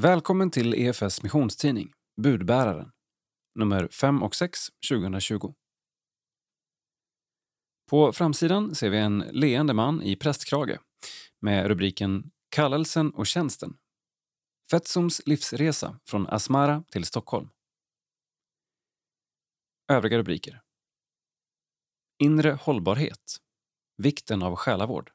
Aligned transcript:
Välkommen 0.00 0.50
till 0.50 0.74
EFS 0.74 1.22
missionstidning, 1.22 1.92
Budbäraren, 2.22 2.92
nummer 3.54 3.88
5 3.88 4.22
och 4.22 4.34
6 4.34 4.58
2020. 4.88 5.54
På 7.90 8.12
framsidan 8.12 8.74
ser 8.74 8.90
vi 8.90 8.98
en 8.98 9.18
leende 9.18 9.74
man 9.74 10.02
i 10.02 10.16
prästkrage 10.16 10.78
med 11.40 11.66
rubriken 11.66 12.30
Kallelsen 12.48 13.10
och 13.10 13.26
tjänsten. 13.26 13.76
Fetsums 14.70 15.26
livsresa 15.26 16.00
från 16.04 16.26
Asmara 16.26 16.84
till 16.90 17.04
Stockholm. 17.04 17.48
Övriga 19.88 20.18
rubriker. 20.18 20.62
Inre 22.18 22.50
hållbarhet. 22.50 23.36
Vikten 23.96 24.42
av 24.42 24.56
själavård. 24.56 25.10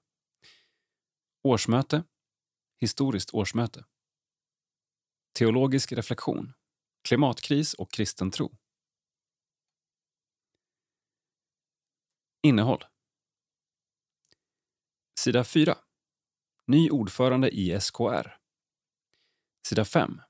Årsmöte. 1.44 2.04
Historiskt 2.80 3.34
årsmöte. 3.34 3.86
Teologisk 5.38 5.92
reflektion. 5.92 6.54
Klimatkris 7.08 7.74
och 7.74 7.92
kristen 7.92 8.32
tro. 8.32 8.58
Innehåll. 12.44 12.84
Sida 15.20 15.44
4. 15.44 15.78
Ny 16.66 16.90
ordförande 16.90 17.50
i 17.50 17.82
SKR. 17.82 18.38
Sida 19.68 19.86
5. 19.86 20.22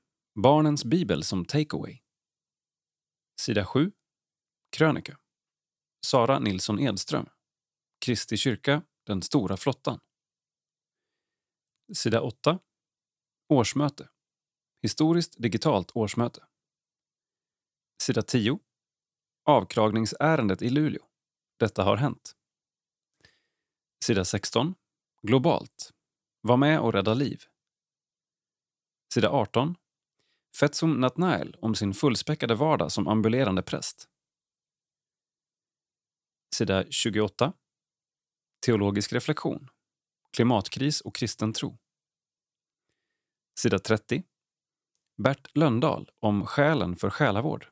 Barnens 0.42 0.84
bibel 0.84 1.24
som 1.24 1.44
takeaway. 1.44 2.00
Sida 3.40 3.66
7. 3.66 3.92
Krönika. 4.76 5.18
Sara 6.06 6.38
Nilsson 6.38 6.80
Edström. 6.80 7.26
Kristi 8.04 8.36
kyrka, 8.36 8.82
den 9.06 9.22
stora 9.22 9.56
flottan. 9.56 10.00
Sida 11.94 12.20
8. 12.20 12.58
Årsmöte. 13.48 14.08
Historiskt 14.82 15.42
digitalt 15.42 15.90
årsmöte. 15.94 16.46
Sida 18.02 18.22
10. 18.22 18.58
Avkragningsärendet 19.44 20.62
i 20.62 20.70
Luleå. 20.70 21.02
Detta 21.58 21.84
har 21.84 21.96
hänt. 21.96 22.36
Sida 24.04 24.24
16. 24.24 24.74
Globalt. 25.22 25.92
Var 26.40 26.56
med 26.56 26.80
och 26.80 26.92
rädda 26.92 27.14
liv. 27.14 27.42
Sida 29.14 29.30
18. 29.30 29.74
Fetsum 30.56 31.00
Natnael 31.00 31.56
om 31.60 31.74
sin 31.74 31.94
fullspäckade 31.94 32.54
vardag 32.54 32.92
som 32.92 33.08
ambulerande 33.08 33.62
präst. 33.62 34.08
Sida 36.54 36.84
28. 36.90 37.52
Teologisk 38.66 39.12
reflektion. 39.12 39.68
Klimatkris 40.32 41.00
och 41.00 41.14
kristen 41.14 41.52
tro. 41.52 41.78
Sida 43.58 43.78
30. 43.78 44.22
Bert 45.22 45.56
Lönndahl, 45.56 46.10
om 46.20 46.46
Själen 46.46 46.96
för 46.96 47.10
själavård. 47.10 47.68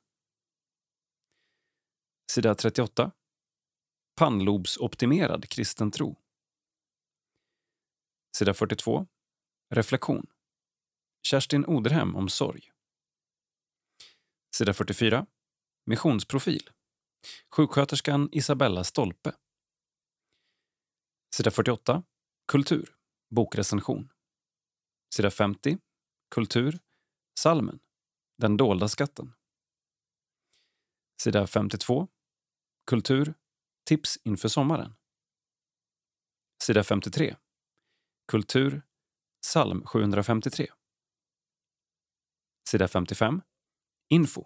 Sida 2.33 2.55
38. 2.55 3.13
Pannlobsoptimerad 4.17 5.49
kristen 5.49 5.91
tro. 5.91 6.17
Sida 8.37 8.55
42. 8.55 9.07
Reflektion. 9.75 10.27
Kerstin 11.23 11.65
Oderhem 11.65 12.17
om 12.17 12.29
sorg. 12.29 12.71
Sida 14.57 14.75
44. 14.75 15.27
Missionsprofil. 15.85 16.71
Sjuksköterskan 17.51 18.29
Isabella 18.33 18.85
Stolpe. 18.85 19.33
Sida 21.35 21.51
48. 21.51 22.03
Kultur. 22.53 22.97
Bokrecension. 23.35 24.13
Sida 25.15 25.31
50. 25.31 25.79
Kultur. 26.35 26.86
Salmen. 27.39 27.81
Den 28.39 28.57
dolda 28.57 28.89
skatten. 28.89 29.33
Sida 31.23 31.47
52. 31.47 32.09
Kultur. 32.87 33.35
Tips 33.89 34.19
inför 34.25 34.49
sommaren. 34.49 34.95
Sida 36.63 36.85
53. 36.85 37.37
Kultur. 38.29 38.83
Psalm 39.43 39.83
753. 39.87 40.67
Sida 42.69 42.89
55. 42.89 43.43
Info. 44.09 44.45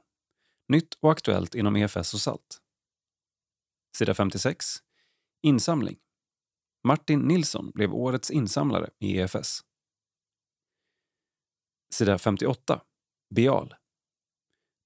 Nytt 0.68 0.94
och 0.94 1.12
aktuellt 1.12 1.54
inom 1.54 1.76
EFS 1.76 2.14
och 2.14 2.20
SALT. 2.20 2.60
Sida 3.96 4.14
56. 4.14 4.66
Insamling. 5.42 5.98
Martin 6.84 7.20
Nilsson 7.20 7.70
blev 7.70 7.94
årets 7.94 8.30
insamlare 8.30 8.90
i 8.98 9.18
EFS. 9.18 9.64
Sida 11.94 12.18
58. 12.18 12.82
Beal. 13.34 13.74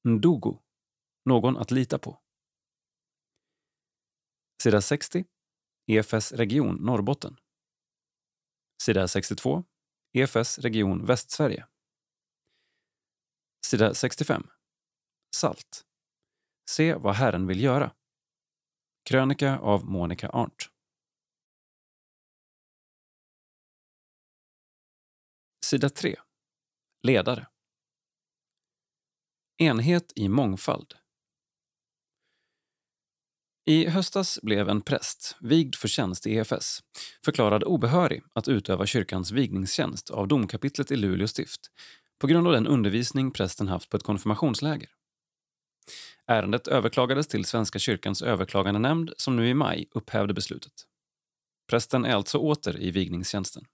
Ndugu. 0.09 0.59
Någon 1.25 1.57
att 1.57 1.71
lita 1.71 1.99
på. 1.99 2.21
Sida 4.63 4.81
60. 4.81 5.25
EFS 5.87 6.33
region 6.33 6.77
Norrbotten. 6.77 7.37
Sida 8.83 9.09
62. 9.09 9.65
EFS 10.13 10.59
region 10.59 11.07
Västsverige. 11.07 11.67
Sida 13.67 13.95
65. 13.95 14.51
Salt. 15.37 15.85
Se 16.71 16.95
vad 16.95 17.15
Herren 17.15 17.47
vill 17.47 17.63
göra. 17.63 17.95
Krönika 19.09 19.59
av 19.59 19.85
Monica 19.85 20.29
Arndt. 20.29 20.71
Sida 25.65 25.91
3. 25.91 26.24
Ledare. 27.07 27.47
Enhet 29.59 30.13
i 30.17 30.29
mångfald. 30.29 30.95
I 33.67 33.89
höstas 33.89 34.39
blev 34.43 34.69
en 34.69 34.83
präst, 34.83 35.37
vigd 35.41 35.75
för 35.75 35.89
tjänst 35.89 36.27
i 36.27 36.35
EFS, 36.35 36.81
förklarad 37.25 37.65
obehörig 37.65 38.23
att 38.33 38.49
utöva 38.49 38.87
kyrkans 38.87 39.31
vigningstjänst 39.31 40.11
av 40.11 40.29
domkapitlet 40.29 40.91
i 40.91 40.97
Luleå 40.97 41.29
stift 41.29 41.61
på 42.19 42.27
grund 42.27 42.47
av 42.47 42.53
den 42.53 42.67
undervisning 42.67 43.31
prästen 43.31 43.69
haft 43.69 43.91
på 43.91 43.97
ett 43.97 44.03
konfirmationsläger. 44.03 44.89
Ärendet 46.27 46.69
överklagades 46.69 47.27
till 47.27 47.45
Svenska 47.45 47.79
kyrkans 47.79 48.23
överklagandenämnd 48.23 49.13
som 49.17 49.37
nu 49.37 49.49
i 49.49 49.55
maj 49.55 49.89
upphävde 49.91 50.35
beslutet. 50.35 50.73
Prästen 51.71 52.05
är 52.05 52.15
alltså 52.15 52.39
åter 52.39 52.81
i 52.81 52.91
vigningstjänsten. 52.91 53.65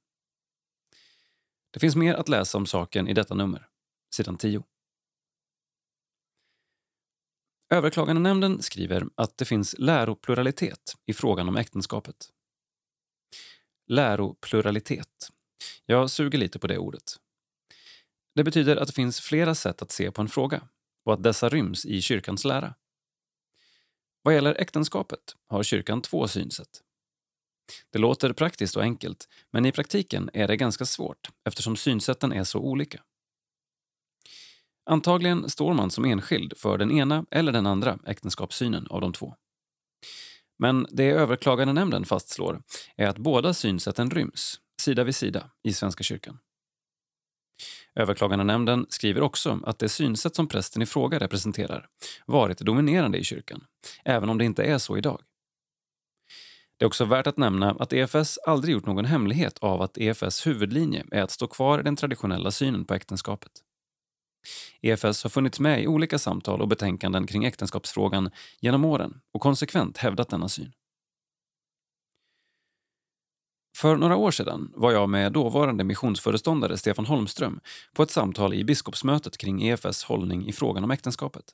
Det 1.70 1.80
finns 1.80 1.96
mer 1.96 2.14
att 2.14 2.28
läsa 2.28 2.58
om 2.58 2.66
saken 2.66 3.08
i 3.08 3.14
detta 3.14 3.34
nummer, 3.34 3.68
sidan 4.14 4.36
10. 4.36 4.62
Överklagandenämnden 7.70 8.62
skriver 8.62 9.06
att 9.14 9.38
det 9.38 9.44
finns 9.44 9.74
läropluralitet 9.78 10.96
i 11.06 11.12
frågan 11.12 11.48
om 11.48 11.56
äktenskapet. 11.56 12.16
Läropluralitet. 13.86 15.28
Jag 15.86 16.10
suger 16.10 16.38
lite 16.38 16.58
på 16.58 16.66
det 16.66 16.78
ordet. 16.78 17.16
Det 18.34 18.44
betyder 18.44 18.76
att 18.76 18.86
det 18.86 18.94
finns 18.94 19.20
flera 19.20 19.54
sätt 19.54 19.82
att 19.82 19.90
se 19.90 20.10
på 20.10 20.22
en 20.22 20.28
fråga 20.28 20.68
och 21.04 21.12
att 21.12 21.22
dessa 21.22 21.48
ryms 21.48 21.86
i 21.86 22.02
kyrkans 22.02 22.44
lära. 22.44 22.74
Vad 24.22 24.34
gäller 24.34 24.54
äktenskapet 24.54 25.36
har 25.46 25.62
kyrkan 25.62 26.02
två 26.02 26.28
synsätt. 26.28 26.82
Det 27.90 27.98
låter 27.98 28.32
praktiskt 28.32 28.76
och 28.76 28.82
enkelt, 28.82 29.28
men 29.52 29.66
i 29.66 29.72
praktiken 29.72 30.30
är 30.32 30.48
det 30.48 30.56
ganska 30.56 30.84
svårt 30.84 31.28
eftersom 31.46 31.76
synsätten 31.76 32.32
är 32.32 32.44
så 32.44 32.58
olika. 32.58 33.00
Antagligen 34.90 35.50
står 35.50 35.74
man 35.74 35.90
som 35.90 36.04
enskild 36.04 36.54
för 36.56 36.78
den 36.78 36.90
ena 36.90 37.24
eller 37.30 37.52
den 37.52 37.66
andra 37.66 37.98
äktenskapssynen 38.06 38.86
av 38.86 39.00
de 39.00 39.12
två. 39.12 39.34
Men 40.58 40.86
det 40.90 41.10
överklagandenämnden 41.10 42.04
fastslår 42.04 42.62
är 42.96 43.06
att 43.06 43.18
båda 43.18 43.54
synsätten 43.54 44.10
ryms, 44.10 44.60
sida 44.82 45.04
vid 45.04 45.14
sida, 45.14 45.50
i 45.62 45.72
Svenska 45.72 46.02
kyrkan. 46.04 46.38
Överklagandenämnden 47.94 48.86
skriver 48.88 49.22
också 49.22 49.60
att 49.64 49.78
det 49.78 49.88
synsätt 49.88 50.36
som 50.36 50.48
prästen 50.48 50.82
i 50.82 50.86
fråga 50.86 51.18
representerar 51.18 51.86
varit 52.26 52.58
dominerande 52.58 53.18
i 53.18 53.24
kyrkan, 53.24 53.64
även 54.04 54.28
om 54.28 54.38
det 54.38 54.44
inte 54.44 54.62
är 54.62 54.78
så 54.78 54.98
idag. 54.98 55.22
Det 56.80 56.84
är 56.84 56.86
också 56.86 57.04
värt 57.04 57.26
att 57.26 57.36
nämna 57.36 57.70
att 57.70 57.92
EFS 57.92 58.38
aldrig 58.38 58.72
gjort 58.72 58.86
någon 58.86 59.04
hemlighet 59.04 59.58
av 59.58 59.82
att 59.82 59.98
EFS 59.98 60.46
huvudlinje 60.46 61.04
är 61.10 61.22
att 61.22 61.30
stå 61.30 61.46
kvar 61.46 61.80
i 61.80 61.82
den 61.82 61.96
traditionella 61.96 62.50
synen 62.50 62.84
på 62.84 62.94
äktenskapet. 62.94 63.52
EFS 64.82 65.22
har 65.22 65.28
funnits 65.30 65.60
med 65.60 65.82
i 65.82 65.86
olika 65.86 66.18
samtal 66.18 66.60
och 66.62 66.68
betänkanden 66.68 67.26
kring 67.26 67.44
äktenskapsfrågan 67.44 68.30
genom 68.60 68.84
åren 68.84 69.20
och 69.32 69.40
konsekvent 69.40 69.98
hävdat 69.98 70.28
denna 70.28 70.48
syn. 70.48 70.72
För 73.76 73.96
några 73.96 74.16
år 74.16 74.30
sedan 74.30 74.72
var 74.74 74.92
jag 74.92 75.08
med 75.08 75.32
dåvarande 75.32 75.84
missionsföreståndare 75.84 76.76
Stefan 76.76 77.06
Holmström 77.06 77.60
på 77.94 78.02
ett 78.02 78.10
samtal 78.10 78.54
i 78.54 78.64
biskopsmötet 78.64 79.38
kring 79.38 79.62
EFS 79.62 80.04
hållning 80.04 80.48
i 80.48 80.52
frågan 80.52 80.84
om 80.84 80.90
äktenskapet. 80.90 81.44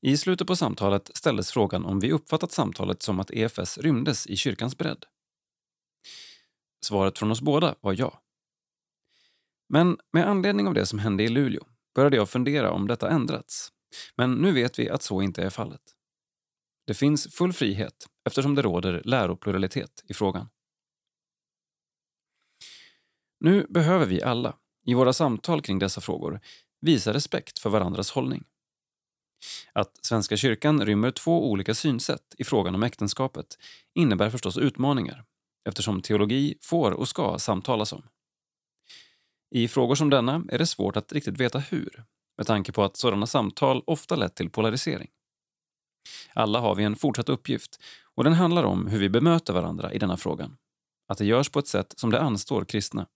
I 0.00 0.16
slutet 0.16 0.46
på 0.46 0.56
samtalet 0.56 1.10
ställdes 1.14 1.52
frågan 1.52 1.84
om 1.84 2.00
vi 2.00 2.12
uppfattat 2.12 2.52
samtalet 2.52 3.02
som 3.02 3.20
att 3.20 3.30
EFS 3.30 3.78
rymdes 3.78 4.26
i 4.26 4.36
kyrkans 4.36 4.78
bredd. 4.78 5.04
Svaret 6.84 7.18
från 7.18 7.30
oss 7.30 7.40
båda 7.40 7.74
var 7.80 7.94
ja. 7.98 8.22
Men 9.68 9.98
med 10.12 10.28
anledning 10.28 10.68
av 10.68 10.74
det 10.74 10.86
som 10.86 10.98
hände 10.98 11.24
i 11.24 11.28
Luleå 11.28 11.64
började 11.94 12.16
jag 12.16 12.28
fundera 12.28 12.70
om 12.70 12.88
detta 12.88 13.10
ändrats. 13.10 13.72
Men 14.16 14.34
nu 14.34 14.52
vet 14.52 14.78
vi 14.78 14.90
att 14.90 15.02
så 15.02 15.22
inte 15.22 15.42
är 15.42 15.50
fallet. 15.50 15.82
Det 16.86 16.94
finns 16.94 17.34
full 17.34 17.52
frihet 17.52 18.06
eftersom 18.24 18.54
det 18.54 18.62
råder 18.62 19.02
läropluralitet 19.04 20.04
i 20.08 20.14
frågan. 20.14 20.48
Nu 23.40 23.66
behöver 23.68 24.06
vi 24.06 24.22
alla, 24.22 24.56
i 24.86 24.94
våra 24.94 25.12
samtal 25.12 25.62
kring 25.62 25.78
dessa 25.78 26.00
frågor, 26.00 26.40
visa 26.80 27.14
respekt 27.14 27.58
för 27.58 27.70
varandras 27.70 28.10
hållning. 28.10 28.44
Att 29.72 30.04
Svenska 30.06 30.36
kyrkan 30.36 30.86
rymmer 30.86 31.10
två 31.10 31.50
olika 31.50 31.74
synsätt 31.74 32.34
i 32.38 32.44
frågan 32.44 32.74
om 32.74 32.82
äktenskapet 32.82 33.58
innebär 33.94 34.30
förstås 34.30 34.58
utmaningar 34.58 35.24
eftersom 35.68 36.02
teologi 36.02 36.54
får 36.62 36.90
och 36.90 37.08
ska 37.08 37.38
samtalas 37.38 37.92
om. 37.92 38.02
I 39.50 39.68
frågor 39.68 39.94
som 39.94 40.10
denna 40.10 40.44
är 40.48 40.58
det 40.58 40.66
svårt 40.66 40.96
att 40.96 41.12
riktigt 41.12 41.40
veta 41.40 41.58
hur 41.58 42.04
med 42.36 42.46
tanke 42.46 42.72
på 42.72 42.84
att 42.84 42.96
sådana 42.96 43.26
samtal 43.26 43.82
ofta 43.86 44.16
lett 44.16 44.34
till 44.34 44.50
polarisering. 44.50 45.08
Alla 46.34 46.60
har 46.60 46.74
vi 46.74 46.84
en 46.84 46.96
fortsatt 46.96 47.28
uppgift 47.28 47.80
och 48.14 48.24
den 48.24 48.32
handlar 48.32 48.64
om 48.64 48.86
hur 48.86 48.98
vi 48.98 49.08
bemöter 49.08 49.52
varandra 49.52 49.92
i 49.92 49.98
denna 49.98 50.16
frågan. 50.16 50.56
Att 51.08 51.18
det 51.18 51.24
görs 51.24 51.48
på 51.48 51.58
ett 51.58 51.68
sätt 51.68 51.94
som 51.96 52.10
det 52.10 52.20
anstår 52.20 52.64
kristna. 52.64 53.06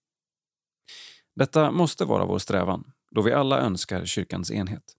Detta 1.36 1.70
måste 1.70 2.04
vara 2.04 2.24
vår 2.24 2.38
strävan, 2.38 2.92
då 3.10 3.22
vi 3.22 3.32
alla 3.32 3.60
önskar 3.60 4.04
kyrkans 4.04 4.50
enhet. 4.50 4.96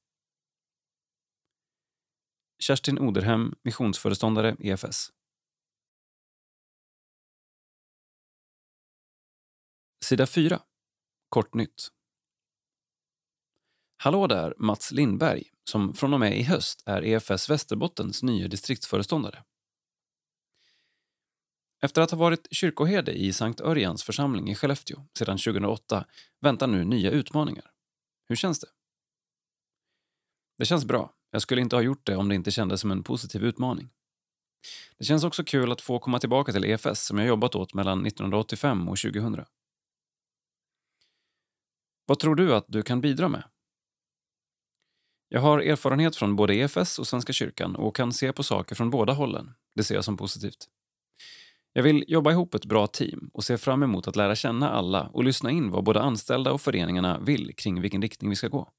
Kerstin 2.62 3.00
Oderhem, 3.00 3.56
missionsföreståndare 3.62 4.56
EFS. 4.60 5.12
Sida 10.06 10.28
4. 10.28 10.62
Kort 11.30 11.54
nytt. 11.54 11.88
Hallå 13.98 14.28
där, 14.28 14.54
Mats 14.58 14.92
Lindberg, 14.92 15.44
som 15.64 15.94
från 15.94 16.14
och 16.14 16.20
med 16.20 16.38
i 16.40 16.44
höst 16.44 16.84
är 16.86 17.04
EFS 17.06 17.50
Västerbottens 17.50 18.24
nya 18.24 18.48
distriktsföreståndare. 18.48 19.44
Efter 21.82 22.02
att 22.02 22.12
ha 22.12 22.18
varit 22.18 22.48
kyrkoherde 22.52 23.12
i 23.12 23.34
Sankt 23.34 23.62
Örjans 23.62 24.04
församling 24.04 24.50
i 24.50 24.56
Skellefteå 24.56 25.08
sedan 25.18 25.38
2008 25.38 26.06
väntar 26.40 26.68
nu 26.68 26.84
nya 26.84 27.12
utmaningar. 27.12 27.72
Hur 28.28 28.36
känns 28.36 28.60
det? 28.60 28.68
Det 30.58 30.66
känns 30.66 30.86
bra. 30.86 31.14
Jag 31.32 31.42
skulle 31.42 31.62
inte 31.62 31.76
ha 31.76 31.84
gjort 31.84 32.06
det 32.06 32.16
om 32.16 32.30
det 32.30 32.36
inte 32.36 32.52
kändes 32.52 32.82
som 32.82 32.92
en 32.92 33.04
positiv 33.04 33.44
utmaning. 33.44 33.90
Det 34.98 35.06
känns 35.06 35.24
också 35.24 35.44
kul 35.44 35.72
att 35.72 35.82
få 35.82 36.00
komma 36.00 36.20
tillbaka 36.20 36.52
till 36.52 36.66
EFS 36.66 37.06
som 37.06 37.18
jag 37.18 37.28
jobbat 37.28 37.56
åt 37.56 37.74
mellan 37.74 38.06
1985 38.06 38.90
och 38.90 38.98
2000. 38.98 39.46
Vad 42.06 42.20
tror 42.20 42.36
du 42.36 42.56
att 42.56 42.66
du 42.68 42.84
kan 42.84 43.02
bidra 43.02 43.30
med? 43.30 43.44
Jag 45.30 45.42
har 45.42 45.60
erfarenhet 45.60 46.16
från 46.16 46.36
både 46.36 46.56
EFS 46.56 47.00
och 47.00 47.08
Svenska 47.08 47.34
kyrkan 47.34 47.76
och 47.76 47.96
kan 47.96 48.14
se 48.14 48.34
på 48.34 48.44
saker 48.44 48.76
från 48.76 48.90
båda 48.90 49.14
hållen. 49.14 49.54
Det 49.76 49.84
ser 49.84 49.96
jag 49.96 50.06
som 50.06 50.18
positivt. 50.18 50.68
Jag 51.74 51.84
vill 51.84 52.06
jobba 52.08 52.32
ihop 52.32 52.54
ett 52.54 52.66
bra 52.66 52.88
team 52.88 53.30
och 53.34 53.44
ser 53.44 53.58
fram 53.58 53.84
emot 53.84 54.08
att 54.08 54.16
lära 54.16 54.36
känna 54.36 54.70
alla 54.70 55.08
och 55.08 55.24
lyssna 55.24 55.52
in 55.52 55.72
vad 55.72 55.84
både 55.84 56.02
anställda 56.02 56.52
och 56.52 56.62
föreningarna 56.62 57.20
vill 57.20 57.56
kring 57.56 57.82
vilken 57.82 58.02
riktning 58.02 58.30
vi 58.30 58.36
ska 58.36 58.48
gå. 58.48 58.72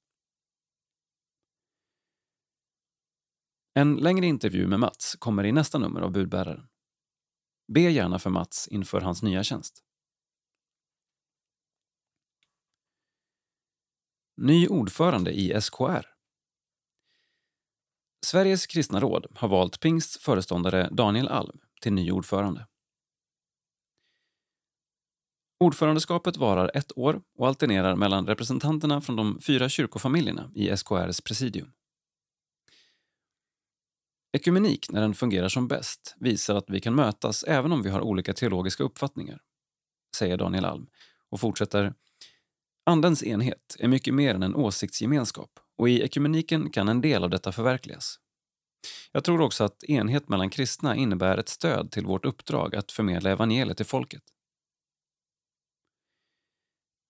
En 3.75 3.97
längre 3.97 4.27
intervju 4.27 4.67
med 4.67 4.81
Mats 4.81 5.17
kommer 5.19 5.45
i 5.45 5.53
nästa 5.53 5.79
nummer 5.79 6.01
av 6.01 6.13
Budbäraren. 6.13 6.69
Be 7.73 7.81
gärna 7.81 8.19
för 8.19 8.31
Mats 8.31 8.69
inför 8.69 9.01
hans 9.01 9.23
nya 9.23 9.45
tjänst. 9.45 9.85
Ny 14.37 14.69
ordförande 14.69 15.33
i 15.33 15.61
SKR. 15.61 16.07
Sveriges 18.27 18.67
kristna 18.67 19.01
råd 19.01 19.27
har 19.35 19.49
valt 19.49 19.81
Pingsts 19.81 20.19
föreståndare 20.19 20.89
Daniel 20.93 21.29
Alm 21.29 21.61
till 21.81 21.93
ny 21.93 22.11
ordförande. 22.13 22.67
Ordförandeskapet 25.61 26.37
varar 26.37 26.71
ett 26.75 26.99
år 26.99 27.23
och 27.39 27.47
alternerar 27.49 27.97
mellan 27.97 28.27
representanterna 28.27 29.01
från 29.01 29.17
de 29.17 29.41
fyra 29.41 29.69
kyrkofamiljerna 29.69 30.51
i 30.55 30.77
SKRs 30.77 31.21
presidium. 31.21 31.73
Ekumenik, 34.33 34.91
när 34.91 35.01
den 35.01 35.15
fungerar 35.15 35.49
som 35.49 35.69
bäst, 35.69 36.17
visar 36.21 36.55
att 36.55 36.71
vi 36.71 36.81
kan 36.81 36.95
mötas 36.95 37.45
även 37.45 37.73
om 37.73 37.83
vi 37.83 37.91
har 37.91 38.01
olika 38.01 38.33
teologiska 38.33 38.85
uppfattningar, 38.85 39.41
säger 40.17 40.37
Daniel 40.37 40.65
Alm 40.65 40.87
och 41.31 41.41
fortsätter 41.41 41.95
Andens 42.87 43.25
enhet 43.25 43.77
är 43.79 43.89
mycket 43.89 44.15
mer 44.15 44.35
än 44.35 44.43
en 44.43 44.55
åsiktsgemenskap 44.55 45.51
och 45.79 45.89
i 45.89 46.03
ekumeniken 46.03 46.71
kan 46.71 46.89
en 46.89 47.01
del 47.01 47.25
av 47.25 47.31
detta 47.31 47.53
förverkligas. 47.53 48.19
Jag 49.13 49.25
tror 49.25 49.41
också 49.41 49.65
att 49.65 49.85
enhet 49.85 50.29
mellan 50.29 50.51
kristna 50.51 50.97
innebär 50.97 51.39
ett 51.39 51.49
stöd 51.49 51.91
till 51.91 52.07
vårt 52.07 52.25
uppdrag 52.25 52.77
att 52.77 52.93
förmedla 52.93 53.31
evangeliet 53.31 53.77
till 53.77 53.87
folket. 53.87 54.23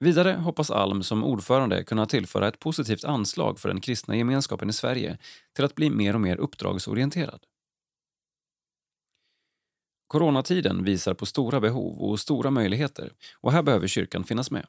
Vidare 0.02 0.32
hoppas 0.32 0.70
Alm 0.70 1.02
som 1.02 1.25
ordförande 1.25 1.84
kunna 1.84 2.06
tillföra 2.06 2.49
ett 2.49 2.58
positivt 2.58 3.04
anslag 3.04 3.60
för 3.60 3.69
den 3.69 3.81
kristna 3.81 4.16
gemenskapen 4.16 4.70
i 4.70 4.72
Sverige 4.72 5.19
till 5.56 5.64
att 5.64 5.75
bli 5.75 5.90
mer 5.90 6.14
och 6.14 6.20
mer 6.20 6.37
uppdragsorienterad. 6.37 7.40
Coronatiden 10.06 10.84
visar 10.84 11.14
på 11.14 11.26
stora 11.26 11.60
behov 11.60 11.99
och 11.99 12.20
stora 12.20 12.50
möjligheter 12.50 13.12
och 13.40 13.52
här 13.52 13.62
behöver 13.62 13.87
kyrkan 13.87 14.25
finnas 14.25 14.50
med. 14.50 14.66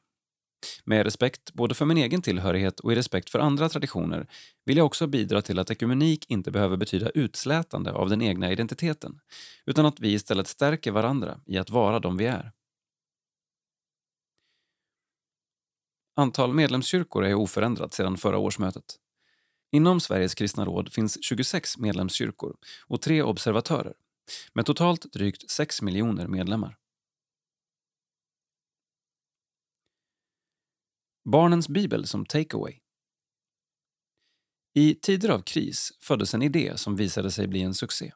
Med 0.83 1.03
respekt 1.03 1.53
både 1.53 1.75
för 1.75 1.85
min 1.85 1.97
egen 1.97 2.21
tillhörighet 2.21 2.79
och 2.79 2.91
i 2.91 2.95
respekt 2.95 3.29
för 3.29 3.39
andra 3.39 3.69
traditioner 3.69 4.27
vill 4.65 4.77
jag 4.77 4.85
också 4.85 5.07
bidra 5.07 5.41
till 5.41 5.59
att 5.59 5.71
ekumenik 5.71 6.25
inte 6.29 6.51
behöver 6.51 6.77
betyda 6.77 7.09
utslätande 7.09 7.91
av 7.91 8.09
den 8.09 8.21
egna 8.21 8.51
identiteten 8.51 9.19
utan 9.65 9.85
att 9.85 9.99
vi 9.99 10.13
istället 10.13 10.47
stärker 10.47 10.91
varandra 10.91 11.39
i 11.45 11.57
att 11.57 11.69
vara 11.69 11.99
de 11.99 12.17
vi 12.17 12.25
är. 12.25 12.51
Antal 16.15 16.53
medlemskyrkor 16.53 17.25
är 17.25 17.33
oförändrat 17.33 17.93
sedan 17.93 18.17
förra 18.17 18.37
årsmötet. 18.37 18.99
Inom 19.71 19.99
Sveriges 19.99 20.35
kristna 20.35 20.65
råd 20.65 20.93
finns 20.93 21.25
26 21.25 21.77
medlemskyrkor 21.77 22.57
och 22.87 23.01
tre 23.01 23.21
observatörer 23.21 23.93
med 24.53 24.65
totalt 24.65 25.13
drygt 25.13 25.51
6 25.51 25.81
miljoner 25.81 26.27
medlemmar. 26.27 26.77
Barnens 31.25 31.69
bibel 31.69 32.07
som 32.07 32.25
takeaway. 32.25 32.79
I 34.73 34.95
tider 34.95 35.29
av 35.29 35.41
kris 35.41 35.91
föddes 36.01 36.33
en 36.33 36.41
idé 36.41 36.77
som 36.77 36.95
visade 36.95 37.31
sig 37.31 37.47
bli 37.47 37.61
en 37.61 37.73
succé. 37.73 38.13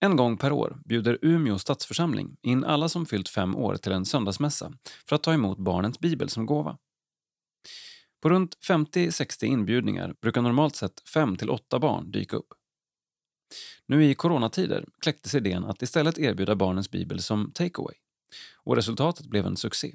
En 0.00 0.16
gång 0.16 0.36
per 0.36 0.52
år 0.52 0.78
bjuder 0.84 1.18
Umeå 1.22 1.58
stadsförsamling 1.58 2.36
in 2.42 2.64
alla 2.64 2.88
som 2.88 3.06
fyllt 3.06 3.28
fem 3.28 3.56
år 3.56 3.76
till 3.76 3.92
en 3.92 4.04
söndagsmässa 4.04 4.72
för 5.06 5.16
att 5.16 5.22
ta 5.22 5.34
emot 5.34 5.58
barnens 5.58 5.98
bibel 5.98 6.28
som 6.28 6.46
gåva. 6.46 6.78
På 8.20 8.28
runt 8.28 8.58
50-60 8.68 9.44
inbjudningar 9.44 10.14
brukar 10.20 10.42
normalt 10.42 10.76
sett 10.76 11.08
5 11.08 11.36
8 11.48 11.78
barn 11.78 12.10
dyka 12.10 12.36
upp. 12.36 12.54
Nu 13.86 14.04
i 14.04 14.14
coronatider 14.14 14.84
kläcktes 15.00 15.34
idén 15.34 15.64
att 15.64 15.82
istället 15.82 16.18
erbjuda 16.18 16.56
barnens 16.56 16.90
bibel 16.90 17.22
som 17.22 17.52
takeaway 17.52 17.94
och 18.56 18.76
resultatet 18.76 19.26
blev 19.26 19.46
en 19.46 19.56
succé. 19.56 19.94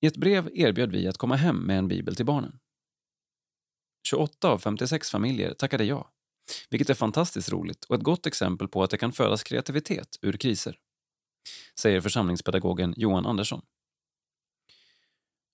I 0.00 0.06
ett 0.06 0.16
brev 0.16 0.50
erbjöd 0.54 0.92
vi 0.92 1.08
att 1.08 1.16
komma 1.16 1.36
hem 1.36 1.56
med 1.56 1.78
en 1.78 1.88
bibel 1.88 2.16
till 2.16 2.26
barnen. 2.26 2.58
28 4.08 4.48
av 4.48 4.58
56 4.58 5.10
familjer 5.10 5.54
tackade 5.54 5.84
ja, 5.84 6.11
vilket 6.70 6.90
är 6.90 6.94
fantastiskt 6.94 7.52
roligt 7.52 7.84
och 7.84 7.94
ett 7.94 8.02
gott 8.02 8.26
exempel 8.26 8.68
på 8.68 8.82
att 8.82 8.90
det 8.90 8.98
kan 8.98 9.12
födas 9.12 9.42
kreativitet 9.42 10.18
ur 10.22 10.32
kriser, 10.32 10.78
säger 11.78 12.00
församlingspedagogen 12.00 12.94
Johan 12.96 13.26
Andersson. 13.26 13.62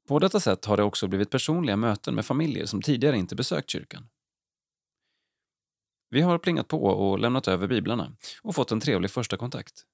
På 0.08 0.18
detta 0.18 0.40
sätt 0.40 0.64
har 0.64 0.76
det 0.76 0.82
också 0.82 1.08
blivit 1.08 1.30
personliga 1.30 1.76
möten 1.76 2.14
med 2.14 2.26
familjer 2.26 2.66
som 2.66 2.82
tidigare 2.82 3.18
inte 3.18 3.36
besökt 3.36 3.70
kyrkan. 3.70 4.08
Vi 6.10 6.20
har 6.20 6.38
plingat 6.38 6.68
på 6.68 6.84
och 6.84 7.18
lämnat 7.18 7.48
över 7.48 7.66
biblarna 7.66 8.12
och 8.42 8.54
fått 8.54 8.72
en 8.72 8.80
trevlig 8.80 9.10
första 9.10 9.36
kontakt. 9.36 9.84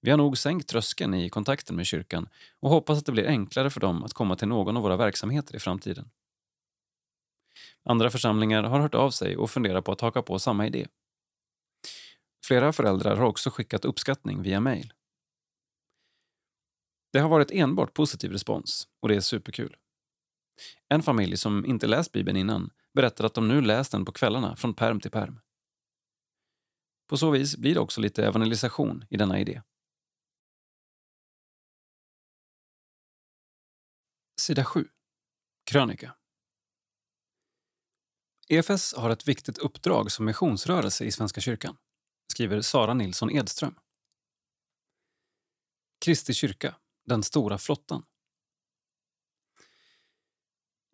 Vi 0.00 0.10
har 0.10 0.18
nog 0.18 0.38
sänkt 0.38 0.68
tröskeln 0.68 1.14
i 1.14 1.30
kontakten 1.30 1.76
med 1.76 1.86
kyrkan 1.86 2.28
och 2.60 2.70
hoppas 2.70 2.98
att 2.98 3.06
det 3.06 3.12
blir 3.12 3.26
enklare 3.26 3.70
för 3.70 3.80
dem 3.80 4.04
att 4.04 4.12
komma 4.12 4.36
till 4.36 4.48
någon 4.48 4.76
av 4.76 4.82
våra 4.82 4.96
verksamheter 4.96 5.56
i 5.56 5.58
framtiden. 5.58 6.10
Andra 7.84 8.10
församlingar 8.10 8.62
har 8.62 8.80
hört 8.80 8.94
av 8.94 9.10
sig 9.10 9.36
och 9.36 9.50
funderar 9.50 9.80
på 9.80 9.92
att 9.92 10.00
haka 10.00 10.22
på 10.22 10.38
samma 10.38 10.66
idé. 10.66 10.86
Flera 12.46 12.72
föräldrar 12.72 13.16
har 13.16 13.24
också 13.24 13.50
skickat 13.50 13.84
uppskattning 13.84 14.42
via 14.42 14.60
mejl. 14.60 14.92
Det 17.12 17.18
har 17.18 17.28
varit 17.28 17.50
enbart 17.50 17.94
positiv 17.94 18.32
respons 18.32 18.88
och 19.00 19.08
det 19.08 19.16
är 19.16 19.20
superkul. 19.20 19.76
En 20.88 21.02
familj 21.02 21.36
som 21.36 21.66
inte 21.66 21.86
läst 21.86 22.12
Bibeln 22.12 22.36
innan 22.36 22.70
berättar 22.94 23.24
att 23.24 23.34
de 23.34 23.48
nu 23.48 23.60
läst 23.60 23.92
den 23.92 24.04
på 24.04 24.12
kvällarna 24.12 24.56
från 24.56 24.74
perm 24.74 25.00
till 25.00 25.10
perm. 25.10 25.40
På 27.08 27.16
så 27.16 27.30
vis 27.30 27.56
blir 27.56 27.74
det 27.74 27.80
också 27.80 28.00
lite 28.00 28.26
evangelisation 28.26 29.04
i 29.10 29.16
denna 29.16 29.40
idé. 29.40 29.62
Sida 34.40 34.64
7. 34.64 34.88
Krönika 35.70 36.14
EFS 38.48 38.94
har 38.94 39.10
ett 39.10 39.28
viktigt 39.28 39.58
uppdrag 39.58 40.12
som 40.12 40.24
missionsrörelse 40.24 41.04
i 41.04 41.12
Svenska 41.12 41.40
kyrkan, 41.40 41.76
skriver 42.32 42.60
Sara 42.60 42.94
Nilsson 42.94 43.30
Edström. 43.30 43.74
Kristi 46.04 46.34
kyrka, 46.34 46.74
den 47.06 47.22
stora 47.22 47.58
flottan. 47.58 48.02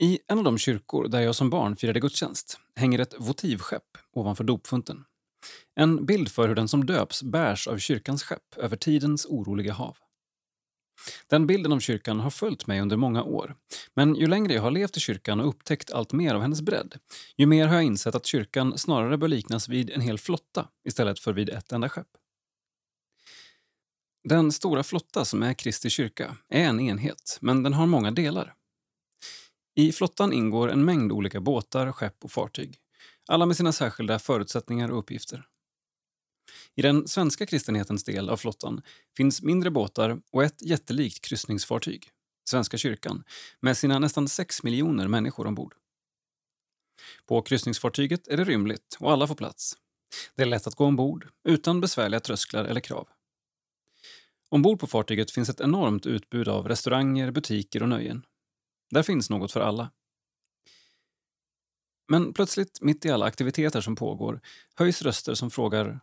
I 0.02 0.18
en 0.26 0.38
av 0.38 0.44
de 0.44 0.58
kyrkor 0.58 1.08
där 1.08 1.20
jag 1.20 1.34
som 1.34 1.50
barn 1.50 1.76
firade 1.76 2.00
gudstjänst 2.00 2.58
hänger 2.76 2.98
ett 2.98 3.14
votivskepp 3.18 3.98
ovanför 4.12 4.44
dopfunten. 4.44 5.04
En 5.74 6.06
bild 6.06 6.28
för 6.32 6.48
hur 6.48 6.54
den 6.54 6.68
som 6.68 6.86
döps 6.86 7.22
bärs 7.22 7.68
av 7.68 7.78
kyrkans 7.78 8.22
skepp 8.22 8.56
över 8.56 8.76
tidens 8.76 9.26
oroliga 9.26 9.72
hav. 9.72 9.96
Den 11.26 11.46
bilden 11.46 11.72
av 11.72 11.80
kyrkan 11.80 12.20
har 12.20 12.30
följt 12.30 12.66
mig 12.66 12.80
under 12.80 12.96
många 12.96 13.22
år. 13.22 13.54
Men 13.94 14.14
ju 14.14 14.26
längre 14.26 14.54
jag 14.54 14.62
har 14.62 14.70
levt 14.70 14.96
i 14.96 15.00
kyrkan 15.00 15.40
och 15.40 15.48
upptäckt 15.48 15.90
allt 15.90 16.12
mer 16.12 16.34
av 16.34 16.42
hennes 16.42 16.62
bredd, 16.62 16.94
ju 17.36 17.46
mer 17.46 17.66
har 17.66 17.74
jag 17.74 17.84
insett 17.84 18.14
att 18.14 18.26
kyrkan 18.26 18.78
snarare 18.78 19.18
bör 19.18 19.28
liknas 19.28 19.68
vid 19.68 19.90
en 19.90 20.00
hel 20.00 20.18
flotta 20.18 20.68
istället 20.84 21.20
för 21.20 21.32
vid 21.32 21.48
ett 21.48 21.72
enda 21.72 21.88
skepp. 21.88 22.08
Den 24.28 24.52
stora 24.52 24.82
flotta 24.82 25.24
som 25.24 25.42
är 25.42 25.54
Kristi 25.54 25.90
kyrka 25.90 26.36
är 26.48 26.64
en 26.64 26.80
enhet, 26.80 27.38
men 27.40 27.62
den 27.62 27.74
har 27.74 27.86
många 27.86 28.10
delar. 28.10 28.54
I 29.74 29.92
flottan 29.92 30.32
ingår 30.32 30.70
en 30.70 30.84
mängd 30.84 31.12
olika 31.12 31.40
båtar, 31.40 31.92
skepp 31.92 32.24
och 32.24 32.32
fartyg. 32.32 32.78
Alla 33.28 33.46
med 33.46 33.56
sina 33.56 33.72
särskilda 33.72 34.18
förutsättningar 34.18 34.88
och 34.88 34.98
uppgifter. 34.98 35.46
I 36.80 36.82
den 36.82 37.08
svenska 37.08 37.46
kristenhetens 37.46 38.04
del 38.04 38.28
av 38.28 38.36
flottan 38.36 38.82
finns 39.16 39.42
mindre 39.42 39.70
båtar 39.70 40.20
och 40.30 40.44
ett 40.44 40.62
jättelikt 40.62 41.24
kryssningsfartyg, 41.24 42.10
Svenska 42.44 42.78
kyrkan, 42.78 43.24
med 43.60 43.76
sina 43.76 43.98
nästan 43.98 44.28
6 44.28 44.62
miljoner 44.62 45.08
människor 45.08 45.46
ombord. 45.46 45.74
På 47.26 47.42
kryssningsfartyget 47.42 48.28
är 48.28 48.36
det 48.36 48.44
rymligt 48.44 48.96
och 48.98 49.12
alla 49.12 49.26
får 49.26 49.34
plats. 49.34 49.76
Det 50.34 50.42
är 50.42 50.46
lätt 50.46 50.66
att 50.66 50.74
gå 50.74 50.84
ombord, 50.84 51.28
utan 51.44 51.80
besvärliga 51.80 52.20
trösklar 52.20 52.64
eller 52.64 52.80
krav. 52.80 53.08
Ombord 54.48 54.80
på 54.80 54.86
fartyget 54.86 55.30
finns 55.30 55.48
ett 55.48 55.60
enormt 55.60 56.06
utbud 56.06 56.48
av 56.48 56.68
restauranger, 56.68 57.30
butiker 57.30 57.82
och 57.82 57.88
nöjen. 57.88 58.26
Där 58.90 59.02
finns 59.02 59.30
något 59.30 59.52
för 59.52 59.60
alla. 59.60 59.90
Men 62.08 62.32
plötsligt, 62.32 62.80
mitt 62.80 63.04
i 63.04 63.10
alla 63.10 63.26
aktiviteter 63.26 63.80
som 63.80 63.96
pågår, 63.96 64.40
höjs 64.74 65.02
röster 65.02 65.34
som 65.34 65.50
frågar 65.50 66.00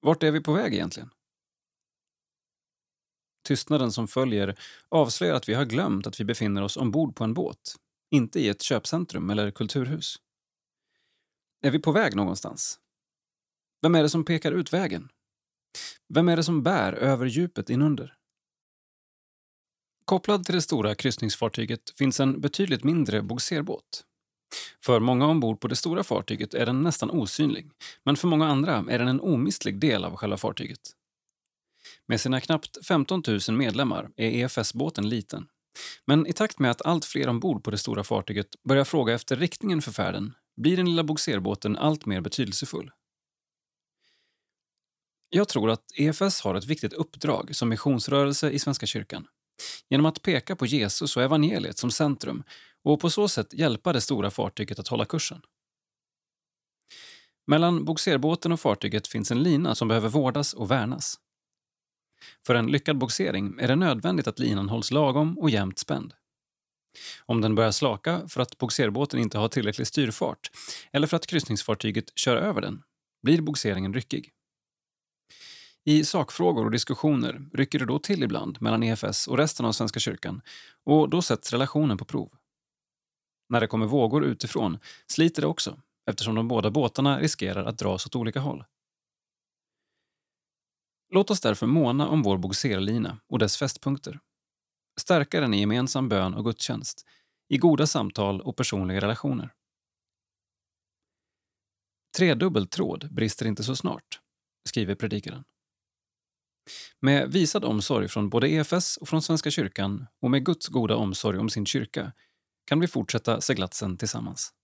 vart 0.00 0.22
är 0.22 0.30
vi 0.30 0.40
på 0.40 0.52
väg 0.52 0.74
egentligen? 0.74 1.10
Tystnaden 3.44 3.92
som 3.92 4.08
följer 4.08 4.58
avslöjar 4.88 5.34
att 5.34 5.48
vi 5.48 5.54
har 5.54 5.64
glömt 5.64 6.06
att 6.06 6.20
vi 6.20 6.24
befinner 6.24 6.62
oss 6.62 6.76
ombord 6.76 7.16
på 7.16 7.24
en 7.24 7.34
båt, 7.34 7.74
inte 8.10 8.40
i 8.40 8.48
ett 8.48 8.62
köpcentrum 8.62 9.30
eller 9.30 9.50
kulturhus. 9.50 10.16
Är 11.62 11.70
vi 11.70 11.78
på 11.78 11.92
väg 11.92 12.16
någonstans? 12.16 12.78
Vem 13.82 13.94
är 13.94 14.02
det 14.02 14.08
som 14.08 14.24
pekar 14.24 14.52
ut 14.52 14.72
vägen? 14.72 15.08
Vem 16.14 16.28
är 16.28 16.36
det 16.36 16.44
som 16.44 16.62
bär 16.62 16.92
över 16.92 17.26
djupet 17.26 17.70
inunder? 17.70 18.14
Kopplad 20.04 20.44
till 20.44 20.54
det 20.54 20.62
stora 20.62 20.94
kryssningsfartyget 20.94 21.90
finns 21.98 22.20
en 22.20 22.40
betydligt 22.40 22.84
mindre 22.84 23.22
bogserbåt 23.22 24.04
för 24.84 25.00
många 25.00 25.26
ombord 25.26 25.60
på 25.60 25.68
det 25.68 25.76
stora 25.76 26.04
fartyget 26.04 26.54
är 26.54 26.66
den 26.66 26.82
nästan 26.82 27.10
osynlig, 27.10 27.70
men 28.04 28.16
för 28.16 28.28
många 28.28 28.46
andra 28.46 28.84
är 28.90 28.98
den 28.98 29.08
en 29.08 29.20
omistlig 29.20 29.80
del 29.80 30.04
av 30.04 30.16
själva 30.16 30.36
fartyget. 30.36 30.80
Med 32.06 32.20
sina 32.20 32.40
knappt 32.40 32.86
15 32.86 33.22
000 33.48 33.56
medlemmar 33.56 34.10
är 34.16 34.30
EFS-båten 34.30 35.08
liten. 35.08 35.46
Men 36.06 36.26
i 36.26 36.32
takt 36.32 36.58
med 36.58 36.70
att 36.70 36.86
allt 36.86 37.04
fler 37.04 37.28
ombord 37.28 37.64
på 37.64 37.70
det 37.70 37.78
stora 37.78 38.04
fartyget 38.04 38.62
börjar 38.68 38.84
fråga 38.84 39.14
efter 39.14 39.36
riktningen 39.36 39.82
för 39.82 39.92
färden 39.92 40.34
blir 40.56 40.76
den 40.76 40.86
lilla 40.86 41.04
bogserbåten 41.04 41.76
allt 41.76 42.06
mer 42.06 42.20
betydelsefull. 42.20 42.90
Jag 45.30 45.48
tror 45.48 45.70
att 45.70 45.84
EFS 45.94 46.40
har 46.40 46.54
ett 46.54 46.66
viktigt 46.66 46.92
uppdrag 46.92 47.56
som 47.56 47.68
missionsrörelse 47.68 48.50
i 48.50 48.58
Svenska 48.58 48.86
kyrkan 48.86 49.26
genom 49.88 50.06
att 50.06 50.22
peka 50.22 50.56
på 50.56 50.66
Jesus 50.66 51.16
och 51.16 51.22
evangeliet 51.22 51.78
som 51.78 51.90
centrum 51.90 52.42
och 52.84 53.00
på 53.00 53.10
så 53.10 53.28
sätt 53.28 53.54
hjälpa 53.54 53.92
det 53.92 54.00
stora 54.00 54.30
fartyget 54.30 54.78
att 54.78 54.88
hålla 54.88 55.04
kursen. 55.04 55.42
Mellan 57.46 57.84
bogserbåten 57.84 58.52
och 58.52 58.60
fartyget 58.60 59.08
finns 59.08 59.30
en 59.30 59.42
lina 59.42 59.74
som 59.74 59.88
behöver 59.88 60.08
vårdas 60.08 60.54
och 60.54 60.70
värnas. 60.70 61.18
För 62.46 62.54
en 62.54 62.66
lyckad 62.66 62.98
bogsering 62.98 63.58
är 63.60 63.68
det 63.68 63.76
nödvändigt 63.76 64.26
att 64.26 64.38
linan 64.38 64.68
hålls 64.68 64.90
lagom 64.90 65.38
och 65.38 65.50
jämnt 65.50 65.78
spänd. 65.78 66.14
Om 67.26 67.40
den 67.40 67.54
börjar 67.54 67.70
slaka 67.70 68.28
för 68.28 68.40
att 68.40 68.58
bogserbåten 68.58 69.20
inte 69.20 69.38
har 69.38 69.48
tillräcklig 69.48 69.86
styrfart 69.86 70.50
eller 70.92 71.06
för 71.06 71.16
att 71.16 71.26
kryssningsfartyget 71.26 72.18
kör 72.18 72.36
över 72.36 72.60
den 72.60 72.82
blir 73.22 73.40
bogseringen 73.40 73.94
ryckig. 73.94 74.32
I 75.84 76.04
sakfrågor 76.04 76.64
och 76.64 76.70
diskussioner 76.70 77.40
rycker 77.52 77.78
det 77.78 77.86
då 77.86 77.98
till 77.98 78.22
ibland 78.22 78.62
mellan 78.62 78.82
EFS 78.82 79.28
och 79.28 79.38
resten 79.38 79.66
av 79.66 79.72
Svenska 79.72 80.00
kyrkan 80.00 80.40
och 80.84 81.10
då 81.10 81.22
sätts 81.22 81.52
relationen 81.52 81.98
på 81.98 82.04
prov. 82.04 82.37
När 83.48 83.60
det 83.60 83.66
kommer 83.66 83.86
vågor 83.86 84.24
utifrån 84.24 84.78
sliter 85.06 85.42
det 85.42 85.48
också 85.48 85.80
eftersom 86.10 86.34
de 86.34 86.48
båda 86.48 86.70
båtarna 86.70 87.20
riskerar 87.20 87.64
att 87.64 87.78
dras 87.78 88.06
åt 88.06 88.16
olika 88.16 88.40
håll. 88.40 88.64
Låt 91.10 91.30
oss 91.30 91.40
därför 91.40 91.66
måna 91.66 92.08
om 92.08 92.22
vår 92.22 92.38
bogserlina 92.38 93.20
och 93.26 93.38
dess 93.38 93.56
fästpunkter. 93.56 94.20
Stärka 95.00 95.40
den 95.40 95.54
i 95.54 95.60
gemensam 95.60 96.08
bön 96.08 96.34
och 96.34 96.44
gudstjänst, 96.44 97.06
i 97.48 97.58
goda 97.58 97.86
samtal 97.86 98.40
och 98.40 98.56
personliga 98.56 99.00
relationer. 99.00 99.54
Tredubbel 102.16 102.66
tråd 102.66 103.08
brister 103.14 103.46
inte 103.46 103.62
så 103.62 103.76
snart, 103.76 104.20
skriver 104.68 104.94
predikaren. 104.94 105.44
Med 107.00 107.32
visad 107.32 107.64
omsorg 107.64 108.08
från 108.08 108.28
både 108.28 108.48
EFS 108.48 108.96
och 108.96 109.08
från 109.08 109.22
Svenska 109.22 109.50
kyrkan 109.50 110.06
och 110.20 110.30
med 110.30 110.44
Guds 110.44 110.68
goda 110.68 110.96
omsorg 110.96 111.38
om 111.38 111.50
sin 111.50 111.66
kyrka 111.66 112.12
kan 112.68 112.80
vi 112.80 112.88
fortsätta 112.88 113.40
seglatsen 113.40 113.96
tillsammans. 113.96 114.54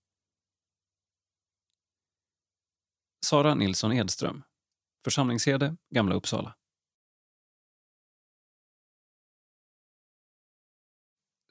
Sara 3.25 3.55
Nilsson 3.55 3.93
Edström, 3.93 4.43
församlingsherde, 5.03 5.77
Gamla 5.89 6.15
Uppsala. 6.15 6.55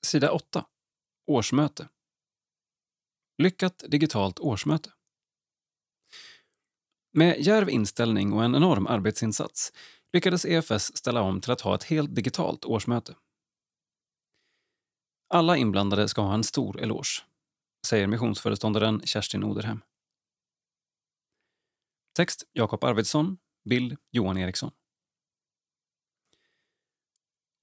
Sida 0.06 0.32
8. 0.32 0.66
Årsmöte. 1.26 1.88
Lyckat 3.42 3.84
digitalt 3.88 4.40
årsmöte. 4.40 4.92
Med 7.12 7.40
djärv 7.40 7.70
inställning 7.70 8.32
och 8.32 8.44
en 8.44 8.54
enorm 8.54 8.86
arbetsinsats 8.86 9.72
lyckades 10.12 10.44
EFS 10.44 10.96
ställa 10.96 11.20
om 11.22 11.40
till 11.40 11.50
att 11.50 11.60
ha 11.60 11.74
ett 11.74 11.84
helt 11.84 12.14
digitalt 12.14 12.64
årsmöte. 12.64 13.16
Alla 15.34 15.56
inblandade 15.56 16.08
ska 16.08 16.22
ha 16.22 16.34
en 16.34 16.44
stor 16.44 16.80
eloge, 16.80 17.22
säger 17.86 18.06
missionsföreståndaren 18.06 19.02
Kerstin 19.04 19.44
Oderhem. 19.44 19.80
Text 22.16 22.44
Jakob 22.52 22.84
Arvidsson, 22.84 23.38
bild 23.64 23.96
Johan 24.10 24.38
Eriksson. 24.38 24.70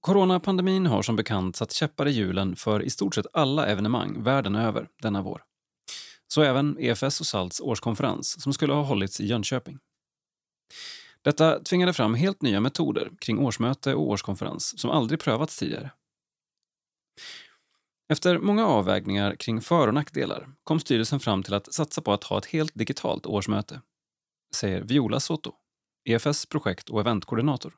Coronapandemin 0.02 0.86
har 0.86 1.02
som 1.02 1.16
bekant 1.16 1.56
satt 1.56 1.72
käppar 1.72 2.08
i 2.08 2.12
hjulen 2.12 2.56
för 2.56 2.84
i 2.84 2.90
stort 2.90 3.16
sett 3.16 3.26
alla 3.34 3.68
evenemang 3.68 4.24
världen 4.24 4.56
över 4.56 4.90
denna 5.02 5.22
vår. 5.22 5.44
Så 6.28 6.42
även 6.42 6.78
EFS 6.80 7.20
och 7.20 7.26
SALTs 7.26 7.62
årskonferens 7.62 8.42
som 8.44 8.54
skulle 8.54 8.74
ha 8.74 8.84
hållits 8.84 9.22
i 9.22 9.26
Jönköping. 9.26 9.80
Detta 11.22 11.60
tvingade 11.60 11.94
fram 11.94 12.14
helt 12.14 12.42
nya 12.42 12.60
metoder 12.60 13.12
kring 13.20 13.40
årsmöte 13.40 13.94
och 13.96 14.10
årskonferens 14.10 14.80
som 14.80 14.90
aldrig 14.90 15.20
prövats 15.20 15.58
tidigare. 15.58 15.92
Efter 18.12 18.40
många 18.40 18.68
avvägningar 18.68 19.36
kring 19.36 19.62
för 19.62 19.88
och 19.88 19.94
nackdelar 19.94 20.50
kom 20.64 20.80
styrelsen 20.80 21.20
fram 21.20 21.44
till 21.44 21.54
att 21.54 21.74
satsa 21.74 22.02
på 22.02 22.14
att 22.14 22.24
ha 22.24 22.38
ett 22.38 22.46
helt 22.46 22.72
digitalt 22.76 23.26
årsmöte, 23.26 23.82
säger 24.56 24.82
Viola 24.82 25.20
Soto, 25.20 25.54
EFS 26.06 26.46
projekt 26.46 26.90
och 26.90 27.00
eventkoordinator. 27.00 27.74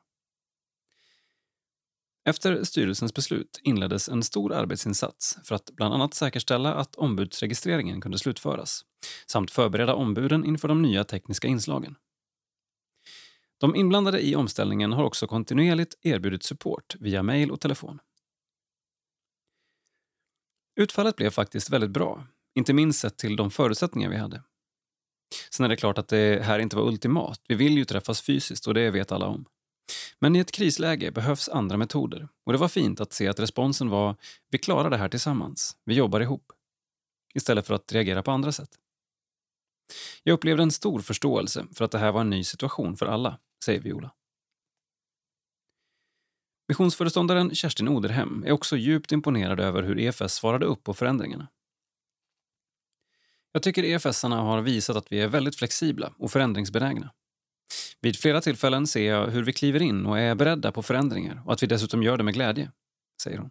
Efter 2.28 2.64
styrelsens 2.64 3.14
beslut 3.14 3.60
inleddes 3.62 4.08
en 4.08 4.22
stor 4.22 4.52
arbetsinsats 4.52 5.38
för 5.44 5.54
att 5.54 5.70
bland 5.76 5.94
annat 5.94 6.14
säkerställa 6.14 6.74
att 6.74 6.94
ombudsregistreringen 6.94 8.00
kunde 8.00 8.18
slutföras 8.18 8.84
samt 9.26 9.50
förbereda 9.50 9.94
ombuden 9.94 10.44
inför 10.44 10.68
de 10.68 10.82
nya 10.82 11.04
tekniska 11.04 11.48
inslagen. 11.48 11.96
De 13.58 13.76
inblandade 13.76 14.26
i 14.26 14.36
omställningen 14.36 14.92
har 14.92 15.04
också 15.04 15.26
kontinuerligt 15.26 15.94
erbjudit 16.02 16.42
support 16.42 16.96
via 17.00 17.22
mejl 17.22 17.50
och 17.50 17.60
telefon. 17.60 18.00
Utfallet 20.76 21.16
blev 21.16 21.30
faktiskt 21.30 21.70
väldigt 21.70 21.90
bra, 21.90 22.26
inte 22.54 22.72
minst 22.72 23.00
sett 23.00 23.16
till 23.16 23.36
de 23.36 23.50
förutsättningar 23.50 24.10
vi 24.10 24.16
hade. 24.16 24.42
Sen 25.50 25.64
är 25.64 25.68
det 25.68 25.76
klart 25.76 25.98
att 25.98 26.08
det 26.08 26.44
här 26.44 26.58
inte 26.58 26.76
var 26.76 26.88
ultimat. 26.88 27.40
Vi 27.48 27.54
vill 27.54 27.76
ju 27.76 27.84
träffas 27.84 28.22
fysiskt 28.22 28.66
och 28.66 28.74
det 28.74 28.90
vet 28.90 29.12
alla 29.12 29.26
om. 29.26 29.44
Men 30.18 30.36
i 30.36 30.38
ett 30.38 30.52
krisläge 30.52 31.10
behövs 31.10 31.48
andra 31.48 31.76
metoder 31.76 32.28
och 32.46 32.52
det 32.52 32.58
var 32.58 32.68
fint 32.68 33.00
att 33.00 33.12
se 33.12 33.28
att 33.28 33.40
responsen 33.40 33.88
var 33.88 34.16
“vi 34.50 34.58
klarar 34.58 34.90
det 34.90 34.96
här 34.96 35.08
tillsammans, 35.08 35.76
vi 35.84 35.94
jobbar 35.94 36.20
ihop” 36.20 36.52
istället 37.34 37.66
för 37.66 37.74
att 37.74 37.92
reagera 37.92 38.22
på 38.22 38.30
andra 38.30 38.52
sätt. 38.52 38.70
Jag 40.22 40.34
upplevde 40.34 40.62
en 40.62 40.70
stor 40.70 41.00
förståelse 41.00 41.66
för 41.74 41.84
att 41.84 41.90
det 41.90 41.98
här 41.98 42.12
var 42.12 42.20
en 42.20 42.30
ny 42.30 42.44
situation 42.44 42.96
för 42.96 43.06
alla, 43.06 43.38
säger 43.64 43.80
Viola. 43.80 44.14
Missionsföreståndaren 46.68 47.54
Kerstin 47.54 47.88
Oderhem 47.88 48.44
är 48.46 48.52
också 48.52 48.76
djupt 48.76 49.12
imponerad 49.12 49.60
över 49.60 49.82
hur 49.82 49.98
EFS 49.98 50.34
svarade 50.34 50.66
upp 50.66 50.84
på 50.84 50.94
förändringarna. 50.94 51.48
Jag 53.52 53.62
tycker 53.62 53.84
EFS-arna 53.84 54.36
har 54.36 54.60
visat 54.60 54.96
att 54.96 55.12
vi 55.12 55.20
är 55.20 55.28
väldigt 55.28 55.56
flexibla 55.56 56.14
och 56.18 56.30
förändringsbenägna. 56.30 57.12
Vid 58.00 58.18
flera 58.18 58.40
tillfällen 58.40 58.86
ser 58.86 59.10
jag 59.10 59.26
hur 59.26 59.44
vi 59.44 59.52
kliver 59.52 59.82
in 59.82 60.06
och 60.06 60.18
är 60.18 60.34
beredda 60.34 60.72
på 60.72 60.82
förändringar 60.82 61.42
och 61.46 61.52
att 61.52 61.62
vi 61.62 61.66
dessutom 61.66 62.02
gör 62.02 62.16
det 62.16 62.24
med 62.24 62.34
glädje, 62.34 62.72
säger 63.22 63.38
hon. 63.38 63.50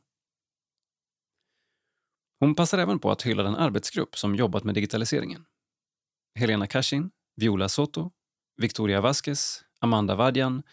Hon 2.39 2.55
passar 2.55 2.77
även 2.77 2.99
på 2.99 3.11
att 3.11 3.21
hylla 3.21 3.43
den 3.43 3.55
arbetsgrupp 3.55 4.17
som 4.17 4.35
jobbat 4.35 4.63
med 4.63 4.75
digitaliseringen. 4.75 5.45
Helena 6.39 6.67
Kashin, 6.67 7.11
Viola 7.35 7.69
Soto, 7.69 8.11
Victoria 8.57 9.01
Vasquez, 9.01 9.63
Amanda 9.79 10.15
Vadjan, 10.15 10.63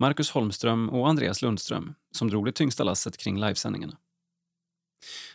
Marcus 0.00 0.30
Holmström 0.30 0.90
och 0.90 1.08
Andreas 1.08 1.42
Lundström 1.42 1.94
som 2.10 2.28
drog 2.28 2.44
det 2.44 2.52
tyngsta 2.52 2.84
lasset 2.84 3.16
kring 3.16 3.40
livesändningarna. 3.40 3.98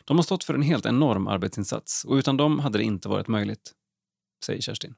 De 0.05 0.17
har 0.17 0.23
stått 0.23 0.43
för 0.43 0.53
en 0.53 0.61
helt 0.61 0.85
enorm 0.85 1.27
arbetsinsats 1.27 2.05
och 2.05 2.13
utan 2.13 2.37
dem 2.37 2.59
hade 2.59 2.77
det 2.77 2.83
inte 2.83 3.09
varit 3.09 3.27
möjligt, 3.27 3.73
säger 4.45 4.61
Kerstin. 4.61 4.95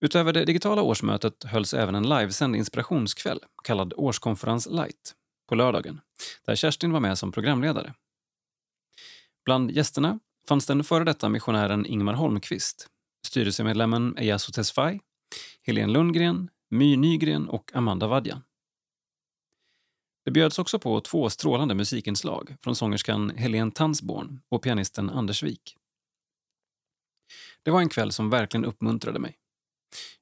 Utöver 0.00 0.32
det 0.32 0.44
digitala 0.44 0.82
årsmötet 0.82 1.44
hölls 1.44 1.74
även 1.74 1.94
en 1.94 2.08
livesänd 2.08 2.56
inspirationskväll 2.56 3.40
kallad 3.64 3.94
Årskonferens 3.96 4.66
Light 4.70 5.14
på 5.48 5.54
lördagen, 5.54 6.00
där 6.46 6.54
Kerstin 6.54 6.92
var 6.92 7.00
med 7.00 7.18
som 7.18 7.32
programledare. 7.32 7.94
Bland 9.44 9.70
gästerna 9.70 10.18
fanns 10.48 10.66
den 10.66 10.84
före 10.84 11.04
detta 11.04 11.28
missionären 11.28 11.86
Ingmar 11.86 12.14
Holmqvist, 12.14 12.86
styrelsemedlemmen 13.26 14.14
Eyasu 14.18 14.52
Tesfaye, 14.52 15.00
Helene 15.62 15.92
Lundgren, 15.92 16.50
My 16.70 16.96
Nygren 16.96 17.48
och 17.48 17.70
Amanda 17.74 18.06
Vadjan. 18.06 18.42
Det 20.24 20.30
bjöds 20.30 20.58
också 20.58 20.78
på 20.78 21.00
två 21.00 21.30
strålande 21.30 21.74
musikinslag 21.74 22.56
från 22.60 22.76
sångerskan 22.76 23.30
Helene 23.30 23.70
Tansborn 23.70 24.40
och 24.48 24.62
pianisten 24.62 25.10
Anders 25.10 25.42
Wik. 25.42 25.76
Det 27.62 27.70
var 27.70 27.80
en 27.80 27.88
kväll 27.88 28.12
som 28.12 28.30
verkligen 28.30 28.64
uppmuntrade 28.64 29.18
mig. 29.18 29.38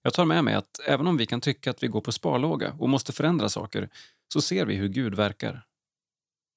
Jag 0.03 0.15
tar 0.15 0.25
med 0.25 0.45
mig 0.45 0.55
att 0.55 0.81
även 0.87 1.07
om 1.07 1.17
vi 1.17 1.27
kan 1.27 1.41
tycka 1.41 1.71
att 1.71 1.83
vi 1.83 1.89
går 1.89 2.01
på 2.01 2.13
sparlåga 2.13 2.73
och 2.73 2.89
måste 2.89 3.13
förändra 3.13 3.49
saker 3.49 3.91
så 4.33 4.41
ser 4.41 4.67
vi 4.67 4.75
hur 4.75 4.89
Gud 4.89 5.15
verkar. 5.15 5.67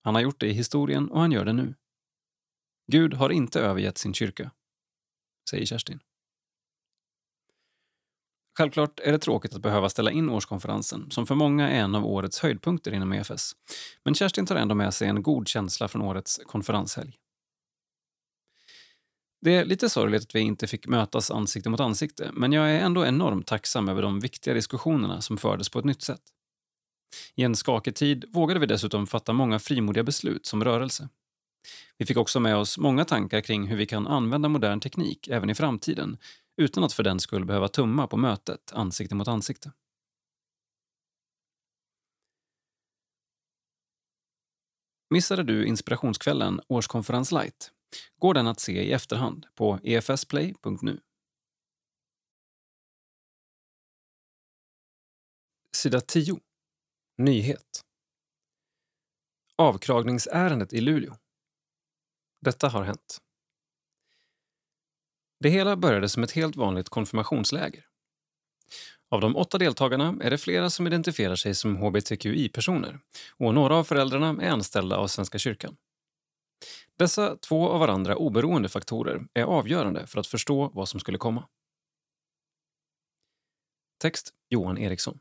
Han 0.04 0.16
har 0.16 0.22
gjort 0.22 0.40
det 0.40 0.48
i 0.48 0.54
historien 0.54 1.12
och 1.12 1.20
han 1.20 1.32
gör 1.32 1.46
det 1.46 1.54
nu. 1.54 1.76
Gud 2.92 3.14
har 3.14 3.30
inte 3.30 3.62
övergett 3.62 3.98
sin 3.98 4.14
kyrka, 4.14 4.52
säger 5.50 5.66
Kerstin. 5.66 6.00
Självklart 8.60 9.00
är 9.00 9.12
det 9.12 9.20
tråkigt 9.20 9.56
att 9.56 9.62
behöva 9.62 9.90
ställa 9.90 10.12
in 10.12 10.30
årskonferensen 10.30 11.12
som 11.12 11.28
för 11.28 11.36
många 11.36 11.70
är 11.70 11.80
en 11.80 11.96
av 11.96 12.06
årets 12.06 12.40
höjdpunkter 12.40 12.94
inom 12.94 13.14
EFS. 13.14 13.52
Men 14.04 14.16
Kerstin 14.16 14.46
tar 14.46 14.56
ändå 14.56 14.76
med 14.76 14.94
sig 14.94 15.08
en 15.08 15.24
god 15.24 15.48
känsla 15.48 15.88
från 15.88 16.02
årets 16.02 16.40
konferenshelg. 16.46 17.18
Det 19.42 19.56
är 19.56 19.66
lite 19.66 19.90
sorgligt 19.90 20.24
att 20.24 20.36
vi 20.36 20.40
inte 20.40 20.68
fick 20.68 20.88
mötas 20.88 21.32
ansikte 21.32 21.70
mot 21.70 21.80
ansikte 21.80 22.32
men 22.34 22.54
jag 22.54 22.72
är 22.72 22.80
ändå 22.80 23.06
enormt 23.06 23.48
tacksam 23.48 23.90
över 23.90 24.02
de 24.02 24.20
viktiga 24.20 24.54
diskussionerna 24.54 25.22
som 25.22 25.38
fördes 25.38 25.70
på 25.70 25.80
ett 25.80 25.86
nytt 25.86 26.02
sätt. 26.02 26.24
I 27.36 27.44
en 27.44 27.56
skakig 27.56 27.96
tid 27.96 28.26
vågade 28.30 28.60
vi 28.60 28.66
dessutom 28.66 29.08
fatta 29.08 29.34
många 29.34 29.60
frimodiga 29.60 30.04
beslut 30.04 30.46
som 30.46 30.64
rörelse. 30.64 31.10
Vi 31.98 32.06
fick 32.06 32.18
också 32.18 32.40
med 32.40 32.58
oss 32.58 32.78
många 32.78 33.06
tankar 33.06 33.42
kring 33.42 33.68
hur 33.68 33.78
vi 33.78 33.86
kan 33.86 34.08
använda 34.08 34.50
modern 34.50 34.80
teknik 34.80 35.28
även 35.28 35.50
i 35.50 35.56
framtiden 35.56 36.18
utan 36.60 36.84
att 36.84 36.94
för 36.94 37.04
den 37.04 37.20
skull 37.20 37.46
behöva 37.46 37.68
tumma 37.68 38.08
på 38.08 38.18
mötet 38.18 38.72
ansikte 38.74 39.16
mot 39.16 39.28
ansikte. 39.28 39.72
Missade 45.10 45.44
du 45.44 45.66
inspirationskvällen 45.66 46.62
Årskonferens 46.68 47.32
Light 47.32 47.72
går 48.18 48.34
den 48.34 48.48
att 48.48 48.60
se 48.60 48.84
i 48.84 48.92
efterhand 48.92 49.46
på 49.56 49.80
efsplay.nu. 49.84 51.02
Sida 55.78 56.02
10. 56.02 56.40
Nyhet. 57.18 57.82
Avkragningsärendet 59.56 60.74
i 60.74 60.82
Luleå. 60.82 61.16
Detta 62.42 62.70
har 62.70 62.84
hänt. 62.84 63.29
Det 65.40 65.50
hela 65.50 65.78
började 65.78 66.10
som 66.10 66.24
ett 66.24 66.32
helt 66.32 66.56
vanligt 66.56 66.90
konfirmationsläger. 66.90 67.86
Av 69.10 69.22
de 69.22 69.36
åtta 69.36 69.58
deltagarna 69.58 70.18
är 70.22 70.30
det 70.30 70.38
flera 70.38 70.70
som 70.70 70.88
identifierar 70.88 71.36
sig 71.36 71.56
som 71.56 71.76
hbtqi-personer 71.76 73.00
och 73.38 73.54
några 73.54 73.76
av 73.76 73.84
föräldrarna 73.84 74.44
är 74.44 74.50
anställda 74.50 74.98
av 74.98 75.08
Svenska 75.08 75.38
kyrkan. 75.38 75.78
Dessa 76.98 77.38
två 77.38 77.70
av 77.70 77.80
varandra 77.80 78.16
oberoende 78.16 78.70
faktorer 78.70 79.28
är 79.34 79.44
avgörande 79.44 80.08
för 80.08 80.20
att 80.20 80.28
förstå 80.28 80.72
vad 80.74 80.90
som 80.90 81.00
skulle 81.00 81.18
komma. 81.18 81.48
Text 84.02 84.34
Johan 84.50 84.78
Eriksson. 84.78 85.20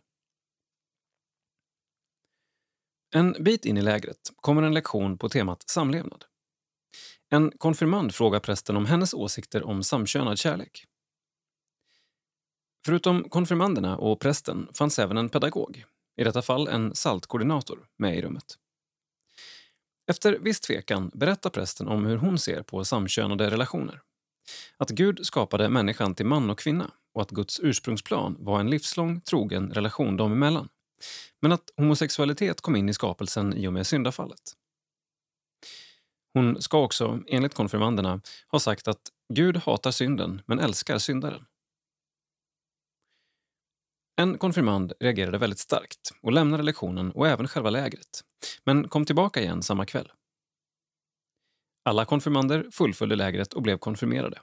En 3.15 3.33
bit 3.41 3.65
in 3.65 3.77
i 3.77 3.83
lägret 3.83 4.33
kommer 4.37 4.63
en 4.63 4.75
lektion 4.75 5.19
på 5.19 5.29
temat 5.29 5.71
samlevnad. 5.71 6.25
En 7.31 7.51
konfirmand 7.59 8.15
frågar 8.15 8.41
prästen 8.41 8.77
om 8.77 8.87
hennes 8.87 9.15
åsikter 9.15 9.63
om 9.63 9.83
samkönad 9.83 10.39
kärlek. 10.39 10.85
Förutom 12.87 13.29
konfirmanderna 13.29 13.97
och 13.97 14.21
prästen 14.21 14.69
fanns 14.75 14.99
även 14.99 15.17
en 15.17 15.29
pedagog, 15.29 15.85
i 16.17 16.25
detta 16.25 16.43
fall 16.43 16.69
en 16.69 16.95
saltkoordinator, 16.95 17.87
med 17.97 18.19
i 18.19 18.23
rummet. 18.23 18.45
Efter 20.11 20.39
viss 20.39 20.61
tvekan 20.61 21.11
berättar 21.15 21.51
prästen 21.51 21.89
om 21.89 22.07
hur 22.07 22.17
hon 22.17 22.39
ser 22.39 22.63
på 22.63 22.85
samkönade 22.85 23.51
relationer. 23.51 24.01
Att 24.77 24.91
Gud 24.91 25.27
skapade 25.27 25.69
människan 25.69 26.15
till 26.15 26.27
man 26.27 26.51
och 26.51 26.59
kvinna 26.59 26.91
och 27.15 27.23
att 27.23 27.31
Guds 27.31 27.61
ursprungsplan 27.61 28.37
var 28.39 28.61
en 28.61 28.71
livslång, 28.71 29.21
trogen 29.21 29.71
relation 29.73 30.17
dem 30.17 30.33
emellan. 30.33 30.69
Men 31.41 31.53
att 31.53 31.71
homosexualitet 31.77 32.61
kom 32.61 32.77
in 32.77 32.89
i 32.89 32.95
skapelsen 32.95 33.55
i 33.55 33.69
och 33.69 33.73
med 33.73 33.87
syndafallet. 33.87 34.55
Hon 36.39 36.63
ska 36.63 36.83
också, 36.83 37.21
enligt 37.27 37.55
konfirmanderna, 37.55 38.21
ha 38.49 38.61
sagt 38.61 38.89
att 38.89 39.01
Gud 39.35 39.57
hatar 39.57 39.91
synden 39.91 40.43
men 40.47 40.59
älskar 40.59 40.99
syndaren. 40.99 41.45
En 44.21 44.39
konfirmand 44.39 44.93
reagerade 45.01 45.39
väldigt 45.39 45.59
starkt 45.59 46.11
och 46.23 46.33
lämnade 46.33 46.63
lektionen 46.63 47.11
och 47.11 47.29
även 47.29 47.49
själva 47.49 47.71
lägret, 47.71 48.25
men 48.65 48.89
kom 48.89 49.05
tillbaka 49.05 49.41
igen 49.41 49.63
samma 49.63 49.87
kväll. 49.87 50.13
Alla 51.85 52.05
konfirmander 52.05 52.67
fullföljde 52.73 53.17
lägret 53.17 53.53
och 53.53 53.63
blev 53.63 53.79
konfirmerade. 53.79 54.41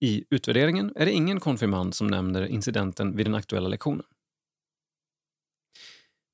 I 0.00 0.24
utvärderingen 0.30 0.92
är 0.96 1.06
det 1.06 1.12
ingen 1.12 1.40
konfirmand 1.40 1.94
som 1.94 2.06
nämner 2.06 2.46
incidenten 2.46 3.16
vid 3.16 3.26
den 3.26 3.34
aktuella 3.34 3.68
lektionen. 3.68 4.06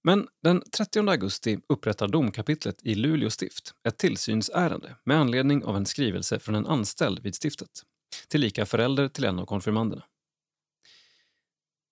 Men 0.07 0.29
den 0.43 0.63
30 0.71 1.09
augusti 1.11 1.59
upprättar 1.69 2.09
domkapitlet 2.09 2.83
i 2.83 2.95
Luleå 2.95 3.31
stift 3.31 3.75
ett 3.89 3.99
tillsynsärende 3.99 4.97
med 5.05 5.17
anledning 5.17 5.65
av 5.65 5.77
en 5.77 5.87
skrivelse 5.87 6.39
från 6.39 6.55
en 6.55 6.67
anställd 6.67 7.19
vid 7.23 7.35
stiftet, 7.35 7.83
tillika 8.29 8.67
förälder 8.67 9.09
till 9.09 9.25
en 9.25 9.39
av 9.39 9.47
konfirmanderna. 9.47 10.03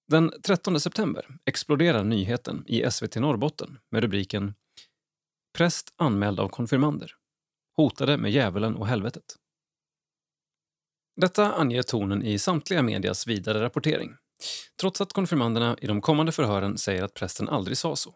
Den 0.09 0.33
13 0.42 0.81
september 0.81 1.38
exploderar 1.44 2.05
nyheten 2.05 2.64
i 2.66 2.90
SVT 2.90 3.16
Norrbotten 3.16 3.79
med 3.90 4.03
rubriken 4.03 4.55
“Präst 5.57 5.94
anmäld 5.96 6.40
av 6.40 6.48
konfirmander. 6.48 7.12
Hotade 7.77 8.16
med 8.16 8.33
djävulen 8.33 8.77
och 8.77 8.87
helvetet”. 8.87 9.37
Detta 11.16 11.53
anger 11.53 11.83
tonen 11.83 12.22
i 12.22 12.38
samtliga 12.38 12.83
medias 12.83 13.27
vidare 13.27 13.62
rapportering 13.62 14.16
trots 14.81 15.01
att 15.01 15.12
konfirmanderna 15.12 15.77
i 15.81 15.87
de 15.87 16.01
kommande 16.01 16.33
förhören 16.33 16.79
säger 16.79 17.03
att 17.03 17.14
prästen 17.14 17.49
aldrig 17.49 17.77
sa 17.77 17.97
så. 17.97 18.14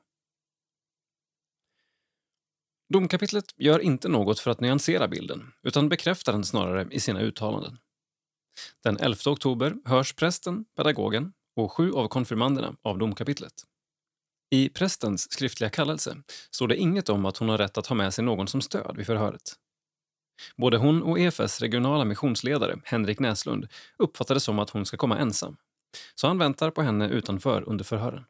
Domkapitlet 2.92 3.44
gör 3.57 3.78
inte 3.78 4.09
något 4.09 4.40
för 4.40 4.50
att 4.50 4.61
nyansera 4.61 5.09
bilden 5.09 5.52
utan 5.62 5.88
bekräftar 5.88 6.33
den 6.33 6.44
snarare 6.44 6.88
i 6.90 7.00
sina 7.00 7.20
uttalanden. 7.20 7.78
Den 8.83 8.96
11 8.96 9.16
oktober 9.26 9.74
hörs 9.85 10.14
prästen, 10.14 10.64
pedagogen 10.76 11.33
och 11.57 11.72
sju 11.72 11.92
av 11.92 12.09
konfirmanderna 12.09 12.76
av 12.83 12.98
domkapitlet. 12.98 13.52
I 14.50 14.68
prästens 14.68 15.33
skriftliga 15.33 15.70
kallelse 15.70 16.16
står 16.50 16.68
det 16.68 16.76
inget 16.76 17.09
om 17.09 17.26
att 17.26 17.37
hon 17.37 17.48
har 17.48 17.59
rätt 17.59 17.78
att 17.78 17.87
ha 17.87 17.96
med 17.96 18.14
sig 18.14 18.24
någon 18.24 18.48
som 18.48 18.61
stöd 18.61 18.96
vid 18.96 19.07
förhöret. 19.07 19.52
Både 20.57 20.76
hon 20.76 21.02
och 21.02 21.18
EFS 21.18 21.61
regionala 21.61 22.04
missionsledare, 22.04 22.81
Henrik 22.85 23.18
Näslund, 23.18 23.68
uppfattar 23.98 24.35
det 24.35 24.40
som 24.40 24.59
att 24.59 24.70
hon 24.70 24.87
ska 24.87 24.96
komma 24.96 25.18
ensam. 25.18 25.57
Så 26.14 26.27
han 26.27 26.38
väntar 26.38 26.70
på 26.70 26.83
henne 26.83 27.09
utanför 27.09 27.68
under 27.68 27.85
förhören. 27.85 28.24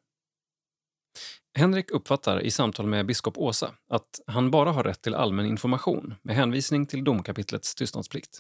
Henrik 1.55 1.91
uppfattar 1.91 2.41
i 2.41 2.51
samtal 2.51 2.87
med 2.87 3.07
biskop 3.07 3.39
Åsa 3.39 3.75
att 3.89 4.21
han 4.27 4.51
bara 4.51 4.73
har 4.73 4.85
rätt 4.85 5.03
till 5.03 5.15
allmän 5.15 5.47
information 5.47 6.15
med 6.23 6.37
hänvisning 6.37 6.87
till 6.87 7.05
domkapitlets 7.05 7.75
tystnadsplikt. 7.75 8.39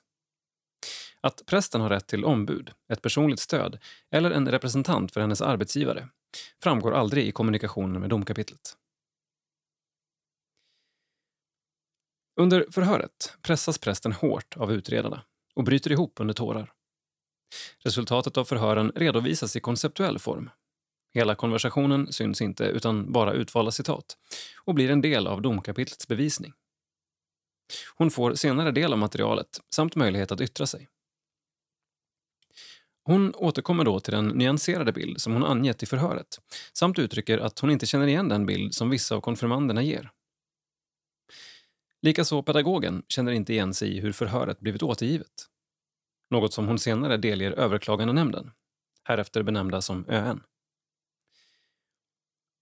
Att 1.21 1.43
prästen 1.47 1.81
har 1.81 1.89
rätt 1.89 2.07
till 2.07 2.25
ombud, 2.25 2.71
ett 2.93 3.03
personligt 3.03 3.41
stöd 3.41 3.79
eller 4.11 4.31
en 4.31 4.51
representant 4.51 5.13
för 5.13 5.21
hennes 5.21 5.43
arbetsgivare 5.43 6.09
framgår 6.63 6.95
aldrig 6.95 7.27
i 7.27 7.33
kommunikationen 7.33 8.01
med 8.01 8.11
domkapitlet. 8.11 8.77
Under 12.41 12.67
förhöret 12.71 13.37
pressas 13.43 13.79
prästen 13.79 14.13
hårt 14.13 14.57
av 14.57 14.73
utredarna 14.73 15.23
och 15.55 15.65
bryter 15.65 15.93
ihop 15.93 16.21
under 16.21 16.35
tårar. 16.35 16.73
Resultatet 17.79 18.37
av 18.37 18.45
förhören 18.45 18.93
redovisas 18.95 19.57
i 19.57 19.61
konceptuell 19.61 20.19
form. 20.19 20.51
Hela 21.15 21.35
konversationen 21.35 22.13
syns 22.13 22.41
inte, 22.41 22.65
utan 22.65 23.13
bara 23.13 23.33
utvalda 23.33 23.71
citat 23.71 24.17
och 24.65 24.75
blir 24.75 24.91
en 24.91 25.01
del 25.01 25.27
av 25.27 25.43
domkapitlets 25.43 26.09
bevisning. 26.09 26.53
Hon 27.95 28.11
får 28.11 28.35
senare 28.35 28.71
del 28.71 28.93
av 28.93 28.99
materialet 28.99 29.61
samt 29.75 29.97
möjlighet 29.97 30.33
att 30.33 30.41
yttra 30.41 30.67
sig. 30.67 30.89
Hon 33.03 33.35
återkommer 33.35 33.85
då 33.85 34.01
till 34.01 34.13
den 34.13 34.29
nyanserade 34.29 34.93
bild 34.93 35.21
som 35.21 35.33
hon 35.33 35.45
angett 35.45 35.83
i 35.83 35.87
förhöret 35.87 36.41
samt 36.73 36.99
uttrycker 36.99 37.39
att 37.39 37.59
hon 37.59 37.71
inte 37.71 37.87
känner 37.87 38.07
igen 38.07 38.29
den 38.29 38.47
bild 38.47 38.75
som 38.75 38.91
vissa 38.91 39.17
av 39.17 39.21
konfirmanderna 39.21 39.83
ger. 39.83 40.11
Likaså 42.03 42.43
pedagogen 42.43 43.03
känner 43.09 43.33
inte 43.33 43.53
igen 43.53 43.75
sig 43.75 43.97
i 43.97 44.01
hur 44.01 44.13
förhöret 44.13 44.61
blivit 44.61 44.83
återgivet. 44.83 45.47
Något 46.31 46.53
som 46.53 46.69
hon 46.69 46.79
senare 46.79 47.17
delger 47.17 47.53
överklagandenämnden, 47.53 48.51
härefter 49.05 49.43
benämnda 49.43 49.83
som 49.83 50.05
ÖN. 50.09 50.43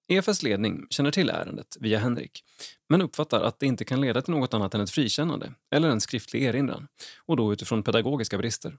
EFS 0.09 0.43
ledning 0.43 0.87
känner 0.91 1.11
till 1.11 1.31
ärendet 1.31 1.77
via 1.81 1.99
Henrik 1.99 2.45
men 2.89 3.03
uppfattar 3.03 3.41
att 3.41 3.61
det 3.61 3.67
inte 3.67 3.85
kan 3.85 4.01
leda 4.01 4.23
till 4.23 4.35
något 4.35 4.55
annat 4.55 4.75
än 4.75 4.81
ett 4.81 4.91
frikännande 4.91 5.53
eller 5.71 5.89
en 5.89 6.01
skriftlig 6.01 6.43
erinran 6.43 6.89
och 7.19 7.37
då 7.37 7.53
utifrån 7.53 7.83
pedagogiska 7.83 8.39
brister. 8.39 8.79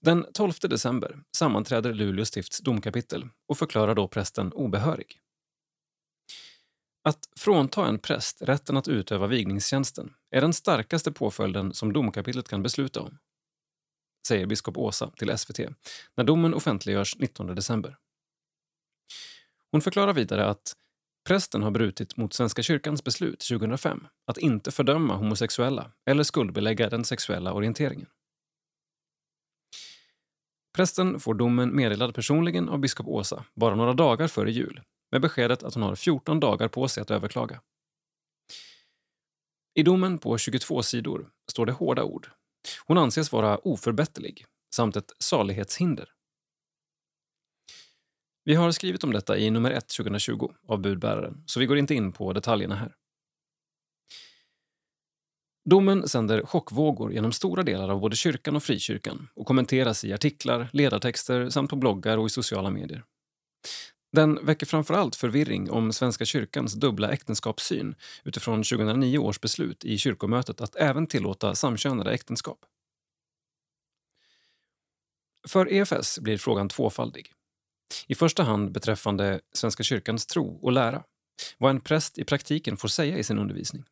Den 0.00 0.26
12 0.34 0.52
december 0.62 1.22
sammanträder 1.36 1.94
Luleå 1.94 2.24
stifts 2.24 2.58
domkapitel 2.60 3.28
och 3.48 3.58
förklarar 3.58 3.94
då 3.94 4.08
prästen 4.08 4.52
obehörig. 4.52 5.20
Att 7.02 7.28
frånta 7.36 7.86
en 7.86 7.98
präst 7.98 8.42
rätten 8.42 8.76
att 8.76 8.88
utöva 8.88 9.26
vigningstjänsten 9.26 10.14
är 10.30 10.40
den 10.40 10.52
starkaste 10.52 11.12
påföljden 11.12 11.74
som 11.74 11.92
domkapitlet 11.92 12.48
kan 12.48 12.62
besluta 12.62 13.00
om, 13.00 13.18
säger 14.28 14.46
biskop 14.46 14.76
Åsa 14.76 15.10
till 15.10 15.38
SVT 15.38 15.58
när 16.16 16.24
domen 16.24 16.54
offentliggörs 16.54 17.16
19 17.18 17.54
december. 17.54 17.96
Hon 19.70 19.80
förklarar 19.80 20.12
vidare 20.12 20.46
att 20.46 20.76
prästen 21.26 21.62
har 21.62 21.70
brutit 21.70 22.16
mot 22.16 22.32
Svenska 22.32 22.62
kyrkans 22.62 23.04
beslut 23.04 23.40
2005 23.40 24.06
att 24.26 24.38
inte 24.38 24.70
fördöma 24.70 25.16
homosexuella 25.16 25.92
eller 26.06 26.22
skuldbelägga 26.22 26.90
den 26.90 27.04
sexuella 27.04 27.52
orienteringen. 27.52 28.08
Prästen 30.74 31.20
får 31.20 31.34
domen 31.34 31.76
meddelad 31.76 32.14
personligen 32.14 32.68
av 32.68 32.78
biskop 32.78 33.06
Åsa 33.06 33.44
bara 33.54 33.74
några 33.74 33.92
dagar 33.92 34.28
före 34.28 34.50
jul 34.50 34.82
med 35.10 35.20
beskedet 35.20 35.62
att 35.62 35.74
hon 35.74 35.82
har 35.82 35.94
14 35.94 36.40
dagar 36.40 36.68
på 36.68 36.88
sig 36.88 37.00
att 37.00 37.10
överklaga. 37.10 37.60
I 39.74 39.82
domen 39.82 40.18
på 40.18 40.38
22 40.38 40.82
sidor 40.82 41.30
står 41.50 41.66
det 41.66 41.72
hårda 41.72 42.04
ord. 42.04 42.30
Hon 42.86 42.98
anses 42.98 43.32
vara 43.32 43.58
oförbätterlig 43.58 44.44
samt 44.74 44.96
ett 44.96 45.12
salighetshinder. 45.18 46.12
Vi 48.44 48.54
har 48.54 48.70
skrivit 48.70 49.04
om 49.04 49.12
detta 49.12 49.38
i 49.38 49.50
nummer 49.50 49.70
1 49.70 49.88
2020 49.88 50.52
av 50.68 50.80
budbäraren, 50.80 51.42
så 51.46 51.60
vi 51.60 51.66
går 51.66 51.78
inte 51.78 51.94
in 51.94 52.12
på 52.12 52.32
detaljerna 52.32 52.74
här. 52.74 52.94
Domen 55.64 56.08
sänder 56.08 56.42
chockvågor 56.42 57.12
genom 57.12 57.32
stora 57.32 57.62
delar 57.62 57.88
av 57.88 58.00
både 58.00 58.16
kyrkan 58.16 58.56
och 58.56 58.62
frikyrkan 58.62 59.28
och 59.34 59.46
kommenteras 59.46 60.04
i 60.04 60.12
artiklar, 60.12 60.68
ledartexter 60.72 61.48
samt 61.48 61.70
på 61.70 61.76
bloggar 61.76 62.18
och 62.18 62.26
i 62.26 62.30
sociala 62.30 62.70
medier. 62.70 63.04
Den 64.12 64.46
väcker 64.46 64.66
framför 64.66 64.94
allt 64.94 65.16
förvirring 65.16 65.70
om 65.70 65.92
Svenska 65.92 66.24
kyrkans 66.24 66.74
dubbla 66.74 67.10
äktenskapssyn 67.10 67.94
utifrån 68.24 68.62
2009 68.62 69.18
års 69.18 69.40
beslut 69.40 69.84
i 69.84 69.98
kyrkomötet 69.98 70.60
att 70.60 70.76
även 70.76 71.06
tillåta 71.06 71.54
samkönade 71.54 72.12
äktenskap. 72.12 72.58
För 75.48 75.72
EFS 75.72 76.18
blir 76.18 76.38
frågan 76.38 76.68
tvåfaldig. 76.68 77.32
I 78.06 78.14
första 78.14 78.42
hand 78.42 78.72
beträffande 78.72 79.40
Svenska 79.52 79.82
kyrkans 79.82 80.26
tro 80.26 80.58
och 80.62 80.72
lära, 80.72 81.02
vad 81.58 81.70
en 81.70 81.80
präst 81.80 82.18
i 82.18 82.24
praktiken 82.24 82.76
får 82.76 82.88
säga 82.88 83.18
i 83.18 83.24
sin 83.24 83.38
undervisning. 83.38 83.84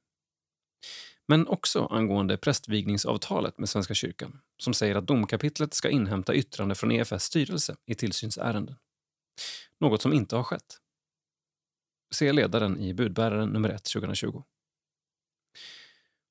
Men 1.29 1.49
också 1.49 1.87
angående 1.87 2.37
prästvigningsavtalet 2.37 3.59
med 3.59 3.69
Svenska 3.69 3.95
kyrkan 3.95 4.41
som 4.59 4.75
säger 4.75 4.95
att 4.95 5.07
domkapitlet 5.07 5.75
ska 5.75 5.91
inhämta 5.91 6.35
yttrande 6.35 6.75
från 6.75 6.93
EFS 6.93 7.25
styrelse 7.25 7.77
i 7.87 7.95
tillsynsärenden. 7.95 8.77
Något 9.81 10.03
som 10.03 10.13
inte 10.13 10.37
har 10.37 10.43
skett. 10.43 10.79
Se 12.11 12.33
ledaren 12.33 12.81
i 12.81 12.95
budbäraren 12.95 13.49
nummer 13.49 13.69
1 13.69 13.85
2020. 13.85 14.43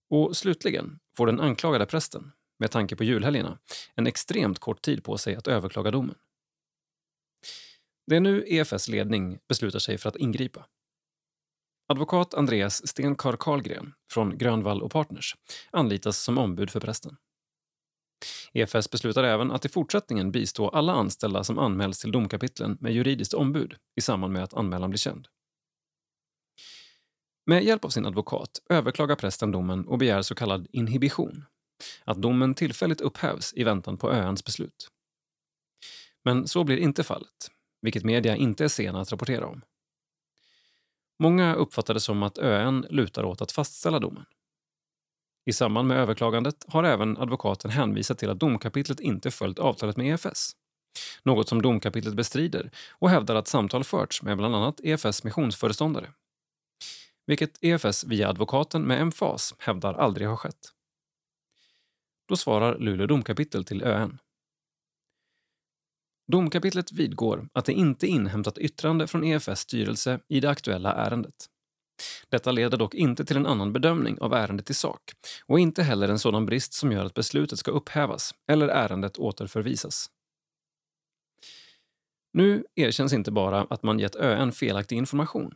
Och 0.10 0.38
slutligen 0.38 1.00
får 1.18 1.28
den 1.28 1.40
anklagade 1.40 1.86
prästen, 1.86 2.32
med 2.60 2.72
tanke 2.72 2.96
på 2.96 3.04
julhelgerna, 3.04 3.60
en 3.96 4.08
extremt 4.08 4.60
kort 4.60 4.82
tid 4.82 5.04
på 5.04 5.18
sig 5.18 5.36
att 5.36 5.48
överklaga 5.48 5.92
domen. 5.92 6.16
Det 8.08 8.16
är 8.16 8.20
nu 8.20 8.44
EFS 8.48 8.88
ledning 8.88 9.40
beslutar 9.48 9.80
sig 9.80 9.98
för 9.98 10.10
att 10.10 10.16
ingripa. 10.16 10.68
Advokat 11.88 12.34
Andreas 12.34 12.88
Stenkar 12.88 13.38
Karlgren 13.40 13.94
från 14.12 14.38
Grönvall 14.38 14.82
och 14.82 14.92
Partners 14.92 15.36
anlitas 15.72 16.18
som 16.18 16.38
ombud 16.38 16.70
för 16.70 16.80
prästen. 16.80 17.18
EFS 18.54 18.92
beslutar 18.92 19.24
även 19.24 19.52
att 19.52 19.66
i 19.66 19.70
fortsättningen 19.70 20.32
bistå 20.32 20.70
alla 20.70 20.94
anställda 20.94 21.44
som 21.44 21.60
anmäls 21.60 22.00
till 22.00 22.12
domkapitlen 22.12 22.78
med 22.82 22.94
juridiskt 22.94 23.34
ombud 23.34 23.76
i 23.96 24.02
samband 24.02 24.34
med 24.34 24.44
att 24.44 24.54
anmälan 24.54 24.90
blir 24.90 24.98
känd. 24.98 25.28
Med 27.46 27.64
hjälp 27.64 27.86
av 27.86 27.90
sin 27.90 28.06
advokat 28.06 28.50
överklagar 28.70 29.16
prästen 29.16 29.52
domen 29.52 29.88
och 29.88 29.98
begär 29.98 30.22
så 30.22 30.36
kallad 30.36 30.68
inhibition, 30.72 31.46
att 32.04 32.22
domen 32.22 32.54
tillfälligt 32.54 33.02
upphävs 33.02 33.54
i 33.54 33.64
väntan 33.64 33.98
på 33.98 34.12
öans 34.12 34.46
beslut. 34.46 34.88
Men 36.24 36.48
så 36.48 36.64
blir 36.64 36.78
inte 36.78 37.04
fallet, 37.04 37.52
vilket 37.82 38.04
media 38.04 38.36
inte 38.36 38.64
är 38.64 38.68
sena 38.68 39.02
att 39.02 39.12
rapportera 39.12 39.48
om. 39.48 39.62
Många 41.20 41.56
uppfattar 41.56 41.94
det 41.94 42.00
som 42.00 42.24
att 42.24 42.38
ÖN 42.38 42.86
lutar 42.90 43.24
åt 43.24 43.42
att 43.42 43.52
fastställa 43.52 44.00
domen. 44.00 44.26
I 45.48 45.54
samband 45.54 45.88
med 45.88 45.98
överklagandet 45.98 46.66
har 46.68 46.84
även 46.84 47.18
advokaten 47.18 47.72
hänvisat 47.72 48.18
till 48.18 48.30
att 48.30 48.40
domkapitlet 48.40 49.00
inte 49.00 49.32
följt 49.32 49.60
avtalet 49.60 49.98
med 49.98 50.14
EFS. 50.14 50.52
Något 51.24 51.50
som 51.50 51.62
domkapitlet 51.62 52.14
bestrider 52.14 52.72
och 52.92 53.10
hävdar 53.10 53.36
att 53.36 53.48
samtal 53.48 53.84
förts 53.84 54.24
med 54.24 54.38
bland 54.38 54.56
annat 54.56 54.80
EFS 54.84 55.24
missionsföreståndare. 55.24 56.12
Vilket 57.26 57.64
EFS 57.64 58.04
via 58.04 58.30
advokaten 58.30 58.82
med 58.82 59.02
emfas 59.02 59.56
hävdar 59.60 59.94
aldrig 59.94 60.28
har 60.28 60.36
skett. 60.36 60.74
Då 62.28 62.36
svarar 62.36 62.80
Luleå 62.80 63.08
domkapitel 63.08 63.66
till 63.66 63.84
ÖN. 63.84 64.18
Domkapitlet 66.32 66.92
vidgår 66.92 67.50
att 67.54 67.66
det 67.66 67.74
inte 67.74 68.08
inhämtat 68.08 68.58
yttrande 68.58 69.08
från 69.08 69.24
EFS 69.24 69.60
styrelse 69.60 70.20
i 70.28 70.40
det 70.40 70.50
aktuella 70.50 70.94
ärendet. 70.94 71.50
Detta 72.30 72.52
leder 72.52 72.78
dock 72.78 72.94
inte 72.94 73.26
till 73.26 73.38
en 73.38 73.46
annan 73.46 73.74
bedömning 73.74 74.18
av 74.22 74.34
ärendet 74.34 74.70
i 74.70 74.74
sak 74.74 75.02
och 75.46 75.60
inte 75.60 75.84
heller 75.84 76.10
en 76.10 76.20
sådan 76.20 76.46
brist 76.46 76.74
som 76.74 76.92
gör 76.92 77.06
att 77.06 77.14
beslutet 77.14 77.60
ska 77.60 77.72
upphävas 77.72 78.36
eller 78.48 78.68
ärendet 78.68 79.18
återförvisas. 79.18 80.10
Nu 82.34 82.66
erkänns 82.76 83.14
inte 83.14 83.32
bara 83.32 83.68
att 83.70 83.84
man 83.84 84.00
gett 84.00 84.16
ÖN 84.16 84.52
felaktig 84.52 84.98
information. 84.98 85.56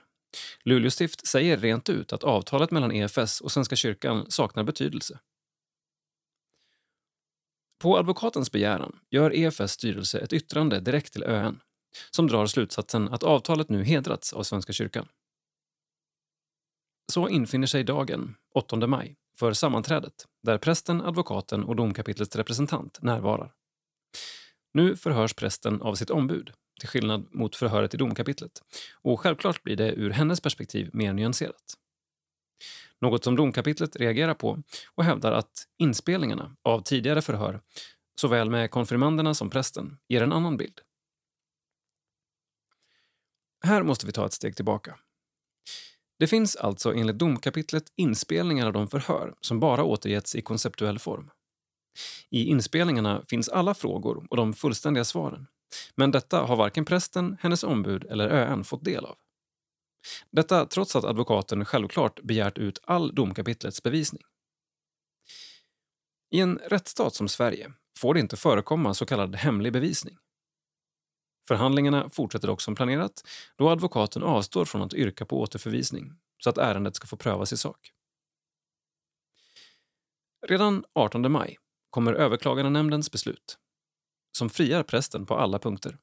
Luleå 0.64 0.92
stift 0.92 1.28
säger 1.28 1.58
rent 1.58 1.90
ut 1.90 2.14
att 2.14 2.24
avtalet 2.24 2.72
mellan 2.72 2.92
EFS 2.92 3.42
och 3.42 3.52
Svenska 3.52 3.76
kyrkan 3.76 4.26
saknar 4.30 4.64
betydelse. 4.64 5.20
På 7.82 7.98
advokatens 7.98 8.52
begäran 8.52 9.00
gör 9.10 9.36
EFS 9.36 9.72
styrelse 9.72 10.20
ett 10.20 10.34
yttrande 10.34 10.80
direkt 10.80 11.14
till 11.14 11.24
ÖN 11.24 11.60
som 12.12 12.28
drar 12.28 12.46
slutsatsen 12.46 13.10
att 13.10 13.24
avtalet 13.24 13.70
nu 13.70 13.84
hedrats 13.84 14.34
av 14.34 14.44
Svenska 14.44 14.74
kyrkan. 14.74 15.08
Så 17.12 17.30
infinner 17.30 17.68
sig 17.68 17.84
dagen, 17.84 18.36
8 18.56 18.88
maj, 18.88 19.16
för 19.40 19.54
sammanträdet 19.54 20.14
där 20.44 20.58
prästen, 20.58 21.02
advokaten 21.02 21.64
och 21.64 21.76
domkapitlets 21.76 22.36
representant 22.36 23.02
närvarar. 23.02 23.54
Nu 24.74 24.96
förhörs 24.96 25.34
prästen 25.34 25.82
av 25.82 25.96
sitt 25.96 26.10
ombud, 26.10 26.52
till 26.80 26.90
skillnad 26.90 27.28
mot 27.32 27.56
förhöret 27.56 27.94
i 27.94 27.98
domkapitlet. 27.98 28.52
Och 29.02 29.20
självklart 29.20 29.64
blir 29.64 29.76
det 29.76 29.94
ur 29.94 30.10
hennes 30.10 30.42
perspektiv 30.42 30.90
mer 30.94 31.14
nyanserat. 31.14 31.78
Något 33.02 33.24
som 33.24 33.36
domkapitlet 33.36 33.96
reagerar 33.96 34.34
på 34.34 34.64
och 34.96 35.04
hävdar 35.04 35.32
att 35.32 35.68
inspelningarna 35.78 36.56
av 36.62 36.82
tidigare 36.82 37.22
förhör 37.22 37.62
såväl 38.22 38.50
med 38.50 38.72
konfirmanderna 38.72 39.34
som 39.34 39.50
prästen, 39.50 39.98
ger 40.08 40.24
en 40.24 40.34
annan 40.34 40.58
bild. 40.58 40.80
Här 43.64 43.84
måste 43.84 44.06
vi 44.06 44.12
ta 44.12 44.26
ett 44.26 44.34
steg 44.34 44.56
tillbaka. 44.56 45.00
Det 46.22 46.28
finns 46.28 46.56
alltså 46.56 46.94
enligt 46.94 47.20
domkapitlet 47.20 47.84
inspelningar 47.96 48.68
av 48.68 48.74
de 48.74 48.88
förhör 48.88 49.34
som 49.42 49.60
bara 49.60 49.84
återgetts 49.84 50.36
i 50.36 50.42
konceptuell 50.42 51.00
form. 51.00 51.30
I 52.30 52.46
inspelningarna 52.46 53.24
finns 53.28 53.50
alla 53.50 53.74
frågor 53.74 54.28
och 54.30 54.38
de 54.38 54.54
fullständiga 54.54 55.06
svaren. 55.06 55.48
Men 55.96 56.12
detta 56.12 56.42
har 56.42 56.56
varken 56.56 56.86
prästen, 56.86 57.38
hennes 57.42 57.64
ombud 57.64 58.04
eller 58.04 58.30
ÖN 58.30 58.64
fått 58.64 58.86
del 58.86 59.06
av. 59.06 59.18
Detta 60.32 60.66
trots 60.66 60.96
att 60.96 61.04
advokaten 61.04 61.66
självklart 61.66 62.22
begärt 62.22 62.58
ut 62.58 62.80
all 62.84 63.16
domkapitlets 63.16 63.84
bevisning. 63.84 64.24
I 66.32 66.40
en 66.40 66.58
rättsstat 66.58 67.16
som 67.16 67.28
Sverige 67.28 67.74
får 68.00 68.14
det 68.14 68.20
inte 68.20 68.38
förekomma 68.38 68.94
så 68.94 69.06
kallad 69.06 69.36
hemlig 69.36 69.74
bevisning. 69.74 70.18
Förhandlingarna 71.48 72.10
fortsätter 72.10 72.48
dock 72.48 72.62
som 72.62 72.76
planerat 72.76 73.28
då 73.58 73.70
advokaten 73.70 74.24
avstår 74.24 74.66
från 74.66 74.82
att 74.82 74.94
yrka 74.94 75.26
på 75.26 75.42
återförvisning 75.42 76.14
så 76.44 76.50
att 76.50 76.58
ärendet 76.58 76.96
ska 76.96 77.08
få 77.08 77.18
prövas 77.18 77.54
i 77.54 77.58
sak. 77.58 77.92
Redan 80.48 80.84
18 80.94 81.32
maj 81.32 81.58
kommer 81.90 82.14
överklagandenämndens 82.14 83.12
beslut 83.12 83.58
som 84.38 84.50
friar 84.50 84.84
prästen 84.84 85.26
på 85.26 85.36
alla 85.36 85.60
punkter. 85.60 85.98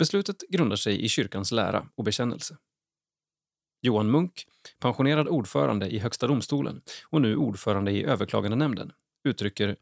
Beslutet 0.00 0.36
grundar 0.48 0.76
sig 0.76 1.04
i 1.04 1.08
kyrkans 1.08 1.52
lära 1.52 1.88
och 1.94 2.04
bekännelse. 2.04 2.56
Johan 3.80 4.10
Munk, 4.10 4.46
pensionerad 4.78 5.28
ordförande 5.28 5.88
i 5.88 5.98
Högsta 5.98 6.26
domstolen 6.26 6.82
och 7.10 7.20
nu 7.20 7.36
ordförande 7.36 7.92
i 7.92 8.04
överklagandenämnden, 8.04 8.92
uttrycker 9.24 9.76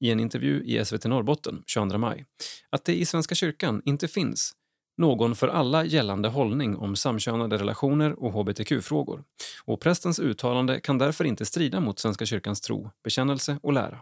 i 0.00 0.10
en 0.10 0.20
intervju 0.20 0.62
i 0.64 0.84
SVT 0.84 1.04
Norrbotten 1.04 1.62
22 1.66 1.98
maj 1.98 2.24
att 2.70 2.84
det 2.84 2.96
i 2.96 3.04
Svenska 3.04 3.34
kyrkan 3.34 3.82
inte 3.84 4.08
finns 4.08 4.52
någon 4.98 5.34
för 5.34 5.48
alla 5.48 5.84
gällande 5.84 6.28
hållning 6.28 6.76
om 6.76 6.96
samkönade 6.96 7.58
relationer 7.58 8.22
och 8.22 8.32
hbtq-frågor 8.32 9.24
och 9.64 9.80
prästens 9.80 10.18
uttalande 10.18 10.80
kan 10.80 10.98
därför 10.98 11.24
inte 11.24 11.46
strida 11.46 11.80
mot 11.80 11.98
Svenska 11.98 12.26
kyrkans 12.26 12.60
tro, 12.60 12.90
bekännelse 13.04 13.58
och 13.62 13.72
lära. 13.72 14.00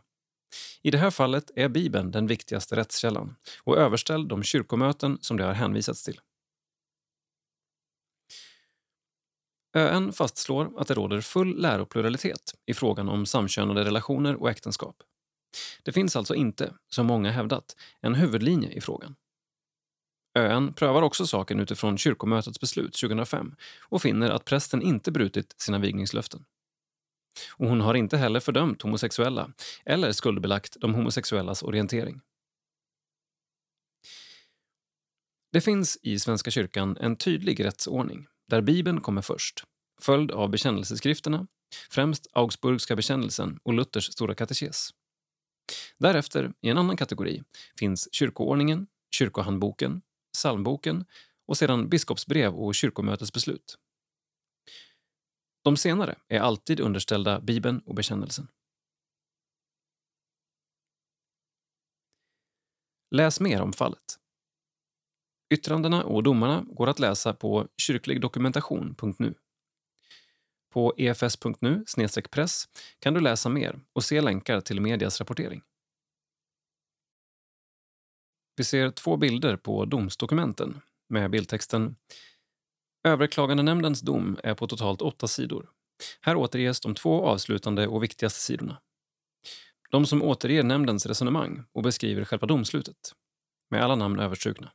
I 0.82 0.90
det 0.90 0.98
här 0.98 1.10
fallet 1.10 1.50
är 1.56 1.68
Bibeln 1.68 2.10
den 2.10 2.26
viktigaste 2.26 2.76
rättskällan 2.76 3.36
och 3.62 3.78
överställd 3.78 4.28
de 4.28 4.42
kyrkomöten 4.42 5.18
som 5.20 5.36
det 5.36 5.44
har 5.44 5.52
hänvisats 5.52 6.04
till. 6.04 6.20
ÖN 9.76 10.12
fastslår 10.12 10.72
att 10.76 10.88
det 10.88 10.94
råder 10.94 11.20
full 11.20 11.60
läropluralitet 11.60 12.54
i 12.66 12.74
frågan 12.74 13.08
om 13.08 13.26
samkönade 13.26 13.84
relationer 13.84 14.42
och 14.42 14.50
äktenskap. 14.50 14.96
Det 15.82 15.92
finns 15.92 16.16
alltså 16.16 16.34
inte, 16.34 16.72
som 16.88 17.06
många 17.06 17.30
hävdat, 17.30 17.76
en 18.00 18.14
huvudlinje 18.14 18.70
i 18.70 18.80
frågan. 18.80 19.16
ÖN 20.38 20.72
prövar 20.74 21.02
också 21.02 21.26
saken 21.26 21.60
utifrån 21.60 21.98
kyrkomötets 21.98 22.60
beslut 22.60 22.94
2005 22.94 23.54
och 23.80 24.02
finner 24.02 24.30
att 24.30 24.44
prästen 24.44 24.82
inte 24.82 25.12
brutit 25.12 25.54
sina 25.58 25.78
vigningslöften. 25.78 26.44
Och 27.52 27.68
hon 27.68 27.80
har 27.80 27.94
inte 27.94 28.16
heller 28.16 28.40
fördömt 28.40 28.82
homosexuella 28.82 29.50
eller 29.84 30.12
skuldbelagt 30.12 30.76
de 30.80 30.94
homosexuellas 30.94 31.62
orientering. 31.62 32.20
Det 35.52 35.60
finns 35.60 35.98
i 36.02 36.18
Svenska 36.18 36.50
kyrkan 36.50 36.96
en 37.00 37.16
tydlig 37.16 37.64
rättsordning 37.64 38.26
där 38.48 38.60
Bibeln 38.60 39.00
kommer 39.00 39.22
först, 39.22 39.64
följd 40.00 40.30
av 40.30 40.50
bekännelseskrifterna, 40.50 41.46
främst 41.90 42.26
Augsburgska 42.32 42.96
bekännelsen 42.96 43.58
och 43.62 43.74
Luthers 43.74 44.12
stora 44.12 44.34
katekes. 44.34 44.90
Därefter, 45.98 46.52
i 46.60 46.68
en 46.68 46.78
annan 46.78 46.96
kategori, 46.96 47.42
finns 47.78 48.08
kyrkoordningen, 48.12 48.86
kyrkohandboken, 49.10 50.02
psalmboken 50.32 51.04
och 51.46 51.56
sedan 51.56 51.88
biskopsbrev 51.88 52.54
och 52.54 52.74
kyrkomötesbeslut. 52.74 53.78
De 55.64 55.76
senare 55.76 56.18
är 56.28 56.40
alltid 56.40 56.80
underställda 56.80 57.40
Bibeln 57.40 57.78
och 57.78 57.94
bekännelsen. 57.94 58.48
Läs 63.10 63.40
mer 63.40 63.62
om 63.62 63.72
fallet. 63.72 64.18
Yttrandena 65.54 66.04
och 66.04 66.22
domarna 66.22 66.64
går 66.68 66.86
att 66.86 66.98
läsa 66.98 67.32
på 67.32 67.68
kyrkligdokumentation.nu. 67.76 69.34
På 70.76 70.94
efs.nu 70.96 71.84
press 72.30 72.68
kan 72.98 73.14
du 73.14 73.20
läsa 73.20 73.48
mer 73.48 73.80
och 73.92 74.04
se 74.04 74.20
länkar 74.20 74.60
till 74.60 74.80
medias 74.80 75.20
rapportering. 75.20 75.62
Vi 78.56 78.64
ser 78.64 78.90
två 78.90 79.16
bilder 79.16 79.56
på 79.56 79.84
domsdokumenten 79.84 80.80
med 81.08 81.30
bildtexten 81.30 81.96
Överklagandenämndens 83.04 84.00
dom 84.00 84.38
är 84.42 84.54
på 84.54 84.66
totalt 84.66 85.02
åtta 85.02 85.28
sidor. 85.28 85.70
Här 86.20 86.36
återges 86.36 86.80
de 86.80 86.94
två 86.94 87.26
avslutande 87.26 87.86
och 87.86 88.02
viktigaste 88.02 88.40
sidorna. 88.40 88.80
De 89.90 90.06
som 90.06 90.22
återger 90.22 90.62
nämndens 90.62 91.06
resonemang 91.06 91.64
och 91.72 91.82
beskriver 91.82 92.24
själva 92.24 92.46
domslutet, 92.46 93.12
med 93.70 93.82
alla 93.84 93.94
namn 93.94 94.20
överstrukna. 94.20 94.72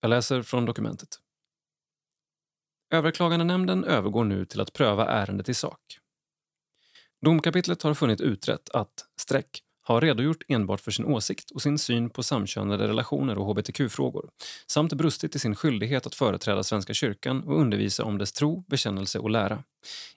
Jag 0.00 0.08
läser 0.08 0.42
från 0.42 0.66
dokumentet. 0.66 1.21
Överklagandenämnden 2.92 3.84
övergår 3.84 4.24
nu 4.24 4.44
till 4.44 4.60
att 4.60 4.72
pröva 4.72 5.06
ärendet 5.06 5.48
i 5.48 5.54
sak. 5.54 5.80
Domkapitlet 7.24 7.82
har 7.82 7.94
funnit 7.94 8.20
utrett 8.20 8.70
att 8.70 8.92
streck 9.20 9.62
har 9.82 10.00
redogjort 10.00 10.42
enbart 10.48 10.80
för 10.80 10.90
sin 10.90 11.04
åsikt 11.04 11.50
och 11.50 11.62
sin 11.62 11.78
syn 11.78 12.10
på 12.10 12.22
samkönade 12.22 12.88
relationer 12.88 13.38
och 13.38 13.46
hbtq-frågor 13.46 14.30
samt 14.66 14.92
brustit 14.92 15.36
i 15.36 15.38
sin 15.38 15.54
skyldighet 15.54 16.06
att 16.06 16.14
företräda 16.14 16.62
Svenska 16.62 16.94
kyrkan 16.94 17.42
och 17.42 17.60
undervisa 17.60 18.04
om 18.04 18.18
dess 18.18 18.32
tro, 18.32 18.64
bekännelse 18.68 19.18
och 19.18 19.30
lära, 19.30 19.62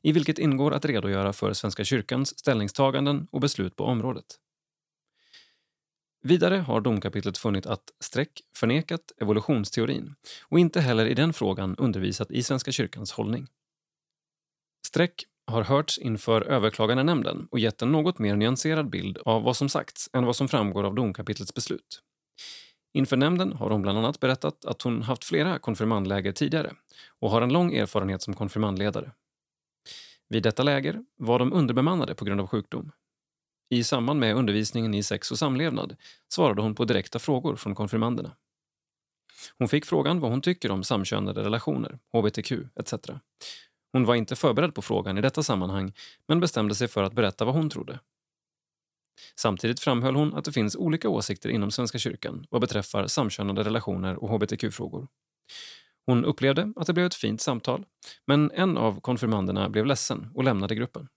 i 0.01 0.11
vilket 0.11 0.39
ingår 0.39 0.73
att 0.73 0.85
redogöra 0.85 1.33
för 1.33 1.53
Svenska 1.53 1.83
kyrkans 1.83 2.39
ställningstaganden 2.39 3.27
och 3.31 3.41
beslut 3.41 3.75
på 3.75 3.83
området. 3.83 4.25
Vidare 6.27 6.55
har 6.55 6.81
domkapitlet 6.81 7.37
funnit 7.37 7.65
att 7.65 7.83
streck 7.99 8.41
förnekat 8.55 9.01
evolutionsteorin 9.21 10.15
och 10.43 10.59
inte 10.59 10.81
heller 10.81 11.05
i 11.05 11.13
den 11.13 11.33
frågan 11.33 11.75
undervisat 11.77 12.31
i 12.31 12.43
Svenska 12.43 12.71
kyrkans 12.71 13.11
hållning. 13.11 13.47
Streck 14.87 15.23
har 15.47 15.63
hörts 15.63 15.97
inför 15.97 16.41
överklagandenämnden 16.41 17.47
och 17.51 17.59
gett 17.59 17.81
en 17.81 17.91
något 17.91 18.19
mer 18.19 18.35
nyanserad 18.35 18.89
bild 18.89 19.17
av 19.25 19.43
vad 19.43 19.57
som 19.57 19.69
sagts 19.69 20.09
än 20.13 20.25
vad 20.25 20.35
som 20.35 20.47
framgår 20.47 20.83
av 20.83 20.95
domkapitlets 20.95 21.53
beslut. 21.53 22.01
Inför 22.93 23.17
nämnden 23.17 23.53
har 23.53 23.69
hon 23.69 23.81
bland 23.81 23.97
annat 23.97 24.19
berättat 24.19 24.65
att 24.65 24.81
hon 24.81 25.01
haft 25.01 25.23
flera 25.23 25.59
konfirmandläger 25.59 26.31
tidigare 26.31 26.71
och 27.19 27.29
har 27.29 27.41
en 27.41 27.53
lång 27.53 27.73
erfarenhet 27.73 28.21
som 28.21 28.33
konfirmandledare. 28.33 29.11
Vid 30.29 30.43
detta 30.43 30.63
läger 30.63 31.05
var 31.17 31.39
de 31.39 31.53
underbemannade 31.53 32.15
på 32.15 32.25
grund 32.25 32.41
av 32.41 32.47
sjukdom. 32.47 32.91
I 33.69 33.83
samband 33.83 34.19
med 34.19 34.35
undervisningen 34.35 34.93
i 34.93 35.03
sex 35.03 35.31
och 35.31 35.39
samlevnad 35.39 35.95
svarade 36.33 36.61
hon 36.61 36.75
på 36.75 36.85
direkta 36.85 37.19
frågor 37.19 37.55
från 37.55 37.75
konfirmanderna. 37.75 38.35
Hon 39.57 39.67
fick 39.67 39.85
frågan 39.85 40.19
vad 40.19 40.31
hon 40.31 40.41
tycker 40.41 40.71
om 40.71 40.83
samkönade 40.83 41.43
relationer, 41.43 41.99
hbtq 42.13 42.51
etc. 42.79 42.93
Hon 43.91 44.05
var 44.05 44.15
inte 44.15 44.35
förberedd 44.35 44.75
på 44.75 44.81
frågan 44.81 45.17
i 45.17 45.21
detta 45.21 45.43
sammanhang 45.43 45.93
men 46.27 46.39
bestämde 46.39 46.75
sig 46.75 46.87
för 46.87 47.03
att 47.03 47.13
berätta 47.13 47.45
vad 47.45 47.55
hon 47.55 47.69
trodde. 47.69 47.99
Samtidigt 49.35 49.79
framhöll 49.79 50.15
hon 50.15 50.33
att 50.33 50.45
det 50.45 50.51
finns 50.51 50.75
olika 50.75 51.09
åsikter 51.09 51.49
inom 51.49 51.71
Svenska 51.71 51.97
kyrkan 51.97 52.45
vad 52.49 52.61
beträffar 52.61 53.07
samkönade 53.07 53.63
relationer 53.63 54.23
och 54.23 54.29
hbtq-frågor. 54.29 55.07
Hon 56.05 56.25
upplevde 56.25 56.73
att 56.75 56.87
det 56.87 56.93
blev 56.93 57.05
ett 57.05 57.15
fint 57.15 57.41
samtal, 57.41 57.85
men 58.27 58.51
en 58.51 58.77
av 58.77 59.01
konfirmanderna 59.01 59.69
blev 59.69 59.85
ledsen 59.85 60.31
och 60.33 60.43
lämnade 60.43 60.75
gruppen. 60.75 61.07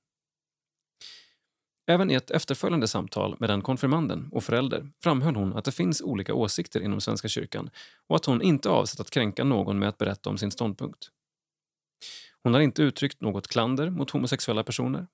Även 1.91 2.11
i 2.11 2.15
ett 2.15 2.31
efterföljande 2.31 2.89
samtal 2.89 3.37
med 3.39 3.51
den 3.51 3.63
konfirmanden 3.63 4.29
och 4.33 4.45
förälder 4.45 4.91
framhöll 5.03 5.37
hon 5.37 5.57
att 5.57 5.65
det 5.65 5.73
finns 5.73 6.03
olika 6.03 6.35
åsikter 6.35 6.81
inom 6.81 7.01
Svenska 7.01 7.29
kyrkan 7.29 7.71
och 8.07 8.17
att 8.17 8.25
hon 8.25 8.43
inte 8.43 8.69
avsett 8.69 9.01
att 9.01 9.11
kränka 9.11 9.45
någon 9.45 9.79
med 9.79 9.89
att 9.89 9.99
berätta 9.99 10.31
om 10.31 10.39
sin 10.39 10.51
ståndpunkt. 10.51 11.11
Hon 12.43 12.55
har 12.55 12.61
inte 12.61 12.83
uttryckt 12.83 13.21
något 13.21 13.49
klander 13.49 13.91
mot 13.91 14.11
homosexuella 14.11 14.65
personer. 14.65 15.07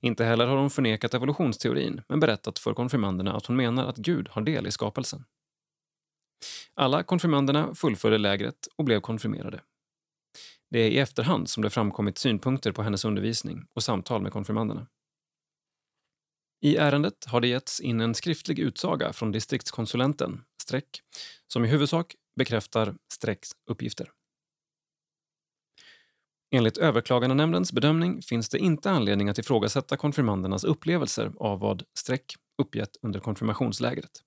Inte 0.00 0.24
heller 0.24 0.46
har 0.46 0.56
hon 0.56 0.70
förnekat 0.70 1.14
evolutionsteorin 1.14 2.02
men 2.08 2.20
berättat 2.20 2.58
för 2.58 2.74
konfirmanderna 2.74 3.36
att 3.36 3.46
hon 3.46 3.56
menar 3.56 3.86
att 3.86 3.96
Gud 3.96 4.28
har 4.30 4.42
del 4.42 4.66
i 4.66 4.70
skapelsen. 4.70 5.24
Alla 6.74 7.02
konfirmanderna 7.02 7.74
fullföljde 7.74 8.18
lägret 8.18 8.68
och 8.76 8.84
blev 8.84 9.00
konfirmerade. 9.00 9.60
Det 10.70 10.78
är 10.78 10.90
i 10.90 10.98
efterhand 10.98 11.48
som 11.48 11.62
det 11.62 11.70
framkommit 11.70 12.18
synpunkter 12.18 12.72
på 12.72 12.82
hennes 12.82 13.04
undervisning 13.04 13.66
och 13.74 13.82
samtal 13.82 14.22
med 14.22 14.32
konfirmanderna. 14.32 14.86
I 16.64 16.76
ärendet 16.76 17.24
har 17.26 17.40
det 17.40 17.48
getts 17.48 17.80
in 17.80 18.00
en 18.00 18.14
skriftlig 18.14 18.58
utsaga 18.58 19.12
från 19.12 19.32
distriktskonsulenten, 19.32 20.44
streck, 20.62 21.00
som 21.46 21.64
i 21.64 21.68
huvudsak 21.68 22.14
bekräftar 22.36 22.94
strecks 23.12 23.50
uppgifter. 23.70 24.10
Enligt 26.54 26.78
överklagandenämndens 26.78 27.72
bedömning 27.72 28.22
finns 28.22 28.48
det 28.48 28.58
inte 28.58 28.90
anledning 28.90 29.28
att 29.28 29.38
ifrågasätta 29.38 29.96
konfirmandernas 29.96 30.64
upplevelser 30.64 31.32
av 31.36 31.58
vad 31.58 31.82
streck 31.98 32.34
uppgett 32.62 32.96
under 33.02 33.20
konfirmationslägret. 33.20 34.22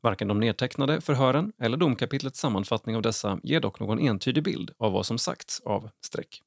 Varken 0.00 0.28
de 0.28 0.40
nedtecknade 0.40 1.00
förhören 1.00 1.52
eller 1.58 1.76
domkapitlets 1.76 2.40
sammanfattning 2.40 2.96
av 2.96 3.02
dessa 3.02 3.40
ger 3.42 3.60
dock 3.60 3.80
någon 3.80 3.98
entydig 3.98 4.44
bild 4.44 4.70
av 4.78 4.92
vad 4.92 5.06
som 5.06 5.18
sagts 5.18 5.60
av 5.60 5.90
streck. 6.04 6.42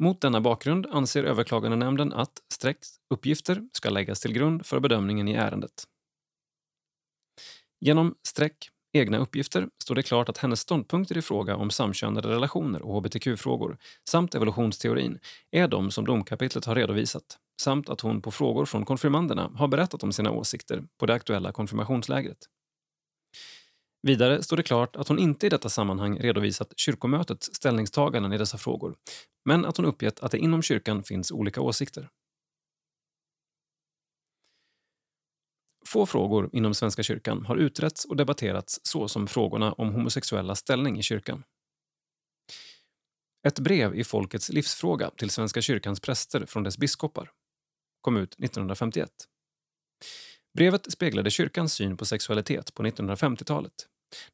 Mot 0.00 0.20
denna 0.20 0.40
bakgrund 0.40 0.86
anser 0.86 1.24
överklagandenämnden 1.24 2.12
att 2.12 2.42
Strecks 2.54 2.88
uppgifter 3.14 3.62
ska 3.72 3.90
läggas 3.90 4.20
till 4.20 4.32
grund 4.32 4.66
för 4.66 4.80
bedömningen 4.80 5.28
i 5.28 5.34
ärendet. 5.34 5.84
Genom 7.80 8.14
Streck 8.28 8.70
egna 8.92 9.18
uppgifter 9.18 9.68
står 9.82 9.94
det 9.94 10.02
klart 10.02 10.28
att 10.28 10.38
hennes 10.38 10.60
ståndpunkter 10.60 11.16
i 11.16 11.22
fråga 11.22 11.56
om 11.56 11.70
samkönade 11.70 12.28
relationer 12.28 12.82
och 12.82 12.96
hbtq-frågor 12.96 13.78
samt 14.10 14.34
evolutionsteorin 14.34 15.18
är 15.50 15.68
de 15.68 15.90
som 15.90 16.04
domkapitlet 16.04 16.64
har 16.64 16.74
redovisat 16.74 17.38
samt 17.62 17.88
att 17.88 18.00
hon 18.00 18.22
på 18.22 18.30
frågor 18.30 18.66
från 18.66 18.84
konfirmanderna 18.84 19.50
har 19.54 19.68
berättat 19.68 20.02
om 20.02 20.12
sina 20.12 20.30
åsikter 20.30 20.84
på 20.98 21.06
det 21.06 21.14
aktuella 21.14 21.52
konfirmationslägret. 21.52 22.38
Vidare 24.06 24.42
står 24.42 24.56
det 24.56 24.62
klart 24.62 24.96
att 24.96 25.08
hon 25.08 25.18
inte 25.18 25.46
i 25.46 25.48
detta 25.48 25.68
sammanhang 25.68 26.18
redovisat 26.18 26.72
kyrkomötets 26.76 27.54
ställningstaganden 27.54 28.32
i 28.32 28.38
dessa 28.38 28.58
frågor, 28.58 28.96
men 29.44 29.64
att 29.64 29.76
hon 29.76 29.86
uppgett 29.86 30.20
att 30.20 30.30
det 30.30 30.38
inom 30.38 30.62
kyrkan 30.62 31.02
finns 31.04 31.32
olika 31.32 31.60
åsikter. 31.60 32.08
Få 35.86 36.06
frågor 36.06 36.50
inom 36.52 36.74
Svenska 36.74 37.02
kyrkan 37.02 37.44
har 37.46 37.56
utretts 37.56 38.04
och 38.04 38.16
debatterats 38.16 38.80
så 38.82 39.08
som 39.08 39.26
frågorna 39.26 39.72
om 39.72 39.92
homosexuella 39.92 40.54
ställning 40.54 40.98
i 40.98 41.02
kyrkan. 41.02 41.44
Ett 43.46 43.58
brev 43.58 43.94
i 43.94 44.04
Folkets 44.04 44.48
livsfråga 44.48 45.10
till 45.10 45.30
Svenska 45.30 45.62
kyrkans 45.62 46.00
präster 46.00 46.46
från 46.46 46.62
dess 46.62 46.78
biskopar 46.78 47.30
kom 48.00 48.16
ut 48.16 48.32
1951. 48.32 49.10
Brevet 50.56 50.92
speglade 50.92 51.30
kyrkans 51.30 51.72
syn 51.72 51.96
på 51.96 52.04
sexualitet 52.04 52.74
på 52.74 52.82
1950-talet, 52.82 53.72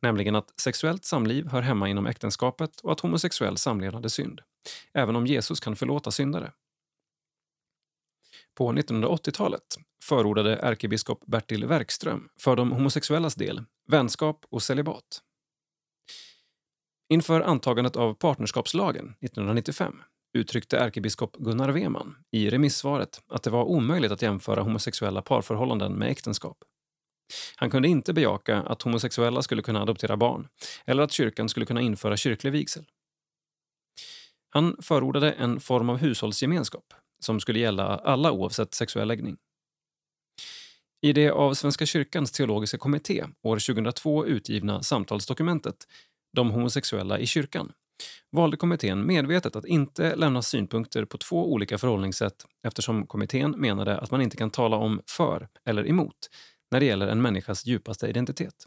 nämligen 0.01 0.37
att 0.37 0.61
sexuellt 0.61 1.05
samliv 1.05 1.49
hör 1.49 1.63
hemma 1.63 1.89
inom 1.89 2.07
äktenskapet 2.07 2.81
och 2.81 2.93
att 2.93 3.01
homosexuell 3.01 3.57
samlevnad 3.57 4.05
är 4.05 4.09
synd, 4.09 4.41
även 4.95 5.17
om 5.17 5.27
Jesus 5.27 5.61
kan 5.61 5.77
förlåta 5.77 6.11
syndare. 6.11 6.53
På 8.55 8.73
1980-talet 8.73 9.77
förordade 10.05 10.57
ärkebiskop 10.57 11.27
Bertil 11.27 11.67
Werkström 11.67 12.29
för 12.41 12.57
de 12.57 12.73
homosexuellas 12.73 13.35
del 13.35 13.65
vänskap 13.89 14.45
och 14.51 14.63
celibat. 14.63 15.23
Inför 17.09 17.41
antagandet 17.41 17.97
av 17.97 18.15
partnerskapslagen 18.15 19.05
1995 19.05 20.03
uttryckte 20.39 20.79
ärkebiskop 20.79 21.37
Gunnar 21.37 21.69
Weman 21.69 22.17
i 22.31 22.51
remissvaret 22.51 23.23
att 23.29 23.43
det 23.43 23.51
var 23.51 23.65
omöjligt 23.65 24.13
att 24.13 24.23
jämföra 24.23 24.63
homosexuella 24.63 25.23
parförhållanden 25.23 25.93
med 25.93 26.11
äktenskap. 26.11 26.65
Han 27.57 27.71
kunde 27.71 27.89
inte 27.89 28.13
bejaka 28.13 28.57
att 28.57 28.83
homosexuella 28.83 29.43
skulle 29.43 29.63
kunna 29.63 29.83
adoptera 29.83 30.17
barn 30.17 30.49
eller 30.87 31.03
att 31.03 31.13
kyrkan 31.13 31.49
skulle 31.49 31.67
kunna 31.67 31.81
införa 31.81 32.17
kyrklig 32.17 32.51
vigsel. 32.51 32.85
Han 34.51 34.77
förordade 34.83 35.33
en 35.33 35.61
form 35.61 35.91
av 35.91 35.97
hushållsgemenskap 35.97 36.95
som 37.25 37.41
skulle 37.41 37.59
gälla 37.59 37.85
alla 37.85 38.33
oavsett 38.33 38.75
sexuell 38.75 39.09
läggning. 39.09 39.37
I 41.03 41.13
det 41.13 41.31
av 41.31 41.55
Svenska 41.55 41.87
kyrkans 41.87 42.33
teologiska 42.33 42.79
kommitté 42.79 43.25
år 43.43 43.59
2002 43.75 44.27
utgivna 44.27 44.83
samtalsdokumentet 44.83 45.77
De 46.37 46.51
homosexuella 46.51 47.19
i 47.19 47.27
kyrkan 47.27 47.73
valde 48.33 48.57
kommittén 48.57 49.07
medvetet 49.07 49.57
att 49.57 49.65
inte 49.65 50.17
lämna 50.17 50.43
synpunkter 50.43 51.05
på 51.05 51.19
två 51.19 51.53
olika 51.53 51.79
förhållningssätt 51.79 52.47
eftersom 52.67 53.07
kommittén 53.07 53.51
menade 53.51 53.99
att 53.99 54.11
man 54.11 54.23
inte 54.23 54.37
kan 54.37 54.51
tala 54.51 54.77
om 54.77 55.01
för 55.07 55.49
eller 55.65 55.89
emot 55.89 56.31
när 56.73 56.81
det 56.81 56.87
gäller 56.87 57.09
en 57.09 57.23
människas 57.23 57.67
djupaste 57.67 58.09
identitet. 58.09 58.67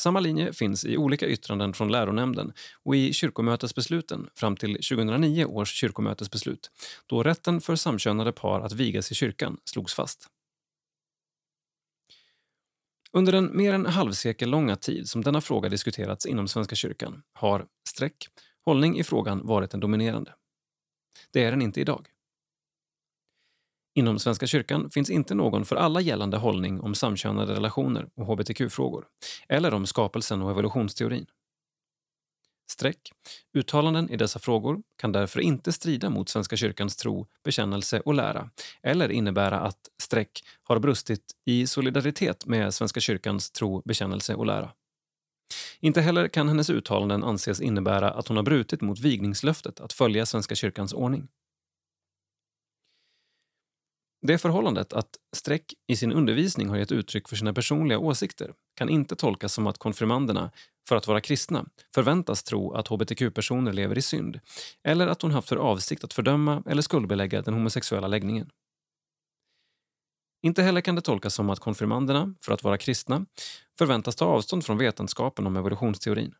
Samma 0.00 0.20
linje 0.20 0.52
finns 0.52 0.84
i 0.84 0.96
olika 0.96 1.26
yttranden 1.26 1.72
från 1.72 1.92
läronämnden 1.92 2.52
och 2.82 2.96
i 2.96 3.12
kyrkomötesbesluten 3.12 4.30
fram 4.34 4.56
till 4.56 4.74
2009 4.74 5.44
års 5.44 5.72
kyrkomötesbeslut 5.72 6.70
då 7.06 7.22
rätten 7.22 7.60
för 7.60 7.76
samkönade 7.76 8.32
par 8.32 8.60
att 8.60 8.72
vigas 8.72 9.12
i 9.12 9.14
kyrkan 9.14 9.58
slogs 9.64 9.94
fast. 9.94 10.26
Under 13.12 13.32
den 13.32 13.56
mer 13.56 13.72
än 13.72 13.86
halvsekel 13.86 14.50
långa 14.50 14.76
tid 14.76 15.08
som 15.08 15.24
denna 15.24 15.40
fråga 15.40 15.68
diskuterats 15.68 16.26
inom 16.26 16.48
Svenska 16.48 16.76
kyrkan 16.76 17.22
har 17.32 17.66
streck, 17.88 18.28
hållning 18.64 18.98
i 18.98 19.04
frågan 19.04 19.46
varit 19.46 19.70
den 19.70 19.80
dominerande. 19.80 20.34
Det 21.32 21.44
är 21.44 21.50
den 21.50 21.62
inte 21.62 21.80
idag. 21.80 22.08
Inom 23.98 24.18
Svenska 24.18 24.46
kyrkan 24.46 24.90
finns 24.90 25.10
inte 25.10 25.34
någon 25.34 25.64
för 25.64 25.76
alla 25.76 26.00
gällande 26.00 26.36
hållning 26.36 26.80
om 26.80 26.94
samkönade 26.94 27.54
relationer 27.54 28.08
och 28.16 28.26
hbtq-frågor, 28.26 29.04
eller 29.48 29.74
om 29.74 29.86
skapelsen 29.86 30.42
och 30.42 30.50
evolutionsteorin. 30.50 31.26
Streck. 32.70 33.12
Uttalanden 33.54 34.10
i 34.10 34.16
dessa 34.16 34.38
frågor 34.38 34.82
kan 34.98 35.12
därför 35.12 35.40
inte 35.40 35.72
strida 35.72 36.10
mot 36.10 36.28
Svenska 36.28 36.56
kyrkans 36.56 36.96
tro, 36.96 37.26
bekännelse 37.44 38.00
och 38.00 38.14
lära 38.14 38.50
eller 38.82 39.08
innebära 39.12 39.60
att 39.60 39.80
streck 40.02 40.44
har 40.62 40.78
brustit 40.78 41.24
i 41.44 41.66
solidaritet 41.66 42.46
med 42.46 42.74
Svenska 42.74 43.00
kyrkans 43.00 43.50
tro, 43.50 43.82
bekännelse 43.84 44.34
och 44.34 44.46
lära. 44.46 44.70
Inte 45.80 46.00
heller 46.00 46.28
kan 46.28 46.48
hennes 46.48 46.70
uttalanden 46.70 47.24
anses 47.24 47.60
innebära 47.60 48.10
att 48.10 48.28
hon 48.28 48.36
har 48.36 48.44
brutit 48.44 48.80
mot 48.80 48.98
vigningslöftet 48.98 49.80
att 49.80 49.92
följa 49.92 50.26
Svenska 50.26 50.54
kyrkans 50.54 50.92
ordning. 50.92 51.28
Det 54.26 54.38
förhållandet 54.38 54.92
att 54.92 55.16
Streck 55.36 55.74
i 55.86 55.96
sin 55.96 56.12
undervisning 56.12 56.68
har 56.68 56.76
gett 56.76 56.92
uttryck 56.92 57.28
för 57.28 57.36
sina 57.36 57.52
personliga 57.52 57.98
åsikter 57.98 58.52
kan 58.76 58.88
inte 58.88 59.16
tolkas 59.16 59.52
som 59.52 59.66
att 59.66 59.78
konfirmanderna, 59.78 60.50
för 60.88 60.96
att 60.96 61.06
vara 61.06 61.20
kristna, 61.20 61.66
förväntas 61.94 62.42
tro 62.42 62.72
att 62.72 62.88
hbtq-personer 62.88 63.72
lever 63.72 63.98
i 63.98 64.02
synd 64.02 64.40
eller 64.84 65.06
att 65.06 65.22
hon 65.22 65.30
haft 65.30 65.48
för 65.48 65.56
avsikt 65.56 66.04
att 66.04 66.12
fördöma 66.12 66.62
eller 66.66 66.82
skuldbelägga 66.82 67.42
den 67.42 67.54
homosexuella 67.54 68.08
läggningen. 68.08 68.50
Inte 70.42 70.62
heller 70.62 70.80
kan 70.80 70.94
det 70.94 71.00
tolkas 71.00 71.34
som 71.34 71.50
att 71.50 71.58
konfirmanderna, 71.58 72.34
för 72.40 72.52
att 72.52 72.62
vara 72.62 72.78
kristna, 72.78 73.26
förväntas 73.78 74.16
ta 74.16 74.24
avstånd 74.24 74.64
från 74.64 74.78
vetenskapen 74.78 75.46
om 75.46 75.56
evolutionsteorin. 75.56 76.34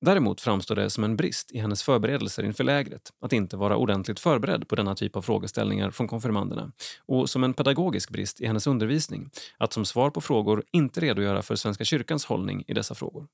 Däremot 0.00 0.40
framstår 0.40 0.74
det 0.74 0.90
som 0.90 1.04
en 1.04 1.16
brist 1.16 1.52
i 1.52 1.58
hennes 1.58 1.82
förberedelser 1.82 2.42
inför 2.42 2.64
lägret 2.64 3.10
att 3.20 3.32
inte 3.32 3.56
vara 3.56 3.76
ordentligt 3.76 4.20
förberedd 4.20 4.68
på 4.68 4.76
denna 4.76 4.94
typ 4.94 5.16
av 5.16 5.22
frågeställningar 5.22 5.90
från 5.90 6.08
konfirmanderna 6.08 6.72
och 7.06 7.30
som 7.30 7.44
en 7.44 7.54
pedagogisk 7.54 8.10
brist 8.10 8.40
i 8.40 8.46
hennes 8.46 8.66
undervisning 8.66 9.30
att 9.58 9.72
som 9.72 9.84
svar 9.84 10.10
på 10.10 10.20
frågor 10.20 10.64
inte 10.72 11.00
redogöra 11.00 11.42
för 11.42 11.56
Svenska 11.56 11.84
kyrkans 11.84 12.24
hållning 12.24 12.64
i 12.66 12.74
dessa 12.74 12.94
frågor. 12.94 13.26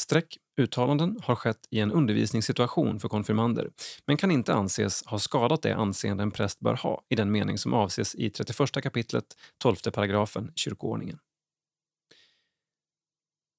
Streck 0.00 0.38
uttalanden 0.56 1.20
har 1.22 1.34
skett 1.34 1.66
i 1.70 1.80
en 1.80 1.92
undervisningssituation 1.92 3.00
för 3.00 3.08
konfirmander 3.08 3.70
men 4.06 4.16
kan 4.16 4.30
inte 4.30 4.54
anses 4.54 5.06
ha 5.06 5.18
skadat 5.18 5.62
det 5.62 5.76
anseende 5.76 6.22
en 6.22 6.30
präst 6.30 6.60
bör 6.60 6.74
ha 6.74 7.02
i 7.08 7.14
den 7.14 7.32
mening 7.32 7.58
som 7.58 7.74
avses 7.74 8.14
i 8.14 8.30
31 8.30 8.82
kapitlet 8.82 9.24
12 9.58 9.76
paragrafen 9.92 10.52
kyrkoordningen. 10.54 11.18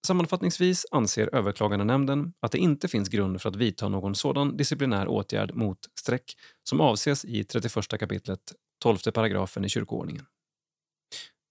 Sammanfattningsvis 0.06 0.86
anser 0.92 1.36
överklagandenämnden 1.36 2.34
att 2.40 2.52
det 2.52 2.58
inte 2.58 2.88
finns 2.88 3.10
grund 3.10 3.42
för 3.42 3.50
att 3.50 3.56
vidta 3.56 3.90
någon 3.90 4.16
sådan 4.16 4.58
disciplinär 4.58 5.08
åtgärd 5.08 5.56
mot 5.56 5.80
streck 6.00 6.38
som 6.64 6.82
avses 6.82 7.26
i 7.26 7.44
31 7.44 7.88
kapitlet 8.00 8.40
12 8.82 8.98
paragrafen 9.14 9.66
i 9.66 9.70
kyrkoordningen. 9.70 10.26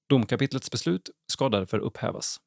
Domkapitlets 0.09 0.71
beslut 0.71 1.11
ska 1.33 1.49
därför 1.49 1.79
upphävas. 1.79 2.41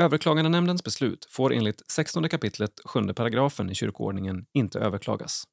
Överklagandenämndens 0.00 0.84
beslut 0.84 1.26
får 1.30 1.52
enligt 1.52 1.90
16 1.90 2.28
kapitlet 2.28 2.80
7 2.84 3.00
paragrafen 3.14 3.70
i 3.70 3.74
kyrkoordningen 3.74 4.46
inte 4.52 4.78
överklagas. 4.78 5.44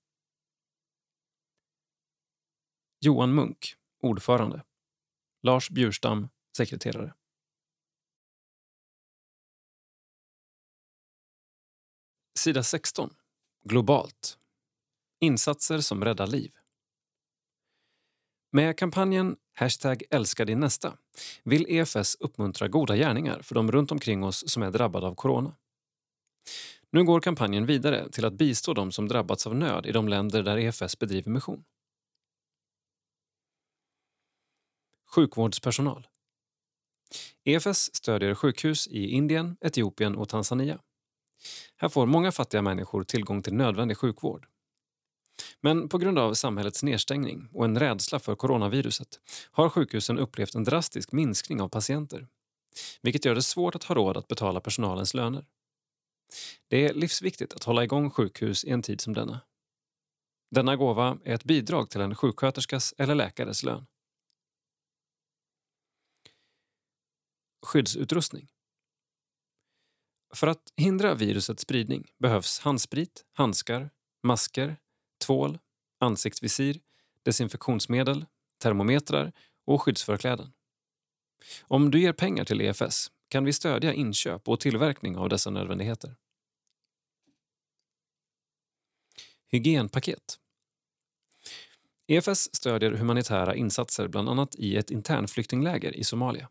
Johan 3.02 3.36
Munk, 3.36 3.74
ordförande. 4.02 4.64
Lars 5.44 5.70
Bjurstam, 5.70 6.30
sekreterare. 6.60 7.14
Sida 12.40 12.64
16. 12.64 13.10
Globalt. 13.64 14.38
Insatser 15.20 15.80
som 15.80 16.04
räddar 16.04 16.28
liv. 16.28 16.52
Med 18.52 18.78
kampanjen 18.78 19.38
Hashtag 19.54 20.04
älska 20.10 20.46
din 20.46 20.60
nästa 20.60 20.98
vill 21.44 21.66
EFS 21.70 22.16
uppmuntra 22.20 22.68
goda 22.68 22.96
gärningar 22.96 23.42
för 23.42 23.56
de 23.56 23.72
runt 23.72 23.92
omkring 23.92 24.24
oss 24.24 24.52
som 24.52 24.64
är 24.64 24.72
drabbade 24.72 25.08
av 25.08 25.16
corona. 25.16 25.56
Nu 26.90 27.04
går 27.04 27.22
kampanjen 27.22 27.66
vidare 27.66 28.10
till 28.10 28.26
att 28.26 28.34
bistå 28.34 28.74
de 28.74 28.92
som 28.92 29.08
drabbats 29.08 29.48
av 29.48 29.56
nöd 29.56 29.86
i 29.86 29.92
de 29.92 30.08
länder 30.08 30.44
där 30.44 30.58
EFS 30.58 31.00
bedriver 31.00 31.32
mission. 31.32 31.64
Sjukvårdspersonal. 35.16 36.08
EFS 37.44 37.96
stödjer 37.96 38.36
sjukhus 38.36 38.88
i 38.88 39.10
Indien, 39.10 39.58
Etiopien 39.62 40.16
och 40.16 40.30
Tanzania. 40.30 40.80
Här 41.78 41.90
får 41.90 42.06
många 42.06 42.32
fattiga 42.32 42.62
människor 42.62 43.04
tillgång 43.04 43.42
till 43.42 43.54
nödvändig 43.54 43.98
sjukvård. 43.98 44.48
Men 45.62 45.90
på 45.90 45.98
grund 45.98 46.20
av 46.20 46.34
samhällets 46.34 46.84
nedstängning 46.84 47.48
och 47.54 47.66
en 47.66 47.80
rädsla 47.80 48.20
för 48.20 48.36
coronaviruset 48.36 49.20
har 49.52 49.70
sjukhusen 49.70 50.20
upplevt 50.20 50.56
en 50.56 50.64
drastisk 50.64 51.12
minskning 51.12 51.62
av 51.62 51.70
patienter 51.70 52.28
vilket 53.02 53.26
gör 53.26 53.36
det 53.36 53.42
svårt 53.42 53.76
att 53.76 53.84
ha 53.84 53.96
råd 53.96 54.18
att 54.18 54.28
betala 54.28 54.62
personalens 54.62 55.14
löner. 55.14 55.46
Det 56.68 56.86
är 56.86 56.94
livsviktigt 56.94 57.54
att 57.54 57.64
hålla 57.64 57.84
igång 57.84 58.10
sjukhus 58.10 58.66
i 58.66 58.70
en 58.70 58.82
tid 58.82 59.02
som 59.02 59.14
denna. 59.14 59.42
Denna 60.52 60.76
gåva 60.76 61.18
är 61.24 61.34
ett 61.34 61.44
bidrag 61.44 61.90
till 61.90 62.02
en 62.02 62.16
sjuksköterskas 62.16 62.94
eller 62.98 63.16
läkares 63.16 63.64
lön. 63.64 63.86
Skyddsutrustning. 67.62 68.48
För 70.36 70.48
att 70.48 70.74
hindra 70.78 71.16
virusets 71.16 71.64
spridning 71.64 72.12
behövs 72.18 72.60
handsprit, 72.60 73.26
handskar, 73.34 73.90
masker, 74.24 74.78
tvål, 75.26 75.60
ansiktsvisir, 76.00 76.80
desinfektionsmedel, 77.24 78.26
termometrar 78.62 79.32
och 79.66 79.82
skyddsförkläden. 79.82 80.54
Om 81.62 81.92
du 81.92 82.02
ger 82.02 82.14
pengar 82.14 82.46
till 82.46 82.62
EFS 82.62 83.12
kan 83.28 83.46
vi 83.46 83.54
stödja 83.54 83.94
inköp 83.94 84.50
och 84.50 84.60
tillverkning 84.60 85.18
av 85.18 85.30
dessa 85.30 85.50
nödvändigheter. 85.50 86.16
Hygienpaket. 89.48 90.40
EFS 92.08 92.56
stödjer 92.56 92.92
humanitära 92.92 93.56
insatser 93.56 94.08
bland 94.08 94.30
annat 94.30 94.56
i 94.56 94.78
ett 94.78 94.92
internflyktingläger 94.92 95.96
i 95.96 96.04
Somalia. 96.04 96.50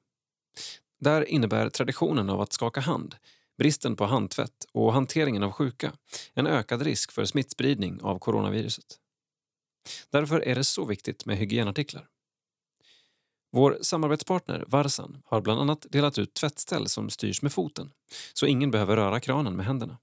Där 0.99 1.25
innebär 1.25 1.71
traditionen 1.71 2.31
av 2.31 2.41
att 2.41 2.53
skaka 2.53 2.81
hand, 2.81 3.17
bristen 3.59 3.97
på 3.97 4.05
handtvätt 4.05 4.65
och 4.73 4.93
hanteringen 4.93 5.43
av 5.43 5.53
sjuka 5.53 5.93
en 6.35 6.47
ökad 6.47 6.83
risk 6.83 7.13
för 7.13 7.25
smittspridning 7.25 8.03
av 8.03 8.19
coronaviruset. 8.19 8.99
Därför 10.11 10.41
är 10.41 10.55
det 10.55 10.65
så 10.65 10.85
viktigt 10.85 11.27
med 11.27 11.37
hygienartiklar. 11.37 12.09
Vår 13.51 13.79
samarbetspartner 13.83 14.65
Varsan 14.69 15.23
har 15.25 15.41
bland 15.41 15.61
annat 15.61 15.87
delat 15.91 16.19
ut 16.19 16.35
tvättställ 16.35 16.89
som 16.89 17.11
styrs 17.11 17.43
med 17.43 17.53
foten 17.53 17.93
så 18.33 18.47
ingen 18.47 18.71
behöver 18.71 18.97
röra 18.97 19.21
kranen 19.21 19.57
med 19.57 19.67
händerna. 19.67 19.99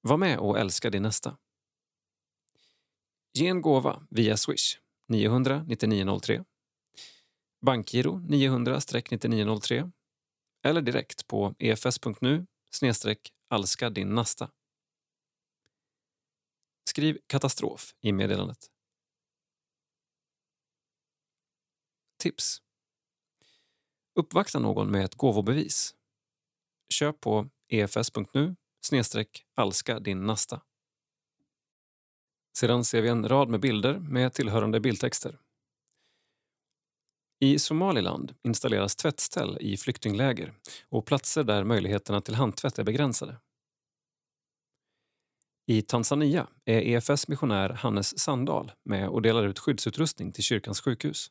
Var 0.00 0.16
med 0.16 0.38
och 0.38 0.58
älska 0.58 0.90
din 0.90 1.02
nästa. 1.02 1.36
Ge 3.32 3.46
en 3.46 3.60
gåva 3.60 4.06
via 4.10 4.36
Swish 4.36 4.78
900 5.08 5.64
9903 5.68 6.44
Bankgiro 7.66 8.20
900-9903 8.28 9.92
eller 10.62 10.80
direkt 10.80 11.26
på 11.26 11.54
efs.nu 11.58 12.46
alska 13.48 13.90
din 13.90 14.14
nästa. 14.14 14.50
Skriv 16.88 17.18
katastrof 17.26 17.94
i 18.00 18.12
meddelandet. 18.12 18.70
Tips. 22.18 22.62
Uppvakta 24.14 24.58
någon 24.58 24.90
med 24.90 25.04
ett 25.04 25.14
gåvobevis. 25.14 25.94
Köp 26.88 27.20
på 27.20 27.48
efs.nu 27.68 28.56
alska 29.54 30.00
din 30.00 30.26
nasta. 30.26 30.62
Sedan 32.58 32.84
ser 32.84 33.02
vi 33.02 33.08
en 33.08 33.28
rad 33.28 33.48
med 33.48 33.60
bilder 33.60 33.98
med 33.98 34.32
tillhörande 34.32 34.80
bildtexter. 34.80 35.45
I 37.40 37.58
Somaliland 37.58 38.34
installeras 38.42 38.96
tvättställ 38.96 39.58
i 39.60 39.76
flyktingläger 39.76 40.54
och 40.88 41.06
platser 41.06 41.44
där 41.44 41.64
möjligheterna 41.64 42.20
till 42.20 42.34
handtvätt 42.34 42.78
är 42.78 42.84
begränsade. 42.84 43.40
I 45.66 45.82
Tanzania 45.82 46.48
är 46.64 46.80
EFS 46.80 47.28
missionär 47.28 47.70
Hannes 47.70 48.18
Sandahl 48.18 48.72
med 48.84 49.08
och 49.08 49.22
delar 49.22 49.46
ut 49.46 49.58
skyddsutrustning 49.58 50.32
till 50.32 50.44
kyrkans 50.44 50.80
sjukhus. 50.80 51.30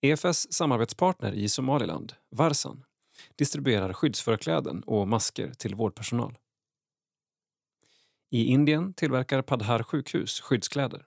EFS 0.00 0.52
samarbetspartner 0.52 1.32
i 1.32 1.48
Somaliland, 1.48 2.12
Varsan, 2.30 2.84
distribuerar 3.36 3.92
skyddsförkläden 3.92 4.82
och 4.82 5.08
masker 5.08 5.52
till 5.54 5.74
vårdpersonal. 5.74 6.38
I 8.30 8.44
Indien 8.44 8.94
tillverkar 8.94 9.42
Padhar 9.42 9.82
sjukhus 9.82 10.40
skyddskläder. 10.40 11.06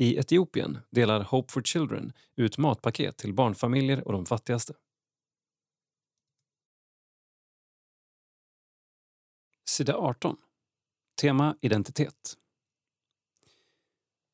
I 0.00 0.18
Etiopien 0.18 0.78
delar 0.90 1.20
Hope 1.20 1.52
for 1.52 1.62
Children 1.62 2.12
ut 2.36 2.58
matpaket 2.58 3.16
till 3.16 3.34
barnfamiljer 3.34 4.06
och 4.06 4.12
de 4.12 4.26
fattigaste. 4.26 4.74
Sida 9.68 9.96
18. 9.96 10.36
Tema 11.20 11.56
identitet. 11.60 12.36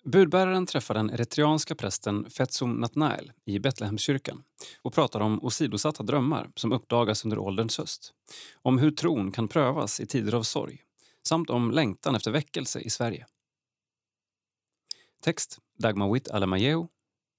Budbäraren 0.04 0.66
träffar 0.66 0.94
den 0.94 1.10
eritreanska 1.10 1.74
prästen 1.74 2.30
Fetsum 2.30 2.72
Natnael 2.72 3.32
i 3.44 3.58
Betlehemskyrkan 3.58 4.44
och 4.82 4.94
pratar 4.94 5.20
om 5.20 5.44
åsidosatta 5.44 6.02
drömmar 6.02 6.50
som 6.56 6.72
uppdagas 6.72 7.24
under 7.24 7.38
ålderns 7.38 7.78
höst. 7.78 8.14
Om 8.62 8.78
hur 8.78 8.90
tron 8.90 9.32
kan 9.32 9.48
prövas 9.48 10.00
i 10.00 10.06
tider 10.06 10.34
av 10.34 10.42
sorg 10.42 10.82
samt 11.26 11.50
om 11.50 11.70
längtan 11.70 12.14
efter 12.14 12.30
väckelse 12.30 12.80
i 12.80 12.90
Sverige. 12.90 13.26
Text 15.24 15.58
Dagmar 15.78 16.12
Witt 16.12 16.28
Alamajeu. 16.28 16.88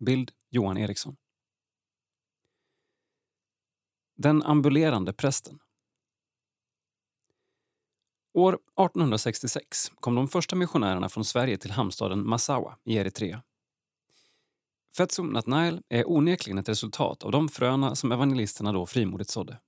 Bild 0.05 0.31
Johan 0.49 0.77
Eriksson. 0.77 1.15
Den 4.17 4.43
ambulerande 4.43 5.13
prästen. 5.13 5.59
År 8.33 8.53
1866 8.53 9.91
kom 9.95 10.15
de 10.15 10.27
första 10.27 10.55
missionärerna 10.55 11.09
från 11.09 11.25
Sverige 11.25 11.57
till 11.57 11.71
hamnstaden 11.71 12.27
Massawa 12.27 12.77
i 12.83 12.95
Eritrea. 12.95 13.43
Fetsum 14.97 15.27
Natnael 15.27 15.81
är 15.89 16.09
onekligen 16.09 16.57
ett 16.57 16.69
resultat 16.69 17.23
av 17.23 17.31
de 17.31 17.49
fröna 17.49 17.95
som 17.95 18.11
evangelisterna 18.11 18.71
då 18.73 18.85
frimodigt 18.85 19.29
sådde. 19.29 19.59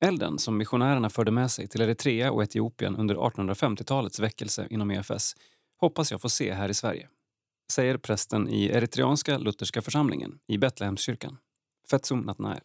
Elden 0.00 0.38
som 0.38 0.56
missionärerna 0.56 1.10
förde 1.10 1.30
med 1.30 1.50
sig 1.50 1.68
till 1.68 1.80
Eritrea 1.80 2.32
och 2.32 2.42
Etiopien 2.42 2.96
under 2.96 3.14
1850-talets 3.14 4.20
väckelse 4.20 4.66
inom 4.70 4.90
EFS 4.90 5.36
hoppas 5.84 6.10
jag 6.10 6.20
få 6.20 6.28
se 6.28 6.52
här 6.52 6.68
i 6.68 6.74
Sverige, 6.74 7.08
säger 7.72 7.96
prästen 7.96 8.48
i 8.48 8.64
Eritreanska 8.64 9.38
lutherska 9.38 9.82
församlingen 9.82 10.38
i 10.46 10.58
Betlehemskyrkan, 10.58 11.38
Fetsum 11.90 12.20
Natnael. 12.20 12.60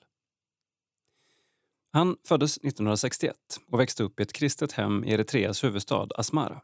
Han 1.92 2.18
föddes 2.28 2.58
1961 2.58 3.36
och 3.72 3.80
växte 3.80 4.04
upp 4.04 4.20
i 4.20 4.24
ett 4.24 4.34
kristet 4.34 4.72
hem 4.72 5.04
i 5.04 5.12
Eritreas 5.14 5.64
huvudstad 5.64 6.08
Asmara 6.16 6.62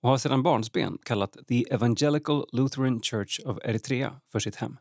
och 0.00 0.08
har 0.08 0.18
sedan 0.18 0.42
barnsben 0.42 0.98
kallat 1.02 1.36
The 1.48 1.64
Evangelical 1.70 2.46
Lutheran 2.52 3.00
Church 3.00 3.40
of 3.46 3.58
Eritrea 3.62 4.20
för 4.32 4.38
sitt 4.38 4.56
hem. 4.56 4.76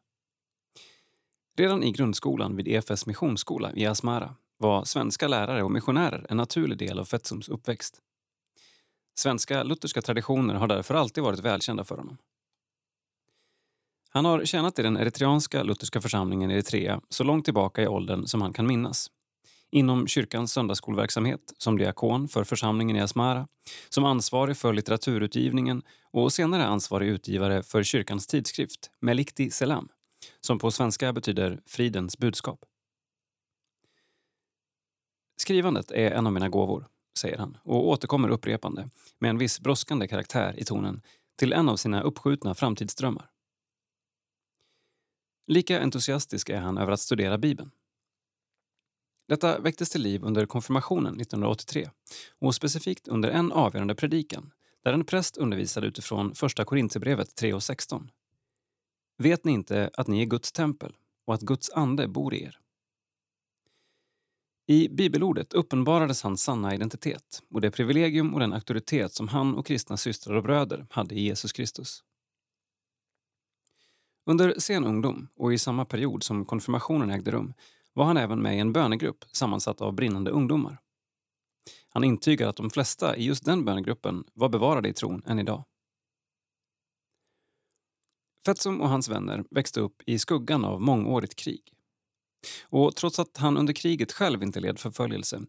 Redan 1.57 1.83
i 1.83 1.91
grundskolan 1.91 2.55
vid 2.55 2.67
EFS 2.67 3.05
missionsskola 3.05 3.71
i 3.75 3.85
Asmara 3.85 4.35
var 4.57 4.83
svenska 4.83 5.27
lärare 5.27 5.63
och 5.63 5.71
missionärer 5.71 6.25
en 6.29 6.37
naturlig 6.37 6.77
del 6.77 6.99
av 6.99 7.05
Fetsums 7.05 7.49
uppväxt. 7.49 8.01
Svenska 9.15 9.63
lutherska 9.63 10.01
traditioner 10.01 10.55
har 10.55 10.67
därför 10.67 10.93
alltid 10.95 11.23
varit 11.23 11.39
välkända 11.39 11.83
för 11.83 11.97
honom. 11.97 12.17
Han 14.09 14.25
har 14.25 14.45
tjänat 14.45 14.79
i 14.79 14.83
den 14.83 14.97
eritreanska 14.97 15.63
lutherska 15.63 16.01
församlingen 16.01 16.51
i 16.51 16.53
Eritrea 16.53 17.01
så 17.09 17.23
långt 17.23 17.45
tillbaka 17.45 17.81
i 17.81 17.87
åldern 17.87 18.27
som 18.27 18.41
han 18.41 18.53
kan 18.53 18.67
minnas 18.67 19.09
inom 19.73 20.07
kyrkans 20.07 20.53
söndagsskolverksamhet 20.53 21.53
som 21.57 21.77
diakon 21.77 22.27
för 22.27 22.43
församlingen 22.43 22.95
i 22.95 23.01
Asmara, 23.01 23.47
som 23.89 24.05
ansvarig 24.05 24.57
för 24.57 24.73
litteraturutgivningen 24.73 25.83
och 26.11 26.33
senare 26.33 26.65
ansvarig 26.65 27.07
utgivare 27.07 27.63
för 27.63 27.83
kyrkans 27.83 28.27
tidskrift 28.27 28.91
Melikti 28.99 29.49
Selam, 29.49 29.89
som 30.41 30.59
på 30.59 30.71
svenska 30.71 31.13
betyder 31.13 31.61
Fridens 31.65 32.17
budskap. 32.17 32.59
Skrivandet 35.37 35.91
är 35.91 36.11
en 36.11 36.27
av 36.27 36.33
mina 36.33 36.49
gåvor, 36.49 36.85
säger 37.17 37.37
han 37.37 37.57
och 37.63 37.87
återkommer 37.87 38.29
upprepande 38.29 38.89
med 39.19 39.29
en 39.29 39.37
viss 39.37 39.59
brådskande 39.59 40.07
karaktär 40.07 40.59
i 40.59 40.63
tonen 40.65 41.01
till 41.37 41.53
en 41.53 41.69
av 41.69 41.75
sina 41.75 42.01
uppskjutna 42.01 42.55
framtidsdrömmar. 42.55 43.29
Lika 45.47 45.81
entusiastisk 45.81 46.49
är 46.49 46.59
han 46.59 46.77
över 46.77 46.91
att 46.91 46.99
studera 46.99 47.37
Bibeln. 47.37 47.71
Detta 49.27 49.59
väcktes 49.59 49.89
till 49.89 50.01
liv 50.01 50.23
under 50.23 50.45
konfirmationen 50.45 51.21
1983 51.21 51.89
och 52.39 52.55
specifikt 52.55 53.07
under 53.07 53.29
en 53.29 53.51
avgörande 53.51 53.95
predikan 53.95 54.51
där 54.83 54.93
en 54.93 55.05
präst 55.05 55.37
undervisade 55.37 55.87
utifrån 55.87 56.35
Första 56.35 56.65
Korinthierbrevet 56.65 57.41
3.16. 57.41 58.09
Vet 59.17 59.45
ni 59.45 59.51
inte 59.51 59.89
att 59.93 60.07
ni 60.07 60.21
är 60.21 60.25
Guds 60.25 60.51
tempel 60.51 60.95
och 61.25 61.33
att 61.33 61.41
Guds 61.41 61.69
ande 61.69 62.07
bor 62.07 62.33
i 62.33 62.43
er? 62.43 62.59
I 64.67 64.89
bibelordet 64.89 65.53
uppenbarades 65.53 66.23
hans 66.23 66.43
sanna 66.43 66.75
identitet 66.75 67.43
och 67.49 67.61
det 67.61 67.71
privilegium 67.71 68.33
och 68.33 68.39
den 68.39 68.53
auktoritet 68.53 69.13
som 69.13 69.27
han 69.27 69.55
och 69.55 69.65
kristna 69.65 69.97
systrar 69.97 70.35
och 70.35 70.43
bröder 70.43 70.87
hade 70.89 71.15
i 71.15 71.21
Jesus 71.21 71.51
Kristus. 71.51 72.03
Under 74.25 74.59
sen 74.59 74.85
ungdom 74.85 75.27
och 75.35 75.53
i 75.53 75.57
samma 75.57 75.85
period 75.85 76.23
som 76.23 76.45
konfirmationen 76.45 77.11
ägde 77.11 77.31
rum 77.31 77.53
var 77.93 78.05
han 78.05 78.17
även 78.17 78.41
med 78.41 78.55
i 78.55 78.59
en 78.59 78.73
bönegrupp 78.73 79.25
sammansatt 79.31 79.81
av 79.81 79.93
brinnande 79.93 80.31
ungdomar. 80.31 80.77
Han 81.89 82.03
intygar 82.03 82.47
att 82.47 82.55
de 82.55 82.69
flesta 82.69 83.17
i 83.17 83.25
just 83.25 83.45
den 83.45 83.65
bönegruppen 83.65 84.23
var 84.33 84.49
bevarade 84.49 84.89
i 84.89 84.93
tron 84.93 85.23
än 85.25 85.39
idag. 85.39 85.63
Fetsum 88.45 88.81
och 88.81 88.89
hans 88.89 89.09
vänner 89.09 89.43
växte 89.51 89.79
upp 89.79 90.01
i 90.05 90.19
skuggan 90.19 90.65
av 90.65 90.81
mångårigt 90.81 91.35
krig. 91.35 91.72
Och 92.63 92.95
trots 92.95 93.19
att 93.19 93.37
han 93.37 93.57
under 93.57 93.73
kriget 93.73 94.11
själv 94.11 94.43
inte 94.43 94.59
led 94.59 94.79
förföljelse 94.79 95.41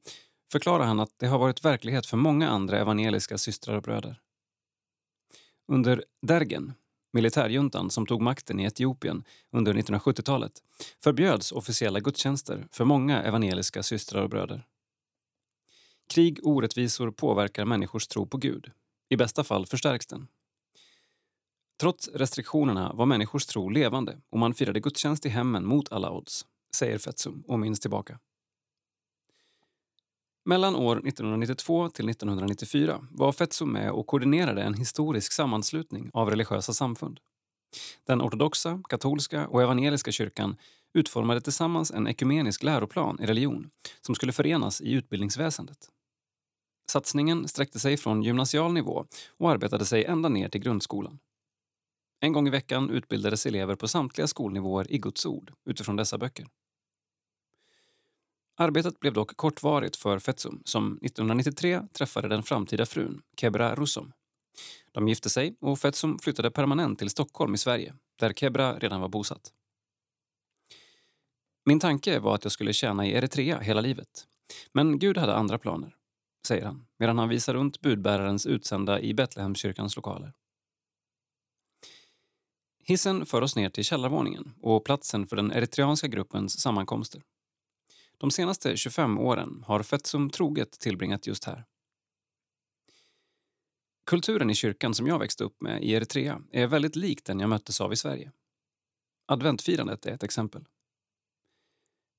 förklarar 0.52 0.84
han 0.84 1.00
att 1.00 1.18
det 1.18 1.26
har 1.26 1.38
varit 1.38 1.64
verklighet 1.64 2.06
för 2.06 2.16
många 2.16 2.48
andra 2.48 2.78
evangeliska 2.78 3.38
systrar 3.38 3.76
och 3.76 3.82
bröder. 3.82 4.20
Under 5.68 6.04
Dergen, 6.22 6.74
militärjuntan 7.12 7.90
som 7.90 8.06
tog 8.06 8.22
makten 8.22 8.60
i 8.60 8.64
Etiopien 8.64 9.24
under 9.50 9.74
1970-talet 9.74 10.52
förbjöds 11.04 11.52
officiella 11.52 12.00
gudstjänster 12.00 12.66
för 12.70 12.84
många 12.84 13.22
evangeliska 13.22 13.82
systrar 13.82 14.22
och 14.22 14.30
bröder. 14.30 14.66
Krig 16.08 16.40
och 16.42 16.50
orättvisor 16.50 17.10
påverkar 17.10 17.64
människors 17.64 18.06
tro 18.06 18.26
på 18.26 18.36
Gud. 18.36 18.70
I 19.08 19.16
bästa 19.16 19.44
fall 19.44 19.66
förstärks 19.66 20.06
den. 20.06 20.26
Trots 21.80 22.08
restriktionerna 22.08 22.92
var 22.92 23.06
människors 23.06 23.46
tro 23.46 23.68
levande 23.68 24.20
och 24.30 24.38
man 24.38 24.54
firade 24.54 24.80
gudstjänst 24.80 25.26
i 25.26 25.28
hemmen 25.28 25.66
mot 25.66 25.92
alla 25.92 26.10
odds, 26.10 26.46
säger 26.74 26.98
Fetsum 26.98 27.44
och 27.48 27.58
minns 27.58 27.80
tillbaka. 27.80 28.18
Mellan 30.44 30.76
år 30.76 30.96
1992 30.96 31.88
till 31.88 32.08
1994 32.08 33.06
var 33.10 33.32
Fetsum 33.32 33.72
med 33.72 33.90
och 33.90 34.06
koordinerade 34.06 34.62
en 34.62 34.74
historisk 34.74 35.32
sammanslutning 35.32 36.10
av 36.12 36.30
religiösa 36.30 36.72
samfund. 36.72 37.20
Den 38.06 38.22
ortodoxa, 38.22 38.82
katolska 38.88 39.46
och 39.46 39.62
evangeliska 39.62 40.12
kyrkan 40.12 40.56
utformade 40.94 41.40
tillsammans 41.40 41.90
en 41.90 42.08
ekumenisk 42.08 42.62
läroplan 42.62 43.20
i 43.20 43.26
religion 43.26 43.70
som 44.00 44.14
skulle 44.14 44.32
förenas 44.32 44.80
i 44.80 44.92
utbildningsväsendet. 44.92 45.78
Satsningen 46.90 47.48
sträckte 47.48 47.78
sig 47.78 47.96
från 47.96 48.22
gymnasial 48.22 48.72
nivå 48.72 49.06
och 49.38 49.50
arbetade 49.50 49.84
sig 49.84 50.04
ända 50.04 50.28
ner 50.28 50.48
till 50.48 50.60
grundskolan. 50.60 51.18
En 52.20 52.32
gång 52.32 52.46
i 52.46 52.50
veckan 52.50 52.90
utbildades 52.90 53.46
elever 53.46 53.74
på 53.74 53.88
samtliga 53.88 54.26
skolnivåer 54.26 54.92
i 54.92 54.98
Guds 54.98 55.26
ord 55.26 55.52
utifrån 55.64 55.96
dessa 55.96 56.18
böcker. 56.18 56.46
Arbetet 58.56 59.00
blev 59.00 59.12
dock 59.12 59.36
kortvarigt 59.36 59.96
för 59.96 60.18
Fetsum 60.18 60.62
som 60.64 60.92
1993 60.92 61.82
träffade 61.92 62.28
den 62.28 62.42
framtida 62.42 62.86
frun, 62.86 63.22
Kebra 63.36 63.74
Russom. 63.74 64.12
De 64.92 65.08
gifte 65.08 65.30
sig 65.30 65.56
och 65.60 65.78
Fetsum 65.78 66.18
flyttade 66.18 66.50
permanent 66.50 66.98
till 66.98 67.10
Stockholm 67.10 67.54
i 67.54 67.58
Sverige, 67.58 67.94
där 68.18 68.32
Kebra 68.32 68.78
redan 68.78 69.00
var 69.00 69.08
bosatt. 69.08 69.52
Min 71.64 71.80
tanke 71.80 72.18
var 72.18 72.34
att 72.34 72.44
jag 72.44 72.52
skulle 72.52 72.72
tjäna 72.72 73.06
i 73.06 73.12
Eritrea 73.12 73.60
hela 73.60 73.80
livet. 73.80 74.26
Men 74.72 74.98
Gud 74.98 75.18
hade 75.18 75.34
andra 75.34 75.58
planer, 75.58 75.96
säger 76.46 76.64
han 76.64 76.86
medan 76.98 77.18
han 77.18 77.28
visar 77.28 77.54
runt 77.54 77.80
budbärarens 77.80 78.46
utsända 78.46 79.00
i 79.00 79.14
Betlehemskyrkans 79.14 79.96
lokaler. 79.96 80.32
Hissen 82.84 83.26
för 83.26 83.42
oss 83.42 83.56
ner 83.56 83.70
till 83.70 83.84
källarvåningen 83.84 84.54
och 84.60 84.84
platsen 84.84 85.26
för 85.26 85.36
den 85.36 85.52
eritreanska 85.52 86.06
gruppens 86.06 86.60
sammankomster. 86.60 87.22
De 88.24 88.30
senaste 88.30 88.76
25 88.76 89.18
åren 89.18 89.64
har 89.66 89.82
Fetsum 89.82 90.30
troget 90.30 90.80
tillbringat 90.80 91.26
just 91.26 91.44
här. 91.44 91.64
Kulturen 94.06 94.50
i 94.50 94.54
kyrkan 94.54 94.94
som 94.94 95.06
jag 95.06 95.18
växte 95.18 95.44
upp 95.44 95.60
med 95.60 95.82
i 95.82 95.92
Eritrea 95.92 96.42
är 96.50 96.66
väldigt 96.66 96.96
lik 96.96 97.24
den 97.24 97.40
jag 97.40 97.50
möttes 97.50 97.80
av 97.80 97.92
i 97.92 97.96
Sverige. 97.96 98.32
Adventfirandet 99.26 100.06
är 100.06 100.12
ett 100.12 100.22
exempel. 100.22 100.64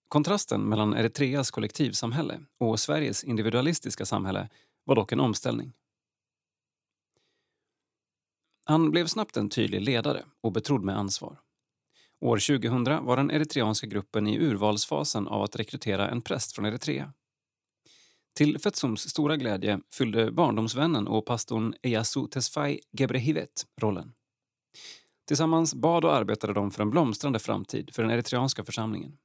Kontrasten 0.07 0.61
mellan 0.61 0.93
Eritreas 0.93 1.51
kollektivsamhälle 1.51 2.41
och 2.57 2.79
Sveriges 2.79 3.23
individualistiska 3.23 4.05
samhälle 4.05 4.49
var 4.83 4.95
dock 4.95 5.11
en 5.11 5.19
omställning. 5.19 5.73
Han 8.65 8.91
blev 8.91 9.07
snabbt 9.07 9.37
en 9.37 9.49
tydlig 9.49 9.81
ledare 9.81 10.25
och 10.41 10.51
betrodd 10.51 10.83
med 10.83 10.97
ansvar. 10.97 11.44
År 12.25 12.59
2000 12.59 13.05
var 13.05 13.17
den 13.17 13.31
eritreanska 13.31 13.87
gruppen 13.87 14.27
i 14.27 14.37
urvalsfasen 14.39 15.27
av 15.27 15.43
att 15.43 15.55
rekrytera 15.55 16.09
en 16.09 16.21
präst 16.21 16.55
från 16.55 16.65
Eritrea. 16.65 17.13
Till 18.37 18.59
Fetsums 18.59 19.09
stora 19.09 19.37
glädje 19.37 19.79
fyllde 19.93 20.31
barndomsvännen 20.31 21.07
och 21.07 21.25
pastorn 21.25 21.73
Eyasu 21.81 22.27
Tesfaye 22.27 22.79
Gebrehivet 22.97 23.65
rollen. 23.81 24.13
Tillsammans 25.27 25.75
bad 25.75 26.05
och 26.05 26.15
arbetade 26.15 26.53
de 26.53 26.71
för 26.71 26.81
en 26.81 26.89
blomstrande 26.89 27.39
framtid 27.39 27.89
för 27.93 28.03
den 28.03 28.11
eritreanska 28.11 28.63
församlingen. 28.63 29.17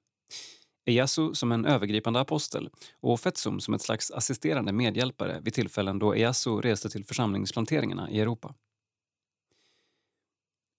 Eyasu 0.87 1.35
som 1.35 1.53
en 1.53 1.65
övergripande 1.65 2.21
apostel 2.21 2.71
och 3.01 3.21
Fetsum 3.21 3.61
som 3.61 3.75
ett 3.75 3.83
slags 3.83 4.11
assisterande 4.11 4.73
medhjälpare 4.73 5.41
vid 5.43 5.55
tillfällen 5.55 5.99
då 5.99 6.15
Eyasu 6.15 6.51
reste 6.51 6.91
till 6.91 7.05
församlingsplanteringarna 7.05 8.11
i 8.11 8.21
Europa. 8.21 8.55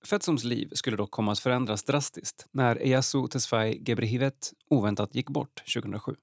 Fetsoms 0.03 0.43
liv 0.43 0.69
skulle 0.73 0.97
dock 0.97 1.11
komma 1.11 1.31
att 1.31 1.39
förändras 1.39 1.83
drastiskt 1.83 2.47
när 2.51 2.75
Eyasu 2.75 3.27
Tesfaye 3.27 3.77
Gebrehivet 3.85 4.53
oväntat 4.69 5.15
gick 5.15 5.29
bort 5.29 5.63
2007. 5.73 6.15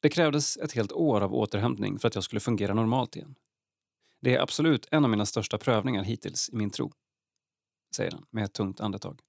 Det 0.00 0.08
krävdes 0.08 0.56
ett 0.56 0.72
helt 0.72 0.92
år 0.92 1.20
av 1.20 1.34
återhämtning 1.34 1.98
för 1.98 2.08
att 2.08 2.14
jag 2.14 2.24
skulle 2.24 2.40
fungera 2.40 2.74
normalt 2.74 3.16
igen. 3.16 3.34
Det 4.20 4.34
är 4.34 4.40
absolut 4.40 4.88
en 4.90 5.04
av 5.04 5.10
mina 5.10 5.26
största 5.26 5.58
prövningar 5.58 6.02
hittills 6.02 6.50
i 6.50 6.56
min 6.56 6.70
tro, 6.70 6.92
säger 7.96 8.10
han 8.10 8.26
med 8.30 8.44
ett 8.44 8.52
tungt 8.52 8.80
andetag. 8.80 9.20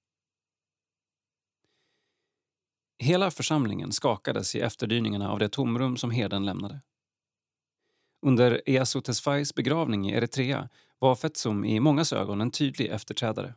Hela 2.98 3.30
församlingen 3.30 3.92
skakades 3.92 4.54
i 4.54 4.60
efterdyningarna 4.60 5.30
av 5.30 5.38
det 5.38 5.48
tomrum 5.48 5.96
som 5.96 6.10
herden 6.10 6.46
lämnade. 6.46 6.80
Under 8.22 8.62
Eyasu 8.66 9.00
Tesfayes 9.00 9.54
begravning 9.54 10.10
i 10.10 10.12
Eritrea 10.12 10.68
var 10.98 11.14
Fetsum 11.14 11.64
i 11.64 11.80
mångas 11.80 12.12
ögon 12.12 12.40
en 12.40 12.50
tydlig 12.50 12.86
efterträdare. 12.86 13.54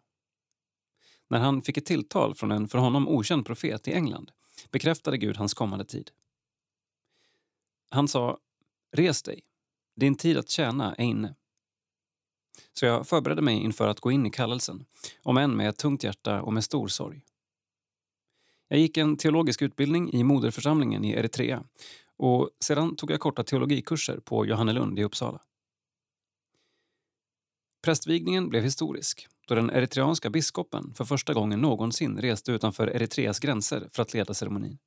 När 1.29 1.39
han 1.39 1.61
fick 1.61 1.77
ett 1.77 1.85
tilltal 1.85 2.35
från 2.35 2.51
en 2.51 2.67
för 2.67 2.77
honom 2.77 3.07
okänd 3.07 3.45
profet 3.45 3.87
i 3.87 3.93
England 3.93 4.31
bekräftade 4.71 5.17
Gud 5.17 5.37
hans 5.37 5.53
kommande 5.53 5.85
tid. 5.85 6.11
Han 7.89 8.07
sa 8.07 8.37
Res 8.91 9.23
dig, 9.23 9.41
din 9.95 10.15
tid 10.15 10.37
att 10.37 10.49
tjäna 10.49 10.95
är 10.95 11.03
inne. 11.03 11.35
Så 12.73 12.85
jag 12.85 13.07
förberedde 13.07 13.41
mig 13.41 13.55
inför 13.55 13.87
att 13.87 13.99
gå 13.99 14.11
in 14.11 14.25
i 14.25 14.29
kallelsen, 14.29 14.85
om 15.23 15.37
än 15.37 15.57
med 15.57 15.69
ett 15.69 15.77
tungt 15.77 16.03
hjärta 16.03 16.41
och 16.41 16.53
med 16.53 16.63
stor 16.63 16.87
sorg. 16.87 17.21
Jag 18.67 18.79
gick 18.79 18.97
en 18.97 19.17
teologisk 19.17 19.61
utbildning 19.61 20.13
i 20.13 20.23
moderförsamlingen 20.23 21.05
i 21.05 21.11
Eritrea 21.11 21.63
och 22.17 22.49
sedan 22.59 22.95
tog 22.95 23.11
jag 23.11 23.19
korta 23.19 23.43
teologikurser 23.43 24.19
på 24.19 24.45
Johannelund 24.45 24.99
i 24.99 25.03
Uppsala. 25.03 25.41
Prästvigningen 27.81 28.49
blev 28.49 28.63
historisk 28.63 29.27
då 29.47 29.55
den 29.55 29.69
eritreanska 29.69 30.29
biskopen 30.29 30.93
för 30.93 31.05
första 31.05 31.33
gången 31.33 31.61
någonsin 31.61 32.17
reste 32.17 32.51
utanför 32.51 32.87
Eritreas 32.87 33.39
gränser 33.39 33.89
för 33.91 34.01
att 34.01 34.13
leda 34.13 34.33
ceremonin. 34.33 34.77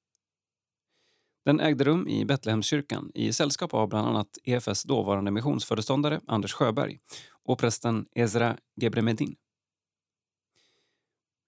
Den 1.45 1.61
ägde 1.61 1.85
rum 1.85 2.09
i 2.09 2.25
Betlehemskyrkan 2.25 3.11
i 3.15 3.33
sällskap 3.33 3.75
av 3.75 3.89
bland 3.89 4.09
annat 4.09 4.39
EFS 4.45 4.83
dåvarande 4.83 5.31
missionsföreståndare 5.31 6.21
Anders 6.27 6.53
Sjöberg 6.53 6.99
och 7.45 7.59
prästen 7.59 8.07
Ezra 8.13 8.59
Gebremedin. 8.77 9.37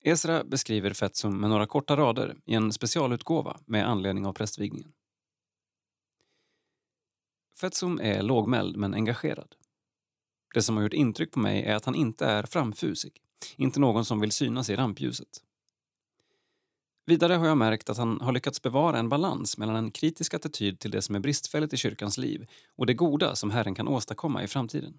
Ezra 0.04 0.44
beskriver 0.44 0.92
Fetsum 0.92 1.40
med 1.40 1.50
några 1.50 1.66
korta 1.66 1.96
rader 1.96 2.36
i 2.44 2.54
en 2.54 2.72
specialutgåva 2.72 3.60
med 3.66 3.88
anledning 3.88 4.26
av 4.26 4.32
prästvigningen. 4.32 4.92
Fetsum 7.60 8.00
är 8.00 8.22
lågmäld 8.22 8.76
men 8.76 8.94
engagerad. 8.94 9.54
Det 10.54 10.62
som 10.62 10.76
har 10.76 10.82
gjort 10.82 10.92
intryck 10.92 11.30
på 11.30 11.38
mig 11.38 11.62
är 11.62 11.74
att 11.74 11.84
han 11.84 11.94
inte 11.94 12.26
är 12.26 12.42
framfusig, 12.42 13.12
inte 13.56 13.80
någon 13.80 14.04
som 14.04 14.20
vill 14.20 14.32
synas 14.32 14.70
i 14.70 14.76
rampljuset. 14.76 15.28
Vidare 17.06 17.32
har 17.32 17.46
jag 17.46 17.58
märkt 17.58 17.90
att 17.90 17.96
han 17.96 18.20
har 18.20 18.32
lyckats 18.32 18.62
bevara 18.62 18.98
en 18.98 19.08
balans 19.08 19.58
mellan 19.58 19.76
en 19.76 19.90
kritisk 19.90 20.34
attityd 20.34 20.78
till 20.78 20.90
det 20.90 21.02
som 21.02 21.14
är 21.14 21.20
bristfälligt 21.20 21.72
i 21.72 21.76
kyrkans 21.76 22.18
liv 22.18 22.46
och 22.76 22.86
det 22.86 22.94
goda 22.94 23.34
som 23.34 23.50
Herren 23.50 23.74
kan 23.74 23.88
åstadkomma 23.88 24.42
i 24.42 24.46
framtiden. 24.46 24.98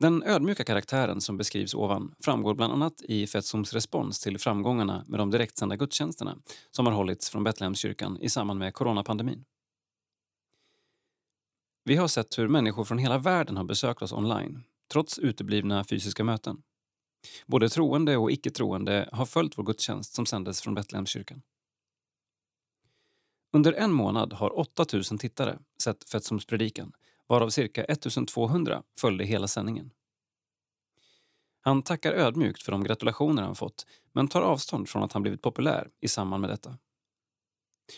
Den 0.00 0.22
ödmjuka 0.22 0.64
karaktären 0.64 1.20
som 1.20 1.36
beskrivs 1.36 1.74
ovan 1.74 2.14
framgår 2.24 2.54
bland 2.54 2.72
annat 2.72 3.02
i 3.02 3.26
Fetsums 3.26 3.72
respons 3.72 4.20
till 4.20 4.38
framgångarna 4.38 5.04
med 5.06 5.20
de 5.20 5.30
direktsända 5.30 5.76
gudstjänsterna 5.76 6.38
som 6.70 6.86
har 6.86 6.92
hållits 6.92 7.30
från 7.30 7.44
Betlehemskyrkan 7.44 8.18
i 8.20 8.28
samband 8.28 8.58
med 8.58 8.74
coronapandemin. 8.74 9.44
Vi 11.88 11.96
har 11.96 12.08
sett 12.08 12.38
hur 12.38 12.48
människor 12.48 12.84
från 12.84 12.98
hela 12.98 13.18
världen 13.18 13.56
har 13.56 13.64
besökt 13.64 14.02
oss 14.02 14.12
online, 14.12 14.62
trots 14.92 15.18
uteblivna 15.18 15.84
fysiska 15.84 16.24
möten. 16.24 16.62
Både 17.46 17.68
troende 17.68 18.16
och 18.16 18.30
icke-troende 18.30 19.08
har 19.12 19.26
följt 19.26 19.58
vår 19.58 19.64
gudstjänst 19.64 20.14
som 20.14 20.26
sändes 20.26 20.62
från 20.62 20.74
Betlehemskyrkan. 20.74 21.42
Under 23.52 23.72
en 23.72 23.92
månad 23.92 24.32
har 24.32 24.58
8000 24.58 25.18
tittare 25.18 25.58
sett 25.82 26.10
Fetsums 26.10 26.46
predikan 26.46 26.92
varav 27.26 27.48
cirka 27.50 27.84
1200 27.84 28.82
följde 29.00 29.24
hela 29.24 29.48
sändningen. 29.48 29.90
Han 31.60 31.82
tackar 31.82 32.12
ödmjukt 32.12 32.62
för 32.62 32.72
de 32.72 32.84
gratulationer 32.84 33.42
han 33.42 33.54
fått 33.54 33.86
men 34.12 34.28
tar 34.28 34.42
avstånd 34.42 34.88
från 34.88 35.02
att 35.02 35.12
han 35.12 35.22
blivit 35.22 35.42
populär 35.42 35.88
i 36.00 36.08
samband 36.08 36.40
med 36.40 36.50
detta. 36.50 36.78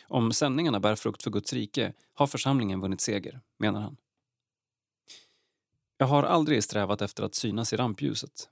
Om 0.05 0.33
sändningarna 0.33 0.81
bär 0.81 0.97
frukt 0.97 1.23
för 1.23 1.31
Guds 1.31 1.53
rike 1.53 1.93
har 2.15 2.27
församlingen 2.27 2.81
vunnit 2.81 3.01
seger, 3.01 3.41
menar 3.59 3.81
han. 3.81 3.97
Jag 5.97 6.07
har 6.07 6.23
aldrig 6.23 6.65
strävat 6.65 7.03
efter 7.03 7.23
att 7.23 7.35
synas 7.35 7.73
i 7.73 7.77
rampljuset. 7.77 8.49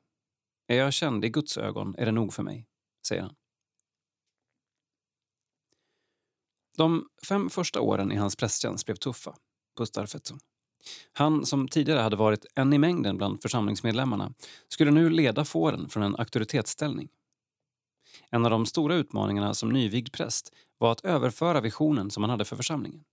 Är 0.66 0.76
jag 0.76 0.92
känd 0.92 1.24
i 1.24 1.28
Guds 1.28 1.58
ögon 1.58 1.94
är 1.98 2.06
det 2.06 2.12
nog 2.12 2.34
för 2.34 2.42
mig, 2.42 2.66
säger 3.06 3.22
han. 3.22 3.34
De 6.76 7.08
fem 7.28 7.50
första 7.50 7.80
åren 7.80 8.12
i 8.12 8.16
hans 8.16 8.36
prästtjänst 8.36 8.86
blev 8.86 8.94
tuffa, 8.94 9.36
pustar 9.76 10.06
Fetson. 10.06 10.38
Han 11.12 11.46
som 11.46 11.68
tidigare 11.68 12.00
hade 12.00 12.16
varit 12.16 12.46
en 12.54 12.72
i 12.72 12.78
mängden 12.78 13.16
bland 13.16 13.42
församlingsmedlemmarna 13.42 14.34
skulle 14.68 14.90
nu 14.90 15.10
leda 15.10 15.44
fåren 15.44 15.88
från 15.88 16.02
en 16.02 16.16
auktoritetsställning. 16.16 17.08
En 18.30 18.44
av 18.44 18.50
de 18.50 18.66
stora 18.66 18.94
utmaningarna 18.94 19.54
som 19.54 19.68
nyvigd 19.68 20.12
präst 20.12 20.52
var 20.78 20.92
att 20.92 21.04
överföra 21.04 21.60
visionen 21.60 22.10
som 22.10 22.22
han 22.22 22.30
hade 22.30 22.44
för 22.44 22.56
församlingen. 22.56 23.04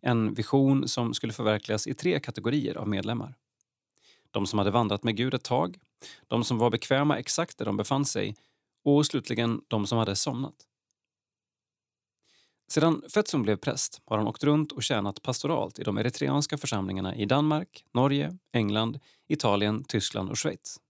En 0.00 0.34
vision 0.34 0.88
som 0.88 1.14
skulle 1.14 1.32
förverkligas 1.32 1.86
i 1.86 1.94
tre 1.94 2.20
kategorier 2.20 2.76
av 2.76 2.88
medlemmar. 2.88 3.34
De 4.30 4.46
som 4.46 4.58
hade 4.58 4.70
vandrat 4.70 5.04
med 5.04 5.16
Gud 5.16 5.34
ett 5.34 5.44
tag, 5.44 5.78
de 6.26 6.44
som 6.44 6.58
var 6.58 6.70
bekväma 6.70 7.18
exakt 7.18 7.58
där 7.58 7.64
de 7.64 7.76
befann 7.76 8.04
sig 8.04 8.36
och 8.84 9.06
slutligen 9.06 9.60
de 9.68 9.86
som 9.86 9.98
hade 9.98 10.16
somnat. 10.16 10.54
Sedan 12.72 13.02
Fetsum 13.14 13.42
blev 13.42 13.56
präst 13.56 14.00
har 14.04 14.18
han 14.18 14.26
åkt 14.26 14.44
runt 14.44 14.72
och 14.72 14.82
tjänat 14.82 15.22
pastoralt 15.22 15.78
i 15.78 15.82
de 15.82 15.98
eritreanska 15.98 16.58
församlingarna 16.58 17.16
i 17.16 17.24
Danmark, 17.24 17.84
Norge, 17.94 18.38
England, 18.52 18.98
Italien, 19.28 19.84
Tyskland 19.84 20.30
och 20.30 20.38
Schweiz. 20.38 20.80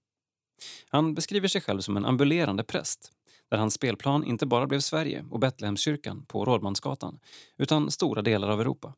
Han 0.88 1.14
beskriver 1.14 1.48
sig 1.48 1.60
själv 1.60 1.80
som 1.80 1.96
en 1.96 2.04
ambulerande 2.04 2.64
präst 2.64 3.12
där 3.52 3.58
hans 3.58 3.74
spelplan 3.74 4.24
inte 4.24 4.46
bara 4.46 4.66
blev 4.66 4.80
Sverige 4.80 5.24
och 5.30 5.40
Betlehemskyrkan 5.40 6.24
på 6.26 6.44
Rådmansgatan 6.44 7.20
utan 7.56 7.90
stora 7.90 8.22
delar 8.22 8.48
av 8.48 8.60
Europa. 8.60 8.94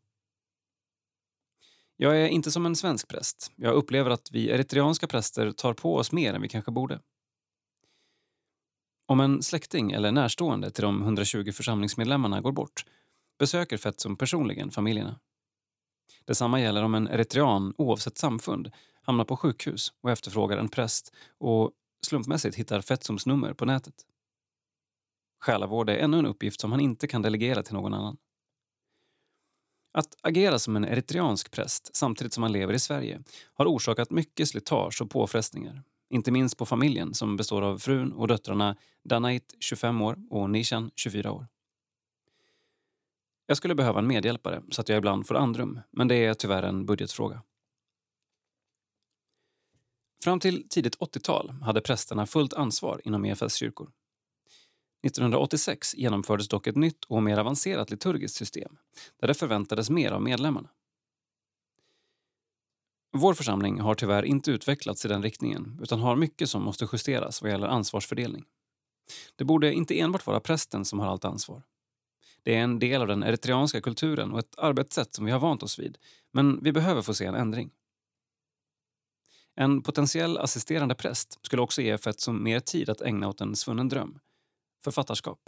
Jag 1.97 2.21
är 2.21 2.29
inte 2.29 2.51
som 2.51 2.67
en 2.67 2.77
svensk 2.77 3.09
präst. 3.09 3.53
Jag 3.57 3.75
upplever 3.75 4.11
att 4.11 4.29
vi 4.33 4.51
eritreanska 4.51 5.07
präster 5.07 5.53
tar 5.53 5.75
på 5.75 5.97
oss 5.97 6.13
mer 6.13 6.35
än 6.35 6.43
vi 6.43 6.49
kanske 6.49 6.71
borde. 6.71 7.01
Om 9.07 9.21
en 9.21 9.43
släkting 9.43 9.93
eller 9.93 10.13
närstående 10.13 10.71
till 10.71 10.83
de 10.83 11.03
120 11.03 11.53
församlingsmedlemmarna 11.53 12.41
går 12.41 12.53
bort 12.53 12.85
besöker 13.39 13.77
Fetsum 13.77 14.17
personligen 14.17 14.71
familjerna. 14.71 15.21
Detsamma 16.25 16.61
gäller 16.61 16.83
om 16.83 16.95
en 16.95 17.09
eritrean, 17.09 17.75
oavsett 17.79 18.19
samfund, 18.19 18.71
hamnar 19.03 19.25
på 19.25 19.37
sjukhus 19.37 19.93
och 20.01 20.11
efterfrågar 20.11 20.59
en 20.59 20.69
präst 20.69 21.15
och 21.39 21.71
slumpmässigt 22.07 22.57
hittar 22.57 22.81
Fetsums 22.81 23.27
nummer 23.27 23.55
på 23.55 23.65
nätet. 23.65 23.95
Själavård 25.45 25.91
är 25.91 25.97
ännu 25.97 26.19
en 26.19 26.27
uppgift 26.27 26.61
som 26.61 26.71
han 26.71 26.81
inte 26.81 27.07
kan 27.07 27.23
delegera 27.23 27.63
till 27.63 27.75
någon 27.75 27.95
annan. 27.95 28.17
Att 29.93 30.17
agera 30.23 30.59
som 30.59 30.77
en 30.77 30.85
eritreansk 30.85 31.51
präst 31.51 31.97
samtidigt 31.97 32.33
som 32.33 32.43
han 32.43 32.53
lever 32.53 32.75
i 32.75 32.79
Sverige 32.79 33.23
har 33.55 33.67
orsakat 33.67 34.11
mycket 34.11 34.49
slitage 34.49 35.03
och 35.03 35.11
påfrestningar 35.11 35.83
inte 36.15 36.31
minst 36.31 36.57
på 36.57 36.67
familjen 36.67 37.15
som 37.15 37.37
består 37.37 37.63
av 37.63 37.79
frun 37.79 38.13
och 38.13 38.29
döttrarna 38.29 38.77
Danait, 39.05 39.55
25 39.61 40.03
år, 40.03 40.19
och 40.31 40.51
Nishan, 40.51 40.91
24 40.95 41.33
år. 41.33 41.47
Jag 43.47 43.57
skulle 43.57 43.75
behöva 43.75 43.99
en 43.99 44.07
medhjälpare 44.07 44.63
så 44.71 44.81
att 44.81 44.89
jag 44.89 44.99
ibland 44.99 45.27
får 45.27 45.35
andrum, 45.35 45.81
men 45.91 46.09
det 46.09 46.15
är 46.15 46.35
tyvärr 46.35 46.63
en 46.63 46.87
budgetfråga. 46.87 47.43
Fram 50.25 50.41
till 50.41 50.69
tidigt 50.69 50.99
80-tal 50.99 51.51
hade 51.51 51.81
prästerna 51.81 52.27
fullt 52.27 52.55
ansvar 52.55 53.01
inom 53.05 53.25
EFS 53.25 53.55
kyrkor. 53.55 53.91
1986 55.05 55.95
genomfördes 55.95 56.49
dock 56.49 56.67
ett 56.67 56.77
nytt 56.77 57.05
och 57.05 57.23
mer 57.23 57.39
avancerat 57.39 57.91
liturgiskt 57.91 58.37
system 58.37 58.77
där 59.21 59.29
det 59.29 59.35
förväntades 59.35 59.91
mer 59.91 60.11
av 60.11 60.23
medlemmarna. 60.23 60.69
Vår 63.17 63.35
församling 63.35 63.81
har 63.81 63.95
tyvärr 63.95 64.23
inte 64.23 64.51
utvecklats 64.51 65.05
i 65.05 65.09
den 65.09 65.23
riktningen 65.23 65.79
utan 65.83 66.01
har 66.01 66.17
mycket 66.17 66.51
som 66.51 66.63
måste 66.63 66.89
justeras 66.93 67.43
vad 67.43 67.51
gäller 67.51 67.67
ansvarsfördelning. 67.67 68.45
Det 69.37 69.45
borde 69.45 69.73
inte 69.73 70.01
enbart 70.01 70.27
vara 70.27 70.41
prästen 70.41 70.85
som 70.85 70.99
har 70.99 71.07
allt 71.07 71.25
ansvar. 71.25 71.63
Det 72.43 72.55
är 72.55 72.63
en 72.63 72.79
del 72.79 73.01
av 73.01 73.09
den 73.09 73.23
eritreanska 73.23 73.81
kulturen 73.81 74.33
och 74.33 74.39
ett 74.39 74.59
arbetssätt 74.59 75.15
som 75.15 75.25
vi 75.25 75.33
har 75.33 75.39
vant 75.39 75.63
oss 75.63 75.79
vid, 75.79 75.99
men 76.33 76.63
vi 76.63 76.73
behöver 76.73 77.03
få 77.03 77.15
se 77.15 77.25
en 77.25 77.35
ändring. 77.35 77.71
En 79.57 79.83
potentiell 79.83 80.39
assisterande 80.39 80.95
präst 80.95 81.39
skulle 81.47 81.63
också 81.63 81.83
ge 81.83 81.99
som 82.17 82.43
mer 82.43 82.61
tid 82.61 82.91
att 82.91 83.01
ägna 83.01 83.29
åt 83.29 83.41
en 83.41 83.57
svunnen 83.57 83.89
dröm, 83.89 84.19
författarskap. 84.85 85.41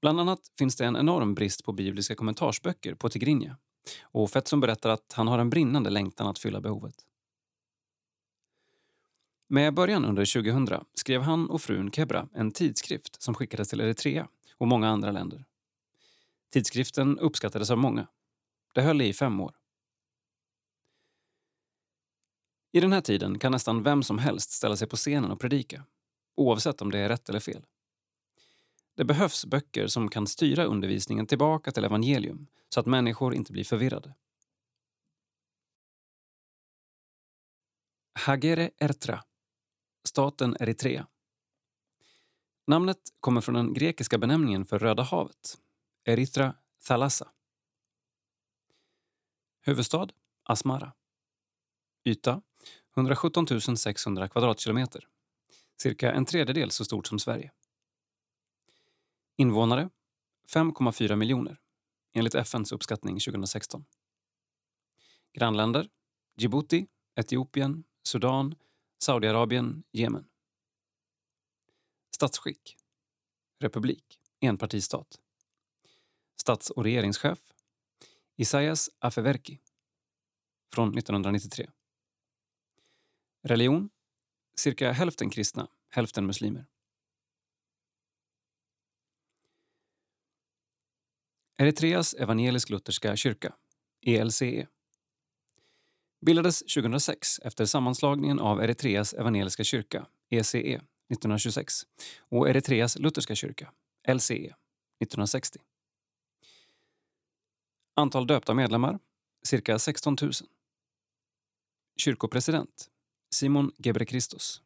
Bland 0.00 0.20
annat 0.20 0.40
finns 0.58 0.76
det 0.76 0.84
en 0.84 0.96
enorm 0.96 1.34
brist 1.34 1.64
på 1.64 1.72
bibliska 1.72 2.14
kommentarsböcker 2.14 2.94
på 2.94 3.08
tigrinja 3.08 3.56
och 4.02 4.30
Fetson 4.30 4.60
berättar 4.60 4.90
att 4.90 5.12
han 5.12 5.28
har 5.28 5.38
en 5.38 5.50
brinnande 5.50 5.90
längtan 5.90 6.26
att 6.26 6.38
fylla 6.38 6.60
behovet. 6.60 6.94
Med 9.48 9.74
början 9.74 10.04
under 10.04 10.42
2000 10.42 10.84
skrev 10.94 11.22
han 11.22 11.50
och 11.50 11.62
frun 11.62 11.90
Kebra 11.90 12.28
en 12.34 12.50
tidskrift 12.50 13.22
som 13.22 13.34
skickades 13.34 13.68
till 13.68 13.80
Eritrea 13.80 14.28
och 14.56 14.68
många 14.68 14.88
andra 14.88 15.10
länder. 15.10 15.44
Tidskriften 16.52 17.18
uppskattades 17.18 17.70
av 17.70 17.78
många. 17.78 18.06
Det 18.74 18.82
höll 18.82 19.02
i 19.02 19.12
fem 19.12 19.40
år. 19.40 19.54
I 22.72 22.80
den 22.80 22.92
här 22.92 23.00
tiden 23.00 23.38
kan 23.38 23.52
nästan 23.52 23.82
vem 23.82 24.02
som 24.02 24.18
helst 24.18 24.50
ställa 24.50 24.76
sig 24.76 24.88
på 24.88 24.96
scenen 24.96 25.30
och 25.30 25.40
predika, 25.40 25.84
oavsett 26.38 26.82
om 26.82 26.90
det 26.90 26.98
är 26.98 27.08
rätt 27.08 27.28
eller 27.28 27.40
fel. 27.40 27.66
Det 28.94 29.04
behövs 29.04 29.44
böcker 29.44 29.86
som 29.86 30.08
kan 30.08 30.26
styra 30.26 30.64
undervisningen 30.64 31.26
tillbaka 31.26 31.70
till 31.70 31.84
evangelium 31.84 32.46
så 32.68 32.80
att 32.80 32.86
människor 32.86 33.34
inte 33.34 33.52
blir 33.52 33.64
förvirrade. 33.64 34.14
Hagere 38.26 38.70
Ertra, 38.78 39.24
staten 40.08 40.56
Eritrea. 40.60 41.06
Namnet 42.66 42.98
kommer 43.20 43.40
från 43.40 43.54
den 43.54 43.74
grekiska 43.74 44.18
benämningen 44.18 44.66
för 44.66 44.78
Röda 44.78 45.02
havet, 45.02 45.58
Eritra 46.04 46.54
Thalassa. 46.86 47.28
Huvudstad 49.60 50.08
Asmara. 50.42 50.92
Yta 52.04 52.42
117 52.96 53.76
600 53.76 54.28
kvadratkilometer. 54.28 55.08
Cirka 55.82 56.12
en 56.12 56.24
tredjedel 56.24 56.70
så 56.70 56.84
stort 56.84 57.06
som 57.06 57.18
Sverige. 57.18 57.50
Invånare 59.36 59.90
5,4 60.54 61.16
miljoner 61.16 61.60
enligt 62.12 62.34
FNs 62.34 62.72
uppskattning 62.72 63.14
2016. 63.20 63.84
Grannländer 65.32 65.88
Djibouti, 66.36 66.86
Etiopien, 67.14 67.84
Sudan, 68.02 68.54
Saudiarabien, 68.98 69.82
Jemen. 69.92 70.28
Statsskick 72.10 72.76
Republik, 73.60 74.20
enpartistat. 74.40 75.20
Stats 76.36 76.70
och 76.70 76.84
regeringschef 76.84 77.38
Isaias 78.36 78.90
Afewerki 78.98 79.60
från 80.72 80.98
1993. 80.98 81.70
Religion 83.42 83.90
cirka 84.58 84.92
hälften 84.92 85.30
kristna, 85.30 85.68
hälften 85.90 86.26
muslimer. 86.26 86.66
Eritreas 91.58 92.14
evangelisk-lutherska 92.14 93.16
kyrka, 93.16 93.54
ELCE. 94.06 94.66
Bildades 96.26 96.58
2006 96.58 97.38
efter 97.38 97.64
sammanslagningen 97.64 98.40
av 98.40 98.62
Eritreas 98.62 99.14
evangeliska 99.14 99.64
kyrka, 99.64 100.06
ECE, 100.30 100.74
1926 100.74 101.74
och 102.20 102.48
Eritreas 102.48 102.98
lutherska 102.98 103.34
kyrka, 103.34 103.72
LCE, 104.08 104.54
1960. 105.00 105.58
Antal 107.94 108.26
döpta 108.26 108.54
medlemmar, 108.54 108.98
cirka 109.42 109.78
16 109.78 110.16
000. 110.22 110.32
Kyrkopresident, 111.96 112.90
Simon 113.30 113.72
Gebrekristos. 113.78 114.62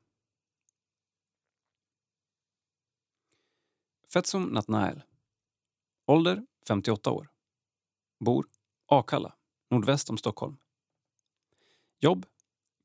Fetsum 4.12 4.44
Natnael. 4.44 5.02
Ålder 6.06 6.46
58 6.68 7.10
år. 7.10 7.30
Bor 8.20 8.46
Akalla, 8.86 9.34
nordväst 9.70 10.10
om 10.10 10.18
Stockholm. 10.18 10.56
Jobb 12.00 12.26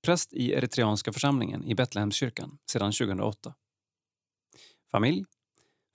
präst 0.01 0.33
i 0.33 0.51
Eritreanska 0.51 1.13
församlingen 1.13 1.63
i 1.63 1.75
Betlehemskyrkan 1.75 2.57
sedan 2.65 2.91
2008. 2.91 3.55
Familj 4.91 5.25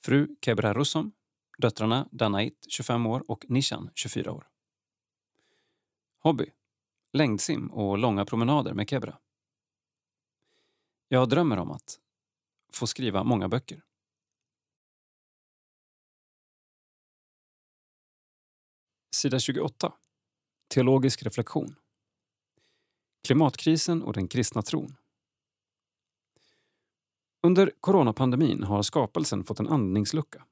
fru 0.04 0.36
Kebra 0.40 0.74
Russom, 0.74 1.12
döttrarna 1.58 2.08
Danait, 2.12 2.66
25 2.68 3.06
år 3.06 3.30
och 3.30 3.44
Nishan, 3.48 3.90
24 3.94 4.32
år. 4.32 4.48
Hobby 6.18 6.52
längdsim 7.12 7.66
och 7.66 7.98
långa 7.98 8.24
promenader 8.24 8.74
med 8.74 8.88
Kebra. 8.88 9.18
Jag 11.12 11.28
drömmer 11.28 11.56
om 11.56 11.70
att 11.70 11.98
få 12.72 12.86
skriva 12.86 13.24
många 13.24 13.48
böcker. 13.48 13.82
Sida 19.14 19.38
28. 19.38 19.92
Teologisk 20.68 21.22
reflektion. 21.22 21.76
Klimatkrisen 23.26 24.02
och 24.02 24.12
den 24.12 24.28
kristna 24.28 24.62
tron. 24.62 24.96
Under 27.42 27.72
coronapandemin 27.80 28.62
har 28.62 28.82
skapelsen 28.82 29.44
fått 29.44 29.60
en 29.60 29.68
andningslucka. 29.68 30.46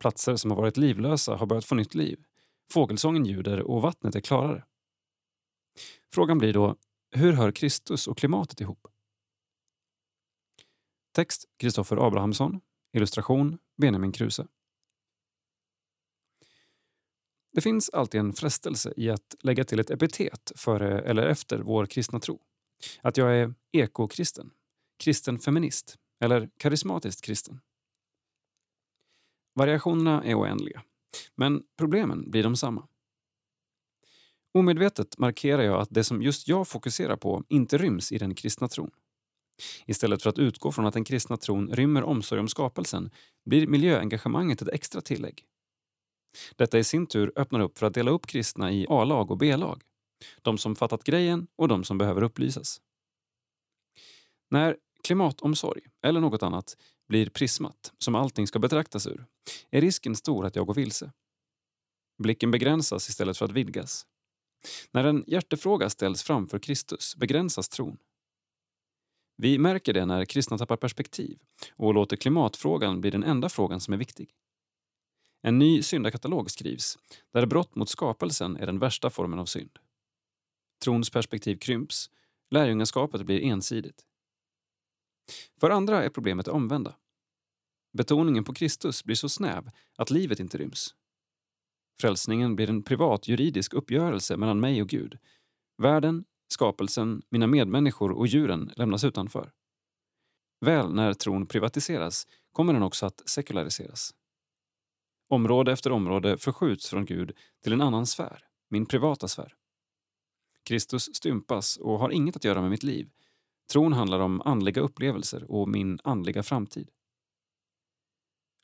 Platser 0.00 0.36
som 0.36 0.50
har 0.50 0.58
varit 0.58 0.76
livlösa 0.76 1.36
har 1.36 1.46
börjat 1.46 1.64
få 1.64 1.74
nytt 1.74 1.94
liv. 1.94 2.24
Fågelsången 2.72 3.24
ljuder 3.24 3.60
och 3.60 3.82
vattnet 3.82 4.14
är 4.14 4.20
klarare. 4.20 4.64
Frågan 6.14 6.38
blir 6.38 6.52
då, 6.52 6.76
hur 7.10 7.32
hör 7.32 7.52
Kristus 7.52 8.08
och 8.08 8.18
klimatet 8.18 8.60
ihop? 8.60 8.88
Text 11.16 11.44
Kristoffer 11.58 12.06
Abrahamsson. 12.06 12.60
Illustration 12.92 13.58
Benjamin 13.76 14.12
Kruse. 14.12 14.46
Det 17.52 17.60
finns 17.60 17.90
alltid 17.90 18.20
en 18.20 18.32
frestelse 18.32 18.94
i 18.96 19.10
att 19.10 19.34
lägga 19.40 19.64
till 19.64 19.80
ett 19.80 19.90
epitet 19.90 20.52
före 20.56 21.00
eller 21.00 21.26
efter 21.26 21.58
vår 21.58 21.86
kristna 21.86 22.20
tro. 22.20 22.42
Att 23.00 23.16
jag 23.16 23.36
är 23.36 23.54
ekokristen, 23.72 24.50
kristen 24.98 25.38
feminist 25.38 25.96
eller 26.20 26.50
karismatiskt 26.56 27.24
kristen. 27.24 27.60
Variationerna 29.54 30.24
är 30.24 30.34
oändliga, 30.34 30.82
men 31.34 31.62
problemen 31.78 32.30
blir 32.30 32.42
de 32.42 32.56
samma. 32.56 32.88
Omedvetet 34.54 35.18
markerar 35.18 35.62
jag 35.62 35.80
att 35.80 35.90
det 35.90 36.04
som 36.04 36.22
just 36.22 36.48
jag 36.48 36.68
fokuserar 36.68 37.16
på 37.16 37.44
inte 37.48 37.78
ryms 37.78 38.12
i 38.12 38.18
den 38.18 38.34
kristna 38.34 38.68
tron. 38.68 38.90
Istället 39.86 40.22
för 40.22 40.30
att 40.30 40.38
utgå 40.38 40.72
från 40.72 40.86
att 40.86 40.94
den 40.94 41.04
kristna 41.04 41.36
tron 41.36 41.70
rymmer 41.72 42.02
omsorg 42.02 42.40
om 42.40 42.48
skapelsen 42.48 43.10
blir 43.44 43.66
miljöengagemanget 43.66 44.62
ett 44.62 44.68
extra 44.68 45.00
tillägg. 45.00 45.44
Detta 46.56 46.78
i 46.78 46.84
sin 46.84 47.06
tur 47.06 47.32
öppnar 47.36 47.60
upp 47.60 47.78
för 47.78 47.86
att 47.86 47.94
dela 47.94 48.10
upp 48.10 48.26
kristna 48.26 48.72
i 48.72 48.86
A-lag 48.88 49.30
och 49.30 49.38
B-lag. 49.38 49.82
De 50.42 50.58
som 50.58 50.76
fattat 50.76 51.04
grejen 51.04 51.46
och 51.56 51.68
de 51.68 51.84
som 51.84 51.98
behöver 51.98 52.22
upplysas. 52.22 52.80
När 54.50 54.76
klimatomsorg, 55.02 55.82
eller 56.02 56.20
något 56.20 56.42
annat, 56.42 56.76
blir 57.08 57.30
prismat 57.30 57.92
som 57.98 58.14
allting 58.14 58.46
ska 58.46 58.58
betraktas 58.58 59.06
ur 59.06 59.26
är 59.70 59.80
risken 59.80 60.16
stor 60.16 60.46
att 60.46 60.56
jag 60.56 60.66
går 60.66 60.74
vilse. 60.74 61.12
Blicken 62.18 62.50
begränsas 62.50 63.08
istället 63.08 63.38
för 63.38 63.44
att 63.44 63.52
vidgas. 63.52 64.06
När 64.90 65.04
en 65.04 65.24
hjärtefråga 65.26 65.90
ställs 65.90 66.22
framför 66.22 66.58
Kristus 66.58 67.16
begränsas 67.16 67.68
tron. 67.68 67.96
Vi 69.36 69.58
märker 69.58 69.92
det 69.92 70.06
när 70.06 70.24
kristna 70.24 70.58
tappar 70.58 70.76
perspektiv 70.76 71.38
och 71.76 71.94
låter 71.94 72.16
klimatfrågan 72.16 73.00
bli 73.00 73.10
den 73.10 73.24
enda 73.24 73.48
frågan 73.48 73.80
som 73.80 73.94
är 73.94 73.98
viktig. 73.98 74.30
En 75.42 75.58
ny 75.58 75.82
syndakatalog 75.82 76.50
skrivs, 76.50 76.98
där 77.32 77.46
brott 77.46 77.74
mot 77.74 77.88
skapelsen 77.88 78.56
är 78.56 78.66
den 78.66 78.78
värsta 78.78 79.10
formen 79.10 79.38
av 79.38 79.44
synd. 79.44 79.78
Trons 80.84 81.10
perspektiv 81.10 81.56
krymps, 81.56 82.10
lärjungaskapet 82.50 83.26
blir 83.26 83.40
ensidigt. 83.40 84.06
För 85.60 85.70
andra 85.70 86.04
är 86.04 86.10
problemet 86.10 86.46
det 86.46 86.52
omvända. 86.52 86.96
Betoningen 87.92 88.44
på 88.44 88.54
Kristus 88.54 89.04
blir 89.04 89.16
så 89.16 89.28
snäv 89.28 89.70
att 89.96 90.10
livet 90.10 90.40
inte 90.40 90.58
ryms. 90.58 90.94
Frälsningen 92.00 92.56
blir 92.56 92.70
en 92.70 92.82
privat 92.82 93.28
juridisk 93.28 93.74
uppgörelse 93.74 94.36
mellan 94.36 94.60
mig 94.60 94.82
och 94.82 94.88
Gud. 94.88 95.18
Världen, 95.82 96.24
skapelsen, 96.48 97.22
mina 97.30 97.46
medmänniskor 97.46 98.12
och 98.12 98.26
djuren 98.26 98.72
lämnas 98.76 99.04
utanför. 99.04 99.52
Väl 100.60 100.94
när 100.94 101.14
tron 101.14 101.46
privatiseras 101.46 102.26
kommer 102.52 102.72
den 102.72 102.82
också 102.82 103.06
att 103.06 103.28
sekulariseras. 103.28 104.14
Område 105.28 105.72
efter 105.72 105.92
område 105.92 106.38
förskjuts 106.38 106.90
från 106.90 107.04
Gud 107.04 107.32
till 107.62 107.72
en 107.72 107.80
annan 107.80 108.06
sfär, 108.06 108.44
min 108.70 108.86
privata 108.86 109.28
sfär. 109.28 109.54
Kristus 110.64 111.14
stympas 111.14 111.76
och 111.76 111.98
har 111.98 112.10
inget 112.10 112.36
att 112.36 112.44
göra 112.44 112.60
med 112.60 112.70
mitt 112.70 112.82
liv. 112.82 113.10
Tron 113.72 113.92
handlar 113.92 114.20
om 114.20 114.42
andliga 114.44 114.82
upplevelser 114.82 115.50
och 115.50 115.68
min 115.68 115.98
andliga 116.04 116.42
framtid. 116.42 116.90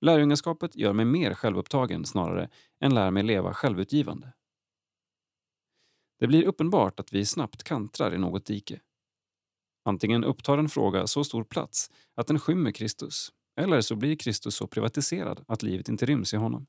Lärjungaskapet 0.01 0.76
gör 0.76 0.93
mig 0.93 1.05
mer 1.05 1.35
självupptagen 1.35 2.05
snarare 2.05 2.51
än 2.80 2.95
lär 2.95 3.11
mig 3.11 3.22
leva 3.22 3.55
självutgivande. 3.55 4.33
Det 6.23 6.29
blir 6.29 6.45
uppenbart 6.45 7.01
att 7.01 7.12
vi 7.12 7.27
snabbt 7.27 7.62
kantrar 7.62 8.14
i 8.14 8.18
något 8.18 8.47
dike. 8.47 8.81
Antingen 9.85 10.25
upptar 10.25 10.59
en 10.59 10.68
fråga 10.68 11.07
så 11.07 11.25
stor 11.25 11.45
plats 11.45 11.91
att 12.14 12.27
den 12.27 12.39
skymmer 12.39 12.70
Kristus 12.70 13.33
eller 13.57 13.81
så 13.81 13.97
blir 13.97 14.16
Kristus 14.16 14.55
så 14.55 14.66
privatiserad 14.66 15.45
att 15.49 15.62
livet 15.62 15.89
inte 15.89 16.07
ryms 16.07 16.35
i 16.35 16.37
honom. 16.37 16.66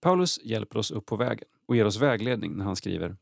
Paulus 0.00 0.40
hjälper 0.44 0.78
oss 0.78 0.90
upp 0.90 1.06
på 1.06 1.16
vägen 1.16 1.48
och 1.66 1.76
ger 1.76 1.84
oss 1.84 1.96
vägledning 1.96 2.56
när 2.56 2.64
han 2.64 2.76
skriver 2.76 3.16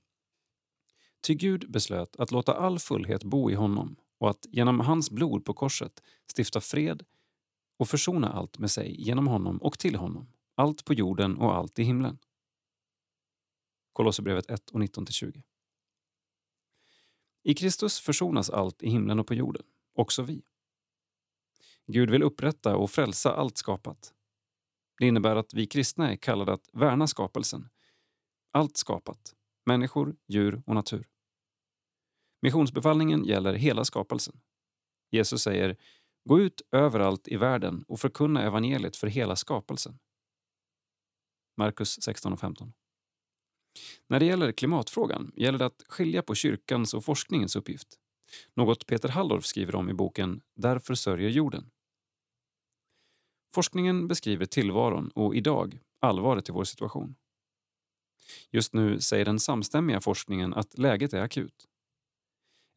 Ty 1.27 1.35
Gud 1.35 1.71
beslöt 1.71 2.17
att 2.17 2.31
låta 2.31 2.55
all 2.55 2.79
fullhet 2.79 3.25
bo 3.25 3.51
i 3.51 3.55
honom 3.55 3.97
och 4.19 4.31
att 4.31 4.47
genom 4.51 4.81
hans 4.81 5.11
blod 5.11 5.45
på 5.45 5.55
korset 5.55 6.03
stifta 6.37 6.61
fred 6.61 7.05
och 7.79 7.89
försona 7.89 8.33
allt 8.33 8.59
med 8.59 8.71
sig 8.71 9.03
genom 9.03 9.27
honom 9.27 9.59
och 9.59 9.79
till 9.79 9.97
honom, 9.97 10.29
allt 10.55 10.85
på 10.85 10.95
jorden 10.95 11.37
och 11.37 11.55
allt 11.57 11.79
i 11.79 11.83
himlen. 11.83 12.19
Kolosserbrevet 13.93 14.51
1 14.51 14.71
och 14.71 14.81
19-20. 14.81 15.43
I 17.43 17.55
Kristus 17.55 18.01
försonas 18.01 18.51
allt 18.51 18.83
i 18.83 18.91
himlen 18.91 19.21
och 19.21 19.27
på 19.27 19.35
jorden, 19.35 19.63
också 19.95 20.23
vi. 20.23 20.43
Gud 21.87 22.11
vill 22.11 22.23
upprätta 22.23 22.77
och 22.77 22.91
frälsa 22.91 23.33
allt 23.33 23.59
skapat. 23.59 24.15
Det 24.99 25.07
innebär 25.07 25.37
att 25.37 25.55
vi 25.55 25.67
kristna 25.67 26.13
är 26.13 26.17
kallade 26.17 26.53
att 26.53 26.69
värna 26.73 27.07
skapelsen. 27.07 27.69
Allt 28.53 28.77
skapat, 28.77 29.35
människor, 29.67 30.17
djur 30.29 30.63
och 30.67 30.75
natur. 30.75 31.09
Missionsbefallningen 32.43 33.25
gäller 33.25 33.55
hela 33.55 33.85
skapelsen. 33.85 34.41
Jesus 35.11 35.43
säger 35.43 35.77
Gå 36.25 36.41
ut 36.41 36.63
överallt 36.71 37.29
i 37.29 37.37
världen 37.37 37.85
och 37.89 38.01
förkunna 38.01 38.43
evangeliet 38.43 38.97
för 38.97 39.07
hela 39.07 39.37
skapelsen. 39.37 39.99
Markus 41.57 42.03
16 42.03 42.33
och 42.33 42.41
15. 42.41 42.73
När 44.09 44.21
det 44.21 44.27
gäller 44.27 44.53
klimatfrågan 44.53 45.33
gäller 45.37 45.59
det 45.59 45.67
att 45.67 45.83
skilja 45.89 46.23
på 46.23 46.35
kyrkans 46.35 46.95
och 46.95 47.05
forskningens 47.05 47.57
uppgift. 47.57 47.89
Något 48.55 48.87
Peter 48.87 49.09
Halldorf 49.09 49.45
skriver 49.45 49.75
om 49.75 49.91
i 49.91 49.95
boken 49.95 50.41
Därför 50.57 50.95
sörjer 50.95 51.31
jorden. 51.31 51.71
Forskningen 53.55 54.09
beskriver 54.09 54.47
tillvaron 54.47 55.11
och 55.15 55.37
idag 55.37 55.81
allvaret 56.01 56.49
i 56.49 56.53
vår 56.53 56.65
situation. 56.65 57.15
Just 58.51 58.75
nu 58.75 59.01
säger 59.01 59.25
den 59.25 59.41
samstämmiga 59.41 60.01
forskningen 60.01 60.55
att 60.55 60.79
läget 60.79 61.13
är 61.13 61.21
akut. 61.21 61.69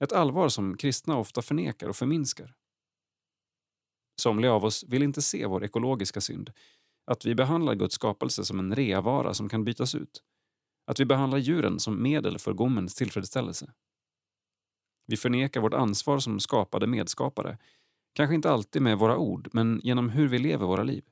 Ett 0.03 0.11
allvar 0.11 0.49
som 0.49 0.77
kristna 0.77 1.17
ofta 1.17 1.41
förnekar 1.41 1.87
och 1.87 1.95
förminskar. 1.95 2.55
Somliga 4.21 4.51
av 4.51 4.65
oss 4.65 4.83
vill 4.87 5.03
inte 5.03 5.21
se 5.21 5.45
vår 5.45 5.63
ekologiska 5.63 6.21
synd, 6.21 6.51
att 7.05 7.25
vi 7.25 7.35
behandlar 7.35 7.75
Guds 7.75 7.95
skapelse 7.95 8.45
som 8.45 8.59
en 8.59 8.75
reavara 8.75 9.33
som 9.33 9.49
kan 9.49 9.63
bytas 9.63 9.95
ut, 9.95 10.23
att 10.85 10.99
vi 10.99 11.05
behandlar 11.05 11.37
djuren 11.37 11.79
som 11.79 12.03
medel 12.03 12.39
för 12.39 12.53
gommens 12.53 12.95
tillfredsställelse. 12.95 13.73
Vi 15.07 15.17
förnekar 15.17 15.61
vårt 15.61 15.73
ansvar 15.73 16.19
som 16.19 16.39
skapade 16.39 16.87
medskapare, 16.87 17.57
kanske 18.13 18.35
inte 18.35 18.51
alltid 18.51 18.81
med 18.81 18.97
våra 18.97 19.17
ord, 19.17 19.49
men 19.53 19.81
genom 19.83 20.09
hur 20.09 20.27
vi 20.27 20.39
lever 20.39 20.65
våra 20.65 20.83
liv. 20.83 21.03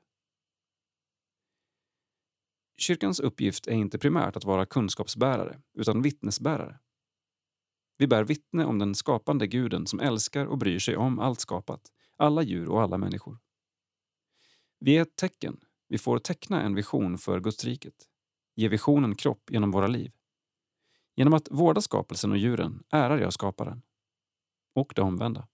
Kyrkans 2.76 3.20
uppgift 3.20 3.66
är 3.66 3.72
inte 3.72 3.98
primärt 3.98 4.36
att 4.36 4.44
vara 4.44 4.66
kunskapsbärare, 4.66 5.60
utan 5.74 6.02
vittnesbärare. 6.02 6.78
Vi 7.96 8.06
bär 8.06 8.24
vittne 8.24 8.64
om 8.64 8.78
den 8.78 8.94
skapande 8.94 9.46
guden 9.46 9.86
som 9.86 10.00
älskar 10.00 10.46
och 10.46 10.58
bryr 10.58 10.78
sig 10.78 10.96
om 10.96 11.18
allt 11.18 11.40
skapat, 11.40 11.92
alla 12.16 12.42
djur 12.42 12.68
och 12.68 12.82
alla 12.82 12.98
människor. 12.98 13.38
Vi 14.80 14.96
är 14.96 15.02
ett 15.02 15.16
tecken, 15.16 15.60
vi 15.88 15.98
får 15.98 16.18
teckna 16.18 16.62
en 16.62 16.74
vision 16.74 17.18
för 17.18 17.40
Gudsriket, 17.40 17.94
ge 18.56 18.68
visionen 18.68 19.14
kropp 19.14 19.50
genom 19.50 19.70
våra 19.70 19.86
liv. 19.86 20.12
Genom 21.16 21.34
att 21.34 21.48
vårda 21.50 21.80
skapelsen 21.80 22.30
och 22.30 22.38
djuren 22.38 22.82
ärar 22.90 23.18
jag 23.18 23.32
skaparen. 23.32 23.82
Och 24.74 24.92
det 24.96 25.02
omvända. 25.02 25.48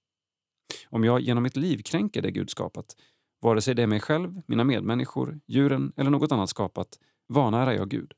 Om 0.88 1.04
jag 1.04 1.20
genom 1.20 1.42
mitt 1.42 1.56
liv 1.56 1.82
kränker 1.82 2.22
det 2.22 2.30
Gud 2.30 2.50
skapat, 2.50 2.96
vare 3.40 3.60
sig 3.60 3.74
det 3.74 3.82
är 3.82 3.86
mig 3.86 4.00
själv, 4.00 4.42
mina 4.46 4.64
medmänniskor, 4.64 5.40
djuren 5.46 5.92
eller 5.96 6.10
något 6.10 6.32
annat 6.32 6.50
skapat, 6.50 6.98
vanärar 7.28 7.72
jag 7.72 7.88
Gud. 7.88 8.12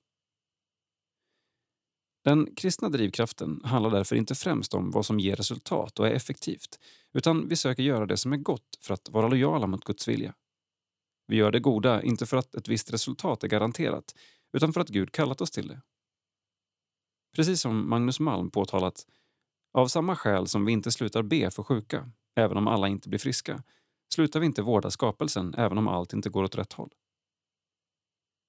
Den 2.25 2.55
kristna 2.55 2.89
drivkraften 2.89 3.61
handlar 3.65 3.91
därför 3.91 4.17
inte 4.17 4.35
främst 4.35 4.75
om 4.75 4.91
vad 4.91 5.07
som 5.07 5.21
ger 5.21 5.37
resultat 5.37 5.99
och 5.99 6.07
är 6.07 6.11
effektivt, 6.11 6.79
utan 7.13 7.49
vi 7.49 7.57
söker 7.57 7.83
göra 7.83 8.07
det 8.07 8.17
som 8.17 8.33
är 8.33 8.37
gott 8.37 8.79
för 8.81 8.95
att 8.95 9.11
vara 9.11 9.29
lojala 9.29 9.67
mot 9.67 9.85
Guds 9.85 10.09
vilja. 10.09 10.35
Vi 11.27 11.37
gör 11.37 11.51
det 11.51 11.61
goda 11.61 12.03
inte 12.03 12.27
för 12.27 12.37
att 12.37 12.55
ett 12.55 12.69
visst 12.69 12.93
resultat 12.93 13.45
är 13.45 13.49
garanterat, 13.49 14.15
utan 14.53 14.73
för 14.73 14.81
att 14.81 14.89
Gud 14.89 15.13
kallat 15.13 15.41
oss 15.41 15.51
till 15.51 15.69
det. 15.69 15.83
Precis 17.37 17.61
som 17.61 17.91
Magnus 17.91 18.21
Malm 18.21 18.51
påtalat, 18.51 19.07
Av 19.75 19.87
samma 19.87 20.17
skäl 20.17 20.47
som 20.47 20.65
vi 20.65 20.73
inte 20.73 20.93
slutar 20.93 21.23
be 21.23 21.51
för 21.51 21.63
sjuka, 21.63 22.11
även 22.37 22.57
om 22.57 22.69
alla 22.69 22.89
inte 22.89 23.09
blir 23.09 23.19
friska, 23.19 23.63
slutar 24.15 24.41
vi 24.41 24.47
inte 24.47 24.63
vårda 24.63 24.91
skapelsen 24.91 25.55
även 25.55 25.79
om 25.79 25.89
allt 25.89 26.13
inte 26.13 26.31
går 26.31 26.45
åt 26.45 26.55
rätt 26.55 26.73
håll. 26.73 26.91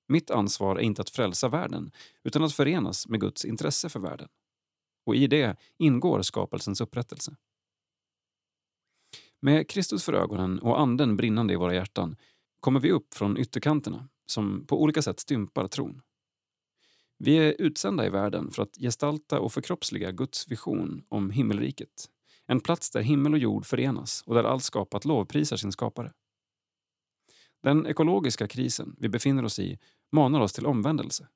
Mitt 0.08 0.32
ansvar 0.32 0.76
är 0.76 0.80
inte 0.80 1.01
att 1.01 1.10
frälsa 1.10 1.49
världen, 1.49 1.91
utan 2.24 2.43
att 2.43 2.54
förenas 2.54 3.08
med 3.08 3.20
Guds 3.20 3.45
intresse 3.45 3.89
för 3.89 3.99
världen. 3.99 4.30
Och 5.06 5.16
i 5.16 5.28
det 5.28 5.58
ingår 5.78 6.22
skapelsens 6.22 6.82
upprättelse. 6.82 7.36
Med 9.41 9.70
Kristus 9.70 10.04
för 10.04 10.14
ögonen 10.14 10.60
och 10.60 10.80
Anden 10.80 11.16
brinnande 11.16 11.54
i 11.54 11.58
våra 11.58 11.74
hjärtan 11.74 12.16
kommer 12.60 12.80
vi 12.80 12.91
upp 12.91 13.14
från 13.14 13.38
ytterkanterna 13.38 14.10
som 14.34 14.65
på 14.65 14.81
olika 14.81 15.01
sätt 15.01 15.19
stympar 15.19 15.67
tron. 15.67 16.01
Vi 17.17 17.38
är 17.38 17.61
utsända 17.61 18.05
i 18.05 18.09
världen 18.09 18.51
för 18.51 18.63
att 18.63 18.75
gestalta 18.75 19.39
och 19.39 19.53
förkroppsliga 19.53 20.11
Guds 20.11 20.51
vision 20.51 21.05
om 21.09 21.29
himmelriket. 21.29 22.09
En 22.45 22.59
plats 22.59 22.91
där 22.91 23.01
himmel 23.01 23.34
och 23.34 23.39
jord 23.39 23.65
förenas 23.65 24.23
och 24.25 24.36
där 24.36 24.43
allt 24.43 24.63
skapat 24.63 25.05
lovprisar 25.05 25.57
sin 25.57 25.71
skapare. 25.71 26.13
Den 27.63 27.88
ekologiska 27.88 28.47
krisen 28.47 28.95
vi 28.99 29.09
befinner 29.09 29.45
oss 29.45 29.59
i 29.59 29.79
manar 30.11 30.41
oss 30.41 30.53
till 30.53 30.65
omvändelse. 30.65 31.27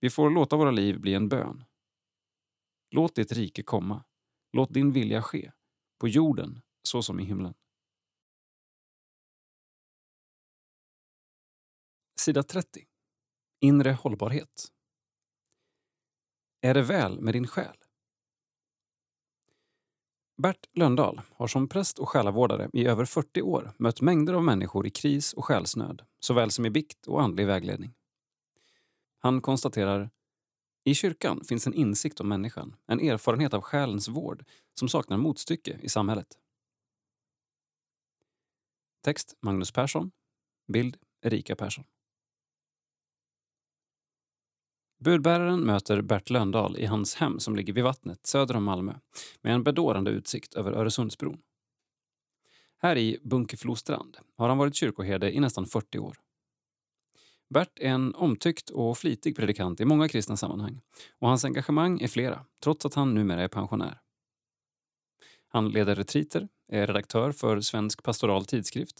Vi 0.00 0.10
får 0.10 0.30
låta 0.30 0.56
våra 0.56 0.70
liv 0.70 1.00
bli 1.00 1.14
en 1.14 1.28
bön. 1.28 1.64
Låt 2.90 3.14
ditt 3.14 3.32
rike 3.32 3.62
komma. 3.62 4.04
Låt 4.52 4.74
din 4.74 4.92
vilja 4.92 5.22
ske, 5.22 5.52
på 5.98 6.08
jorden 6.08 6.60
så 6.82 7.02
som 7.02 7.20
i 7.20 7.24
himlen. 7.24 7.54
Sida 12.20 12.42
30. 12.42 12.84
Inre 13.60 13.92
hållbarhet. 13.92 14.68
Är 16.60 16.74
det 16.74 16.82
väl 16.82 17.20
med 17.20 17.34
din 17.34 17.46
själ? 17.46 17.76
Bert 20.42 20.66
Lönndahl 20.72 21.20
har 21.32 21.46
som 21.46 21.68
präst 21.68 21.98
och 21.98 22.08
själavårdare 22.08 22.70
i 22.72 22.86
över 22.86 23.04
40 23.04 23.42
år 23.42 23.72
mött 23.78 24.00
mängder 24.00 24.34
av 24.34 24.44
människor 24.44 24.86
i 24.86 24.90
kris 24.90 25.32
och 25.32 25.44
själsnöd, 25.44 26.02
såväl 26.18 26.50
som 26.50 26.66
i 26.66 26.70
bikt 26.70 27.06
och 27.06 27.22
andlig 27.22 27.46
vägledning. 27.46 27.94
Han 29.18 29.40
konstaterar 29.40 30.10
i 30.84 30.94
kyrkan 30.94 31.44
finns 31.44 31.66
en 31.66 31.74
insikt 31.74 32.20
om 32.20 32.28
människan, 32.28 32.76
en 32.86 33.00
erfarenhet 33.00 33.54
av 33.54 33.60
själens 33.60 34.08
vård 34.08 34.44
som 34.74 34.88
saknar 34.88 35.16
motstycke 35.16 35.78
i 35.82 35.88
samhället. 35.88 36.38
Text 39.04 39.36
Magnus 39.40 39.72
Persson. 39.72 40.10
Bild 40.72 40.96
Erika 41.22 41.56
Persson. 41.56 41.84
Budbäraren 45.04 45.60
möter 45.60 46.02
Bert 46.02 46.30
Löndahl 46.30 46.76
i 46.76 46.86
hans 46.86 47.14
hem 47.14 47.40
som 47.40 47.56
ligger 47.56 47.72
vid 47.72 47.84
vattnet 47.84 48.26
söder 48.26 48.56
om 48.56 48.64
Malmö 48.64 48.94
med 49.40 49.54
en 49.54 49.62
bedårande 49.62 50.10
utsikt 50.10 50.54
över 50.54 50.72
Öresundsbron. 50.72 51.40
Här 52.78 52.98
i 52.98 53.18
Bunkeflostrand 53.22 54.16
har 54.36 54.48
han 54.48 54.58
varit 54.58 54.74
kyrkoherde 54.74 55.32
i 55.32 55.40
nästan 55.40 55.66
40 55.66 55.98
år. 55.98 56.16
Bert 57.54 57.78
är 57.78 57.88
en 57.88 58.14
omtyckt 58.14 58.70
och 58.70 58.98
flitig 58.98 59.36
predikant 59.36 59.80
i 59.80 59.84
många 59.84 60.08
kristna 60.08 60.36
sammanhang 60.36 60.80
och 61.18 61.28
hans 61.28 61.44
engagemang 61.44 62.00
är 62.00 62.08
flera, 62.08 62.44
trots 62.62 62.86
att 62.86 62.94
han 62.94 63.14
numera 63.14 63.42
är 63.42 63.48
pensionär. 63.48 64.00
Han 65.48 65.70
leder 65.70 65.94
retriter, 65.94 66.48
är 66.68 66.86
redaktör 66.86 67.32
för 67.32 67.60
Svensk 67.60 68.02
pastoral 68.02 68.44
tidskrift, 68.44 68.96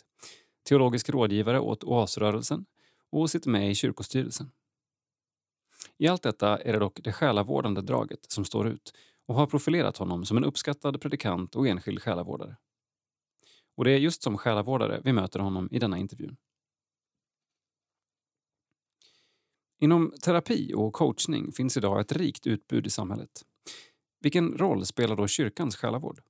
teologisk 0.69 1.11
rådgivare 1.11 1.61
åt 1.61 1.85
Oasrörelsen 1.85 2.67
och 3.13 3.31
sitter 3.31 3.51
med 3.51 3.71
i 3.71 3.75
kyrkostyrelsen. 3.75 4.51
I 6.01 6.09
allt 6.09 6.23
detta 6.23 6.59
är 6.59 6.73
det 6.73 6.79
dock 6.79 7.01
det 7.03 7.13
själavårdande 7.13 7.81
draget 7.81 8.33
som 8.33 8.45
står 8.45 8.69
ut 8.69 8.93
och 9.27 9.35
har 9.35 9.47
profilerat 9.47 9.97
honom 9.97 10.25
som 10.25 10.37
en 10.37 10.45
uppskattad 10.45 11.01
predikant 11.01 11.57
och 11.57 11.69
enskild 11.69 12.03
själavårdare. 12.03 12.57
Och 13.77 13.85
det 13.85 13.91
är 13.91 13.99
just 13.99 14.23
som 14.23 14.39
själavårdare 14.39 15.01
vi 15.05 15.13
möter 15.13 15.41
honom 15.41 15.69
i 15.73 15.79
denna 15.79 15.99
intervju. 15.99 16.37
Inom 19.81 20.13
terapi 20.23 20.73
och 20.75 20.93
coachning 20.93 21.53
finns 21.53 21.77
idag 21.77 22.01
ett 22.01 22.13
rikt 22.13 22.47
utbud 22.47 22.87
i 22.87 22.91
samhället. 22.91 23.45
Vilken 24.21 24.59
roll 24.59 24.87
spelar 24.87 25.17
då 25.17 25.27
kyrkans 25.27 25.77
själavård? 25.77 26.21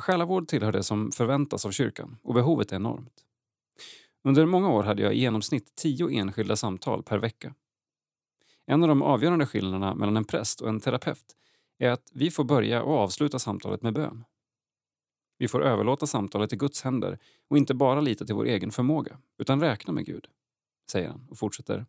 Själavård 0.00 0.48
tillhör 0.48 0.72
det 0.72 0.82
som 0.82 1.12
förväntas 1.12 1.66
av 1.66 1.70
kyrkan 1.70 2.18
och 2.22 2.34
behovet 2.34 2.72
är 2.72 2.76
enormt. 2.76 3.24
Under 4.24 4.46
många 4.46 4.70
år 4.70 4.82
hade 4.82 5.02
jag 5.02 5.14
i 5.14 5.18
genomsnitt 5.18 5.74
tio 5.74 6.10
enskilda 6.10 6.56
samtal 6.56 7.02
per 7.02 7.18
vecka. 7.18 7.54
En 8.66 8.82
av 8.82 8.88
de 8.88 9.02
avgörande 9.02 9.46
skillnaderna 9.46 9.94
mellan 9.94 10.16
en 10.16 10.24
präst 10.24 10.60
och 10.60 10.68
en 10.68 10.80
terapeut 10.80 11.36
är 11.78 11.90
att 11.90 12.10
vi 12.12 12.30
får 12.30 12.44
börja 12.44 12.82
och 12.82 12.98
avsluta 12.98 13.38
samtalet 13.38 13.82
med 13.82 13.94
bön. 13.94 14.24
Vi 15.38 15.48
får 15.48 15.64
överlåta 15.64 16.06
samtalet 16.06 16.52
i 16.52 16.56
Guds 16.56 16.82
händer 16.82 17.18
och 17.50 17.56
inte 17.58 17.74
bara 17.74 18.00
lita 18.00 18.24
till 18.24 18.34
vår 18.34 18.44
egen 18.44 18.70
förmåga, 18.70 19.18
utan 19.38 19.60
räkna 19.60 19.92
med 19.92 20.06
Gud, 20.06 20.26
säger 20.92 21.08
han 21.08 21.26
och 21.30 21.38
fortsätter. 21.38 21.86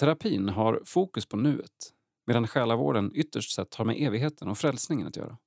Terapin 0.00 0.48
har 0.48 0.82
fokus 0.84 1.26
på 1.26 1.36
nuet, 1.36 1.92
medan 2.26 2.46
själavården 2.46 3.12
ytterst 3.14 3.54
sett 3.54 3.74
har 3.74 3.84
med 3.84 3.96
evigheten 4.02 4.48
och 4.48 4.58
frälsningen 4.58 5.06
att 5.06 5.16
göra. 5.16 5.38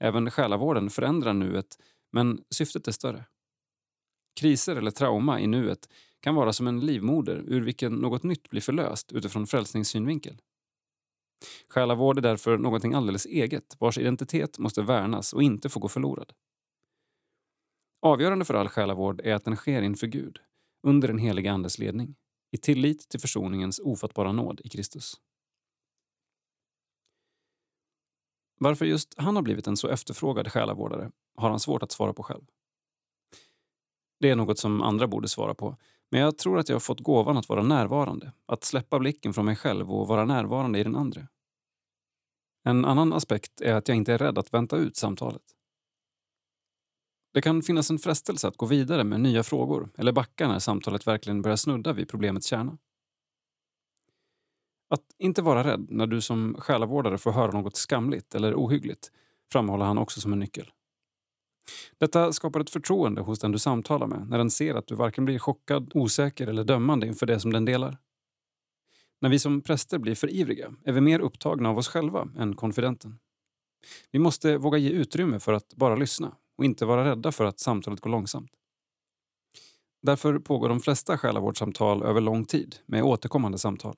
Även 0.00 0.30
själavården 0.30 0.90
förändrar 0.90 1.32
nuet, 1.32 1.78
men 2.12 2.44
syftet 2.50 2.88
är 2.88 2.92
större. 2.92 3.24
Kriser 4.40 4.76
eller 4.76 4.90
trauma 4.90 5.40
i 5.40 5.46
nuet 5.46 5.88
kan 6.20 6.34
vara 6.34 6.52
som 6.52 6.66
en 6.66 6.80
livmoder 6.80 7.44
ur 7.46 7.60
vilken 7.60 7.94
något 7.94 8.22
nytt 8.22 8.50
blir 8.50 8.60
förlöst 8.60 9.12
utifrån 9.12 9.46
frälsningssynvinkel. 9.46 10.40
Själavård 11.68 12.18
är 12.18 12.22
därför 12.22 12.58
någonting 12.58 12.94
alldeles 12.94 13.26
eget 13.26 13.76
vars 13.78 13.98
identitet 13.98 14.58
måste 14.58 14.82
värnas 14.82 15.32
och 15.32 15.42
inte 15.42 15.68
få 15.68 15.80
gå 15.80 15.88
förlorad. 15.88 16.32
Avgörande 18.02 18.44
för 18.44 18.54
all 18.54 18.68
själavård 18.68 19.20
är 19.20 19.34
att 19.34 19.44
den 19.44 19.56
sker 19.56 19.82
inför 19.82 20.06
Gud, 20.06 20.38
under 20.82 21.08
den 21.08 21.18
heliga 21.18 21.52
Andes 21.52 21.78
ledning, 21.78 22.16
i 22.52 22.58
tillit 22.58 23.08
till 23.08 23.20
försoningens 23.20 23.80
ofattbara 23.84 24.32
nåd 24.32 24.60
i 24.64 24.68
Kristus. 24.68 25.14
Varför 28.58 28.84
just 28.84 29.14
han 29.18 29.36
har 29.36 29.42
blivit 29.42 29.66
en 29.66 29.76
så 29.76 29.88
efterfrågad 29.88 30.52
själavårdare 30.52 31.10
har 31.36 31.50
han 31.50 31.60
svårt 31.60 31.82
att 31.82 31.92
svara 31.92 32.12
på 32.12 32.22
själv. 32.22 32.44
Det 34.20 34.30
är 34.30 34.36
något 34.36 34.58
som 34.58 34.82
andra 34.82 35.06
borde 35.06 35.28
svara 35.28 35.54
på. 35.54 35.76
Men 36.10 36.20
jag 36.20 36.38
tror 36.38 36.58
att 36.58 36.68
jag 36.68 36.74
har 36.74 36.80
fått 36.80 37.00
gåvan 37.00 37.36
att 37.36 37.48
vara 37.48 37.62
närvarande, 37.62 38.32
att 38.46 38.64
släppa 38.64 38.98
blicken 38.98 39.34
från 39.34 39.44
mig 39.44 39.56
själv 39.56 39.92
och 39.92 40.08
vara 40.08 40.24
närvarande 40.24 40.78
i 40.78 40.82
den 40.82 40.96
andra. 40.96 41.28
En 42.64 42.84
annan 42.84 43.12
aspekt 43.12 43.60
är 43.60 43.74
att 43.74 43.88
jag 43.88 43.96
inte 43.96 44.12
är 44.12 44.18
rädd 44.18 44.38
att 44.38 44.54
vänta 44.54 44.76
ut 44.76 44.96
samtalet. 44.96 45.42
Det 47.34 47.42
kan 47.42 47.62
finnas 47.62 47.90
en 47.90 47.98
frestelse 47.98 48.48
att 48.48 48.56
gå 48.56 48.66
vidare 48.66 49.04
med 49.04 49.20
nya 49.20 49.42
frågor 49.42 49.90
eller 49.98 50.12
backa 50.12 50.48
när 50.48 50.58
samtalet 50.58 51.06
verkligen 51.06 51.42
börjar 51.42 51.56
snudda 51.56 51.92
vid 51.92 52.08
problemets 52.08 52.46
kärna. 52.46 52.78
Att 54.88 55.04
inte 55.18 55.42
vara 55.42 55.64
rädd 55.64 55.86
när 55.88 56.06
du 56.06 56.20
som 56.20 56.56
själavårdare 56.58 57.18
får 57.18 57.32
höra 57.32 57.50
något 57.50 57.76
skamligt 57.76 58.34
eller 58.34 58.54
ohyggligt 58.54 59.12
framhåller 59.52 59.84
han 59.84 59.98
också 59.98 60.20
som 60.20 60.32
en 60.32 60.38
nyckel. 60.38 60.70
Detta 61.98 62.32
skapar 62.32 62.60
ett 62.60 62.70
förtroende 62.70 63.20
hos 63.20 63.38
den 63.38 63.52
du 63.52 63.58
samtalar 63.58 64.06
med 64.06 64.28
när 64.28 64.38
den 64.38 64.50
ser 64.50 64.74
att 64.74 64.86
du 64.86 64.94
varken 64.94 65.24
blir 65.24 65.38
chockad, 65.38 65.90
osäker 65.94 66.46
eller 66.46 66.64
dömande 66.64 67.06
inför 67.06 67.26
det 67.26 67.40
som 67.40 67.52
den 67.52 67.64
delar. 67.64 67.98
När 69.20 69.28
vi 69.28 69.38
som 69.38 69.60
präster 69.60 69.98
blir 69.98 70.14
för 70.14 70.30
ivriga 70.30 70.72
är 70.84 70.92
vi 70.92 71.00
mer 71.00 71.20
upptagna 71.20 71.68
av 71.68 71.78
oss 71.78 71.88
själva 71.88 72.28
än 72.38 72.56
konfidenten. 72.56 73.18
Vi 74.10 74.18
måste 74.18 74.58
våga 74.58 74.78
ge 74.78 74.90
utrymme 74.90 75.38
för 75.38 75.52
att 75.52 75.74
bara 75.74 75.96
lyssna 75.96 76.36
och 76.58 76.64
inte 76.64 76.84
vara 76.84 77.10
rädda 77.10 77.32
för 77.32 77.44
att 77.44 77.60
samtalet 77.60 78.00
går 78.00 78.10
långsamt. 78.10 78.50
Därför 80.02 80.38
pågår 80.38 80.68
de 80.68 80.80
flesta 80.80 81.18
själavårdssamtal 81.18 82.02
över 82.02 82.20
lång 82.20 82.44
tid 82.44 82.76
med 82.86 83.02
återkommande 83.02 83.58
samtal. 83.58 83.96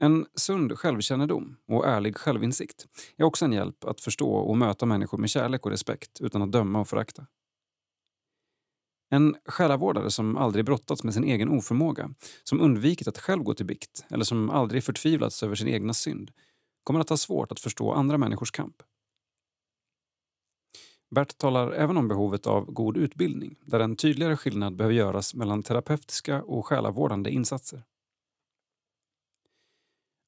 En 0.00 0.26
sund 0.34 0.78
självkännedom 0.78 1.56
och 1.68 1.86
ärlig 1.86 2.16
självinsikt 2.16 2.86
är 3.16 3.24
också 3.24 3.44
en 3.44 3.52
hjälp 3.52 3.84
att 3.84 4.00
förstå 4.00 4.30
och 4.30 4.56
möta 4.56 4.86
människor 4.86 5.18
med 5.18 5.30
kärlek 5.30 5.66
och 5.66 5.70
respekt 5.70 6.20
utan 6.20 6.42
att 6.42 6.52
döma 6.52 6.80
och 6.80 6.88
förakta. 6.88 7.26
En 9.10 9.36
själavårdare 9.44 10.10
som 10.10 10.36
aldrig 10.36 10.64
brottats 10.64 11.04
med 11.04 11.14
sin 11.14 11.24
egen 11.24 11.48
oförmåga, 11.48 12.10
som 12.44 12.60
undvikit 12.60 13.08
att 13.08 13.18
själv 13.18 13.42
gå 13.42 13.54
till 13.54 13.66
bikt 13.66 14.06
eller 14.10 14.24
som 14.24 14.50
aldrig 14.50 14.84
förtvivlats 14.84 15.42
över 15.42 15.54
sin 15.54 15.68
egna 15.68 15.94
synd 15.94 16.30
kommer 16.84 17.00
att 17.00 17.08
ha 17.08 17.16
svårt 17.16 17.52
att 17.52 17.60
förstå 17.60 17.92
andra 17.92 18.18
människors 18.18 18.50
kamp. 18.50 18.82
Bert 21.10 21.38
talar 21.38 21.72
även 21.72 21.96
om 21.96 22.08
behovet 22.08 22.46
av 22.46 22.64
god 22.64 22.96
utbildning 22.96 23.56
där 23.60 23.80
en 23.80 23.96
tydligare 23.96 24.36
skillnad 24.36 24.76
behöver 24.76 24.94
göras 24.94 25.34
mellan 25.34 25.62
terapeutiska 25.62 26.42
och 26.42 26.66
själavårdande 26.66 27.30
insatser. 27.30 27.84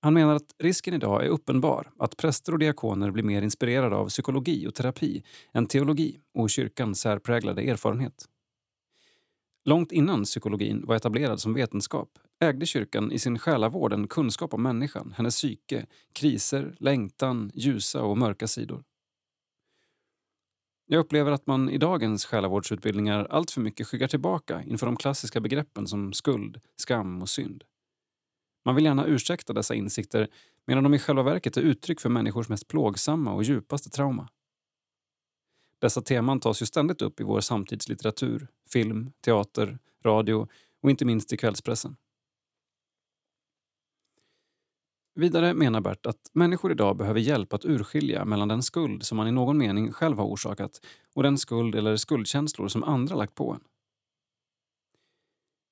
Han 0.03 0.15
menar 0.15 0.35
att 0.35 0.55
risken 0.59 0.95
idag 0.95 1.25
är 1.25 1.29
uppenbar 1.29 1.91
att 1.99 2.17
präster 2.17 2.53
och 2.53 2.59
diakoner 2.59 3.11
blir 3.11 3.25
mer 3.25 3.43
inspirerade 3.43 3.97
av 3.97 4.09
psykologi 4.09 4.67
och 4.67 4.75
terapi 4.75 5.23
än 5.53 5.67
teologi 5.67 6.21
och 6.35 6.51
kyrkans 6.51 7.01
särpräglade 7.01 7.63
erfarenhet. 7.63 8.29
Långt 9.65 9.93
innan 9.93 10.25
psykologin 10.25 10.87
var 10.87 10.97
etablerad 10.97 11.41
som 11.41 11.55
vetenskap 11.55 12.09
ägde 12.41 12.67
kyrkan 12.67 13.13
i 13.13 13.19
sin 13.19 13.39
själavård 13.39 13.93
en 13.93 14.09
kunskap 14.09 14.55
om 14.55 14.63
människan, 14.63 15.15
hennes 15.17 15.37
psyke, 15.37 15.87
kriser, 16.13 16.77
längtan, 16.79 17.51
ljusa 17.55 18.03
och 18.03 18.19
mörka 18.19 18.47
sidor. 18.49 18.85
Jag 20.87 21.01
upplever 21.01 21.33
att 21.33 21.47
man 21.47 21.71
i 21.71 21.79
dagens 21.79 22.25
själavårdsutbildningar 22.25 23.27
alltför 23.31 23.61
mycket 23.61 23.87
skyggar 23.87 24.09
tillbaka 24.09 24.63
inför 24.63 24.87
de 24.87 24.97
klassiska 24.97 25.41
begreppen 25.41 25.87
som 25.87 26.13
skuld, 26.13 26.61
skam 26.77 27.23
och 27.23 27.29
synd. 27.29 27.65
Man 28.65 28.75
vill 28.75 28.85
gärna 28.85 29.07
ursäkta 29.07 29.53
dessa 29.53 29.75
insikter 29.75 30.29
medan 30.67 30.85
de 30.85 30.95
i 30.95 30.99
själva 30.99 31.23
verket 31.23 31.57
är 31.57 31.63
uttryck 31.63 32.01
för 32.01 32.09
människors 32.09 32.49
mest 32.49 32.69
plågsamma 32.69 33.33
och 33.33 33.43
djupaste 33.43 33.91
trauma. 33.91 34.29
Dessa 35.79 36.03
teman 36.03 36.41
tas 36.41 36.63
ju 36.63 36.67
ständigt 36.67 37.03
upp 37.03 37.21
i 37.21 37.25
vår 37.25 37.41
samtidslitteratur, 37.41 38.49
film, 38.73 39.13
teater, 39.25 39.79
radio 40.05 40.49
och 40.83 40.91
inte 40.91 41.05
minst 41.05 41.33
i 41.33 41.37
kvällspressen. 41.37 41.97
Vidare 45.15 45.55
menar 45.55 45.81
Bert 45.81 46.07
att 46.07 46.31
människor 46.33 46.73
idag 46.73 46.97
behöver 46.97 47.21
hjälp 47.21 47.53
att 47.53 47.65
urskilja 47.65 48.25
mellan 48.25 48.49
den 48.49 48.63
skuld 48.63 49.03
som 49.03 49.17
man 49.17 49.29
i 49.29 49.33
någon 49.33 49.59
mening 49.59 49.93
själv 49.93 50.19
har 50.19 50.25
orsakat 50.25 50.81
och 51.15 51.23
den 51.23 51.39
skuld 51.39 51.75
eller 51.75 51.97
skuldkänslor 51.97 52.69
som 52.69 52.85
andra 52.85 53.17
lagt 53.17 53.35
på 53.35 53.53
en. 53.53 53.61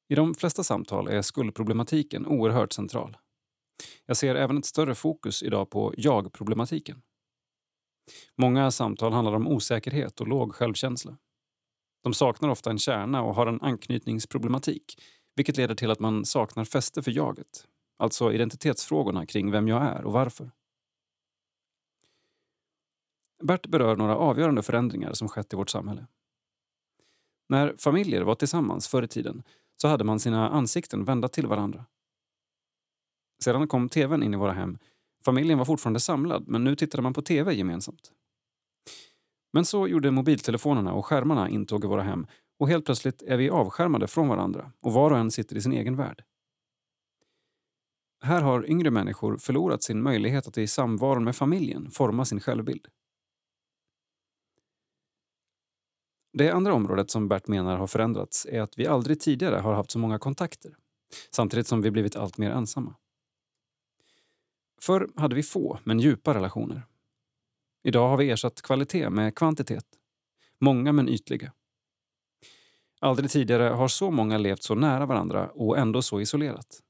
I 0.08 0.14
de 0.14 0.34
flesta 0.34 0.64
samtal 0.64 1.08
är 1.08 1.22
skuldproblematiken 1.22 2.26
oerhört 2.26 2.72
central. 2.72 3.16
Jag 4.06 4.16
ser 4.16 4.34
även 4.34 4.58
ett 4.58 4.66
större 4.66 4.94
fokus 4.94 5.42
idag 5.42 5.70
på 5.70 5.94
jag-problematiken. 5.96 7.02
Många 8.36 8.70
samtal 8.70 9.12
handlar 9.12 9.34
om 9.34 9.48
osäkerhet 9.48 10.20
och 10.20 10.28
låg 10.28 10.54
självkänsla. 10.54 11.18
De 12.02 12.14
saknar 12.14 12.48
ofta 12.48 12.70
en 12.70 12.78
kärna 12.78 13.22
och 13.22 13.34
har 13.34 13.46
en 13.46 13.60
anknytningsproblematik 13.62 15.02
vilket 15.36 15.56
leder 15.56 15.74
till 15.74 15.90
att 15.90 16.00
man 16.00 16.24
saknar 16.24 16.64
fäste 16.64 17.02
för 17.02 17.10
jaget, 17.10 17.68
alltså 17.96 18.32
identitetsfrågorna 18.32 19.26
kring 19.26 19.50
vem 19.50 19.68
jag 19.68 19.82
är 19.82 20.04
och 20.04 20.12
varför. 20.12 20.50
Bert 23.42 23.66
berör 23.66 23.96
några 23.96 24.16
avgörande 24.16 24.62
förändringar 24.62 25.12
som 25.12 25.28
skett 25.28 25.52
i 25.52 25.56
vårt 25.56 25.70
samhälle. 25.70 26.06
När 27.48 27.74
familjer 27.78 28.22
var 28.22 28.34
tillsammans 28.34 28.88
förr 28.88 29.02
i 29.02 29.08
tiden 29.08 29.42
så 29.82 29.88
hade 29.88 30.04
man 30.04 30.20
sina 30.20 30.48
ansikten 30.48 31.04
vända 31.04 31.28
till 31.28 31.46
varandra. 31.46 31.84
Sedan 33.44 33.68
kom 33.68 33.88
tvn 33.88 34.22
in 34.22 34.34
i 34.34 34.36
våra 34.36 34.52
hem. 34.52 34.78
Familjen 35.24 35.58
var 35.58 35.64
fortfarande 35.64 36.00
samlad, 36.00 36.48
men 36.48 36.64
nu 36.64 36.76
tittade 36.76 37.02
man 37.02 37.14
på 37.14 37.22
tv 37.22 37.54
gemensamt. 37.54 38.12
Men 39.52 39.64
så 39.64 39.88
gjorde 39.88 40.10
mobiltelefonerna 40.10 40.92
och 40.92 41.06
skärmarna 41.06 41.48
intåg 41.48 41.84
i 41.84 41.86
våra 41.86 42.02
hem 42.02 42.26
och 42.58 42.68
helt 42.68 42.84
plötsligt 42.84 43.22
är 43.22 43.36
vi 43.36 43.50
avskärmade 43.50 44.06
från 44.06 44.28
varandra 44.28 44.72
och 44.80 44.92
var 44.92 45.10
och 45.10 45.18
en 45.18 45.30
sitter 45.30 45.56
i 45.56 45.60
sin 45.60 45.72
egen 45.72 45.96
värld. 45.96 46.24
Här 48.20 48.42
har 48.42 48.70
yngre 48.70 48.90
människor 48.90 49.36
förlorat 49.36 49.82
sin 49.82 50.02
möjlighet 50.02 50.46
att 50.46 50.58
i 50.58 50.66
samvaron 50.66 51.24
med 51.24 51.36
familjen 51.36 51.90
forma 51.90 52.24
sin 52.24 52.40
självbild. 52.40 52.86
Det 56.32 56.50
andra 56.50 56.74
området 56.74 57.10
som 57.10 57.28
Bert 57.28 57.46
menar 57.46 57.76
har 57.76 57.86
förändrats 57.86 58.46
är 58.46 58.60
att 58.60 58.78
vi 58.78 58.86
aldrig 58.86 59.20
tidigare 59.20 59.56
har 59.56 59.72
haft 59.72 59.90
så 59.90 59.98
många 59.98 60.18
kontakter 60.18 60.76
samtidigt 61.30 61.66
som 61.66 61.82
vi 61.82 61.90
blivit 61.90 62.16
allt 62.16 62.38
mer 62.38 62.50
ensamma. 62.50 62.94
Förr 64.80 65.08
hade 65.16 65.34
vi 65.34 65.42
få, 65.42 65.78
men 65.84 66.00
djupa 66.00 66.34
relationer. 66.34 66.82
Idag 67.82 68.08
har 68.08 68.16
vi 68.16 68.30
ersatt 68.30 68.62
kvalitet 68.62 69.10
med 69.10 69.34
kvantitet. 69.34 69.86
Många 70.60 70.92
men 70.92 71.08
ytliga. 71.08 71.52
Aldrig 73.00 73.30
tidigare 73.30 73.64
har 73.64 73.88
så 73.88 74.10
många 74.10 74.38
levt 74.38 74.62
så 74.62 74.74
nära 74.74 75.06
varandra 75.06 75.48
och 75.48 75.78
ändå 75.78 76.02
så 76.02 76.20
isolerat. 76.20 76.82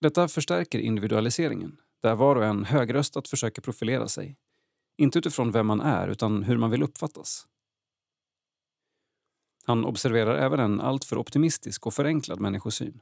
Detta 0.00 0.28
förstärker 0.28 0.78
individualiseringen, 0.78 1.76
där 2.02 2.14
var 2.14 2.36
och 2.36 2.44
en 2.44 2.64
högröstat 2.64 3.28
försöker 3.28 3.62
profilera 3.62 4.08
sig. 4.08 4.36
Inte 4.96 5.18
utifrån 5.18 5.52
vem 5.52 5.66
man 5.66 5.80
är, 5.80 6.08
utan 6.08 6.42
hur 6.42 6.56
man 6.56 6.70
vill 6.70 6.82
uppfattas. 6.82 7.46
Han 9.70 9.84
observerar 9.84 10.36
även 10.36 10.60
en 10.60 10.80
alltför 10.80 11.18
optimistisk 11.18 11.86
och 11.86 11.94
förenklad 11.94 12.40
människosyn. 12.40 13.00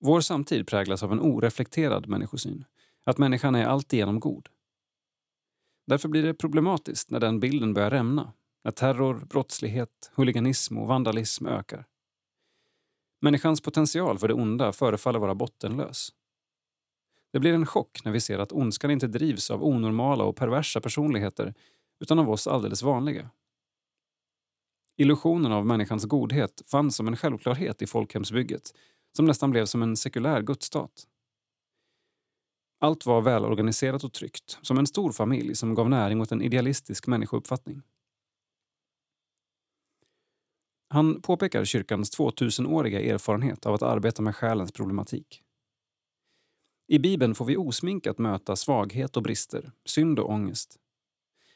Vår 0.00 0.20
samtid 0.20 0.66
präglas 0.66 1.02
av 1.02 1.12
en 1.12 1.20
oreflekterad 1.20 2.08
människosyn, 2.08 2.64
att 3.04 3.18
människan 3.18 3.54
är 3.54 3.64
alltigenom 3.64 4.20
god. 4.20 4.48
Därför 5.86 6.08
blir 6.08 6.22
det 6.22 6.34
problematiskt 6.34 7.10
när 7.10 7.20
den 7.20 7.40
bilden 7.40 7.74
börjar 7.74 7.90
rämna, 7.90 8.32
när 8.64 8.70
terror, 8.70 9.14
brottslighet, 9.14 10.10
huliganism 10.14 10.78
och 10.78 10.88
vandalism 10.88 11.46
ökar. 11.46 11.86
Människans 13.20 13.60
potential 13.60 14.18
för 14.18 14.28
det 14.28 14.34
onda 14.34 14.72
förefaller 14.72 15.18
vara 15.18 15.34
bottenlös. 15.34 16.08
Det 17.32 17.40
blir 17.40 17.54
en 17.54 17.66
chock 17.66 18.04
när 18.04 18.12
vi 18.12 18.20
ser 18.20 18.38
att 18.38 18.52
ondskan 18.52 18.90
inte 18.90 19.06
drivs 19.06 19.50
av 19.50 19.64
onormala 19.64 20.24
och 20.24 20.36
perversa 20.36 20.80
personligheter 20.80 21.54
utan 22.00 22.18
av 22.18 22.30
oss 22.30 22.46
alldeles 22.46 22.82
vanliga. 22.82 23.30
Illusionen 24.96 25.52
av 25.52 25.66
människans 25.66 26.04
godhet 26.04 26.62
fanns 26.66 26.96
som 26.96 27.08
en 27.08 27.16
självklarhet 27.16 27.82
i 27.82 27.86
folkhemsbygget 27.86 28.74
som 29.16 29.24
nästan 29.24 29.50
blev 29.50 29.66
som 29.66 29.82
en 29.82 29.96
sekulär 29.96 30.42
gudsstat. 30.42 31.06
Allt 32.80 33.06
var 33.06 33.20
välorganiserat 33.20 34.04
och 34.04 34.12
tryggt, 34.12 34.58
som 34.62 34.78
en 34.78 34.86
stor 34.86 35.12
familj 35.12 35.54
som 35.54 35.74
gav 35.74 35.90
näring 35.90 36.20
åt 36.20 36.32
en 36.32 36.42
idealistisk 36.42 37.06
människouppfattning. 37.06 37.82
Han 40.88 41.22
påpekar 41.22 41.64
kyrkans 41.64 42.18
2000-åriga 42.18 43.00
erfarenhet 43.00 43.66
av 43.66 43.74
att 43.74 43.82
arbeta 43.82 44.22
med 44.22 44.36
själens 44.36 44.72
problematik. 44.72 45.42
I 46.88 46.98
Bibeln 46.98 47.34
får 47.34 47.44
vi 47.44 47.56
osminkat 47.56 48.18
möta 48.18 48.56
svaghet 48.56 49.16
och 49.16 49.22
brister, 49.22 49.72
synd 49.84 50.18
och 50.18 50.30
ångest. 50.30 50.78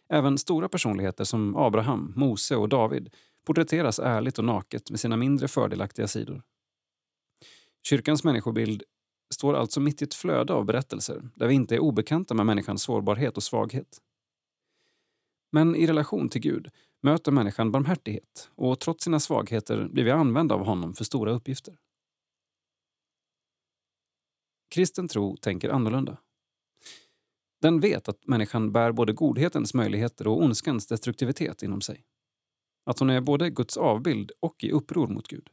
Även 0.09 0.39
stora 0.39 0.69
personligheter 0.69 1.25
som 1.25 1.57
Abraham, 1.57 2.13
Mose 2.17 2.57
och 2.57 2.69
David 2.69 3.15
porträtteras 3.47 3.99
ärligt 3.99 4.39
och 4.39 4.45
naket 4.45 4.91
med 4.91 5.01
sina 5.01 5.17
mindre 5.17 5.49
fördelaktiga 5.49 6.09
sidor. 6.09 6.43
Kyrkans 7.83 8.25
människobild 8.25 8.83
står 9.35 9.55
alltså 9.55 9.81
mitt 9.81 10.03
i 10.03 10.05
ett 10.05 10.15
flöde 10.15 10.53
av 10.53 10.65
berättelser 10.65 11.29
där 11.35 11.47
vi 11.47 11.55
inte 11.55 11.75
är 11.75 11.79
obekanta 11.79 12.35
med 12.35 12.47
människans 12.47 12.83
sårbarhet 12.83 13.37
och 13.37 13.43
svaghet. 13.43 14.01
Men 15.53 15.77
i 15.77 15.87
relation 15.87 16.29
till 16.29 16.41
Gud 16.41 16.69
möter 17.03 17.33
människan 17.33 17.73
barmhärtighet 17.73 18.51
och 18.55 18.81
trots 18.81 19.05
sina 19.05 19.21
svagheter 19.21 19.89
blir 19.89 20.05
vi 20.05 20.11
använda 20.11 20.55
av 20.55 20.65
honom 20.65 20.95
för 20.95 21.05
stora 21.05 21.33
uppgifter. 21.33 21.77
Kristen 24.69 25.09
tro 25.09 25.37
tänker 25.37 25.71
annorlunda. 25.71 26.17
Den 27.67 27.81
vet 27.81 28.09
att 28.09 28.27
människan 28.27 28.73
bär 28.73 28.93
både 28.93 29.13
godhetens 29.13 29.75
möjligheter 29.75 30.27
och 30.27 30.43
ondskans 30.43 30.87
destruktivitet 30.87 31.63
inom 31.63 31.81
sig. 31.81 32.05
Att 32.85 32.99
hon 32.99 33.11
är 33.11 33.21
både 33.21 33.51
Guds 33.51 33.77
avbild 33.77 34.33
och 34.41 34.65
i 34.65 34.71
uppror 34.71 35.09
mot 35.09 35.29
Gud. 35.29 35.49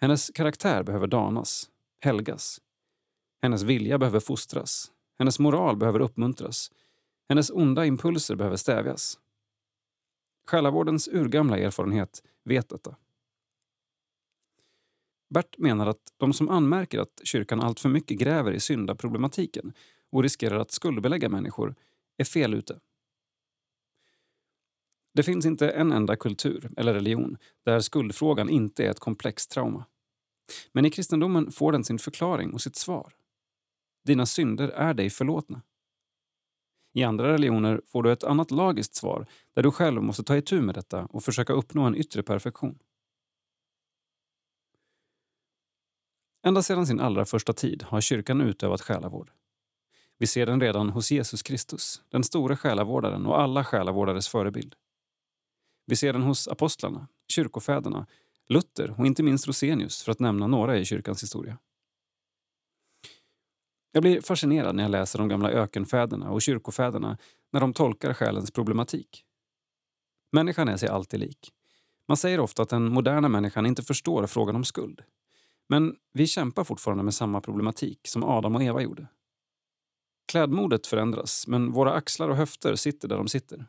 Hennes 0.00 0.30
karaktär 0.34 0.82
behöver 0.82 1.06
danas, 1.06 1.70
helgas. 2.00 2.60
Hennes 3.42 3.62
vilja 3.62 3.98
behöver 3.98 4.20
fostras. 4.20 4.92
Hennes 5.18 5.38
moral 5.38 5.76
behöver 5.76 6.00
uppmuntras. 6.00 6.70
Hennes 7.28 7.50
onda 7.50 7.86
impulser 7.86 8.36
behöver 8.36 8.56
stävjas. 8.56 9.18
Själavårdens 10.46 11.08
urgamla 11.08 11.58
erfarenhet 11.58 12.22
vet 12.44 12.68
detta. 12.68 12.96
Bert 15.34 15.58
menar 15.58 15.86
att 15.86 16.12
de 16.16 16.32
som 16.32 16.48
anmärker 16.48 16.98
att 16.98 17.20
kyrkan 17.24 17.60
alltför 17.60 17.88
mycket 17.88 18.18
gräver 18.18 18.52
i 18.52 18.60
syndaproblematiken 18.60 19.72
och 20.12 20.22
riskerar 20.22 20.58
att 20.58 20.70
skuldbelägga 20.70 21.28
människor 21.28 21.74
är 22.16 22.24
fel 22.24 22.54
ute. 22.54 22.80
Det 25.14 25.22
finns 25.22 25.46
inte 25.46 25.70
en 25.70 25.92
enda 25.92 26.16
kultur 26.16 26.70
eller 26.76 26.94
religion 26.94 27.36
där 27.64 27.80
skuldfrågan 27.80 28.48
inte 28.48 28.84
är 28.84 28.90
ett 28.90 29.00
komplext 29.00 29.50
trauma. 29.50 29.84
Men 30.72 30.84
i 30.84 30.90
kristendomen 30.90 31.52
får 31.52 31.72
den 31.72 31.84
sin 31.84 31.98
förklaring 31.98 32.52
och 32.52 32.60
sitt 32.60 32.76
svar. 32.76 33.14
Dina 34.04 34.26
synder 34.26 34.68
är 34.68 34.94
dig 34.94 35.10
förlåtna. 35.10 35.62
I 36.94 37.04
andra 37.04 37.32
religioner 37.32 37.80
får 37.86 38.02
du 38.02 38.12
ett 38.12 38.24
annat 38.24 38.50
lagiskt 38.50 38.94
svar 38.94 39.26
där 39.54 39.62
du 39.62 39.70
själv 39.70 40.02
måste 40.02 40.24
ta 40.24 40.36
itu 40.36 40.60
med 40.60 40.74
detta 40.74 41.04
och 41.04 41.24
försöka 41.24 41.52
uppnå 41.52 41.82
en 41.82 41.96
yttre 41.96 42.22
perfektion. 42.22 42.78
Ända 46.46 46.62
sedan 46.62 46.86
sin 46.86 47.00
allra 47.00 47.24
första 47.24 47.52
tid 47.52 47.82
har 47.82 48.00
kyrkan 48.00 48.40
utövat 48.40 48.80
själavård. 48.80 49.30
Vi 50.22 50.26
ser 50.26 50.46
den 50.46 50.60
redan 50.60 50.90
hos 50.90 51.10
Jesus 51.10 51.42
Kristus, 51.42 52.02
den 52.08 52.24
store 52.24 52.56
själavårdaren 52.56 53.26
och 53.26 53.40
alla 53.40 53.64
själavårdares 53.64 54.28
förebild. 54.28 54.74
Vi 55.86 55.96
ser 55.96 56.12
den 56.12 56.22
hos 56.22 56.48
apostlarna, 56.48 57.08
kyrkofäderna, 57.28 58.06
Luther 58.48 58.94
och 58.98 59.06
inte 59.06 59.22
minst 59.22 59.46
Rosenius 59.46 60.02
för 60.02 60.12
att 60.12 60.20
nämna 60.20 60.46
några 60.46 60.78
i 60.78 60.84
kyrkans 60.84 61.22
historia. 61.22 61.58
Jag 63.92 64.02
blir 64.02 64.20
fascinerad 64.20 64.74
när 64.74 64.82
jag 64.82 64.90
läser 64.90 65.18
de 65.18 65.28
gamla 65.28 65.50
ökenfäderna 65.50 66.30
och 66.30 66.42
kyrkofäderna 66.42 67.18
när 67.52 67.60
de 67.60 67.72
tolkar 67.72 68.14
själens 68.14 68.50
problematik. 68.50 69.24
Människan 70.32 70.68
är 70.68 70.76
sig 70.76 70.88
alltid 70.88 71.20
lik. 71.20 71.52
Man 72.08 72.16
säger 72.16 72.40
ofta 72.40 72.62
att 72.62 72.68
den 72.68 72.84
moderna 72.84 73.28
människan 73.28 73.66
inte 73.66 73.82
förstår 73.82 74.26
frågan 74.26 74.56
om 74.56 74.64
skuld. 74.64 75.02
Men 75.68 75.96
vi 76.12 76.26
kämpar 76.26 76.64
fortfarande 76.64 77.04
med 77.04 77.14
samma 77.14 77.40
problematik 77.40 78.00
som 78.08 78.24
Adam 78.24 78.56
och 78.56 78.62
Eva 78.62 78.82
gjorde. 78.82 79.08
Klädmodet 80.26 80.86
förändras, 80.86 81.46
men 81.46 81.72
våra 81.72 81.92
axlar 81.92 82.28
och 82.28 82.36
höfter 82.36 82.76
sitter 82.76 83.08
där 83.08 83.16
de 83.16 83.28
sitter. 83.28 83.66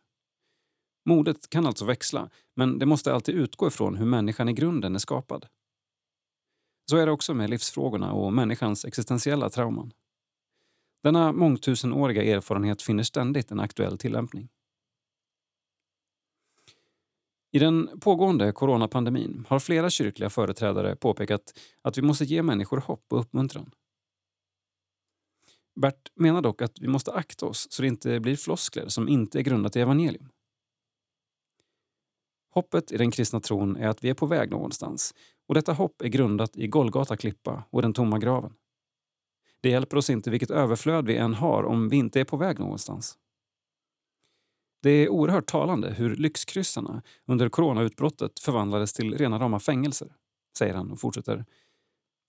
Modet 1.06 1.50
kan 1.50 1.66
alltså 1.66 1.86
växla, 1.86 2.30
men 2.56 2.80
det 2.80 2.86
måste 2.86 3.14
alltid 3.14 3.36
utgå 3.36 3.68
ifrån 3.68 3.96
hur 3.96 4.06
människan 4.06 4.50
i 4.50 4.54
grunden 4.54 4.96
är 4.96 5.00
skapad. 5.00 5.46
Så 6.90 6.98
är 6.98 7.06
det 7.06 7.12
också 7.12 7.34
med 7.34 7.50
livsfrågorna 7.50 8.14
och 8.14 8.34
människans 8.34 8.86
existentiella 8.86 9.50
trauman. 9.50 9.94
Denna 11.04 11.32
mångtusenåriga 11.32 12.24
erfarenhet 12.24 12.82
finner 12.82 13.04
ständigt 13.04 13.52
en 13.52 13.60
aktuell 13.60 13.98
tillämpning. 13.98 14.50
I 17.52 17.60
den 17.60 18.00
pågående 18.00 18.52
coronapandemin 18.52 19.46
har 19.50 19.60
flera 19.60 19.90
kyrkliga 19.90 20.30
företrädare 20.30 20.96
påpekat 20.96 21.60
att 21.82 21.98
vi 21.98 22.02
måste 22.02 22.26
ge 22.26 22.44
människor 22.44 22.78
hopp 22.78 23.06
och 23.10 23.20
uppmuntran. 23.20 23.72
Bert 25.76 26.12
menar 26.16 26.42
dock 26.42 26.62
att 26.62 26.80
vi 26.80 26.88
måste 26.88 27.12
akta 27.12 27.46
oss 27.46 27.68
så 27.72 27.82
det 27.82 27.88
inte 27.88 28.20
blir 28.20 28.36
floskler 28.36 28.88
som 28.88 29.08
inte 29.08 29.40
är 29.40 29.44
grundat 29.44 29.76
i 29.76 29.80
evangelium. 29.80 30.30
Hoppet 32.54 32.92
i 32.92 32.98
den 32.98 33.12
kristna 33.12 33.40
tron 33.40 33.76
är 33.76 33.88
att 33.88 34.04
vi 34.04 34.10
är 34.10 34.14
på 34.14 34.26
väg 34.26 34.52
någonstans 34.52 35.14
och 35.48 35.56
detta 35.56 35.74
hopp 35.74 36.02
är 36.02 36.08
grundat 36.08 36.56
i 36.56 36.68
Golgata 36.68 37.18
klippa 37.18 37.64
och 37.70 37.82
den 37.82 37.94
tomma 37.94 38.20
graven. 38.20 38.54
Det 39.62 39.70
hjälper 39.70 39.98
oss 39.98 40.10
inte 40.10 40.30
vilket 40.30 40.52
överflöd 40.52 41.06
vi 41.06 41.18
än 41.18 41.34
har 41.34 41.64
om 41.64 41.90
vi 41.90 41.98
inte 41.98 42.20
är 42.20 42.26
på 42.26 42.38
väg 42.38 42.60
någonstans. 42.60 43.18
Det 44.82 44.90
är 44.90 45.10
oerhört 45.10 45.46
talande 45.46 45.94
hur 45.94 46.16
lyxkryssarna 46.16 47.02
under 47.26 47.50
coronautbrottet 47.50 48.40
förvandlades 48.40 48.94
till 48.94 49.18
rena 49.18 49.40
rama 49.40 49.60
fängelser, 49.60 50.16
säger 50.58 50.74
han 50.74 50.92
och 50.92 51.00
fortsätter. 51.00 51.46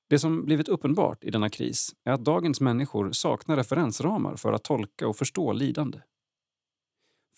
Det 0.09 0.19
som 0.19 0.45
blivit 0.45 0.69
uppenbart 0.69 1.25
i 1.25 1.31
denna 1.31 1.51
kris 1.51 1.95
är 2.05 2.13
att 2.13 2.25
dagens 2.25 2.61
människor 2.61 3.13
saknar 3.13 3.57
referensramar 3.57 4.37
för 4.37 4.53
att 4.53 4.65
tolka 4.65 5.09
och 5.09 5.17
förstå 5.17 5.53
lidande. 5.53 6.01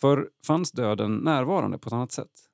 För 0.01 0.31
fanns 0.47 0.73
döden 0.73 1.17
närvarande 1.17 1.79
på 1.79 1.89
ett 1.89 1.93
annat 1.93 2.12
sätt? 2.12 2.51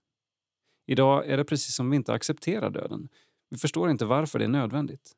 Idag 0.87 1.27
är 1.27 1.37
det 1.37 1.45
precis 1.45 1.75
som 1.75 1.91
vi 1.91 1.97
inte 1.97 2.13
accepterar 2.13 2.71
döden. 2.71 3.09
Vi 3.51 3.59
förstår 3.59 3.91
inte 3.91 4.05
varför 4.05 4.39
det 4.39 4.45
är 4.45 4.49
nödvändigt. 4.49 5.13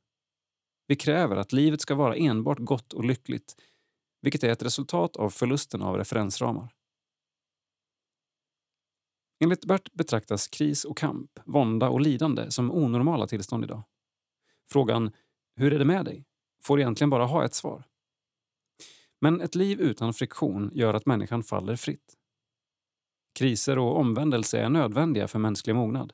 Vi 0.87 0.97
kräver 0.97 1.37
att 1.37 1.53
livet 1.53 1.81
ska 1.81 1.95
vara 1.95 2.17
enbart 2.17 2.59
gott 2.59 2.93
och 2.93 3.05
lyckligt, 3.05 3.57
vilket 4.23 4.45
är 4.45 4.49
ett 4.49 4.63
resultat 4.63 5.17
av 5.17 5.31
förlusten 5.31 5.83
av 5.83 5.97
referensramar. 5.97 6.75
Enligt 9.41 9.65
Bert 9.65 9.93
betraktas 9.93 10.49
kris 10.49 10.85
och 10.85 10.97
kamp, 10.97 11.31
vånda 11.45 11.89
och 11.89 12.01
lidande 12.01 12.51
som 12.51 12.71
onormala 12.71 13.27
tillstånd 13.27 13.65
idag. 13.65 13.83
Frågan 14.71 15.13
“Hur 15.57 15.73
är 15.73 15.79
det 15.79 15.85
med 15.85 16.05
dig?” 16.05 16.25
får 16.65 16.81
egentligen 16.81 17.11
bara 17.11 17.25
ha 17.25 17.45
ett 17.45 17.55
svar. 17.55 17.85
Men 19.21 19.41
ett 19.41 19.55
liv 19.55 19.81
utan 19.81 20.15
friktion 20.15 20.71
gör 20.75 20.95
att 20.95 21.07
människan 21.07 21.43
faller 21.43 21.77
fritt. 21.77 22.15
Kriser 23.39 23.79
och 23.79 23.99
omvändelse 23.99 24.59
är 24.59 24.69
nödvändiga 24.69 25.29
för 25.29 25.39
mänsklig 25.39 25.75
mognad. 25.75 26.13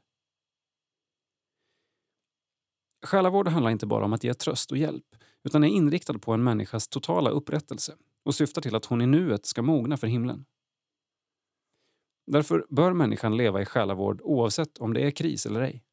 Själavård 3.07 3.49
handlar 3.49 3.71
inte 3.71 3.87
bara 3.87 4.05
om 4.05 4.13
att 4.13 4.25
ge 4.25 4.35
tröst 4.35 4.71
och 4.73 4.79
hjälp 4.79 5.17
utan 5.43 5.65
är 5.65 5.69
inriktad 5.69 6.19
på 6.19 6.33
en 6.33 6.45
människas 6.45 6.89
totala 6.89 7.31
upprättelse 7.31 7.97
och 8.25 8.35
syftar 8.35 8.63
till 8.63 8.75
att 8.75 8.85
hon 8.85 9.03
i 9.03 9.07
nuet 9.07 9.47
ska 9.47 9.63
mogna 9.63 9.97
för 9.97 10.07
himlen. 10.07 10.45
Därför 12.27 12.67
bör 12.69 12.93
människan 12.93 13.37
leva 13.37 13.63
i 13.63 13.65
själavård 13.65 14.21
oavsett 14.23 14.79
om 14.79 14.95
det 14.95 15.01
är 15.01 15.11
kris 15.11 15.47
eller 15.47 15.61
ej. 15.61 15.85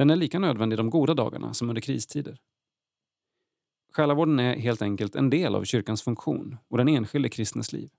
Den 0.00 0.10
är 0.10 0.16
lika 0.16 0.38
nödvändig 0.38 0.78
de 0.78 0.90
goda 0.90 1.14
dagarna 1.14 1.54
som 1.54 1.68
under 1.68 1.82
kristider. 1.82 2.38
Själavården 3.92 4.40
är 4.40 4.56
helt 4.56 4.82
enkelt 4.82 5.14
en 5.14 5.30
del 5.30 5.54
av 5.54 5.64
kyrkans 5.64 6.02
funktion 6.02 6.56
och 6.68 6.78
den 6.78 6.88
enskilde 6.88 7.28
kristnes 7.28 7.72
liv. 7.72 7.90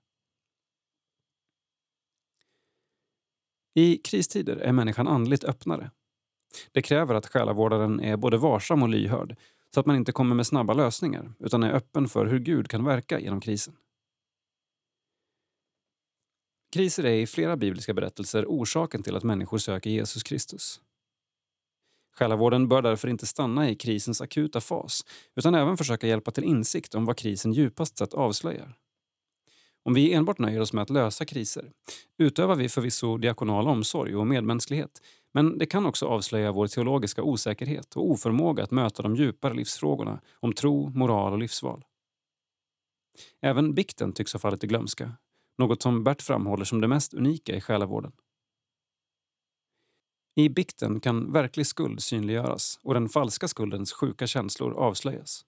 I 3.74 3.96
kristider 3.96 4.56
är 4.56 4.72
människan 4.72 5.08
andligt 5.08 5.44
öppnare. 5.44 5.90
Det 6.72 6.82
kräver 6.82 7.14
att 7.14 7.26
själavårdaren 7.26 8.00
är 8.00 8.16
både 8.16 8.36
varsam 8.36 8.82
och 8.82 8.88
lyhörd 8.88 9.36
så 9.74 9.80
att 9.80 9.86
man 9.86 9.96
inte 9.96 10.12
kommer 10.12 10.34
med 10.34 10.46
snabba 10.46 10.74
lösningar 10.74 11.32
utan 11.38 11.62
är 11.62 11.72
öppen 11.72 12.08
för 12.08 12.26
hur 12.26 12.38
Gud 12.38 12.68
kan 12.68 12.84
verka 12.84 13.20
genom 13.20 13.40
krisen. 13.40 13.76
Kriser 16.72 17.04
är 17.04 17.14
i 17.14 17.26
flera 17.26 17.56
bibliska 17.56 17.94
berättelser 17.94 18.44
orsaken 18.48 19.02
till 19.02 19.16
att 19.16 19.22
människor 19.24 19.58
söker 19.58 19.90
Jesus 19.90 20.22
Kristus. 20.22 20.80
Själavården 22.18 22.68
bör 22.68 22.82
därför 22.82 23.08
inte 23.08 23.26
stanna 23.26 23.70
i 23.70 23.74
krisens 23.74 24.20
akuta 24.20 24.60
fas 24.60 25.04
utan 25.36 25.54
även 25.54 25.76
försöka 25.76 26.06
hjälpa 26.06 26.30
till 26.30 26.44
insikt 26.44 26.94
om 26.94 27.04
vad 27.04 27.16
krisen 27.16 27.52
djupast 27.52 27.98
sett 27.98 28.14
avslöjar. 28.14 28.76
Om 29.84 29.94
vi 29.94 30.12
enbart 30.12 30.38
nöjer 30.38 30.60
oss 30.60 30.72
med 30.72 30.82
att 30.82 30.90
lösa 30.90 31.24
kriser 31.24 31.70
utövar 32.18 32.56
vi 32.56 32.68
förvisso 32.68 33.16
diakonal 33.16 33.68
omsorg 33.68 34.16
och 34.16 34.26
medmänsklighet 34.26 35.00
men 35.34 35.58
det 35.58 35.66
kan 35.66 35.86
också 35.86 36.06
avslöja 36.06 36.52
vår 36.52 36.66
teologiska 36.66 37.22
osäkerhet 37.22 37.96
och 37.96 38.10
oförmåga 38.10 38.64
att 38.64 38.70
möta 38.70 39.02
de 39.02 39.16
djupare 39.16 39.54
livsfrågorna 39.54 40.20
om 40.40 40.52
tro, 40.52 40.88
moral 40.88 41.32
och 41.32 41.38
livsval. 41.38 41.84
Även 43.40 43.74
bikten 43.74 44.12
tycks 44.12 44.32
ha 44.32 44.40
fallit 44.40 44.64
i 44.64 44.66
glömska, 44.66 45.12
något 45.58 45.82
som 45.82 46.04
Bert 46.04 46.22
framhåller 46.22 46.64
som 46.64 46.80
det 46.80 46.88
mest 46.88 47.14
unika 47.14 47.56
i 47.56 47.60
själavården. 47.60 48.12
I 50.34 50.48
bikten 50.48 51.00
kan 51.00 51.32
verklig 51.32 51.66
skuld 51.66 52.02
synliggöras 52.02 52.78
och 52.82 52.94
den 52.94 53.08
falska 53.08 53.48
skuldens 53.48 53.92
sjuka 53.92 54.26
känslor 54.26 54.72
avslöjas. 54.72 55.44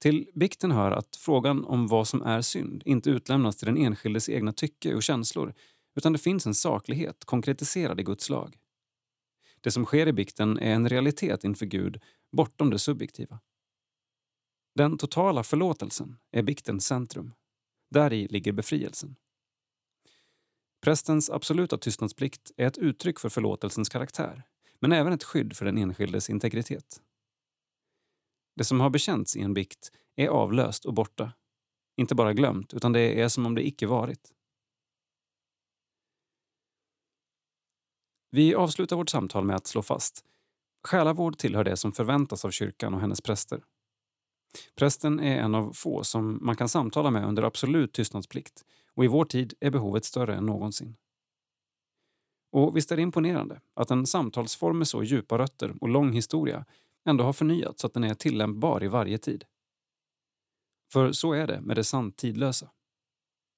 Till 0.00 0.30
bikten 0.34 0.70
hör 0.70 0.90
att 0.90 1.16
frågan 1.16 1.64
om 1.64 1.86
vad 1.86 2.08
som 2.08 2.22
är 2.22 2.40
synd 2.40 2.82
inte 2.84 3.10
utlämnas 3.10 3.56
till 3.56 3.66
den 3.66 3.76
enskildes 3.76 4.28
egna 4.28 4.52
tycke 4.52 4.94
och 4.94 5.02
känslor 5.02 5.54
utan 5.96 6.12
det 6.12 6.18
finns 6.18 6.46
en 6.46 6.54
saklighet 6.54 7.24
konkretiserad 7.24 8.00
i 8.00 8.02
Guds 8.02 8.30
lag. 8.30 8.56
Det 9.60 9.70
som 9.70 9.84
sker 9.84 10.06
i 10.06 10.12
bikten 10.12 10.58
är 10.58 10.74
en 10.74 10.88
realitet 10.88 11.44
inför 11.44 11.66
Gud 11.66 12.00
bortom 12.32 12.70
det 12.70 12.78
subjektiva. 12.78 13.40
Den 14.74 14.98
totala 14.98 15.42
förlåtelsen 15.42 16.16
är 16.30 16.42
biktens 16.42 16.86
centrum. 16.86 17.34
Där 17.90 18.12
i 18.12 18.28
ligger 18.28 18.52
befrielsen. 18.52 19.16
Prästens 20.80 21.30
absoluta 21.30 21.78
tystnadsplikt 21.78 22.52
är 22.56 22.66
ett 22.66 22.78
uttryck 22.78 23.18
för 23.20 23.28
förlåtelsens 23.28 23.88
karaktär 23.88 24.42
men 24.80 24.92
även 24.92 25.12
ett 25.12 25.24
skydd 25.24 25.56
för 25.56 25.64
den 25.64 25.78
enskildes 25.78 26.30
integritet. 26.30 27.00
Det 28.56 28.64
som 28.64 28.80
har 28.80 28.90
bekänts 28.90 29.36
i 29.36 29.40
en 29.40 29.54
bikt 29.54 29.92
är 30.16 30.28
avlöst 30.28 30.84
och 30.84 30.94
borta. 30.94 31.32
Inte 31.96 32.14
bara 32.14 32.32
glömt, 32.32 32.74
utan 32.74 32.92
det 32.92 33.20
är 33.20 33.28
som 33.28 33.46
om 33.46 33.54
det 33.54 33.66
icke 33.66 33.86
varit. 33.86 34.32
Vi 38.30 38.54
avslutar 38.54 38.96
vårt 38.96 39.08
samtal 39.08 39.44
med 39.44 39.56
att 39.56 39.66
slå 39.66 39.82
fast 39.82 40.24
Själavård 40.84 41.38
tillhör 41.38 41.64
det 41.64 41.76
som 41.76 41.92
förväntas 41.92 42.44
av 42.44 42.50
kyrkan 42.50 42.94
och 42.94 43.00
hennes 43.00 43.20
präster. 43.20 43.62
Prästen 44.74 45.20
är 45.20 45.38
en 45.38 45.54
av 45.54 45.72
få 45.72 46.04
som 46.04 46.38
man 46.42 46.56
kan 46.56 46.68
samtala 46.68 47.10
med 47.10 47.24
under 47.24 47.42
absolut 47.42 47.92
tystnadsplikt 47.92 48.64
och 48.94 49.04
i 49.04 49.08
vår 49.08 49.24
tid 49.24 49.54
är 49.60 49.70
behovet 49.70 50.04
större 50.04 50.36
än 50.36 50.46
någonsin. 50.46 50.96
Och 52.52 52.76
visst 52.76 52.92
är 52.92 52.96
det 52.96 53.02
imponerande 53.02 53.60
att 53.74 53.90
en 53.90 54.06
samtalsform 54.06 54.78
med 54.78 54.88
så 54.88 55.02
djupa 55.02 55.38
rötter 55.38 55.74
och 55.80 55.88
lång 55.88 56.12
historia 56.12 56.66
ändå 57.04 57.24
har 57.24 57.32
förnyats 57.32 57.80
så 57.80 57.86
att 57.86 57.94
den 57.94 58.04
är 58.04 58.14
tillämpbar 58.14 58.84
i 58.84 58.88
varje 58.88 59.18
tid. 59.18 59.44
För 60.92 61.12
så 61.12 61.32
är 61.32 61.46
det 61.46 61.60
med 61.60 61.76
det 61.76 61.84
sant 61.84 62.16
tidlösa. 62.16 62.70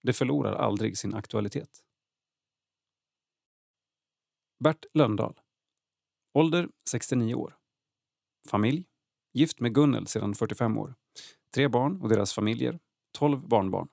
Det 0.02 0.12
förlorar 0.12 0.52
aldrig 0.52 0.98
sin 0.98 1.14
aktualitet. 1.14 1.84
Bert 4.64 4.84
Löndahl. 4.94 5.40
Ålder 6.34 6.68
69 6.90 7.34
år. 7.34 7.56
Familj 8.48 8.84
Gift 9.34 9.60
med 9.60 9.74
Gunnel 9.74 10.06
sedan 10.06 10.34
45 10.34 10.78
år. 10.78 10.94
Tre 11.54 11.68
barn 11.68 12.00
och 12.02 12.08
deras 12.08 12.32
familjer. 12.32 12.78
12 13.12 13.48
barnbarn. 13.48 13.88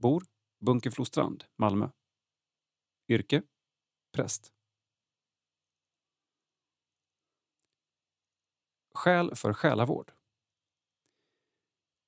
Bor 0.00 0.24
Bunkeflostrand, 0.60 1.44
Malmö. 1.56 1.90
Yrke 3.08 3.42
präst. 4.12 4.52
Skäl 8.94 9.34
för 9.34 9.52
själavård. 9.52 10.12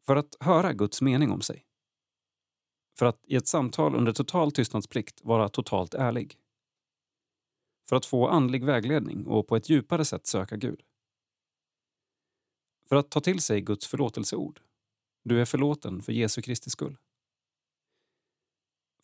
För 0.06 0.16
att 0.16 0.36
höra 0.40 0.72
Guds 0.72 1.02
mening 1.02 1.30
om 1.30 1.40
sig. 1.40 1.66
För 2.98 3.06
att 3.06 3.24
i 3.24 3.36
ett 3.36 3.46
samtal 3.46 3.94
under 3.94 4.12
total 4.12 4.52
tystnadsplikt 4.52 5.24
vara 5.24 5.48
totalt 5.48 5.94
ärlig. 5.94 6.38
För 7.88 7.96
att 7.96 8.06
få 8.06 8.28
andlig 8.28 8.64
vägledning 8.64 9.26
och 9.26 9.48
på 9.48 9.56
ett 9.56 9.68
djupare 9.68 10.04
sätt 10.04 10.26
söka 10.26 10.56
Gud. 10.56 10.82
För 12.88 12.96
att 12.96 13.10
ta 13.10 13.20
till 13.20 13.40
sig 13.40 13.60
Guds 13.60 13.86
förlåtelseord. 13.86 14.60
Du 15.22 15.40
är 15.40 15.44
förlåten 15.44 16.02
för 16.02 16.12
Jesu 16.12 16.42
Kristi 16.42 16.70
skull. 16.70 16.96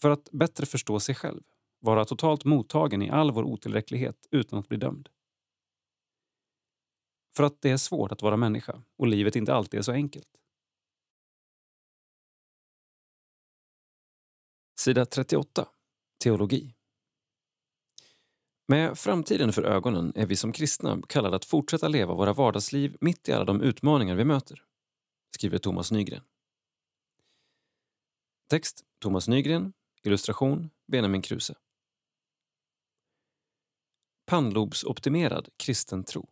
För 0.02 0.10
att 0.10 0.28
bättre 0.32 0.66
förstå 0.66 1.00
sig 1.00 1.14
själv, 1.14 1.42
vara 1.80 2.04
totalt 2.04 2.44
mottagen 2.44 3.02
i 3.02 3.10
all 3.10 3.30
vår 3.30 3.42
otillräcklighet 3.42 4.26
utan 4.30 4.58
att 4.58 4.68
bli 4.68 4.78
dömd. 4.78 5.08
För 7.36 7.44
att 7.44 7.62
det 7.62 7.70
är 7.70 7.76
svårt 7.76 8.12
att 8.12 8.22
vara 8.22 8.36
människa 8.36 8.82
och 8.96 9.06
livet 9.06 9.36
inte 9.36 9.54
alltid 9.54 9.78
är 9.78 9.82
så 9.82 9.92
enkelt. 9.92 10.28
Sida 14.80 15.06
38. 15.06 15.68
Teologi. 16.22 16.74
Med 18.68 18.98
framtiden 18.98 19.52
för 19.52 19.62
ögonen 19.62 20.12
är 20.14 20.26
vi 20.26 20.36
som 20.36 20.52
kristna 20.52 21.02
kallade 21.08 21.36
att 21.36 21.44
fortsätta 21.44 21.88
leva 21.88 22.14
våra 22.14 22.32
vardagsliv 22.32 22.96
mitt 23.00 23.28
i 23.28 23.32
alla 23.32 23.44
de 23.44 23.60
utmaningar 23.60 24.14
vi 24.14 24.24
möter, 24.24 24.64
skriver 25.34 25.58
Thomas 25.58 25.90
Nygren. 25.90 26.22
Text 28.50 28.84
Thomas 28.98 29.28
Nygren, 29.28 29.72
illustration 30.02 30.70
Benjamin 30.86 31.22
Kruse. 31.22 31.54
Pannlobsoptimerad 34.26 35.48
kristen 35.56 36.04
tro. 36.04 36.28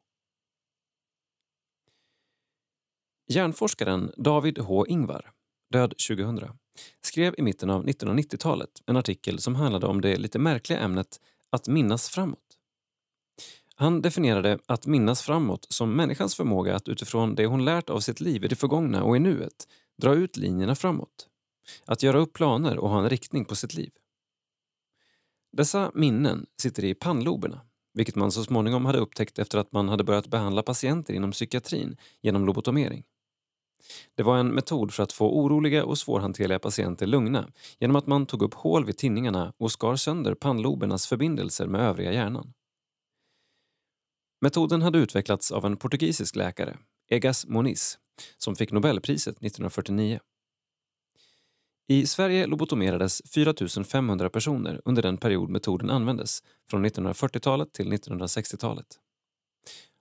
Hjärnforskaren 3.28 4.12
David 4.16 4.58
H. 4.58 4.86
Ingvar, 4.86 5.32
död 5.72 5.94
2000, 6.08 6.58
skrev 7.00 7.34
i 7.38 7.42
mitten 7.42 7.70
av 7.70 7.84
1990-talet 7.86 8.82
en 8.86 8.96
artikel 8.96 9.38
som 9.38 9.54
handlade 9.54 9.86
om 9.86 10.00
det 10.00 10.16
lite 10.16 10.38
märkliga 10.38 10.78
ämnet 10.78 11.20
att 11.50 11.68
minnas 11.68 12.08
framåt. 12.08 12.58
Han 13.74 14.02
definierade 14.02 14.58
att 14.66 14.86
minnas 14.86 15.22
framåt 15.22 15.66
som 15.68 15.96
människans 15.96 16.34
förmåga 16.34 16.76
att 16.76 16.88
utifrån 16.88 17.34
det 17.34 17.46
hon 17.46 17.64
lärt 17.64 17.90
av 17.90 18.00
sitt 18.00 18.20
liv 18.20 18.44
i 18.44 18.48
det 18.48 18.56
förgångna 18.56 19.02
och 19.02 19.16
i 19.16 19.18
nuet 19.18 19.68
dra 19.96 20.14
ut 20.14 20.36
linjerna 20.36 20.74
framåt. 20.74 21.28
Att 21.84 22.02
göra 22.02 22.18
upp 22.18 22.32
planer 22.32 22.78
och 22.78 22.90
ha 22.90 22.98
en 23.02 23.10
riktning 23.10 23.44
på 23.44 23.54
sitt 23.54 23.74
liv. 23.74 23.90
Dessa 25.52 25.90
minnen 25.94 26.46
sitter 26.62 26.84
i 26.84 26.94
pannloberna, 26.94 27.60
vilket 27.94 28.14
man 28.14 28.32
så 28.32 28.44
småningom 28.44 28.84
hade 28.84 28.98
upptäckt 28.98 29.38
efter 29.38 29.58
att 29.58 29.72
man 29.72 29.88
hade 29.88 30.04
börjat 30.04 30.26
behandla 30.26 30.62
patienter 30.62 31.14
inom 31.14 31.32
psykiatrin 31.32 31.96
genom 32.22 32.46
lobotomering. 32.46 33.04
Det 34.14 34.22
var 34.22 34.38
en 34.38 34.48
metod 34.48 34.92
för 34.92 35.02
att 35.02 35.12
få 35.12 35.38
oroliga 35.38 35.84
och 35.84 35.98
svårhanterliga 35.98 36.58
patienter 36.58 37.06
lugna 37.06 37.48
genom 37.78 37.96
att 37.96 38.06
man 38.06 38.26
tog 38.26 38.42
upp 38.42 38.54
hål 38.54 38.84
vid 38.84 38.96
tinningarna 38.96 39.52
och 39.58 39.72
skar 39.72 39.96
sönder 39.96 40.34
pannlobernas 40.34 41.06
förbindelser 41.06 41.66
med 41.66 41.80
övriga 41.80 42.12
hjärnan. 42.12 42.52
Metoden 44.40 44.82
hade 44.82 44.98
utvecklats 44.98 45.52
av 45.52 45.66
en 45.66 45.76
portugisisk 45.76 46.36
läkare, 46.36 46.78
Egas 47.08 47.46
Moniz, 47.46 47.98
som 48.38 48.56
fick 48.56 48.72
Nobelpriset 48.72 49.36
1949. 49.36 50.20
I 51.88 52.06
Sverige 52.06 52.46
lobotomerades 52.46 53.22
4 53.34 53.54
500 53.84 54.30
personer 54.30 54.80
under 54.84 55.02
den 55.02 55.16
period 55.16 55.50
metoden 55.50 55.90
användes, 55.90 56.42
från 56.70 56.86
1940-talet 56.86 57.72
till 57.72 57.92
1960-talet. 57.92 58.86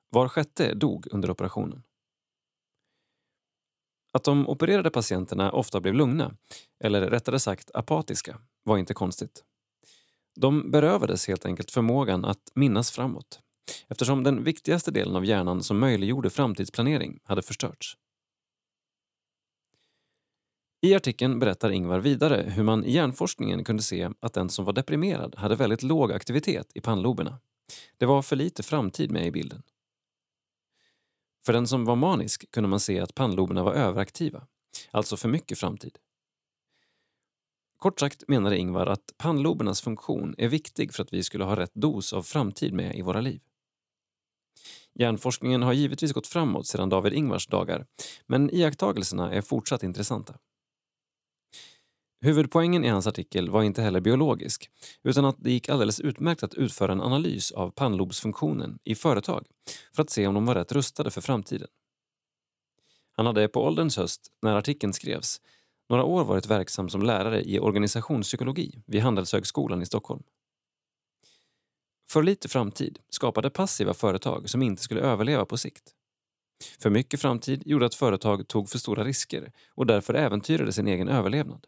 Var 0.10 0.28
sjätte 0.28 0.74
dog 0.74 1.08
under 1.12 1.32
operationen. 1.32 1.84
Att 4.14 4.24
de 4.24 4.50
opererade 4.50 4.92
patienterna 4.92 5.52
ofta 5.52 5.82
blev 5.82 5.94
lugna, 5.94 6.36
eller 6.84 7.10
rättare 7.10 7.40
sagt 7.40 7.72
apatiska, 7.74 8.40
var 8.64 8.78
inte 8.78 8.94
konstigt. 8.94 9.44
De 10.36 10.72
berövades 10.72 11.28
helt 11.28 11.46
enkelt 11.46 11.72
förmågan 11.72 12.26
att 12.26 12.52
minnas 12.54 12.92
framåt 12.92 13.40
eftersom 13.88 14.24
den 14.24 14.44
viktigaste 14.44 14.92
delen 14.92 15.16
av 15.16 15.26
hjärnan 15.26 15.64
som 15.64 15.80
möjliggjorde 15.80 16.30
framtidsplanering 16.30 17.20
hade 17.24 17.42
förstörts. 17.42 17.98
I 20.82 20.96
artikeln 20.96 21.40
berättar 21.40 21.70
Ingvar 21.70 22.00
vidare 22.00 22.46
hur 22.50 22.64
man 22.64 22.86
i 22.86 22.92
hjärnforskningen 22.92 23.64
kunde 23.64 23.84
se 23.84 24.10
att 24.20 24.34
den 24.34 24.50
som 24.50 24.66
var 24.66 24.74
deprimerad 24.74 25.36
hade 25.36 25.56
väldigt 25.56 25.84
låg 25.84 26.12
aktivitet 26.12 26.72
i 26.74 26.82
pannloberna. 26.82 27.40
Det 27.98 28.06
var 28.06 28.22
för 28.22 28.36
lite 28.36 28.64
framtid 28.64 29.12
med 29.12 29.28
i 29.28 29.32
bilden. 29.32 29.64
För 31.46 31.54
den 31.54 31.68
som 31.68 31.86
var 31.86 31.96
manisk 31.96 32.52
kunde 32.52 32.70
man 32.70 32.80
se 32.80 33.00
att 33.00 33.16
pannloberna 33.16 33.64
var 33.64 33.74
överaktiva, 33.74 34.48
alltså 34.92 35.18
för 35.18 35.30
mycket 35.30 35.60
framtid. 35.60 35.98
Kort 37.78 38.00
sagt 38.00 38.24
menade 38.28 38.58
Ingvar 38.58 38.88
att 38.88 39.14
pannlobernas 39.18 39.82
funktion 39.82 40.36
är 40.38 40.48
viktig 40.48 40.94
för 40.94 41.04
att 41.04 41.14
vi 41.14 41.24
skulle 41.24 41.44
ha 41.44 41.56
rätt 41.56 41.74
dos 41.74 42.14
av 42.14 42.24
framtid 42.24 42.74
med 42.74 42.96
i 42.96 43.02
våra 43.02 43.22
liv. 43.22 43.42
Hjärnforskningen 44.94 45.62
har 45.64 45.74
givetvis 45.74 46.14
gått 46.14 46.28
framåt 46.28 46.68
sedan 46.68 46.90
David 46.90 47.14
Ingvars 47.14 47.48
dagar, 47.48 47.86
men 48.28 48.50
iakttagelserna 48.56 49.34
är 49.34 49.42
fortsatt 49.42 49.84
intressanta. 49.84 50.38
Huvudpoängen 52.22 52.86
i 52.86 52.88
hans 52.88 53.08
artikel 53.08 53.50
var 53.50 53.64
inte 53.64 53.82
heller 53.82 54.00
biologisk 54.00 54.70
utan 55.04 55.26
att 55.26 55.36
det 55.40 55.52
gick 55.52 55.70
alldeles 55.70 56.00
utmärkt 56.00 56.44
att 56.44 56.54
utföra 56.54 56.92
en 56.92 57.02
analys 57.02 57.52
av 57.52 57.70
pannlobsfunktionen 57.70 58.80
i 58.84 58.96
företag 58.96 59.48
för 59.96 60.04
att 60.04 60.10
se 60.10 60.28
om 60.28 60.34
de 60.34 60.46
var 60.46 60.56
rätt 60.56 60.72
rustade 60.72 61.12
för 61.12 61.22
framtiden. 61.22 61.68
Han 63.12 63.26
hade 63.26 63.48
på 63.48 63.64
ålderns 63.64 63.98
höst, 63.98 64.32
när 64.42 64.56
artikeln 64.56 64.94
skrevs, 64.94 65.42
några 65.90 66.04
år 66.04 66.24
varit 66.24 66.46
verksam 66.46 66.90
som 66.90 67.02
lärare 67.02 67.42
i 67.44 67.60
organisationspsykologi 67.60 68.82
vid 68.86 69.02
Handelshögskolan 69.02 69.82
i 69.82 69.86
Stockholm. 69.86 70.24
För 72.10 72.24
lite 72.24 72.50
framtid 72.50 73.00
skapade 73.10 73.50
passiva 73.50 73.94
företag 73.94 74.50
som 74.50 74.62
inte 74.62 74.82
skulle 74.82 75.02
överleva 75.02 75.46
på 75.46 75.58
sikt. 75.58 75.94
För 76.80 76.90
mycket 76.90 77.22
framtid 77.22 77.64
gjorde 77.66 77.86
att 77.86 77.96
företag 77.96 78.48
tog 78.48 78.70
för 78.70 78.78
stora 78.78 79.04
risker 79.04 79.52
och 79.70 79.86
därför 79.86 80.14
äventyrade 80.14 80.74
sin 80.74 80.88
egen 80.88 81.08
överlevnad. 81.08 81.68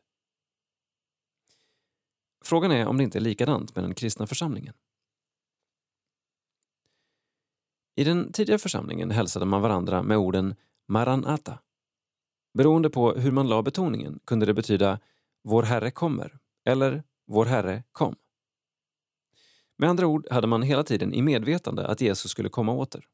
Frågan 2.46 2.72
är 2.72 2.88
om 2.88 2.98
det 2.98 3.04
inte 3.04 3.18
är 3.18 3.22
likadant 3.22 3.76
med 3.76 3.84
den 3.84 3.96
kristna 3.96 4.28
församlingen. 4.28 4.74
I 7.96 8.04
den 8.04 8.32
tidiga 8.32 8.58
församlingen 8.58 9.12
hälsade 9.12 9.46
man 9.46 9.62
varandra 9.62 10.04
med 10.04 10.18
orden 10.18 10.56
Maranata. 10.88 11.60
Beroende 12.54 12.90
på 12.90 13.14
hur 13.14 13.32
man 13.32 13.48
la 13.48 13.62
betoningen 13.62 14.20
kunde 14.26 14.46
det 14.46 14.54
betyda 14.54 15.00
Vår 15.44 15.64
Herre 15.64 15.92
kommer 15.92 16.40
eller 16.66 17.04
Vår 17.28 17.46
Herre 17.46 17.84
kom. 17.92 18.16
Med 19.78 19.90
andra 19.90 20.08
ord 20.08 20.28
hade 20.32 20.48
man 20.48 20.62
hela 20.62 20.84
tiden 20.84 21.14
i 21.14 21.22
medvetande 21.22 21.88
att 21.88 22.02
Jesus 22.02 22.32
skulle 22.32 22.50
komma 22.50 22.72
åter. 22.72 23.08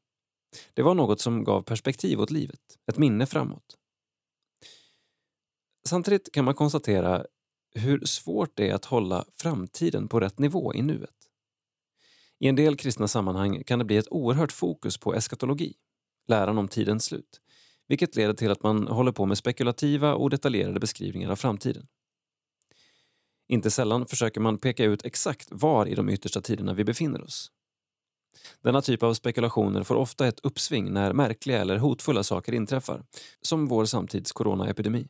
Det 0.74 0.82
var 0.82 0.94
något 0.94 1.20
som 1.20 1.44
gav 1.44 1.62
perspektiv 1.62 2.20
åt 2.20 2.30
livet, 2.30 2.78
ett 2.86 2.98
minne 2.98 3.26
framåt. 3.26 3.76
Samtidigt 5.88 6.32
kan 6.32 6.44
man 6.44 6.54
konstatera 6.54 7.26
hur 7.74 8.04
svårt 8.04 8.56
det 8.56 8.68
är 8.68 8.74
att 8.74 8.84
hålla 8.84 9.24
framtiden 9.42 10.08
på 10.08 10.20
rätt 10.20 10.38
nivå 10.38 10.74
i 10.74 10.82
nuet. 10.82 11.10
I 12.38 12.48
en 12.48 12.56
del 12.56 12.76
kristna 12.76 13.08
sammanhang 13.08 13.64
kan 13.64 13.78
det 13.78 13.84
bli 13.84 13.96
ett 13.96 14.08
oerhört 14.10 14.52
fokus 14.52 14.98
på 14.98 15.14
eskatologi, 15.14 15.74
läran 16.28 16.58
om 16.58 16.68
tidens 16.68 17.04
slut, 17.04 17.40
vilket 17.88 18.16
leder 18.16 18.34
till 18.34 18.50
att 18.50 18.62
man 18.62 18.88
håller 18.88 19.12
på 19.12 19.26
med 19.26 19.38
spekulativa 19.38 20.14
och 20.14 20.30
detaljerade 20.30 20.80
beskrivningar 20.80 21.30
av 21.30 21.36
framtiden. 21.36 21.86
Inte 23.48 23.70
sällan 23.70 24.06
försöker 24.06 24.40
man 24.40 24.58
peka 24.58 24.84
ut 24.84 25.04
exakt 25.04 25.48
var 25.50 25.86
i 25.86 25.94
de 25.94 26.08
yttersta 26.08 26.40
tiderna 26.40 26.74
vi 26.74 26.84
befinner 26.84 27.22
oss. 27.22 27.50
Denna 28.62 28.82
typ 28.82 29.02
av 29.02 29.14
spekulationer 29.14 29.82
får 29.82 29.94
ofta 29.94 30.26
ett 30.26 30.40
uppsving 30.42 30.92
när 30.92 31.12
märkliga 31.12 31.60
eller 31.60 31.78
hotfulla 31.78 32.22
saker 32.22 32.52
inträffar, 32.52 33.04
som 33.40 33.66
vår 33.66 33.84
samtids 33.84 34.32
coronaepidemi. 34.32 35.08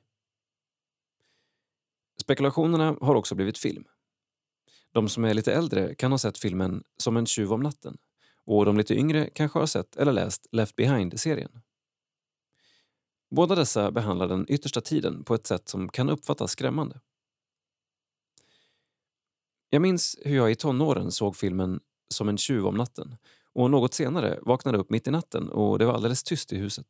Spekulationerna 2.21 2.97
har 3.01 3.15
också 3.15 3.35
blivit 3.35 3.59
film. 3.59 3.85
De 4.93 5.09
som 5.09 5.25
är 5.25 5.35
lite 5.35 5.53
äldre 5.53 5.95
kan 5.95 6.11
ha 6.11 6.19
sett 6.19 6.39
filmen 6.39 6.85
Som 6.97 7.17
en 7.17 7.27
tjuv 7.27 7.53
om 7.53 7.61
natten 7.61 7.99
och 8.47 8.65
de 8.65 8.77
lite 8.77 8.95
yngre 8.95 9.31
kanske 9.35 9.59
har 9.59 9.67
sett 9.67 9.97
eller 9.97 10.13
läst 10.13 10.47
Left 10.53 10.77
behind-serien. 10.77 11.61
Båda 13.31 13.55
dessa 13.55 13.91
behandlar 13.91 14.29
den 14.29 14.47
yttersta 14.49 14.81
tiden 14.81 15.25
på 15.25 15.35
ett 15.35 15.47
sätt 15.47 15.69
som 15.69 15.89
kan 15.89 16.11
uppfattas 16.11 16.51
skrämmande. 16.51 17.01
Jag 19.71 19.83
minns 19.83 20.17
hur 20.25 20.37
jag 20.37 20.51
i 20.51 20.55
tonåren 20.55 21.13
såg 21.13 21.37
filmen 21.37 21.81
Som 22.09 22.29
en 22.29 22.39
tjuv 22.39 22.67
om 22.67 22.77
natten 22.77 23.17
och 23.53 23.71
något 23.71 23.95
senare 23.95 24.39
vaknade 24.43 24.79
upp 24.79 24.91
mitt 24.91 25.09
i 25.09 25.11
natten 25.11 25.49
och 25.49 25.79
det 25.79 25.85
var 25.85 25.95
alldeles 25.95 26.23
tyst 26.23 26.53
i 26.53 26.57
huset. 26.57 26.87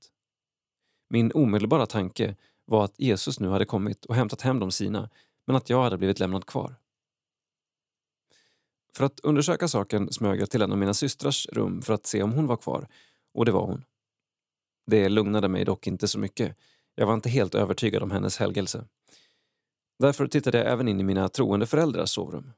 Min 1.09 1.33
omedelbara 1.35 1.87
tanke 1.87 2.37
var 2.65 2.85
att 2.85 3.01
Jesus 3.01 3.41
nu 3.41 3.49
hade 3.49 3.65
kommit 3.65 4.05
och 4.05 4.15
hämtat 4.15 4.41
hem 4.41 4.59
de 4.59 4.71
sina 4.71 5.11
men 5.47 5.57
att 5.57 5.71
jag 5.71 5.83
hade 5.83 5.99
blivit 5.99 6.19
lämnad 6.19 6.47
kvar. 6.47 6.75
För 8.97 9.05
att 9.05 9.21
undersöka 9.21 9.69
saken 9.69 10.13
smög 10.13 10.41
jag 10.41 10.51
till 10.51 10.63
en 10.63 10.73
av 10.73 10.79
mina 10.79 10.95
systrars 10.95 11.47
rum 11.47 11.83
för 11.83 11.95
att 11.95 12.07
se 12.07 12.23
om 12.23 12.33
hon 12.33 12.47
var 12.47 12.57
kvar 12.57 12.89
och 13.35 13.45
det 13.45 13.53
var 13.53 13.67
hon. 13.67 13.85
Det 14.87 15.09
lugnade 15.09 15.49
mig 15.49 15.65
dock 15.65 15.87
inte 15.87 16.09
så 16.09 16.19
mycket. 16.19 16.57
Jag 16.95 17.07
var 17.07 17.15
inte 17.15 17.29
helt 17.29 17.55
övertygad 17.55 18.03
om 18.03 18.11
hennes 18.11 18.39
helgelse. 18.39 18.85
Därför 19.99 20.27
tittade 20.27 20.59
jag 20.59 20.73
även 20.73 20.89
in 20.89 21.01
i 21.01 21.03
mina 21.03 21.29
troende 21.29 21.67
föräldrars 21.67 22.11
sovrum. 22.11 22.53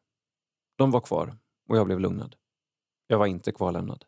De 0.77 0.91
var 0.91 1.01
kvar 1.01 1.37
och 1.69 1.77
jag 1.77 1.87
blev 1.87 2.01
lugnad. 2.01 2.37
Jag 3.07 3.19
var 3.19 3.27
inte 3.27 3.53
kvarlämnad. 3.53 4.05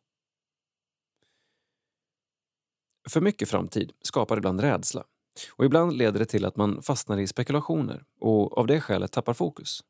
För 3.08 3.20
mycket 3.20 3.48
framtid 3.48 3.92
skapar 4.02 4.36
ibland 4.36 4.60
rädsla 4.60 5.04
och 5.50 5.64
ibland 5.64 5.92
leder 5.92 6.18
det 6.18 6.26
till 6.26 6.44
att 6.44 6.56
man 6.56 6.82
fastnar 6.82 7.18
i 7.18 7.26
spekulationer 7.26 8.04
och 8.20 8.58
av 8.58 8.66
det 8.66 8.80
skälet 8.80 9.12
tappar 9.12 9.34
fokus. 9.34 9.84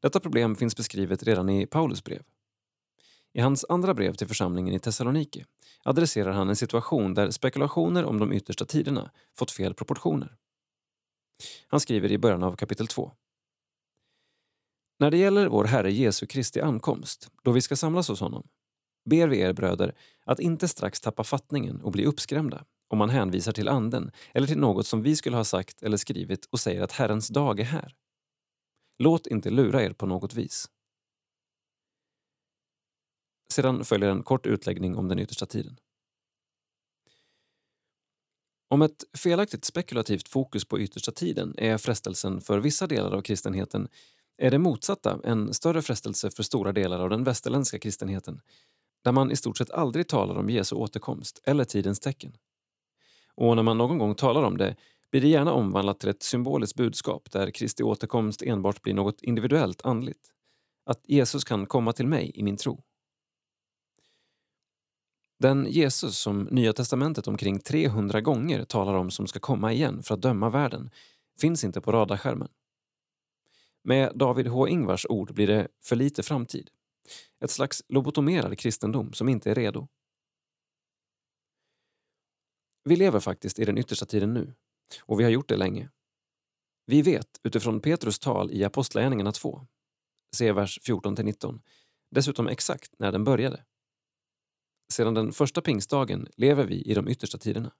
Detta 0.00 0.20
problem 0.20 0.56
finns 0.56 0.76
beskrivet 0.76 1.22
redan 1.22 1.48
i 1.48 1.66
Paulus 1.66 2.04
brev. 2.04 2.22
I 3.32 3.40
hans 3.40 3.64
andra 3.68 3.94
brev 3.94 4.14
till 4.14 4.28
församlingen 4.28 4.74
i 4.74 4.78
Thessaloniki 4.78 5.44
adresserar 5.82 6.32
han 6.32 6.48
en 6.48 6.56
situation 6.56 7.14
där 7.14 7.30
spekulationer 7.30 8.04
om 8.04 8.18
de 8.18 8.32
yttersta 8.32 8.64
tiderna 8.64 9.10
fått 9.38 9.50
fel 9.50 9.74
proportioner. 9.74 10.36
Han 11.66 11.80
skriver 11.80 12.12
i 12.12 12.18
början 12.18 12.42
av 12.42 12.56
kapitel 12.56 12.86
2. 12.86 13.12
När 14.98 15.10
det 15.10 15.16
gäller 15.16 15.46
vår 15.46 15.64
Herre 15.64 15.92
Jesu 15.92 16.26
Kristi 16.26 16.60
ankomst, 16.60 17.30
då 17.42 17.50
vi 17.50 17.62
ska 17.62 17.76
samlas 17.76 18.08
hos 18.08 18.20
honom, 18.20 18.48
ber 19.04 19.28
vi 19.28 19.40
er 19.40 19.52
bröder 19.52 19.94
att 20.24 20.40
inte 20.40 20.68
strax 20.68 21.00
tappa 21.00 21.24
fattningen 21.24 21.80
och 21.80 21.92
bli 21.92 22.04
uppskrämda 22.04 22.64
om 22.88 22.98
man 22.98 23.10
hänvisar 23.10 23.52
till 23.52 23.68
anden 23.68 24.10
eller 24.34 24.46
till 24.46 24.58
något 24.58 24.86
som 24.86 25.02
vi 25.02 25.16
skulle 25.16 25.36
ha 25.36 25.44
sagt 25.44 25.82
eller 25.82 25.96
skrivit 25.96 26.44
och 26.50 26.60
säger 26.60 26.82
att 26.82 26.92
Herrens 26.92 27.28
dag 27.28 27.60
är 27.60 27.64
här. 27.64 27.94
Låt 28.98 29.26
inte 29.26 29.50
lura 29.50 29.82
er 29.82 29.92
på 29.92 30.06
något 30.06 30.34
vis. 30.34 30.70
Sedan 33.52 33.84
följer 33.84 34.10
en 34.10 34.22
kort 34.22 34.46
utläggning 34.46 34.96
om 34.96 35.08
den 35.08 35.18
yttersta 35.18 35.46
tiden. 35.46 35.76
Om 38.70 38.82
ett 38.82 39.04
felaktigt 39.16 39.64
spekulativt 39.64 40.28
fokus 40.28 40.64
på 40.64 40.80
yttersta 40.80 41.12
tiden 41.12 41.54
är 41.58 41.78
frestelsen 41.78 42.40
för 42.40 42.58
vissa 42.58 42.86
delar 42.86 43.10
av 43.10 43.22
kristenheten 43.22 43.88
är 44.38 44.50
det 44.50 44.58
motsatta 44.58 45.20
en 45.24 45.54
större 45.54 45.82
frestelse 45.82 46.30
för 46.30 46.42
stora 46.42 46.72
delar 46.72 47.00
av 47.00 47.10
den 47.10 47.24
västerländska 47.24 47.78
kristenheten 47.78 48.40
där 49.04 49.12
man 49.12 49.30
i 49.30 49.36
stort 49.36 49.58
sett 49.58 49.70
aldrig 49.70 50.08
talar 50.08 50.34
om 50.34 50.50
Jesu 50.50 50.76
återkomst 50.76 51.42
eller 51.44 51.64
tidens 51.64 52.00
tecken. 52.00 52.32
Och 53.40 53.56
när 53.56 53.62
man 53.62 53.78
någon 53.78 53.98
gång 53.98 54.14
talar 54.14 54.42
om 54.42 54.56
det 54.56 54.76
blir 55.10 55.20
det 55.20 55.28
gärna 55.28 55.52
omvandlat 55.52 56.00
till 56.00 56.08
ett 56.08 56.22
symboliskt 56.22 56.76
budskap 56.76 57.30
där 57.30 57.50
Kristi 57.50 57.82
återkomst 57.82 58.42
enbart 58.42 58.82
blir 58.82 58.94
något 58.94 59.22
individuellt 59.22 59.84
andligt. 59.84 60.30
Att 60.84 61.00
Jesus 61.04 61.44
kan 61.44 61.66
komma 61.66 61.92
till 61.92 62.06
mig 62.06 62.32
i 62.34 62.42
min 62.42 62.56
tro. 62.56 62.82
Den 65.38 65.66
Jesus 65.70 66.18
som 66.18 66.42
Nya 66.42 66.72
testamentet 66.72 67.28
omkring 67.28 67.58
300 67.58 68.20
gånger 68.20 68.64
talar 68.64 68.94
om 68.94 69.10
som 69.10 69.26
ska 69.26 69.40
komma 69.40 69.72
igen 69.72 70.02
för 70.02 70.14
att 70.14 70.22
döma 70.22 70.50
världen 70.50 70.90
finns 71.40 71.64
inte 71.64 71.80
på 71.80 71.92
radarskärmen. 71.92 72.48
Med 73.84 74.12
David 74.14 74.46
H. 74.46 74.68
Ingvars 74.68 75.06
ord 75.08 75.34
blir 75.34 75.46
det 75.46 75.68
för 75.84 75.96
lite 75.96 76.22
framtid. 76.22 76.70
Ett 77.44 77.50
slags 77.50 77.82
lobotomerad 77.88 78.58
kristendom 78.58 79.12
som 79.12 79.28
inte 79.28 79.50
är 79.50 79.54
redo. 79.54 79.88
Vi 82.88 82.96
lever 82.96 83.20
faktiskt 83.20 83.58
i 83.58 83.64
den 83.64 83.78
yttersta 83.78 84.06
tiden 84.06 84.34
nu, 84.34 84.54
och 85.02 85.20
vi 85.20 85.24
har 85.24 85.30
gjort 85.30 85.48
det 85.48 85.56
länge. 85.56 85.90
Vi 86.86 87.02
vet 87.02 87.40
utifrån 87.42 87.80
Petrus 87.80 88.18
tal 88.18 88.50
i 88.52 88.64
Apostlagärningarna 88.64 89.32
2, 89.32 89.66
se 90.36 90.52
vers 90.52 90.78
14-19, 90.82 91.60
dessutom 92.10 92.48
exakt 92.48 92.98
när 92.98 93.12
den 93.12 93.24
började. 93.24 93.64
Sedan 94.92 95.14
den 95.14 95.32
första 95.32 95.62
pingstdagen 95.62 96.28
lever 96.36 96.64
vi 96.64 96.82
i 96.82 96.94
de 96.94 97.08
yttersta 97.08 97.38
tiderna. 97.38 97.74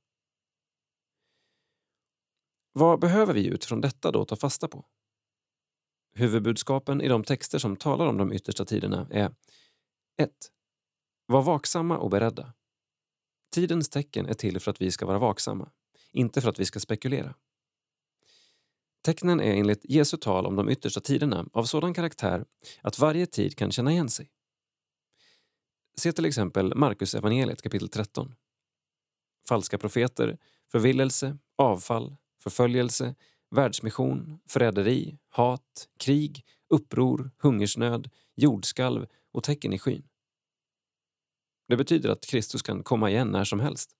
Vad 2.72 3.00
behöver 3.00 3.34
vi 3.34 3.46
utifrån 3.46 3.80
detta 3.80 4.10
då 4.10 4.24
ta 4.24 4.36
fasta 4.36 4.68
på? 4.68 4.86
Huvudbudskapen 6.14 7.00
i 7.00 7.08
de 7.08 7.24
texter 7.24 7.58
som 7.58 7.76
talar 7.76 8.06
om 8.06 8.16
de 8.16 8.32
yttersta 8.32 8.64
tiderna 8.64 9.08
är 9.10 9.34
1. 10.22 10.30
Var 11.26 11.42
vaksamma 11.42 11.98
och 11.98 12.10
beredda. 12.10 12.54
Tidens 13.50 13.88
tecken 13.88 14.26
är 14.26 14.34
till 14.34 14.60
för 14.60 14.70
att 14.70 14.80
vi 14.80 14.90
ska 14.90 15.06
vara 15.06 15.18
vaksamma, 15.18 15.70
inte 16.12 16.40
för 16.40 16.48
att 16.48 16.58
vi 16.58 16.64
ska 16.64 16.80
spekulera. 16.80 17.34
Tecknen 19.04 19.40
är 19.40 19.54
enligt 19.54 19.80
Jesu 19.84 20.16
tal 20.16 20.46
om 20.46 20.56
de 20.56 20.68
yttersta 20.68 21.00
tiderna 21.00 21.46
av 21.52 21.64
sådan 21.64 21.94
karaktär 21.94 22.44
att 22.80 22.98
varje 22.98 23.26
tid 23.26 23.56
kan 23.56 23.72
känna 23.72 23.92
igen 23.92 24.08
sig. 24.08 24.30
Se 25.98 26.12
till 26.12 26.24
exempel 26.24 26.74
Markus 26.74 27.14
evangeliet 27.14 27.62
kapitel 27.62 27.88
13. 27.88 28.34
Falska 29.48 29.78
profeter, 29.78 30.38
förvillelse, 30.72 31.38
avfall, 31.56 32.16
förföljelse, 32.42 33.14
världsmission, 33.50 34.38
förräderi, 34.48 35.18
hat, 35.28 35.88
krig, 35.98 36.44
uppror, 36.68 37.30
hungersnöd, 37.38 38.10
jordskalv 38.34 39.06
och 39.32 39.44
tecken 39.44 39.72
i 39.72 39.78
skyn. 39.78 40.07
Det 41.68 41.76
betyder 41.76 42.10
att 42.10 42.26
Kristus 42.26 42.62
kan 42.62 42.82
komma 42.82 43.10
igen 43.10 43.28
när 43.28 43.44
som 43.44 43.60
helst. 43.60 43.90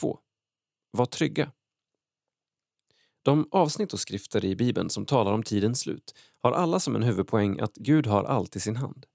2. 0.00 0.18
Var 0.90 1.06
trygga. 1.06 1.52
De 3.22 3.48
avsnitt 3.50 3.92
och 3.92 4.00
skrifter 4.00 4.44
i 4.44 4.56
Bibeln 4.56 4.90
som 4.90 5.06
talar 5.06 5.32
om 5.32 5.42
tidens 5.42 5.80
slut 5.80 6.14
har 6.38 6.52
alla 6.52 6.80
som 6.80 6.96
en 6.96 7.02
huvudpoäng 7.02 7.60
att 7.60 7.74
Gud 7.74 8.06
har 8.06 8.24
allt 8.24 8.56
i 8.56 8.60
sin 8.60 8.76
hand. 8.76 9.06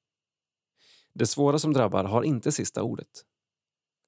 Det 1.14 1.26
svåra 1.26 1.60
som 1.60 1.74
drabbar 1.74 2.03
har 2.03 2.24
inte 2.24 2.52
sista 2.52 2.84
ordet. 2.84 3.26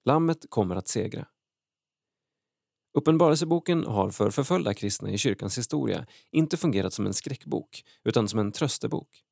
Lammet 0.06 0.46
kommer 0.50 0.76
att 0.76 0.88
segra. 0.88 1.28
Uppenbarelseboken 2.94 3.84
har 3.84 4.10
för 4.10 4.32
förföljda 4.32 4.74
kristna 4.74 5.10
i 5.12 5.18
kyrkans 5.18 5.58
historia 5.58 6.08
inte 6.32 6.58
fungerat 6.58 6.94
som 6.94 7.06
en 7.06 7.14
skräckbok 7.14 7.84
utan 8.04 8.28
som 8.28 8.40
en 8.40 8.52
tröstebok. 8.52 9.24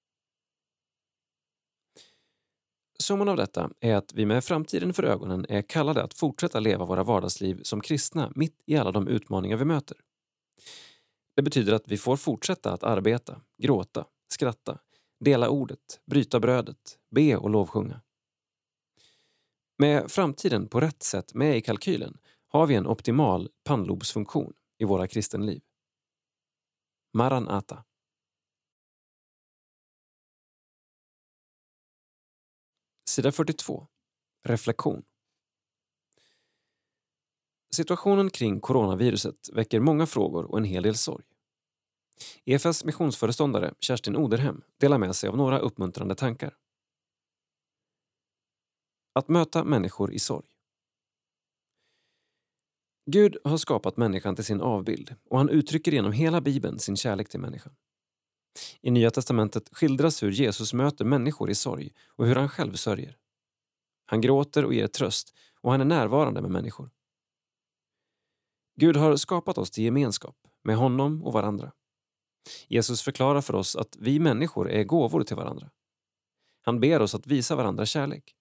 Summan 3.04 3.30
av 3.30 3.38
detta 3.38 3.70
är 3.80 3.96
att 3.96 4.14
vi 4.14 4.26
med 4.26 4.44
framtiden 4.44 4.94
för 4.94 5.04
ögonen 5.04 5.46
är 5.50 5.62
kallade 5.62 6.04
att 6.04 6.14
fortsätta 6.14 6.60
leva 6.60 6.86
våra 6.86 7.04
vardagsliv 7.04 7.60
som 7.64 7.82
kristna 7.82 8.32
mitt 8.36 8.64
i 8.66 8.78
alla 8.78 8.92
de 8.92 9.08
utmaningar 9.08 9.58
vi 9.58 9.66
möter. 9.66 9.98
Det 11.36 11.42
betyder 11.42 11.74
att 11.74 11.88
vi 11.88 11.98
får 11.98 12.18
fortsätta 12.18 12.74
att 12.74 12.84
arbeta, 12.84 13.42
gråta, 13.64 14.06
skratta, 14.34 14.80
dela 15.20 15.50
ordet, 15.50 15.80
bryta 16.06 16.40
brödet, 16.40 16.98
be 17.16 17.36
och 17.36 17.50
lovsjunga. 17.50 18.02
Med 19.78 20.12
framtiden 20.12 20.68
på 20.68 20.80
rätt 20.80 21.04
sätt 21.04 21.34
med 21.34 21.58
i 21.58 21.62
kalkylen 21.62 22.18
har 22.48 22.68
vi 22.68 22.76
en 22.76 22.88
optimal 22.88 23.50
pannlobsfunktion 23.64 24.54
i 24.80 24.86
våra 24.86 25.08
kristenliv. 25.08 25.62
Maranata. 27.14 27.84
Sida 33.14 33.32
42. 33.32 33.88
Reflektion. 34.44 35.04
Situationen 37.76 38.30
kring 38.30 38.60
coronaviruset 38.60 39.50
väcker 39.54 39.80
många 39.80 40.06
frågor 40.06 40.52
och 40.52 40.58
en 40.58 40.64
hel 40.64 40.84
del 40.84 40.96
sorg. 40.96 41.26
EFS 42.46 42.84
missionsföreståndare 42.84 43.74
Kerstin 43.80 44.16
Oderhem 44.16 44.62
delar 44.80 44.98
med 44.98 45.16
sig 45.16 45.30
av 45.30 45.38
några 45.38 45.60
uppmuntrande 45.60 46.16
tankar. 46.16 46.58
Att 49.14 49.28
möta 49.28 49.64
människor 49.64 50.14
i 50.14 50.20
sorg. 50.20 50.48
Gud 53.06 53.38
har 53.44 53.58
skapat 53.58 53.98
människan 53.98 54.36
till 54.36 54.46
sin 54.46 54.62
avbild 54.62 55.16
och 55.30 55.38
han 55.38 55.50
uttrycker 55.50 55.92
genom 55.92 56.12
hela 56.12 56.42
Bibeln 56.42 56.80
sin 56.80 56.98
kärlek 56.98 57.30
till 57.30 57.40
människan. 57.40 57.76
I 58.82 58.92
Nya 58.92 59.12
testamentet 59.12 59.70
skildras 59.72 60.24
hur 60.24 60.32
Jesus 60.32 60.74
möter 60.74 61.06
människor 61.06 61.50
i 61.50 61.56
sorg 61.56 61.92
och 62.08 62.28
hur 62.28 62.36
han 62.36 62.50
själv 62.50 62.74
sörjer. 62.74 63.18
Han 64.06 64.22
gråter 64.22 64.66
och 64.66 64.74
ger 64.74 64.88
tröst 64.88 65.36
och 65.62 65.72
han 65.72 65.82
är 65.82 65.86
närvarande 65.86 66.42
med 66.42 66.52
människor. 66.52 66.90
Gud 68.76 68.98
har 68.98 69.16
skapat 69.16 69.58
oss 69.58 69.72
till 69.72 69.84
gemenskap 69.84 70.36
med 70.64 70.76
honom 70.78 71.24
och 71.24 71.34
varandra. 71.34 71.72
Jesus 72.68 73.02
förklarar 73.02 73.42
för 73.42 73.56
oss 73.56 73.76
att 73.76 73.98
vi 74.00 74.20
människor 74.20 74.70
är 74.70 74.84
gåvor 74.84 75.24
till 75.24 75.36
varandra. 75.36 75.70
Han 76.62 76.80
ber 76.80 77.02
oss 77.02 77.16
att 77.16 77.28
visa 77.28 77.56
varandra 77.56 77.86
kärlek. 77.86 78.36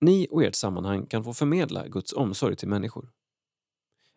Ni 0.00 0.28
och 0.30 0.42
ert 0.44 0.54
sammanhang 0.54 1.06
kan 1.06 1.24
få 1.24 1.34
förmedla 1.34 1.88
Guds 1.88 2.12
omsorg 2.12 2.56
till 2.56 2.68
människor. 2.68 3.12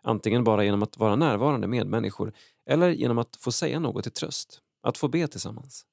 Antingen 0.02 0.44
bara 0.44 0.64
genom 0.64 0.84
att 0.84 0.98
vara 0.98 1.16
närvarande 1.16 1.68
med 1.68 1.88
människor 1.88 2.34
eller 2.66 2.90
genom 2.90 3.18
att 3.18 3.36
få 3.36 3.52
säga 3.52 3.80
något 3.80 4.04
till 4.04 4.12
tröst, 4.12 4.62
att 4.82 4.98
få 4.98 5.08
be 5.08 5.28
tillsammans. 5.28 5.86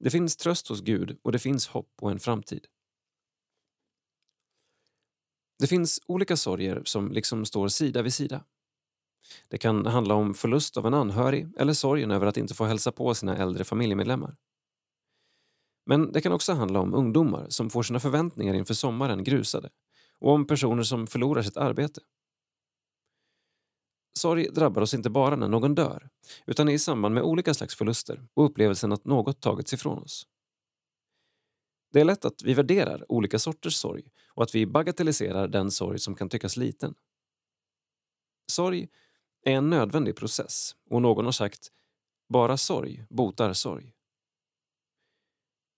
Det 0.00 0.10
finns 0.10 0.36
tröst 0.36 0.68
hos 0.68 0.80
Gud 0.80 1.18
och 1.22 1.32
det 1.32 1.38
finns 1.38 1.66
hopp 1.66 1.92
och 2.00 2.10
en 2.10 2.20
framtid. 2.20 2.66
Det 5.58 5.66
finns 5.66 6.00
olika 6.06 6.36
sorger 6.36 6.82
som 6.84 7.12
liksom 7.12 7.44
står 7.44 7.68
sida 7.68 8.02
vid 8.02 8.14
sida. 8.14 8.44
Det 9.48 9.58
kan 9.58 9.86
handla 9.86 10.14
om 10.14 10.34
förlust 10.34 10.76
av 10.76 10.86
en 10.86 10.94
anhörig 10.94 11.48
eller 11.56 11.72
sorgen 11.72 12.10
över 12.10 12.26
att 12.26 12.36
inte 12.36 12.54
få 12.54 12.64
hälsa 12.64 12.92
på 12.92 13.14
sina 13.14 13.36
äldre 13.36 13.64
familjemedlemmar. 13.64 14.36
Men 15.86 16.12
det 16.12 16.20
kan 16.20 16.32
också 16.32 16.52
handla 16.52 16.80
om 16.80 16.94
ungdomar 16.94 17.46
som 17.48 17.70
får 17.70 17.82
sina 17.82 18.00
förväntningar 18.00 18.54
inför 18.54 18.74
sommaren 18.74 19.24
grusade 19.24 19.70
och 20.18 20.32
om 20.32 20.46
personer 20.46 20.82
som 20.82 21.06
förlorar 21.06 21.42
sitt 21.42 21.56
arbete. 21.56 22.00
Sorg 24.18 24.48
drabbar 24.48 24.82
oss 24.82 24.94
inte 24.94 25.10
bara 25.10 25.36
när 25.36 25.48
någon 25.48 25.74
dör 25.74 26.08
utan 26.46 26.68
i 26.68 26.78
samband 26.78 27.14
med 27.14 27.22
olika 27.22 27.54
slags 27.54 27.76
förluster 27.76 28.26
och 28.34 28.44
upplevelsen 28.44 28.92
att 28.92 29.04
något 29.04 29.40
tagits 29.40 29.72
ifrån 29.72 29.98
oss. 29.98 30.26
Det 31.92 32.00
är 32.00 32.04
lätt 32.04 32.24
att 32.24 32.42
vi 32.42 32.54
värderar 32.54 33.12
olika 33.12 33.38
sorters 33.38 33.74
sorg 33.74 34.04
och 34.28 34.42
att 34.42 34.54
vi 34.54 34.66
bagatelliserar 34.66 35.48
den 35.48 35.70
sorg 35.70 35.98
som 35.98 36.14
kan 36.14 36.28
tyckas 36.28 36.56
liten. 36.56 36.94
Sorg 38.52 38.88
är 39.42 39.52
en 39.52 39.70
nödvändig 39.70 40.16
process 40.16 40.76
och 40.90 41.02
någon 41.02 41.24
har 41.24 41.32
sagt 41.32 41.68
bara 42.28 42.56
sorg 42.56 43.06
botar 43.10 43.52
sorg. 43.52 43.94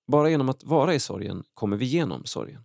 Bara 0.07 0.31
genom 0.31 0.49
att 0.49 0.65
vara 0.65 0.95
i 0.95 1.01
sorgen 1.01 1.45
kommer 1.55 1.77
vi 1.77 1.85
igenom 1.85 2.25
sorgen. 2.25 2.65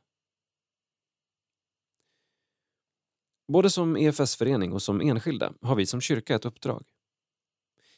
Både 3.49 3.69
som 3.69 3.97
EFS-förening 3.97 4.73
och 4.73 4.81
som 4.81 5.01
enskilda 5.01 5.53
har 5.61 5.76
vi 5.76 5.85
som 5.85 6.01
kyrka 6.01 6.35
ett 6.35 6.45
uppdrag. 6.45 6.88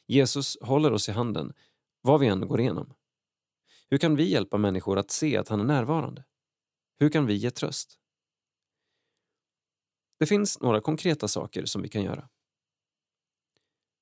Jesus 0.07 0.57
håller 0.61 0.93
oss 0.93 1.09
i 1.09 1.11
handen 1.11 1.53
vad 2.01 2.19
vi 2.19 2.27
än 2.27 2.47
går 2.47 2.59
igenom. 2.59 2.93
Hur 3.89 3.97
kan 3.97 4.15
vi 4.15 4.29
hjälpa 4.29 4.57
människor 4.57 4.97
att 4.97 5.11
se 5.11 5.37
att 5.37 5.47
han 5.47 5.59
är 5.59 5.63
närvarande? 5.63 6.23
Hur 6.99 7.09
kan 7.09 7.25
vi 7.25 7.33
ge 7.33 7.51
tröst? 7.51 7.99
Det 10.19 10.25
finns 10.25 10.59
några 10.59 10.81
konkreta 10.81 11.27
saker 11.27 11.65
som 11.65 11.81
vi 11.81 11.89
kan 11.89 12.03
göra. 12.03 12.29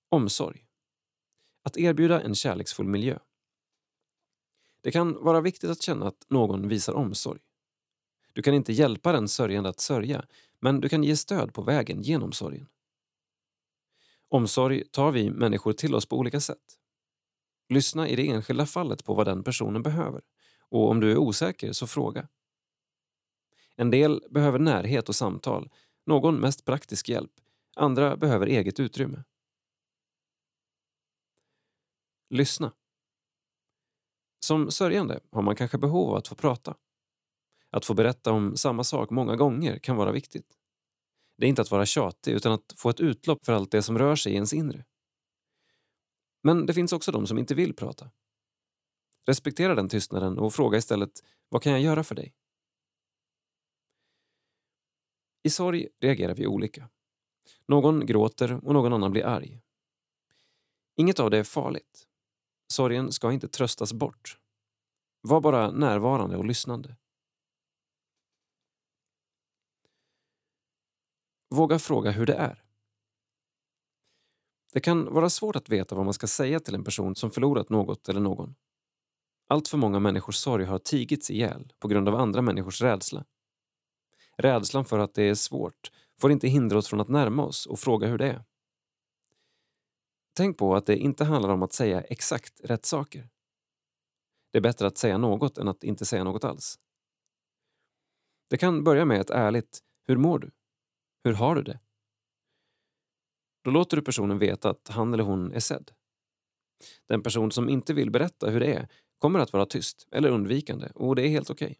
Omsorg. 0.09 0.65
Att 1.63 1.77
erbjuda 1.77 2.21
en 2.21 2.35
kärleksfull 2.35 2.88
miljö. 2.88 3.19
Det 4.81 4.91
kan 4.91 5.23
vara 5.23 5.41
viktigt 5.41 5.69
att 5.69 5.81
känna 5.81 6.07
att 6.07 6.26
någon 6.30 6.67
visar 6.67 6.93
omsorg. 6.93 7.39
Du 8.34 8.41
kan 8.41 8.53
inte 8.53 8.73
hjälpa 8.73 9.11
den 9.11 9.27
sörjande 9.27 9.69
att 9.69 9.80
sörja, 9.80 10.26
men 10.61 10.81
du 10.81 10.90
kan 10.90 11.03
ge 11.03 11.15
stöd 11.15 11.53
på 11.53 11.61
vägen 11.61 12.02
genom 12.02 12.31
sorgen. 12.31 12.68
Omsorg 14.30 14.84
tar 14.91 15.11
vi 15.11 15.30
människor 15.30 15.73
till 15.73 15.95
oss 15.95 16.06
på 16.06 16.18
olika 16.18 16.40
sätt. 16.40 16.77
Lyssna 17.69 18.07
i 18.07 18.15
det 18.15 18.30
enskilda 18.30 18.65
fallet 18.65 19.06
på 19.06 19.14
vad 19.14 19.27
den 19.27 19.44
personen 19.44 19.84
behöver 19.84 20.22
och 20.69 20.90
om 20.90 20.99
du 20.99 21.11
är 21.11 21.18
osäker 21.18 21.72
så 21.72 21.88
fråga. 21.88 22.27
En 23.76 23.91
del 23.91 24.23
behöver 24.30 24.60
närhet 24.60 25.10
och 25.10 25.15
samtal, 25.15 25.69
någon 26.06 26.40
mest 26.40 26.65
praktisk 26.65 27.10
hjälp, 27.10 27.31
andra 27.76 28.18
behöver 28.18 28.48
eget 28.48 28.80
utrymme. 28.80 29.23
Lyssna. 32.30 32.73
Som 34.40 34.72
sörjande 34.72 35.19
har 35.31 35.41
man 35.41 35.56
kanske 35.56 35.77
behov 35.77 36.10
av 36.10 36.15
att 36.15 36.27
få 36.27 36.36
prata. 36.36 36.76
Att 37.71 37.85
få 37.85 37.93
berätta 37.93 38.31
om 38.31 38.57
samma 38.57 38.83
sak 38.83 39.09
många 39.09 39.35
gånger 39.35 39.79
kan 39.79 39.95
vara 39.95 40.11
viktigt. 40.11 40.57
Det 41.37 41.45
är 41.45 41.49
inte 41.49 41.61
att 41.61 41.71
vara 41.71 41.85
tjatig 41.85 42.31
utan 42.31 42.51
att 42.51 42.73
få 42.77 42.89
ett 42.89 42.99
utlopp 42.99 43.45
för 43.45 43.53
allt 43.53 43.71
det 43.71 43.81
som 43.81 43.97
rör 43.97 44.15
sig 44.15 44.31
i 44.31 44.35
ens 44.35 44.53
inre. 44.53 44.85
Men 46.43 46.65
det 46.65 46.73
finns 46.73 46.93
också 46.93 47.11
de 47.11 47.27
som 47.27 47.37
inte 47.37 47.55
vill 47.55 47.75
prata. 47.75 48.11
Respektera 49.25 49.75
den 49.75 49.89
tystnaden 49.89 50.37
och 50.37 50.53
fråga 50.53 50.77
istället 50.77 51.23
vad 51.49 51.63
kan 51.63 51.71
jag 51.71 51.81
göra 51.81 52.03
för 52.03 52.15
dig? 52.15 52.33
I 55.43 55.49
sorg 55.49 55.87
reagerar 55.99 56.35
vi 56.35 56.47
olika. 56.47 56.89
Någon 57.67 58.05
gråter 58.05 58.65
och 58.65 58.73
någon 58.73 58.93
annan 58.93 59.11
blir 59.11 59.25
arg. 59.25 59.61
Inget 60.95 61.19
av 61.19 61.29
det 61.29 61.37
är 61.37 61.43
farligt. 61.43 62.07
Sorgen 62.73 63.11
ska 63.11 63.31
inte 63.31 63.47
tröstas 63.47 63.93
bort. 63.93 64.37
Var 65.21 65.41
bara 65.41 65.71
närvarande 65.71 66.37
och 66.37 66.45
lyssnande. 66.45 66.95
Våga 71.49 71.80
fråga 71.80 72.11
hur 72.11 72.26
det 72.26 72.34
är. 72.34 72.63
Det 74.73 74.80
kan 74.80 75.13
vara 75.13 75.30
svårt 75.30 75.55
att 75.55 75.69
veta 75.69 75.95
vad 75.95 76.05
man 76.05 76.13
ska 76.13 76.27
säga 76.27 76.59
till 76.59 76.76
en 76.76 76.84
person 76.84 77.15
som 77.15 77.31
förlorat 77.31 77.69
något 77.69 78.09
eller 78.09 78.19
någon. 78.19 78.55
Allt 79.47 79.67
för 79.67 79.77
många 79.77 79.99
människors 79.99 80.35
sorg 80.35 80.65
har 80.65 80.80
tigits 80.80 81.31
ihjäl 81.31 81.73
på 81.80 81.88
grund 81.88 82.07
av 82.07 82.15
andra 82.15 82.41
människors 82.41 82.81
rädsla. 82.81 83.26
Rädslan 84.38 84.85
för 84.85 84.99
att 84.99 85.13
det 85.13 85.23
är 85.23 85.35
svårt 85.35 85.91
får 86.21 86.31
inte 86.31 86.47
hindra 86.47 86.77
oss 86.77 86.88
från 86.88 87.01
att 87.01 87.09
närma 87.09 87.45
oss 87.45 87.65
och 87.65 87.80
fråga 87.80 88.07
hur 88.07 88.17
det 88.17 88.27
är. 88.27 88.45
Tänk 90.34 90.57
på 90.57 90.76
att 90.76 90.85
det 90.85 90.97
inte 90.97 91.26
handlar 91.26 91.49
om 91.49 91.63
att 91.63 91.73
säga 91.73 92.01
exakt 92.01 92.61
rätt 92.63 92.85
saker. 92.85 93.30
Det 94.51 94.57
är 94.57 94.61
bättre 94.61 94.88
att 94.88 94.97
säga 94.97 95.17
något 95.17 95.57
än 95.57 95.67
att 95.67 95.84
inte 95.84 96.05
säga 96.05 96.23
något 96.23 96.43
alls. 96.43 96.80
Det 98.49 98.57
kan 98.57 98.84
börja 98.84 99.05
med 99.05 99.21
ett 99.21 99.30
ärligt 99.30 99.80
“Hur 100.07 100.17
mår 100.17 100.39
du?” 100.39 100.51
Hur 101.23 101.33
har 101.33 101.55
du 101.55 101.63
det? 101.63 101.79
Då 103.63 103.71
låter 103.71 103.97
du 103.97 104.03
personen 104.03 104.39
veta 104.39 104.69
att 104.69 104.87
han 104.87 105.13
eller 105.13 105.23
hon 105.23 105.51
är 105.51 105.59
sedd. 105.59 105.91
Den 107.07 107.23
person 107.23 107.51
som 107.51 107.69
inte 107.69 107.93
vill 107.93 108.11
berätta 108.11 108.49
hur 108.49 108.59
det 108.59 108.73
är 108.73 108.87
kommer 109.17 109.39
att 109.39 109.53
vara 109.53 109.65
tyst 109.65 110.07
eller 110.11 110.29
undvikande 110.29 110.89
och 110.95 111.15
det 111.15 111.21
är 111.21 111.29
helt 111.29 111.49
okej. 111.49 111.65
Okay. 111.65 111.75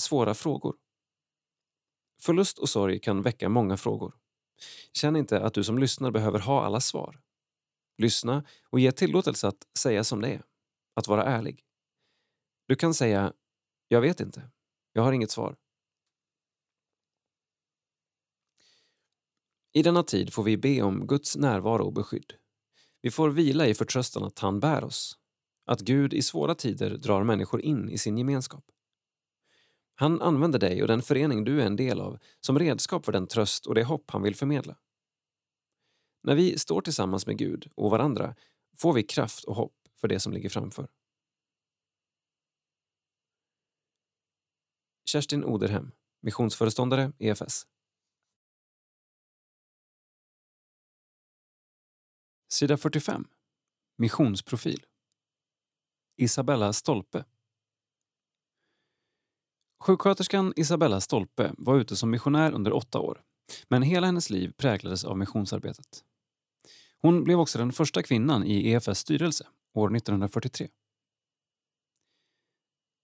Svåra 0.00 0.34
frågor. 0.34 0.76
Förlust 2.22 2.58
och 2.58 2.68
sorg 2.68 3.00
kan 3.00 3.22
väcka 3.22 3.48
många 3.48 3.76
frågor. 3.76 4.16
Känn 4.92 5.16
inte 5.16 5.40
att 5.40 5.54
du 5.54 5.64
som 5.64 5.78
lyssnar 5.78 6.10
behöver 6.10 6.38
ha 6.38 6.64
alla 6.64 6.80
svar. 6.80 7.20
Lyssna 7.98 8.44
och 8.70 8.80
ge 8.80 8.92
tillåtelse 8.92 9.48
att 9.48 9.66
säga 9.78 10.04
som 10.04 10.20
det 10.20 10.28
är. 10.28 10.44
Att 10.94 11.08
vara 11.08 11.24
ärlig. 11.24 11.64
Du 12.68 12.76
kan 12.76 12.94
säga 12.94 13.32
“Jag 13.88 14.00
vet 14.00 14.20
inte” 14.20 14.50
Jag 14.92 15.02
har 15.02 15.12
inget 15.12 15.30
svar. 15.30 15.56
I 19.72 19.82
denna 19.82 20.02
tid 20.02 20.32
får 20.32 20.42
vi 20.42 20.56
be 20.56 20.82
om 20.82 21.06
Guds 21.06 21.36
närvaro 21.36 21.84
och 21.84 21.92
beskydd. 21.92 22.32
Vi 23.02 23.10
får 23.10 23.30
vila 23.30 23.66
i 23.66 23.74
förtröstan 23.74 24.24
att 24.24 24.38
han 24.38 24.60
bär 24.60 24.84
oss. 24.84 25.18
Att 25.66 25.80
Gud 25.80 26.14
i 26.14 26.22
svåra 26.22 26.54
tider 26.54 26.90
drar 26.90 27.24
människor 27.24 27.60
in 27.60 27.90
i 27.90 27.98
sin 27.98 28.18
gemenskap. 28.18 28.64
Han 29.94 30.22
använder 30.22 30.58
dig 30.58 30.82
och 30.82 30.88
den 30.88 31.02
förening 31.02 31.44
du 31.44 31.62
är 31.62 31.66
en 31.66 31.76
del 31.76 32.00
av 32.00 32.18
som 32.40 32.58
redskap 32.58 33.04
för 33.04 33.12
den 33.12 33.26
tröst 33.26 33.66
och 33.66 33.74
det 33.74 33.84
hopp 33.84 34.10
han 34.10 34.22
vill 34.22 34.34
förmedla. 34.34 34.76
När 36.22 36.34
vi 36.34 36.58
står 36.58 36.80
tillsammans 36.80 37.26
med 37.26 37.38
Gud 37.38 37.70
och 37.74 37.90
varandra 37.90 38.34
får 38.76 38.92
vi 38.92 39.02
kraft 39.02 39.44
och 39.44 39.56
hopp 39.56 39.74
för 40.00 40.08
det 40.08 40.20
som 40.20 40.32
ligger 40.32 40.48
framför. 40.48 40.88
Kerstin 45.12 45.44
Oderhem, 45.44 45.92
missionsföreståndare 46.20 47.12
EFS. 47.18 47.66
Sida 52.52 52.76
45. 52.76 53.24
Missionsprofil. 53.96 54.86
Isabella 56.16 56.72
Stolpe. 56.72 57.24
Sjuksköterskan 59.80 60.52
Isabella 60.56 61.00
Stolpe 61.00 61.54
var 61.58 61.76
ute 61.76 61.96
som 61.96 62.10
missionär 62.10 62.52
under 62.52 62.72
åtta 62.72 62.98
år 62.98 63.22
men 63.68 63.82
hela 63.82 64.06
hennes 64.06 64.30
liv 64.30 64.52
präglades 64.56 65.04
av 65.04 65.18
missionsarbetet. 65.18 66.04
Hon 66.98 67.24
blev 67.24 67.40
också 67.40 67.58
den 67.58 67.72
första 67.72 68.02
kvinnan 68.02 68.44
i 68.44 68.70
EFS 68.70 68.98
styrelse 68.98 69.46
år 69.74 69.96
1943. 69.96 70.68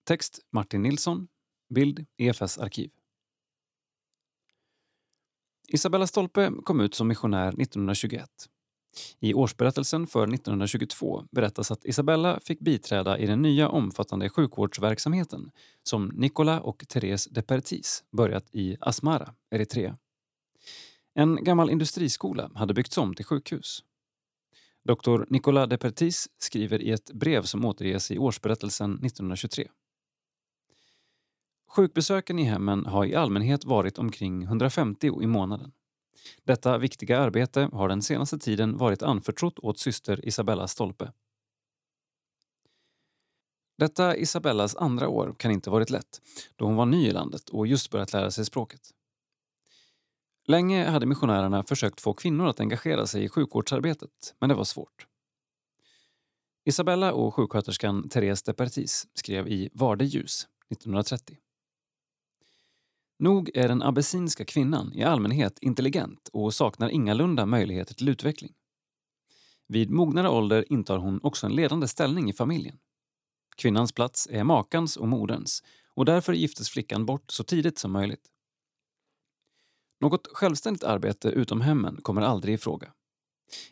Text 0.04 0.40
Martin 0.52 0.82
Nilsson, 0.82 1.28
Bild 1.68 2.06
EFS 2.16 2.58
arkiv. 2.58 2.90
Isabella 5.68 6.06
Stolpe 6.06 6.52
kom 6.64 6.80
ut 6.80 6.94
som 6.94 7.08
missionär 7.08 7.48
1921. 7.48 8.30
I 9.20 9.34
årsberättelsen 9.34 10.06
för 10.06 10.22
1922 10.22 11.24
berättas 11.30 11.70
att 11.70 11.84
Isabella 11.84 12.40
fick 12.40 12.60
biträda 12.60 13.18
i 13.18 13.26
den 13.26 13.42
nya 13.42 13.68
omfattande 13.68 14.28
sjukvårdsverksamheten 14.28 15.50
som 15.82 16.06
Nicola 16.06 16.60
och 16.60 16.84
Therese 16.88 17.28
de 17.30 17.42
Pertis 17.42 18.04
börjat 18.12 18.44
i 18.52 18.76
Asmara, 18.80 19.34
Eritrea. 19.50 19.96
En 21.14 21.44
gammal 21.44 21.70
industriskola 21.70 22.50
hade 22.54 22.74
byggts 22.74 22.98
om 22.98 23.14
till 23.14 23.24
sjukhus. 23.24 23.84
Doktor 24.84 25.26
Nicola 25.30 25.66
de 25.66 25.78
Pertis 25.78 26.28
skriver 26.38 26.82
i 26.82 26.90
ett 26.90 27.12
brev 27.12 27.42
som 27.42 27.64
återges 27.64 28.10
i 28.10 28.18
årsberättelsen 28.18 28.92
1923. 28.92 29.68
Sjukbesöken 31.76 32.38
i 32.38 32.42
hemmen 32.42 32.86
har 32.86 33.04
i 33.04 33.14
allmänhet 33.14 33.64
varit 33.64 33.98
omkring 33.98 34.42
150 34.42 35.22
i 35.22 35.26
månaden. 35.26 35.72
Detta 36.44 36.78
viktiga 36.78 37.18
arbete 37.18 37.68
har 37.72 37.88
den 37.88 38.02
senaste 38.02 38.38
tiden 38.38 38.76
varit 38.76 39.02
anförtrott 39.02 39.58
åt 39.58 39.78
syster 39.78 40.26
Isabella 40.28 40.68
Stolpe. 40.68 41.12
Detta 43.78 44.16
Isabellas 44.16 44.76
andra 44.76 45.08
år 45.08 45.34
kan 45.38 45.50
inte 45.50 45.70
varit 45.70 45.90
lätt 45.90 46.20
då 46.56 46.64
hon 46.64 46.76
var 46.76 46.86
ny 46.86 47.06
i 47.06 47.12
landet 47.12 47.48
och 47.48 47.66
just 47.66 47.90
börjat 47.90 48.12
lära 48.12 48.30
sig 48.30 48.44
språket. 48.44 48.90
Länge 50.46 50.90
hade 50.90 51.06
missionärerna 51.06 51.64
försökt 51.64 52.00
få 52.00 52.12
kvinnor 52.14 52.46
att 52.46 52.60
engagera 52.60 53.06
sig 53.06 53.24
i 53.24 53.28
sjukvårdsarbetet, 53.28 54.34
men 54.38 54.48
det 54.48 54.54
var 54.54 54.64
svårt. 54.64 55.06
Isabella 56.64 57.12
och 57.12 57.34
sjuksköterskan 57.34 58.08
Therese 58.08 58.42
Depertis 58.42 59.06
skrev 59.14 59.48
i 59.48 59.70
Varde 59.72 60.04
ljus 60.04 60.46
1930. 60.70 61.36
Nog 63.18 63.50
är 63.54 63.68
den 63.68 63.82
abessinska 63.82 64.44
kvinnan 64.44 64.92
i 64.94 65.04
allmänhet 65.04 65.58
intelligent 65.60 66.28
och 66.32 66.54
saknar 66.54 66.88
ingalunda 66.88 67.46
möjligheter 67.46 67.94
till 67.94 68.08
utveckling. 68.08 68.52
Vid 69.68 69.90
mognare 69.90 70.28
ålder 70.28 70.72
intar 70.72 70.98
hon 70.98 71.20
också 71.22 71.46
en 71.46 71.54
ledande 71.54 71.88
ställning 71.88 72.30
i 72.30 72.32
familjen. 72.32 72.78
Kvinnans 73.56 73.92
plats 73.92 74.28
är 74.30 74.44
makans 74.44 74.96
och 74.96 75.08
moderns 75.08 75.62
och 75.94 76.04
därför 76.04 76.32
giftes 76.32 76.70
flickan 76.70 77.06
bort 77.06 77.30
så 77.30 77.44
tidigt 77.44 77.78
som 77.78 77.92
möjligt. 77.92 78.28
Något 80.00 80.26
självständigt 80.26 80.84
arbete 80.84 81.28
utom 81.28 81.60
hemmen 81.60 81.98
kommer 82.02 82.22
aldrig 82.22 82.54
i 82.54 82.58
fråga. 82.58 82.92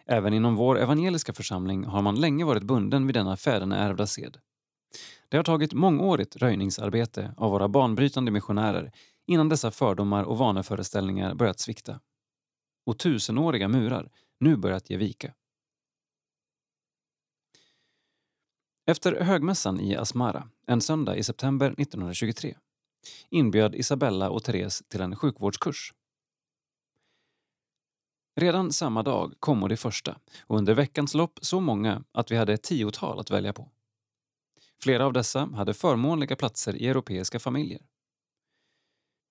Även 0.07 0.35
inom 0.35 0.57
vår 0.57 0.79
evangeliska 0.79 1.33
församling 1.33 1.85
har 1.85 2.03
man 2.03 2.21
länge 2.21 2.45
varit 2.45 2.63
bunden 2.63 3.07
vid 3.07 3.15
denna 3.15 3.37
fäderneärvda 3.37 4.07
sed. 4.07 4.39
Det 5.29 5.37
har 5.37 5.45
tagit 5.45 5.73
mångårigt 5.73 6.37
röjningsarbete 6.37 7.35
av 7.37 7.51
våra 7.51 7.69
banbrytande 7.69 8.31
missionärer 8.31 8.93
innan 9.27 9.49
dessa 9.49 9.71
fördomar 9.71 10.25
och 10.25 10.39
vaneföreställningar 10.39 11.35
börjat 11.35 11.61
svikta. 11.61 12.01
Och 12.87 12.99
tusenåriga 12.99 13.69
murar 13.69 14.11
nu 14.41 14.57
börjat 14.57 14.91
ge 14.91 14.97
vika. 14.97 15.35
Efter 18.87 19.21
högmässan 19.21 19.81
i 19.81 19.97
Asmara, 19.97 20.49
en 20.67 20.81
söndag 20.81 21.17
i 21.17 21.23
september 21.23 21.67
1923, 21.67 22.57
inbjöd 23.31 23.75
Isabella 23.75 24.31
och 24.31 24.45
Therese 24.45 24.83
till 24.89 25.01
en 25.01 25.17
sjukvårdskurs. 25.17 25.95
Redan 28.37 28.73
samma 28.73 29.03
dag 29.03 29.35
kom 29.41 29.69
det 29.69 29.77
första 29.77 30.19
och 30.47 30.59
under 30.59 30.75
veckans 30.75 31.15
lopp 31.15 31.39
så 31.43 31.61
många 31.61 32.05
att 32.13 32.31
vi 32.31 32.37
hade 32.37 32.53
ett 32.53 32.63
tiotal 32.63 33.21
att 33.21 33.31
välja 33.31 33.53
på. 33.53 33.71
Flera 34.83 35.07
av 35.07 35.13
dessa 35.13 35.47
hade 35.55 35.75
förmånliga 35.75 36.37
platser 36.37 36.77
i 36.77 36.89
europeiska 36.89 37.39
familjer. 37.39 37.81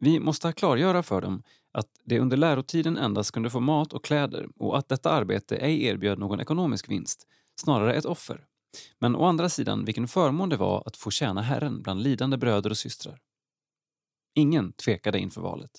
Vi 0.04 0.20
måste 0.20 0.54
klargöra 0.54 1.04
för 1.04 1.22
dem 1.22 1.44
att 1.72 1.88
de 2.04 2.20
under 2.20 2.38
lärotiden 2.38 2.98
endast 2.98 3.32
kunde 3.32 3.50
få 3.50 3.60
mat 3.60 3.94
och 3.94 4.06
kläder 4.06 4.50
och 4.56 4.78
att 4.78 4.90
detta 4.90 5.12
arbete 5.12 5.58
ej 5.58 5.86
erbjöd 5.86 6.20
någon 6.20 6.40
ekonomisk 6.40 6.90
vinst, 6.90 7.28
snarare 7.62 7.94
ett 7.94 8.06
offer. 8.06 8.46
Men 9.00 9.16
å 9.16 9.26
andra 9.26 9.50
sidan 9.50 9.86
vilken 9.86 10.08
förmån 10.08 10.50
det 10.50 10.58
var 10.58 10.84
att 10.86 10.98
få 10.98 11.12
tjäna 11.12 11.42
Herren 11.42 11.82
bland 11.82 12.04
lidande 12.04 12.38
bröder 12.38 12.70
och 12.70 12.78
systrar. 12.78 13.20
Ingen 14.36 14.74
tvekade 14.74 15.20
inför 15.20 15.42
valet. 15.42 15.72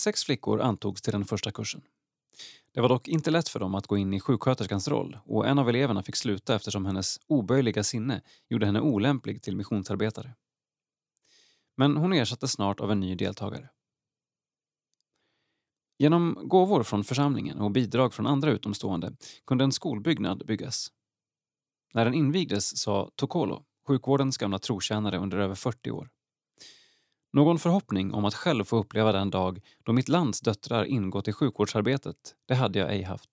Sex 0.00 0.24
flickor 0.24 0.60
antogs 0.60 1.02
till 1.02 1.12
den 1.12 1.24
första 1.24 1.50
kursen. 1.50 1.82
Det 2.72 2.80
var 2.80 2.88
dock 2.88 3.08
inte 3.08 3.30
lätt 3.30 3.48
för 3.48 3.60
dem 3.60 3.74
att 3.74 3.86
gå 3.86 3.96
in 3.96 4.14
i 4.14 4.20
sjuksköterskans 4.20 4.88
roll 4.88 5.18
och 5.24 5.46
en 5.46 5.58
av 5.58 5.68
eleverna 5.68 6.02
fick 6.02 6.16
sluta 6.16 6.54
eftersom 6.54 6.86
hennes 6.86 7.20
oböjliga 7.26 7.84
sinne 7.84 8.22
gjorde 8.48 8.66
henne 8.66 8.80
olämplig 8.80 9.42
till 9.42 9.56
missionsarbetare. 9.56 10.34
Men 11.76 11.96
hon 11.96 12.12
ersattes 12.12 12.52
snart 12.52 12.80
av 12.80 12.92
en 12.92 13.00
ny 13.00 13.14
deltagare. 13.14 13.70
Genom 15.98 16.38
gåvor 16.42 16.82
från 16.82 17.04
församlingen 17.04 17.58
och 17.58 17.70
bidrag 17.70 18.14
från 18.14 18.26
andra 18.26 18.50
utomstående 18.50 19.16
kunde 19.46 19.64
en 19.64 19.72
skolbyggnad 19.72 20.46
byggas. 20.46 20.88
När 21.94 22.04
den 22.04 22.14
invigdes 22.14 22.78
sa 22.80 23.10
Tokolo, 23.16 23.64
sjukvårdens 23.88 24.36
gamla 24.36 24.58
trotjänare 24.58 25.18
under 25.18 25.38
över 25.38 25.54
40 25.54 25.90
år. 25.90 26.10
Någon 27.32 27.58
förhoppning 27.58 28.14
om 28.14 28.24
att 28.24 28.34
själv 28.34 28.64
få 28.64 28.76
uppleva 28.76 29.12
den 29.12 29.30
dag 29.30 29.60
då 29.84 29.92
mitt 29.92 30.08
lands 30.08 30.40
döttrar 30.40 30.84
ingått 30.84 31.28
i 31.28 31.32
sjukvårdsarbetet, 31.32 32.34
det 32.46 32.54
hade 32.54 32.78
jag 32.78 32.92
ej 32.92 33.02
haft. 33.02 33.30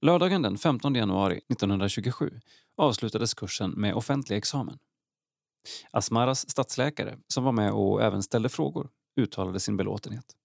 Lördagen 0.00 0.42
den 0.42 0.58
15 0.58 0.94
januari 0.94 1.40
1927 1.48 2.40
avslutades 2.76 3.34
kursen 3.34 3.70
med 3.70 3.94
offentlig 3.94 4.36
examen. 4.36 4.78
Asmaras 5.90 6.50
statsläkare, 6.50 7.18
som 7.28 7.44
var 7.44 7.52
med 7.52 7.72
och 7.72 8.02
även 8.02 8.22
ställde 8.22 8.48
frågor, 8.48 8.90
uttalade 9.16 9.60
sin 9.60 9.76
belåtenhet. 9.76 10.36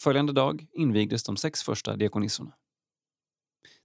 Följande 0.00 0.32
dag 0.32 0.66
invigdes 0.72 1.24
de 1.24 1.36
sex 1.36 1.62
första 1.62 1.96
diakonissorna. 1.96 2.52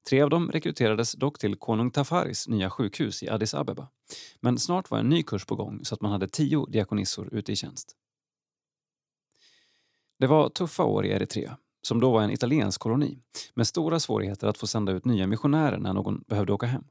Tre 0.09 0.22
av 0.22 0.30
dem 0.30 0.51
rekryterades 0.51 1.11
dock 1.11 1.39
till 1.39 1.55
konung 1.55 1.91
Tafaris 1.91 2.47
nya 2.47 2.69
sjukhus 2.69 3.23
i 3.23 3.30
Addis 3.30 3.53
Abeba. 3.53 3.88
Men 4.39 4.59
snart 4.59 4.91
var 4.91 4.99
en 4.99 5.09
ny 5.09 5.23
kurs 5.23 5.45
på 5.45 5.55
gång 5.55 5.85
så 5.85 5.95
att 5.95 6.01
man 6.01 6.11
hade 6.11 6.27
tio 6.27 6.65
diakonissor 6.65 7.34
ute 7.34 7.51
i 7.51 7.55
tjänst. 7.55 7.95
Det 10.19 10.27
var 10.27 10.49
tuffa 10.49 10.84
år 10.84 11.05
i 11.05 11.09
Eritrea, 11.09 11.57
som 11.81 11.99
då 11.99 12.11
var 12.11 12.22
en 12.22 12.31
italiensk 12.31 12.81
koloni 12.81 13.19
med 13.53 13.68
stora 13.68 13.99
svårigheter 13.99 14.47
att 14.47 14.57
få 14.57 14.68
sända 14.68 14.91
ut 14.91 15.05
nya 15.05 15.27
missionärer 15.27 15.77
när 15.77 15.93
någon 15.93 16.23
behövde 16.27 16.53
åka 16.53 16.65
hem. 16.65 16.84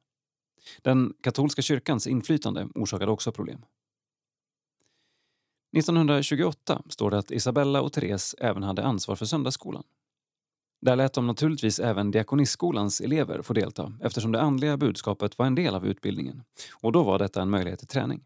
Den 0.83 1.15
katolska 1.21 1.63
kyrkans 1.63 2.07
inflytande 2.07 2.69
orsakade 2.75 3.13
också 3.13 3.33
problem. 3.33 3.65
1928 5.77 6.83
står 6.89 7.11
det 7.11 7.19
att 7.19 7.31
Isabella 7.31 7.81
och 7.81 7.93
Therese 7.93 8.35
även 8.39 8.63
hade 8.63 8.85
ansvar 8.85 9.17
för 9.17 9.27
söndagsskolan. 9.27 9.85
Där 10.81 10.97
lät 10.97 11.13
de 11.13 11.27
naturligtvis 11.27 11.79
även 11.79 12.11
Diakonisskolans 12.11 13.01
elever 13.01 13.43
få 13.43 13.53
delta 13.53 13.93
eftersom 14.01 14.33
det 14.33 14.41
andliga 14.41 14.77
budskapet 14.77 15.39
var 15.39 15.47
en 15.47 15.55
del 15.55 15.75
av 15.75 15.87
utbildningen 15.87 16.43
och 16.83 16.93
då 16.93 17.03
var 17.03 17.19
detta 17.19 17.43
en 17.43 17.51
möjlighet 17.51 17.79
till 17.79 17.89
träning. 17.89 18.25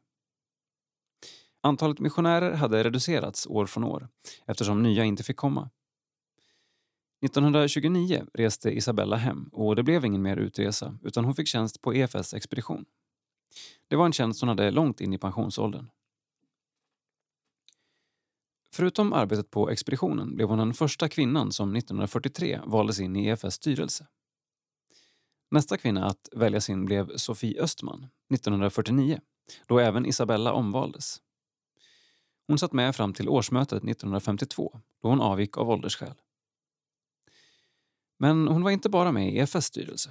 Antalet 1.62 1.98
missionärer 1.98 2.52
hade 2.52 2.84
reducerats 2.84 3.46
år 3.46 3.66
från 3.66 3.84
år 3.84 4.08
eftersom 4.46 4.82
nya 4.82 5.04
inte 5.04 5.22
fick 5.22 5.36
komma. 5.36 5.70
1929 7.24 8.26
reste 8.34 8.70
Isabella 8.70 9.16
hem 9.16 9.48
och 9.52 9.76
det 9.76 9.82
blev 9.82 10.04
ingen 10.04 10.22
mer 10.22 10.36
utresa 10.36 10.98
utan 11.02 11.24
hon 11.24 11.34
fick 11.34 11.48
tjänst 11.48 11.82
på 11.82 11.94
EFS 11.94 12.34
expedition. 12.34 12.84
Det 13.88 13.96
var 13.96 14.06
en 14.06 14.12
tjänst 14.12 14.40
hon 14.40 14.48
hade 14.48 14.70
långt 14.70 15.00
in 15.00 15.12
i 15.12 15.18
pensionsåldern. 15.18 15.90
Förutom 18.74 19.12
arbetet 19.12 19.50
på 19.50 19.70
expeditionen 19.70 20.36
blev 20.36 20.48
hon 20.48 20.58
den 20.58 20.74
första 20.74 21.08
kvinnan 21.08 21.52
som 21.52 21.76
1943 21.76 22.60
valdes 22.66 23.00
in 23.00 23.16
i 23.16 23.26
EFS 23.26 23.54
styrelse. 23.54 24.06
Nästa 25.50 25.76
kvinna 25.76 26.06
att 26.06 26.28
väljas 26.32 26.70
in 26.70 26.84
blev 26.84 27.16
Sofie 27.16 27.62
Östman 27.62 28.08
1949, 28.34 29.20
då 29.66 29.78
även 29.78 30.06
Isabella 30.06 30.52
omvaldes. 30.52 31.20
Hon 32.46 32.58
satt 32.58 32.72
med 32.72 32.96
fram 32.96 33.12
till 33.12 33.28
årsmötet 33.28 33.84
1952, 33.84 34.80
då 35.02 35.08
hon 35.08 35.20
avgick 35.20 35.58
av 35.58 35.70
åldersskäl. 35.70 36.14
Men 38.22 38.48
hon 38.48 38.62
var 38.62 38.70
inte 38.70 38.88
bara 38.88 39.12
med 39.12 39.32
i 39.32 39.38
EFS 39.38 39.64
styrelse. 39.64 40.10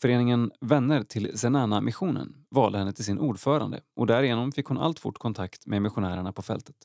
Föreningen 0.00 0.50
Vänner 0.60 1.02
till 1.02 1.38
Zenana-missionen 1.38 2.46
valde 2.50 2.78
henne 2.78 2.92
till 2.92 3.04
sin 3.04 3.18
ordförande 3.18 3.80
och 3.96 4.06
därigenom 4.06 4.52
fick 4.52 4.66
hon 4.66 4.78
alltfort 4.78 5.18
kontakt 5.18 5.66
med 5.66 5.82
missionärerna 5.82 6.32
på 6.32 6.42
fältet. 6.42 6.76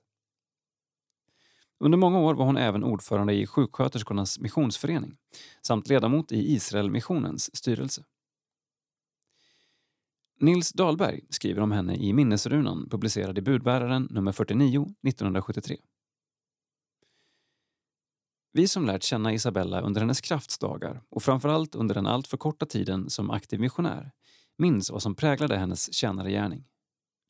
Under 1.80 1.98
många 1.98 2.19
år 2.19 2.34
var 2.34 2.45
hon 2.45 2.57
även 2.57 2.84
ordförande 2.84 3.34
i 3.34 3.48
Sjuksköterskornas 3.48 4.40
missionsförening 4.40 5.18
samt 5.61 5.88
ledamot 5.88 6.31
i 6.31 6.53
Israelmissionens 6.53 7.56
styrelse. 7.56 8.03
Nils 10.40 10.73
Dahlberg 10.73 11.22
skriver 11.30 11.61
om 11.61 11.72
henne 11.72 11.95
i 11.95 12.14
minnesrunan 12.14 12.90
publicerad 12.90 13.38
i 13.38 13.41
Budbäraren 13.41 14.07
nummer 14.11 14.31
49 14.31 14.88
1973. 15.07 15.77
Vi 18.51 18.67
som 18.67 18.85
lärt 18.85 19.03
känna 19.03 19.34
Isabella 19.34 19.81
under 19.81 20.01
hennes 20.01 20.21
kraftsdagar 20.21 21.01
och 21.09 21.23
framförallt 21.23 21.76
under 21.76 21.95
den 21.95 22.05
alltför 22.05 22.38
korta 22.38 22.65
tiden 22.65 23.09
som 23.09 23.31
aktiv 23.31 23.59
missionär 23.59 24.11
minns 24.57 24.91
vad 24.91 25.01
som 25.01 25.15
präglade 25.15 25.57
hennes 25.57 25.93
tjänargärning. 25.93 26.65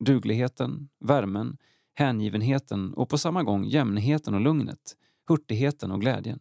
Dugligheten, 0.04 0.88
värmen, 1.04 1.56
hängivenheten 1.94 2.94
och 2.94 3.08
på 3.08 3.18
samma 3.18 3.42
gång 3.42 3.64
jämnheten 3.64 4.34
och 4.34 4.40
lugnet, 4.40 4.96
hurtigheten 5.28 5.90
och 5.92 6.00
glädjen. 6.00 6.40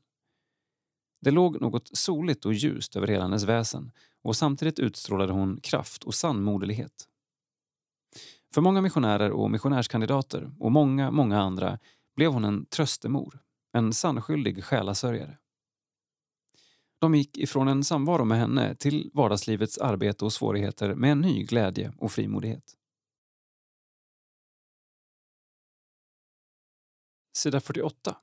Det 1.21 1.31
låg 1.31 1.61
något 1.61 1.97
soligt 1.97 2.45
och 2.45 2.53
ljust 2.53 2.95
över 2.95 3.07
hela 3.07 3.23
hennes 3.23 3.43
väsen 3.43 3.91
och 4.23 4.35
samtidigt 4.35 4.79
utstrålade 4.79 5.33
hon 5.33 5.59
kraft 5.61 6.03
och 6.03 6.15
sann 6.15 6.43
moderlighet. 6.43 7.07
För 8.53 8.61
många 8.61 8.81
missionärer 8.81 9.31
och 9.31 9.51
missionärskandidater 9.51 10.51
och 10.59 10.71
många, 10.71 11.11
många 11.11 11.41
andra 11.41 11.79
blev 12.15 12.31
hon 12.31 12.43
en 12.43 12.65
tröstemor, 12.65 13.39
en 13.71 13.93
sannskyldig 13.93 14.63
själasörjare. 14.63 15.37
De 16.99 17.15
gick 17.15 17.37
ifrån 17.37 17.67
en 17.67 17.83
samvaro 17.83 18.25
med 18.25 18.37
henne 18.39 18.75
till 18.75 19.11
vardagslivets 19.13 19.77
arbete 19.77 20.25
och 20.25 20.33
svårigheter 20.33 20.95
med 20.95 21.11
en 21.11 21.21
ny 21.21 21.43
glädje 21.43 21.93
och 21.97 22.11
frimodighet. 22.11 22.75
Sida 27.37 27.59
48. 27.59 28.17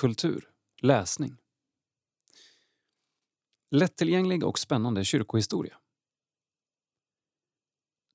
Kultur. 0.00 0.50
Läsning. 0.82 1.36
Lättillgänglig 3.70 4.44
och 4.44 4.58
spännande 4.58 5.04
kyrkohistoria. 5.04 5.78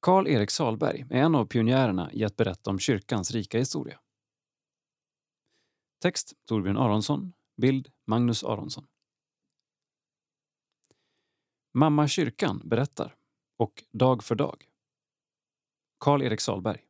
Karl-Erik 0.01 0.51
Salberg 0.51 1.05
är 1.09 1.23
en 1.23 1.35
av 1.35 1.45
pionjärerna 1.45 2.13
i 2.13 2.23
att 2.23 2.35
berätta 2.35 2.69
om 2.69 2.79
kyrkans 2.79 3.31
rika 3.31 3.59
historia. 3.59 4.00
Text 6.01 6.33
Torbjörn 6.45 6.77
Aronsson. 6.77 7.33
Bild 7.57 7.91
Magnus 8.07 8.43
Aronsson. 8.43 8.87
Mamma 11.73 12.07
kyrkan 12.07 12.61
berättar 12.63 13.15
och 13.57 13.83
Dag 13.91 14.23
för 14.23 14.35
dag. 14.35 14.69
Karl-Erik 15.97 16.41
Salberg. 16.41 16.85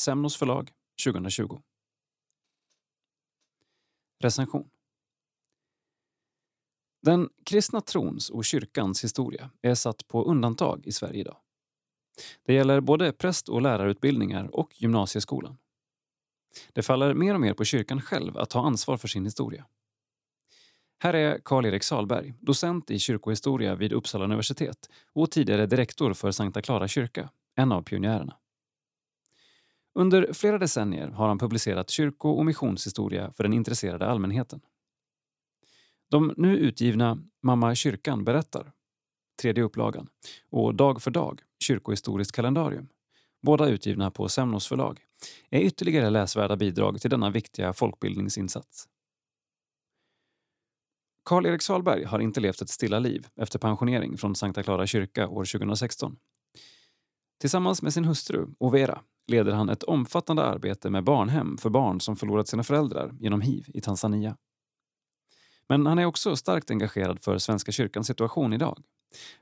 Semnos 0.00 0.36
förlag 0.36 0.72
2020. 1.04 1.60
Recension. 4.22 4.70
Den 7.02 7.28
kristna 7.44 7.80
trons 7.80 8.30
och 8.30 8.44
kyrkans 8.44 9.04
historia 9.04 9.50
är 9.62 9.74
satt 9.74 10.08
på 10.08 10.24
undantag 10.24 10.86
i 10.86 10.92
Sverige 10.92 11.20
idag. 11.20 11.38
Det 12.42 12.54
gäller 12.54 12.80
både 12.80 13.12
präst 13.12 13.48
och 13.48 13.62
lärarutbildningar 13.62 14.54
och 14.54 14.82
gymnasieskolan. 14.82 15.58
Det 16.72 16.82
faller 16.82 17.14
mer 17.14 17.34
och 17.34 17.40
mer 17.40 17.54
på 17.54 17.64
kyrkan 17.64 18.00
själv 18.00 18.38
att 18.38 18.50
ta 18.50 18.66
ansvar 18.66 18.96
för 18.96 19.08
sin 19.08 19.24
historia. 19.24 19.66
Här 20.98 21.14
är 21.14 21.38
Karl-Erik 21.38 21.82
Salberg, 21.82 22.34
docent 22.40 22.90
i 22.90 22.98
kyrkohistoria 22.98 23.74
vid 23.74 23.92
Uppsala 23.92 24.24
universitet 24.24 24.90
och 25.12 25.30
tidigare 25.30 25.66
direktor 25.66 26.12
för 26.12 26.30
Sankta 26.30 26.62
Clara 26.62 26.88
kyrka, 26.88 27.30
en 27.54 27.72
av 27.72 27.82
pionjärerna. 27.82 28.36
Under 29.94 30.32
flera 30.32 30.58
decennier 30.58 31.08
har 31.08 31.28
han 31.28 31.38
publicerat 31.38 31.90
kyrko 31.90 32.28
och 32.30 32.46
missionshistoria 32.46 33.32
för 33.32 33.44
den 33.44 33.52
intresserade 33.52 34.06
allmänheten. 34.06 34.60
De 36.10 36.34
nu 36.36 36.56
utgivna 36.56 37.18
Mamma 37.42 37.74
kyrkan 37.74 38.24
berättar, 38.24 38.72
tredje 39.42 39.64
upplagan, 39.64 40.08
och 40.50 40.74
Dag 40.74 41.02
för 41.02 41.10
dag, 41.10 41.42
kyrkohistoriskt 41.58 42.36
kalendarium, 42.36 42.88
båda 43.42 43.68
utgivna 43.68 44.10
på 44.10 44.28
Semnos 44.28 44.66
förlag, 44.66 45.05
är 45.50 45.60
ytterligare 45.60 46.10
läsvärda 46.10 46.56
bidrag 46.56 47.00
till 47.00 47.10
denna 47.10 47.30
viktiga 47.30 47.72
folkbildningsinsats. 47.72 48.88
Karl-Erik 51.24 51.62
Salberg 51.62 52.04
har 52.04 52.18
inte 52.18 52.40
levt 52.40 52.62
ett 52.62 52.68
stilla 52.68 52.98
liv 52.98 53.26
efter 53.36 53.58
pensionering 53.58 54.18
från 54.18 54.34
Sankta 54.34 54.62
Clara 54.62 54.86
kyrka 54.86 55.28
år 55.28 55.44
2016. 55.44 56.16
Tillsammans 57.40 57.82
med 57.82 57.92
sin 57.92 58.04
hustru, 58.04 58.46
Overa, 58.58 59.02
leder 59.26 59.52
han 59.52 59.68
ett 59.68 59.82
omfattande 59.82 60.42
arbete 60.42 60.90
med 60.90 61.04
barnhem 61.04 61.58
för 61.58 61.70
barn 61.70 62.00
som 62.00 62.16
förlorat 62.16 62.48
sina 62.48 62.62
föräldrar 62.62 63.14
genom 63.20 63.40
hiv 63.40 63.64
i 63.74 63.80
Tanzania. 63.80 64.36
Men 65.68 65.86
han 65.86 65.98
är 65.98 66.04
också 66.04 66.36
starkt 66.36 66.70
engagerad 66.70 67.24
för 67.24 67.38
Svenska 67.38 67.72
kyrkans 67.72 68.06
situation 68.06 68.52
idag. 68.52 68.82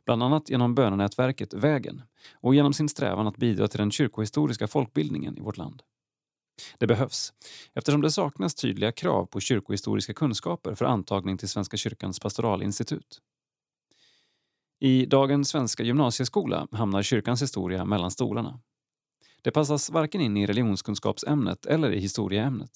Bland 0.05 0.23
annat 0.23 0.51
genom 0.51 0.75
bönenätverket 0.75 1.55
Vägen 1.55 2.03
och 2.35 2.55
genom 2.55 2.73
sin 2.73 2.89
strävan 2.89 3.27
att 3.27 3.37
bidra 3.37 3.69
till 3.69 3.79
den 3.79 3.91
kyrkohistoriska 3.91 4.69
folkbildningen 4.69 5.39
i 5.39 5.41
vårt 5.41 5.57
land. 5.57 5.83
Det 6.79 6.87
behövs, 6.87 7.33
eftersom 7.75 8.01
det 8.01 8.11
saknas 8.11 8.55
tydliga 8.55 8.93
krav 8.93 9.27
på 9.27 9.41
kyrkohistoriska 9.41 10.15
kunskaper 10.15 10.75
för 10.75 10.85
antagning 10.85 11.39
till 11.39 11.49
Svenska 11.49 11.77
kyrkans 11.77 12.21
pastoralinstitut. 12.21 13.21
I 14.81 15.07
dagens 15.07 15.49
svenska 15.49 15.83
gymnasieskola 15.83 16.69
hamnar 16.73 17.03
kyrkans 17.03 17.43
historia 17.43 17.85
mellan 17.85 18.11
stolarna. 18.11 18.61
Det 19.43 19.51
passas 19.51 19.91
varken 19.91 20.21
in 20.21 20.37
i 20.37 20.47
religionskunskapsämnet 20.47 21.67
eller 21.67 21.93
i 21.93 22.01
historieämnet. 22.01 22.71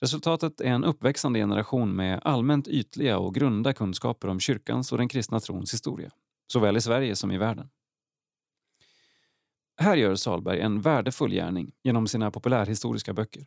Resultatet 0.00 0.60
är 0.60 0.70
en 0.70 0.84
uppväxande 0.84 1.38
generation 1.38 1.96
med 1.96 2.20
allmänt 2.22 2.68
ytliga 2.68 3.18
och 3.18 3.34
grunda 3.34 3.72
kunskaper 3.72 4.28
om 4.28 4.40
kyrkans 4.40 4.92
och 4.92 4.98
den 4.98 5.08
kristna 5.08 5.40
trons 5.40 5.74
historia, 5.74 6.10
såväl 6.52 6.76
i 6.76 6.80
Sverige 6.80 7.16
som 7.16 7.32
i 7.32 7.38
världen. 7.38 7.70
Här 9.80 9.96
gör 9.96 10.14
Salberg 10.14 10.60
en 10.60 10.80
värdefull 10.80 11.32
gärning 11.32 11.72
genom 11.82 12.06
sina 12.06 12.30
populärhistoriska 12.30 13.12
böcker. 13.12 13.46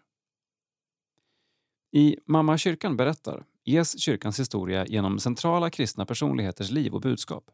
I 1.92 2.18
Mamma 2.26 2.58
kyrkan 2.58 2.98
berättar 2.98 3.46
ges 3.66 4.00
kyrkans 4.00 4.40
historia 4.40 4.86
genom 4.86 5.20
centrala 5.20 5.70
kristna 5.70 6.06
personligheters 6.06 6.72
liv 6.72 6.94
och 6.94 7.02
budskap. 7.02 7.52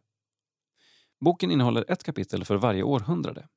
Boken 1.20 1.52
innehåller 1.52 1.92
ett 1.92 2.04
kapitel 2.04 2.46
för 2.46 2.56
varje 2.56 2.84
århundrade, 2.84 3.48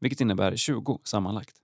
vilket 0.00 0.20
innebär 0.20 0.56
20 0.56 1.00
sammanlagt. 1.04 1.56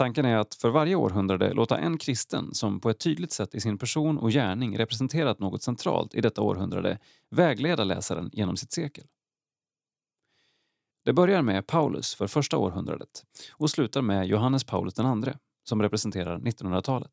Tanken 0.00 0.24
är 0.24 0.36
att 0.36 0.54
för 0.54 0.70
varje 0.70 0.94
århundrade 0.94 1.52
låta 1.52 1.78
en 1.78 1.98
kristen 1.98 2.54
som 2.54 2.80
på 2.80 2.90
ett 2.90 2.98
tydligt 2.98 3.32
sätt 3.32 3.54
i 3.54 3.60
sin 3.60 3.78
person 3.78 4.18
och 4.18 4.30
gärning 4.30 4.78
representerat 4.78 5.38
något 5.38 5.62
centralt 5.62 6.14
i 6.14 6.20
detta 6.20 6.42
århundrade 6.42 6.98
vägleda 7.30 7.84
läsaren 7.84 8.30
genom 8.32 8.56
sitt 8.56 8.72
sekel. 8.72 9.04
Det 11.04 11.12
börjar 11.12 11.42
med 11.42 11.66
Paulus 11.66 12.14
för 12.14 12.26
första 12.26 12.56
århundradet 12.56 13.24
och 13.52 13.70
slutar 13.70 14.02
med 14.02 14.26
Johannes 14.26 14.64
Paulus 14.64 14.94
II 14.98 15.32
som 15.64 15.82
representerar 15.82 16.38
1900-talet. 16.38 17.12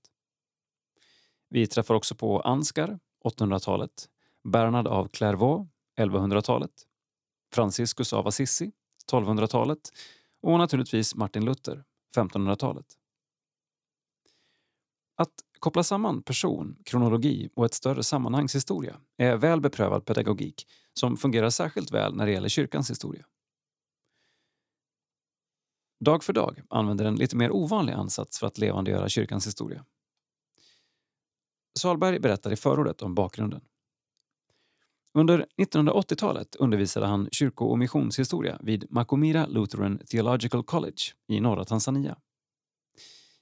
Vi 1.49 1.67
träffar 1.67 1.95
också 1.95 2.15
på 2.15 2.39
Ansgar, 2.39 2.99
800-talet, 3.25 4.09
Bernard 4.43 4.87
av 4.87 5.07
Clairvaux, 5.07 5.71
1100-talet, 5.99 6.71
Franciscus 7.53 8.13
av 8.13 8.27
Assisi, 8.27 8.71
1200-talet 9.11 9.79
och 10.41 10.57
naturligtvis 10.57 11.15
Martin 11.15 11.45
Luther, 11.45 11.83
1500-talet. 12.15 12.85
Att 15.15 15.33
koppla 15.59 15.83
samman 15.83 16.23
person, 16.23 16.77
kronologi 16.85 17.49
och 17.55 17.65
ett 17.65 17.73
större 17.73 18.03
sammanhangshistoria 18.03 19.01
är 19.17 19.37
väl 19.37 19.61
beprövad 19.61 20.05
pedagogik 20.05 20.67
som 20.93 21.17
fungerar 21.17 21.49
särskilt 21.49 21.91
väl 21.91 22.15
när 22.15 22.25
det 22.25 22.31
gäller 22.31 22.49
kyrkans 22.49 22.91
historia. 22.91 23.25
Dag 26.05 26.23
för 26.23 26.33
dag 26.33 26.61
använder 26.69 27.05
en 27.05 27.15
lite 27.15 27.35
mer 27.35 27.51
ovanlig 27.51 27.93
ansats 27.93 28.39
för 28.39 28.47
att 28.47 28.57
levandegöra 28.57 29.09
kyrkans 29.09 29.47
historia. 29.47 29.85
Salberg 31.79 32.19
berättar 32.19 32.51
i 32.51 32.55
förordet 32.55 33.01
om 33.01 33.15
bakgrunden. 33.15 33.61
Under 35.17 35.45
1980-talet 35.57 36.55
undervisade 36.55 37.05
han 37.05 37.29
kyrko 37.31 37.65
och 37.65 37.79
missionshistoria 37.79 38.59
vid 38.61 38.85
Makumira 38.89 39.45
Lutheran 39.47 39.97
Theological 39.97 40.63
College 40.63 41.01
i 41.27 41.39
norra 41.39 41.65
Tanzania. 41.65 42.17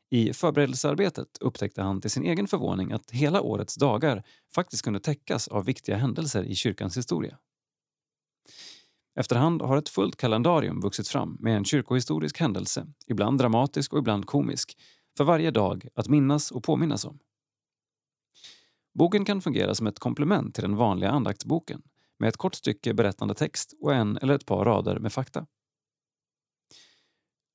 I 0.10 0.34
förberedelsearbetet 0.34 1.38
upptäckte 1.39 1.81
han 1.81 2.02
till 2.02 2.10
sin 2.10 2.26
egen 2.26 2.47
förvåning 2.47 2.91
att 2.91 3.11
hela 3.11 3.41
årets 3.41 3.76
dagar 3.76 4.23
faktiskt 4.56 4.84
kunde 4.84 4.99
täckas 4.99 5.47
av 5.47 5.65
viktiga 5.65 5.97
händelser 5.97 6.43
i 6.43 6.56
kyrkans 6.56 6.97
historia. 6.97 7.38
Efterhand 9.19 9.61
har 9.61 9.77
ett 9.77 9.89
fullt 9.89 10.15
kalendarium 10.15 10.81
vuxit 10.81 11.07
fram 11.07 11.38
med 11.39 11.57
en 11.57 11.65
kyrkohistorisk 11.65 12.39
händelse, 12.39 12.88
ibland 13.07 13.38
dramatisk 13.38 13.93
och 13.93 13.99
ibland 13.99 14.26
komisk, 14.26 14.77
för 15.18 15.23
varje 15.23 15.52
dag 15.52 15.88
att 15.95 16.07
minnas 16.07 16.52
och 16.52 16.64
påminnas 16.64 17.06
om. 17.06 17.19
Boken 18.96 19.26
kan 19.26 19.42
fungera 19.42 19.76
som 19.76 19.88
ett 19.88 20.00
komplement 20.00 20.56
till 20.56 20.62
den 20.62 20.76
vanliga 20.76 21.10
andaktsboken 21.10 21.82
med 22.18 22.30
ett 22.30 22.38
kort 22.38 22.56
stycke 22.56 22.94
berättande 22.94 23.34
text 23.34 23.74
och 23.82 23.94
en 23.94 24.18
eller 24.18 24.36
ett 24.36 24.46
par 24.46 24.66
rader 24.66 25.00
med 25.00 25.14
fakta. 25.14 25.46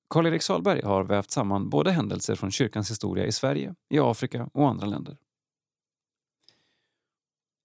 Karl-Erik 0.08 0.42
Salberg 0.42 0.82
har 0.82 1.04
vävt 1.04 1.30
samman 1.30 1.70
både 1.70 1.92
händelser 1.92 2.34
från 2.34 2.50
kyrkans 2.50 2.90
historia 2.90 3.26
i 3.26 3.32
Sverige, 3.32 3.74
i 3.90 3.98
Afrika 3.98 4.50
och 4.52 4.68
andra 4.68 4.86
länder. 4.86 5.16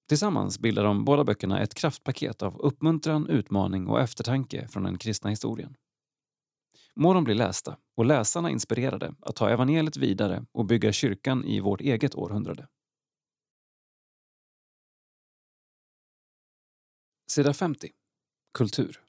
Tillsammans 0.08 0.60
bildar 0.60 0.84
de 0.84 1.06
båda 1.06 1.24
böckerna 1.24 1.60
ett 1.60 1.74
kraftpaket 1.74 2.44
av 2.44 2.62
uppmuntran, 2.62 3.28
utmaning 3.28 3.88
och 3.88 4.02
eftertanke 4.02 4.68
från 4.68 4.84
den 4.84 4.98
kristna 4.98 5.30
historien. 5.30 5.76
Må 6.96 7.14
de 7.14 7.24
bli 7.24 7.34
lästa 7.34 7.78
och 7.98 8.06
läsarna 8.06 8.50
inspirerade 8.50 9.16
att 9.22 9.36
ta 9.36 9.50
evangeliet 9.50 9.98
vidare 9.98 10.46
och 10.52 10.66
bygga 10.66 10.92
kyrkan 10.92 11.44
i 11.44 11.60
vårt 11.60 11.82
eget 11.82 12.16
århundrade. 12.16 12.68
Sida 17.28 17.54
50. 17.54 17.92
Kultur. 18.54 19.04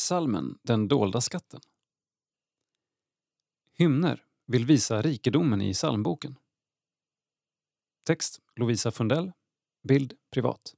Salmen 0.00 0.58
Den 0.62 0.88
dolda 0.88 1.20
skatten. 1.20 1.60
Hymner 3.74 4.24
vill 4.46 4.66
visa 4.66 5.02
rikedomen 5.02 5.60
i 5.60 5.72
psalmboken. 5.72 6.38
Text 8.06 8.40
Lovisa 8.56 8.90
Fundell. 8.90 9.32
Bild 9.88 10.14
privat. 10.30 10.74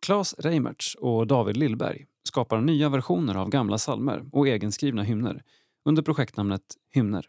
Claes 0.00 0.34
Reimertz 0.38 0.94
och 0.94 1.26
David 1.26 1.56
Lillberg 1.56 2.06
skapar 2.22 2.60
nya 2.60 2.88
versioner 2.88 3.34
av 3.34 3.48
gamla 3.48 3.78
salmer 3.78 4.28
och 4.32 4.48
egenskrivna 4.48 5.02
hymner 5.02 5.44
under 5.84 6.02
projektnamnet 6.02 6.76
Hymner. 6.90 7.28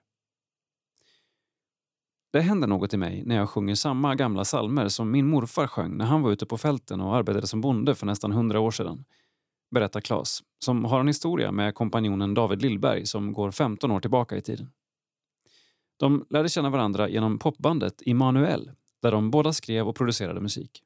Det 2.33 2.41
händer 2.41 2.67
något 2.67 2.93
i 2.93 2.97
mig 2.97 3.23
när 3.25 3.35
jag 3.35 3.49
sjunger 3.49 3.75
samma 3.75 4.15
gamla 4.15 4.45
salmer 4.45 4.87
som 4.87 5.11
min 5.11 5.27
morfar 5.27 5.67
sjöng 5.67 5.97
när 5.97 6.05
han 6.05 6.21
var 6.21 6.31
ute 6.31 6.45
på 6.45 6.57
fälten 6.57 7.01
och 7.01 7.15
arbetade 7.15 7.47
som 7.47 7.61
bonde 7.61 7.95
för 7.95 8.05
nästan 8.05 8.31
hundra 8.31 8.59
år 8.59 8.71
sedan. 8.71 9.05
Berättar 9.71 10.01
Claes, 10.01 10.43
som 10.65 10.85
har 10.85 10.99
en 10.99 11.07
historia 11.07 11.51
med 11.51 11.75
kompanjonen 11.75 12.33
David 12.33 12.61
Lillberg 12.61 13.05
som 13.05 13.33
går 13.33 13.51
15 13.51 13.91
år 13.91 13.99
tillbaka 13.99 14.37
i 14.37 14.41
tiden. 14.41 14.69
De 15.97 16.25
lärde 16.29 16.49
känna 16.49 16.69
varandra 16.69 17.09
genom 17.09 17.39
popbandet 17.39 18.01
Immanuel 18.01 18.71
där 19.01 19.11
de 19.11 19.31
båda 19.31 19.53
skrev 19.53 19.87
och 19.87 19.95
producerade 19.95 20.41
musik. 20.41 20.83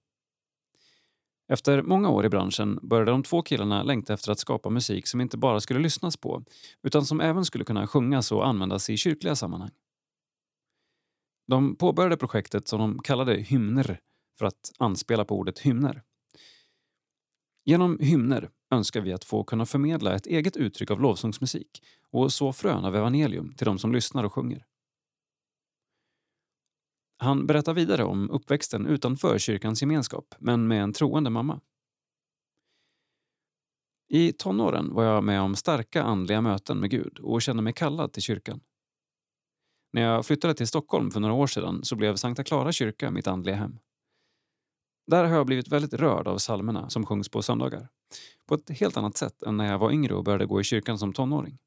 Efter 1.51 1.81
många 1.81 2.09
år 2.09 2.25
i 2.25 2.29
branschen 2.29 2.79
började 2.81 3.11
de 3.11 3.23
två 3.23 3.41
killarna 3.41 3.83
längta 3.83 4.13
efter 4.13 4.31
att 4.31 4.39
skapa 4.39 4.69
musik 4.69 5.07
som 5.07 5.21
inte 5.21 5.37
bara 5.37 5.59
skulle 5.59 5.79
lyssnas 5.79 6.17
på 6.17 6.43
utan 6.83 7.05
som 7.05 7.21
även 7.21 7.45
skulle 7.45 7.63
kunna 7.63 7.87
sjungas 7.87 8.31
och 8.31 8.47
användas 8.47 8.89
i 8.89 8.97
kyrkliga 8.97 9.35
sammanhang. 9.35 9.71
De 11.47 11.75
påbörjade 11.75 12.17
projektet 12.17 12.67
som 12.67 12.79
de 12.79 12.99
kallade 12.99 13.33
Hymner 13.33 13.99
för 14.37 14.45
att 14.45 14.71
anspela 14.79 15.25
på 15.25 15.35
ordet 15.35 15.59
hymner. 15.59 16.03
Genom 17.65 17.99
hymner 17.99 18.49
önskar 18.71 19.01
vi 19.01 19.13
att 19.13 19.23
få 19.23 19.43
kunna 19.43 19.65
förmedla 19.65 20.15
ett 20.15 20.27
eget 20.27 20.57
uttryck 20.57 20.91
av 20.91 21.01
lovsångsmusik 21.01 21.83
och 22.11 22.33
så 22.33 22.53
frön 22.53 22.85
av 22.85 22.95
evangelium 22.95 23.53
till 23.53 23.65
de 23.65 23.79
som 23.79 23.93
lyssnar 23.93 24.23
och 24.23 24.33
sjunger. 24.33 24.65
Han 27.17 27.47
berättar 27.47 27.73
vidare 27.73 28.03
om 28.03 28.29
uppväxten 28.29 28.85
utanför 28.85 29.37
kyrkans 29.37 29.81
gemenskap, 29.81 30.35
men 30.39 30.67
med 30.67 30.83
en 30.83 30.93
troende 30.93 31.29
mamma. 31.29 31.61
I 34.09 34.33
tonåren 34.33 34.93
var 34.93 35.03
jag 35.03 35.23
med 35.23 35.41
om 35.41 35.55
starka 35.55 36.03
andliga 36.03 36.41
möten 36.41 36.79
med 36.79 36.89
Gud 36.89 37.19
och 37.19 37.41
kände 37.41 37.63
mig 37.63 37.73
kallad 37.73 38.13
till 38.13 38.21
kyrkan. 38.21 38.59
När 39.93 40.01
jag 40.01 40.25
flyttade 40.25 40.53
till 40.53 40.67
Stockholm 40.67 41.11
för 41.11 41.19
några 41.19 41.33
år 41.33 41.47
sedan 41.47 41.83
så 41.83 41.95
blev 41.95 42.15
Sankta 42.15 42.43
Clara 42.43 42.71
kyrka 42.71 43.11
mitt 43.11 43.27
andliga 43.27 43.55
hem. 43.55 43.79
Där 45.07 45.23
har 45.23 45.35
jag 45.35 45.45
blivit 45.45 45.67
väldigt 45.67 45.93
rörd 45.93 46.27
av 46.27 46.37
psalmerna 46.37 46.89
som 46.89 47.05
sjungs 47.05 47.29
på 47.29 47.41
söndagar. 47.41 47.89
På 48.45 48.55
ett 48.55 48.69
helt 48.69 48.97
annat 48.97 49.17
sätt 49.17 49.43
än 49.43 49.57
när 49.57 49.71
jag 49.71 49.79
var 49.79 49.91
yngre 49.91 50.13
och 50.13 50.23
började 50.23 50.45
gå 50.45 50.61
i 50.61 50.63
kyrkan 50.63 50.99
som 50.99 51.13
tonåring. 51.13 51.57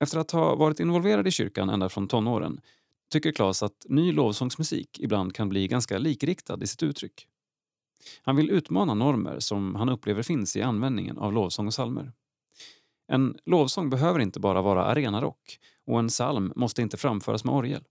Efter 0.00 0.18
att 0.18 0.30
ha 0.30 0.54
varit 0.54 0.80
involverad 0.80 1.26
i 1.26 1.30
kyrkan 1.30 1.70
ända 1.70 1.88
från 1.88 2.08
tonåren 2.08 2.60
tycker 3.12 3.32
Claes 3.32 3.62
att 3.62 3.86
ny 3.88 4.12
lovsångsmusik 4.12 5.00
ibland 5.00 5.34
kan 5.34 5.48
bli 5.48 5.68
ganska 5.68 5.98
likriktad 5.98 6.62
i 6.62 6.66
sitt 6.66 6.82
uttryck. 6.82 7.26
Han 8.22 8.36
vill 8.36 8.50
utmana 8.50 8.94
normer 8.94 9.38
som 9.38 9.74
han 9.74 9.88
upplever 9.88 10.22
finns 10.22 10.56
i 10.56 10.62
användningen 10.62 11.18
av 11.18 11.32
lovsång 11.32 11.66
och 11.66 11.72
psalmer. 11.72 12.12
En 13.06 13.36
lovsång 13.44 13.90
behöver 13.90 14.20
inte 14.20 14.40
bara 14.40 14.62
vara 14.62 14.84
arenarock 14.84 15.58
och 15.86 15.98
en 15.98 16.08
psalm 16.08 16.52
måste 16.56 16.82
inte 16.82 16.96
framföras 16.96 17.44
med 17.44 17.54
orgel. 17.54 17.84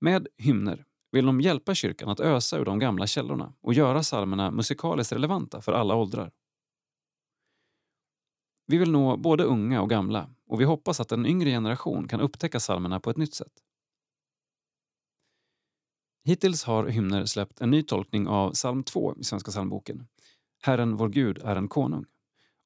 Med 0.00 0.28
hymner 0.36 0.84
vill 1.12 1.26
de 1.26 1.40
hjälpa 1.40 1.74
kyrkan 1.74 2.08
att 2.08 2.20
ösa 2.20 2.58
ur 2.58 2.64
de 2.64 2.78
gamla 2.78 3.06
källorna 3.06 3.54
och 3.60 3.74
göra 3.74 4.02
psalmerna 4.02 4.50
musikaliskt 4.50 5.12
relevanta 5.12 5.60
för 5.60 5.72
alla 5.72 5.94
åldrar. 5.94 6.32
Vi 8.66 8.78
vill 8.78 8.90
nå 8.90 9.16
både 9.16 9.44
unga 9.44 9.82
och 9.82 9.90
gamla 9.90 10.30
och 10.46 10.60
vi 10.60 10.64
hoppas 10.64 11.00
att 11.00 11.12
en 11.12 11.26
yngre 11.26 11.50
generation 11.50 12.08
kan 12.08 12.20
upptäcka 12.20 12.58
psalmerna 12.58 13.00
på 13.00 13.10
ett 13.10 13.16
nytt 13.16 13.34
sätt. 13.34 13.52
Hittills 16.24 16.64
har 16.64 16.86
hymner 16.86 17.24
släppt 17.24 17.60
en 17.60 17.70
ny 17.70 17.82
tolkning 17.82 18.28
av 18.28 18.52
psalm 18.52 18.84
2 18.84 19.14
i 19.16 19.24
Svenska 19.24 19.50
psalmboken, 19.50 20.06
Herren 20.62 20.96
vår 20.96 21.08
Gud 21.08 21.38
är 21.38 21.56
en 21.56 21.68
konung, 21.68 22.04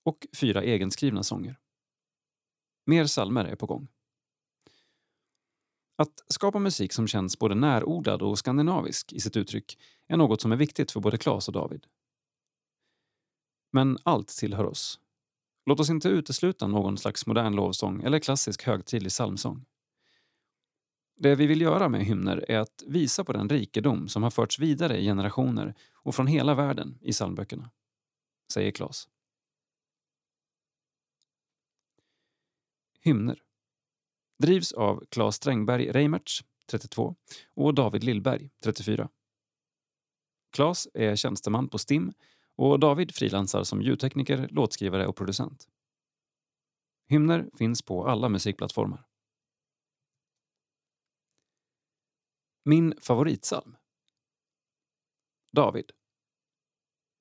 och 0.04 0.26
fyra 0.36 0.64
egenskrivna 0.64 1.22
sånger. 1.22 1.58
Mer 2.86 3.06
psalmer 3.06 3.44
är 3.44 3.56
på 3.56 3.66
gång. 3.66 3.88
Att 5.96 6.24
skapa 6.28 6.58
musik 6.58 6.92
som 6.92 7.06
känns 7.06 7.38
både 7.38 7.54
närodlad 7.54 8.22
och 8.22 8.38
skandinavisk 8.38 9.12
i 9.12 9.20
sitt 9.20 9.36
uttryck 9.36 9.78
är 10.08 10.16
något 10.16 10.40
som 10.40 10.52
är 10.52 10.56
viktigt 10.56 10.90
för 10.90 11.00
både 11.00 11.18
Claes 11.18 11.48
och 11.48 11.54
David. 11.54 11.86
Men 13.72 13.98
allt 14.02 14.28
tillhör 14.28 14.64
oss. 14.64 15.00
Låt 15.66 15.80
oss 15.80 15.90
inte 15.90 16.08
utesluta 16.08 16.66
någon 16.66 16.98
slags 16.98 17.26
modern 17.26 17.54
lovsång 17.54 18.02
eller 18.02 18.18
klassisk 18.18 18.62
högtidlig 18.62 19.10
psalmsång. 19.10 19.64
Det 21.16 21.34
vi 21.34 21.46
vill 21.46 21.60
göra 21.60 21.88
med 21.88 22.04
hymner 22.04 22.44
är 22.48 22.58
att 22.58 22.82
visa 22.86 23.24
på 23.24 23.32
den 23.32 23.48
rikedom 23.48 24.08
som 24.08 24.22
har 24.22 24.30
förts 24.30 24.58
vidare 24.58 24.98
i 24.98 25.04
generationer 25.04 25.74
och 25.94 26.14
från 26.14 26.26
hela 26.26 26.54
världen 26.54 26.98
i 27.00 27.12
psalmböckerna, 27.12 27.70
säger 28.52 28.70
Claes. 28.70 29.08
Hymner 33.04 33.42
drivs 34.42 34.72
av 34.72 35.04
Claes 35.10 35.36
Strängberg 35.36 35.92
Reimertz, 35.92 36.40
32, 36.70 37.16
och 37.54 37.74
David 37.74 38.04
Lillberg, 38.04 38.50
34. 38.64 39.08
Claes 40.52 40.88
är 40.94 41.16
tjänsteman 41.16 41.68
på 41.68 41.78
STIM 41.78 42.12
och 42.56 42.80
David 42.80 43.14
frilansar 43.14 43.64
som 43.64 43.82
ljudtekniker, 43.82 44.48
låtskrivare 44.48 45.06
och 45.06 45.16
producent. 45.16 45.68
Hymner 47.08 47.50
finns 47.58 47.82
på 47.82 48.06
alla 48.06 48.28
musikplattformar. 48.28 49.06
Min 52.64 52.94
favoritsalm. 53.00 53.76
David. 55.52 55.92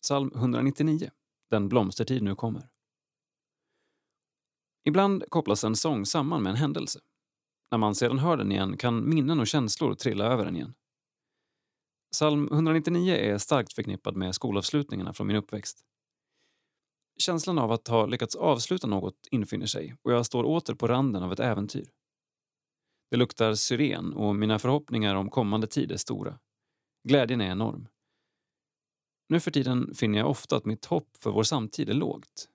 Psalm 0.02 0.32
199, 0.36 1.12
Den 1.50 1.70
blomstertid 1.70 2.24
nu 2.24 2.36
kommer. 2.36 2.71
Ibland 4.84 5.24
kopplas 5.30 5.64
en 5.64 5.76
sång 5.76 6.06
samman 6.06 6.44
med 6.44 6.50
en 6.50 6.56
händelse. 6.56 7.00
När 7.72 7.78
man 7.78 7.96
sedan 7.96 8.20
hör 8.20 8.38
den 8.38 8.52
igen 8.52 8.78
kan 8.78 9.10
minnen 9.10 9.40
och 9.40 9.48
känslor 9.48 9.94
trilla 9.94 10.26
över 10.26 10.46
en 10.46 10.56
igen. 10.56 10.74
Psalm 12.12 12.50
199 12.52 13.16
är 13.16 13.38
starkt 13.38 13.74
förknippad 13.74 14.16
med 14.16 14.36
skolavslutningarna 14.36 15.14
från 15.14 15.28
min 15.28 15.36
uppväxt. 15.36 15.86
Känslan 17.20 17.60
av 17.60 17.72
att 17.72 17.88
ha 17.88 18.06
lyckats 18.06 18.36
avsluta 18.36 18.88
något 18.88 19.28
infinner 19.32 19.66
sig 19.66 19.96
och 20.02 20.14
jag 20.14 20.26
står 20.26 20.44
åter 20.44 20.76
på 20.76 20.88
randen 20.88 21.24
av 21.24 21.34
ett 21.34 21.40
äventyr. 21.40 21.92
Det 23.12 23.18
luktar 23.18 23.54
syren 23.54 24.14
och 24.14 24.36
mina 24.36 24.60
förhoppningar 24.60 25.16
om 25.16 25.30
kommande 25.30 25.68
tid 25.68 25.92
är 25.92 25.98
stora. 25.98 26.40
Glädjen 27.08 27.42
är 27.42 27.52
enorm. 27.52 27.88
Nu 29.30 29.40
för 29.40 29.52
tiden 29.52 29.96
finner 29.96 30.20
jag 30.20 30.30
ofta 30.30 30.56
att 30.56 30.66
mitt 30.66 30.86
hopp 30.86 31.18
för 31.18 31.32
vår 31.32 31.44
samtid 31.44 31.90
är 31.90 31.94
lågt. 31.94 32.51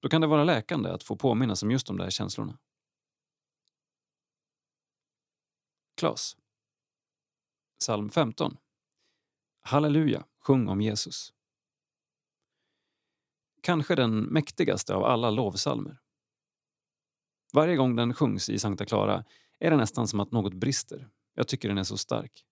Då 0.00 0.08
kan 0.08 0.20
det 0.20 0.26
vara 0.26 0.44
läkande 0.44 0.90
att 0.90 1.02
få 1.02 1.16
påminnas 1.16 1.62
om 1.62 1.70
just 1.70 1.86
de 1.86 1.98
där 1.98 2.10
känslorna. 2.10 2.58
Klas. 5.96 6.36
Psalm 7.80 8.10
15. 8.10 8.56
Halleluja, 9.60 10.24
sjung 10.40 10.68
om 10.68 10.80
Jesus. 10.80 11.32
Kanske 13.62 13.94
den 13.94 14.20
mäktigaste 14.20 14.94
av 14.94 15.04
alla 15.04 15.30
lovsalmer. 15.30 15.98
Varje 17.52 17.76
gång 17.76 17.96
den 17.96 18.14
sjungs 18.14 18.48
i 18.48 18.58
Sankta 18.58 18.86
Clara 18.86 19.24
är 19.58 19.70
det 19.70 19.76
nästan 19.76 20.08
som 20.08 20.20
att 20.20 20.32
något 20.32 20.54
brister. 20.54 21.08
Jag 21.34 21.48
tycker 21.48 21.68
den 21.68 21.78
är 21.78 21.84
så 21.84 21.96
stark. 21.96 22.44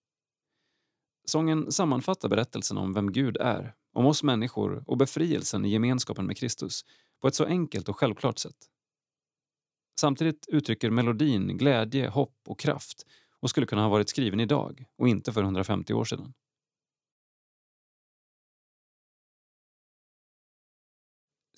Sången 1.24 1.73
sammanfattar 1.73 2.28
berättelsen 2.28 2.78
om 2.78 2.93
vem 2.93 3.12
Gud 3.12 3.36
är, 3.36 3.74
om 3.93 4.06
oss 4.06 4.23
människor 4.23 4.85
och 4.86 4.97
befrielsen 4.97 5.64
i 5.64 5.68
gemenskapen 5.68 6.27
med 6.27 6.36
Kristus 6.36 6.85
på 7.20 7.28
ett 7.28 7.34
så 7.34 7.44
enkelt 7.44 7.88
och 7.88 7.97
självklart 7.97 8.38
sätt. 8.38 8.70
Samtidigt 10.01 10.47
uttrycker 10.48 10.90
melodin 10.90 11.59
glädje, 11.59 12.09
hopp 12.09 12.38
och 12.47 12.59
kraft 12.59 13.06
och 13.40 13.51
skulle 13.51 13.66
kunna 13.66 13.82
ha 13.82 13.88
varit 13.88 14.09
skriven 14.09 14.40
idag 14.40 14.84
och 14.97 15.09
inte 15.09 15.32
för 15.32 15.43
150 15.43 15.94
år 15.94 16.05
sedan. 16.05 16.34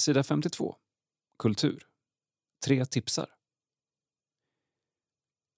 Sida 0.01 0.25
52. 0.25 0.77
Kultur. 1.39 1.87
Tre 2.67 2.85
tipsar. 2.85 3.35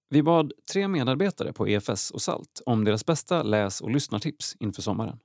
Vi 0.09 0.23
bad 0.23 0.53
tre 0.71 0.87
medarbetare 0.87 1.53
på 1.53 1.67
EFS 1.67 2.11
och 2.11 2.21
SALT 2.21 2.61
om 2.65 2.83
deras 2.83 3.05
bästa 3.05 3.43
läs 3.43 3.81
och 3.81 3.91
lyssnartips 3.91 4.55
inför 4.59 4.81
sommaren. 4.81 5.19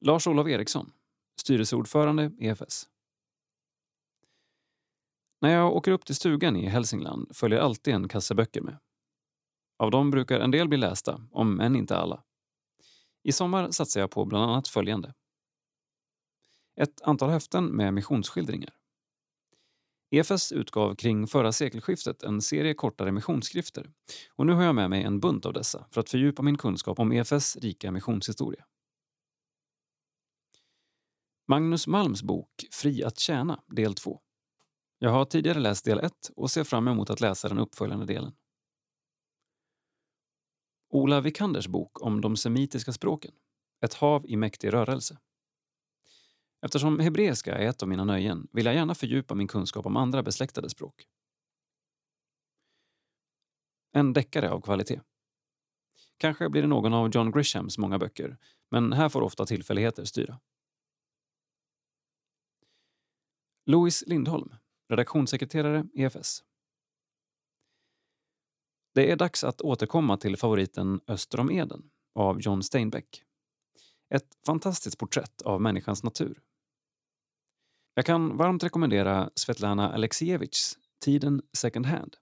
Lars-Olof 0.00 0.48
Eriksson, 0.48 0.92
styrelseordförande 1.40 2.32
EFS. 2.38 2.88
När 5.40 5.50
jag 5.50 5.76
åker 5.76 5.92
upp 5.92 6.04
till 6.04 6.14
stugan 6.14 6.56
i 6.56 6.66
Hälsingland 6.66 7.36
följer 7.36 7.58
alltid 7.58 7.94
en 7.94 8.08
kasse 8.08 8.34
böcker 8.34 8.60
med. 8.60 8.78
Av 9.78 9.90
dem 9.90 10.10
brukar 10.10 10.40
en 10.40 10.50
del 10.50 10.68
bli 10.68 10.78
lästa, 10.78 11.22
om 11.30 11.60
än 11.60 11.76
inte 11.76 11.96
alla. 11.96 12.22
I 13.22 13.32
sommar 13.32 13.70
satsar 13.70 14.00
jag 14.00 14.10
på 14.10 14.24
bland 14.24 14.50
annat 14.50 14.68
följande. 14.68 15.14
Ett 16.80 17.00
antal 17.02 17.30
häften 17.30 17.64
med 17.64 17.94
missionsskildringar. 17.94 18.74
EFS 20.10 20.52
utgav 20.52 20.94
kring 20.94 21.26
förra 21.26 21.52
sekelskiftet 21.52 22.22
en 22.22 22.42
serie 22.42 22.74
kortare 22.74 23.12
missionsskrifter 23.12 23.90
och 24.36 24.46
nu 24.46 24.52
har 24.52 24.62
jag 24.62 24.74
med 24.74 24.90
mig 24.90 25.02
en 25.02 25.20
bunt 25.20 25.46
av 25.46 25.52
dessa 25.52 25.86
för 25.90 26.00
att 26.00 26.10
fördjupa 26.10 26.42
min 26.42 26.58
kunskap 26.58 26.98
om 26.98 27.12
EFS 27.12 27.56
rika 27.56 27.92
missionshistoria. 27.92 28.64
Magnus 31.50 31.86
Malms 31.86 32.22
bok 32.22 32.50
Fri 32.72 33.04
att 33.04 33.18
tjäna, 33.18 33.62
del 33.66 33.94
2. 33.94 34.20
Jag 34.98 35.10
har 35.10 35.24
tidigare 35.24 35.58
läst 35.58 35.84
del 35.84 35.98
1 35.98 36.12
och 36.36 36.50
ser 36.50 36.64
fram 36.64 36.88
emot 36.88 37.10
att 37.10 37.20
läsa 37.20 37.48
den 37.48 37.58
uppföljande 37.58 38.06
delen. 38.06 38.32
Ola 40.90 41.20
Vikanders 41.20 41.66
bok 41.66 42.02
om 42.02 42.20
de 42.20 42.36
semitiska 42.36 42.92
språken, 42.92 43.32
Ett 43.84 43.94
hav 43.94 44.26
i 44.26 44.36
mäktig 44.36 44.72
rörelse. 44.72 45.18
Eftersom 46.62 46.98
hebreiska 46.98 47.58
är 47.58 47.66
ett 47.66 47.82
av 47.82 47.88
mina 47.88 48.04
nöjen 48.04 48.48
vill 48.52 48.66
jag 48.66 48.74
gärna 48.74 48.94
fördjupa 48.94 49.34
min 49.34 49.48
kunskap 49.48 49.86
om 49.86 49.96
andra 49.96 50.22
besläktade 50.22 50.70
språk. 50.70 51.06
En 53.92 54.12
deckare 54.12 54.50
av 54.50 54.60
kvalitet. 54.60 55.00
Kanske 56.16 56.48
blir 56.48 56.62
det 56.62 56.68
någon 56.68 56.94
av 56.94 57.10
John 57.14 57.32
Grishams 57.32 57.78
många 57.78 57.98
böcker, 57.98 58.38
men 58.70 58.92
här 58.92 59.08
får 59.08 59.22
ofta 59.22 59.46
tillfälligheter 59.46 60.04
styra. 60.04 60.40
Louis 63.70 64.04
Lindholm, 64.06 64.54
redaktionssekreterare 64.88 65.86
EFS. 65.94 66.44
Det 68.94 69.10
är 69.10 69.16
dags 69.16 69.44
att 69.44 69.60
återkomma 69.60 70.16
till 70.16 70.36
favoriten 70.36 71.00
Öster 71.06 71.40
om 71.40 71.50
Eden 71.50 71.90
av 72.14 72.40
John 72.40 72.62
Steinbeck. 72.62 73.22
Ett 74.14 74.28
fantastiskt 74.46 74.98
porträtt 74.98 75.42
av 75.42 75.60
människans 75.60 76.02
natur. 76.02 76.40
Jag 77.94 78.06
kan 78.06 78.36
varmt 78.36 78.64
rekommendera 78.64 79.30
Svetlana 79.34 79.92
Alexievitjs 79.92 80.78
Tiden 81.04 81.42
second 81.52 81.86
hand, 81.86 82.16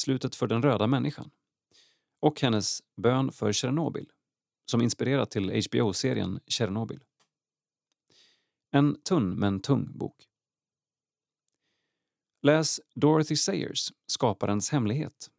Slutet 0.00 0.34
för 0.34 0.46
den 0.46 0.62
röda 0.62 0.86
människan 0.86 1.30
och 2.20 2.40
hennes 2.40 2.80
Bön 2.96 3.32
för 3.32 3.52
Tjernobyl, 3.52 4.10
som 4.70 4.82
inspirerat 4.82 5.30
till 5.30 5.62
HBO-serien 5.66 6.40
Tjernobyl. 6.46 7.04
En 8.70 9.02
tunn 9.02 9.34
men 9.34 9.60
tung 9.60 9.98
bok. 9.98 10.29
Läs 12.42 12.80
Dorothy 12.94 13.36
Sayers, 13.36 13.92
Skaparens 14.06 14.70
hemlighet. 14.70 15.30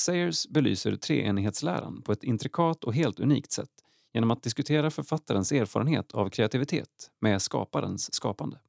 Sayers 0.00 0.46
belyser 0.46 0.96
treenighetsläran 0.96 2.02
på 2.02 2.12
ett 2.12 2.24
intrikat 2.24 2.84
och 2.84 2.94
helt 2.94 3.20
unikt 3.20 3.52
sätt 3.52 3.70
genom 4.12 4.30
att 4.30 4.42
diskutera 4.42 4.90
författarens 4.90 5.52
erfarenhet 5.52 6.12
av 6.12 6.30
kreativitet 6.30 7.10
med 7.20 7.42
skaparens 7.42 8.14
skapande. 8.14 8.60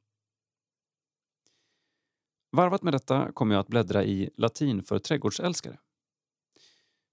Varvat 2.52 2.84
med 2.84 2.94
detta 2.94 3.32
kommer 3.32 3.56
jag 3.56 3.60
att 3.60 3.68
bläddra 3.68 4.03
i 4.03 4.30
Latin 4.38 4.84
för 4.84 4.99
trädgårdsälskare. 4.99 5.80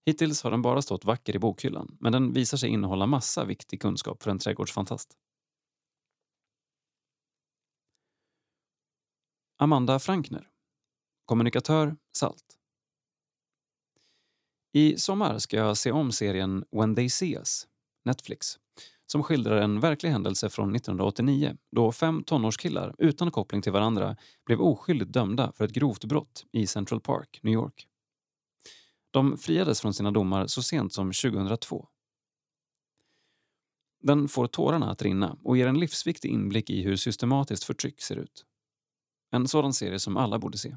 Hittills 0.06 0.42
har 0.42 0.50
den 0.50 0.62
bara 0.62 0.82
stått 0.82 1.04
vacker 1.04 1.36
i 1.36 1.38
bokhyllan 1.38 1.96
men 2.00 2.12
den 2.12 2.32
visar 2.32 2.58
sig 2.58 2.70
innehålla 2.70 3.06
massa 3.06 3.44
viktig 3.44 3.82
kunskap 3.82 4.22
för 4.22 4.30
en 4.30 4.38
trädgårdsfantast. 4.38 5.16
Amanda 9.62 9.98
Frankner 9.98 10.48
Kommunikatör 11.24 11.96
SALT 12.12 12.44
I 14.72 14.96
sommar 14.98 15.38
ska 15.38 15.56
jag 15.56 15.76
se 15.76 15.92
om 15.92 16.12
serien 16.12 16.64
When 16.70 16.94
They 16.94 17.08
See 17.08 17.36
Us, 17.36 17.66
Netflix 18.04 18.58
som 19.06 19.22
skildrar 19.22 19.56
en 19.56 19.80
verklig 19.80 20.10
händelse 20.10 20.50
från 20.50 20.76
1989 20.76 21.56
då 21.70 21.92
fem 21.92 22.24
tonårskillar 22.24 22.94
utan 22.98 23.30
koppling 23.30 23.62
till 23.62 23.72
varandra 23.72 24.16
blev 24.46 24.60
oskyldigt 24.60 25.12
dömda 25.12 25.52
för 25.52 25.64
ett 25.64 25.72
grovt 25.72 26.04
brott 26.04 26.46
i 26.52 26.66
Central 26.66 27.00
Park, 27.00 27.40
New 27.42 27.54
York. 27.54 27.86
De 29.10 29.38
friades 29.38 29.80
från 29.80 29.94
sina 29.94 30.10
domar 30.10 30.46
så 30.46 30.62
sent 30.62 30.92
som 30.92 31.12
2002. 31.12 31.88
Den 34.00 34.28
får 34.28 34.46
tårarna 34.46 34.90
att 34.90 35.02
rinna 35.02 35.38
och 35.42 35.56
ger 35.56 35.66
en 35.66 35.80
livsviktig 35.80 36.28
inblick 36.30 36.70
i 36.70 36.82
hur 36.82 36.96
systematiskt 36.96 37.64
förtryck 37.64 38.02
ser 38.02 38.16
ut. 38.16 38.46
En 39.32 39.48
sådan 39.48 39.72
serie 39.72 39.98
som 39.98 40.16
alla 40.16 40.38
borde 40.38 40.58
se. 40.58 40.76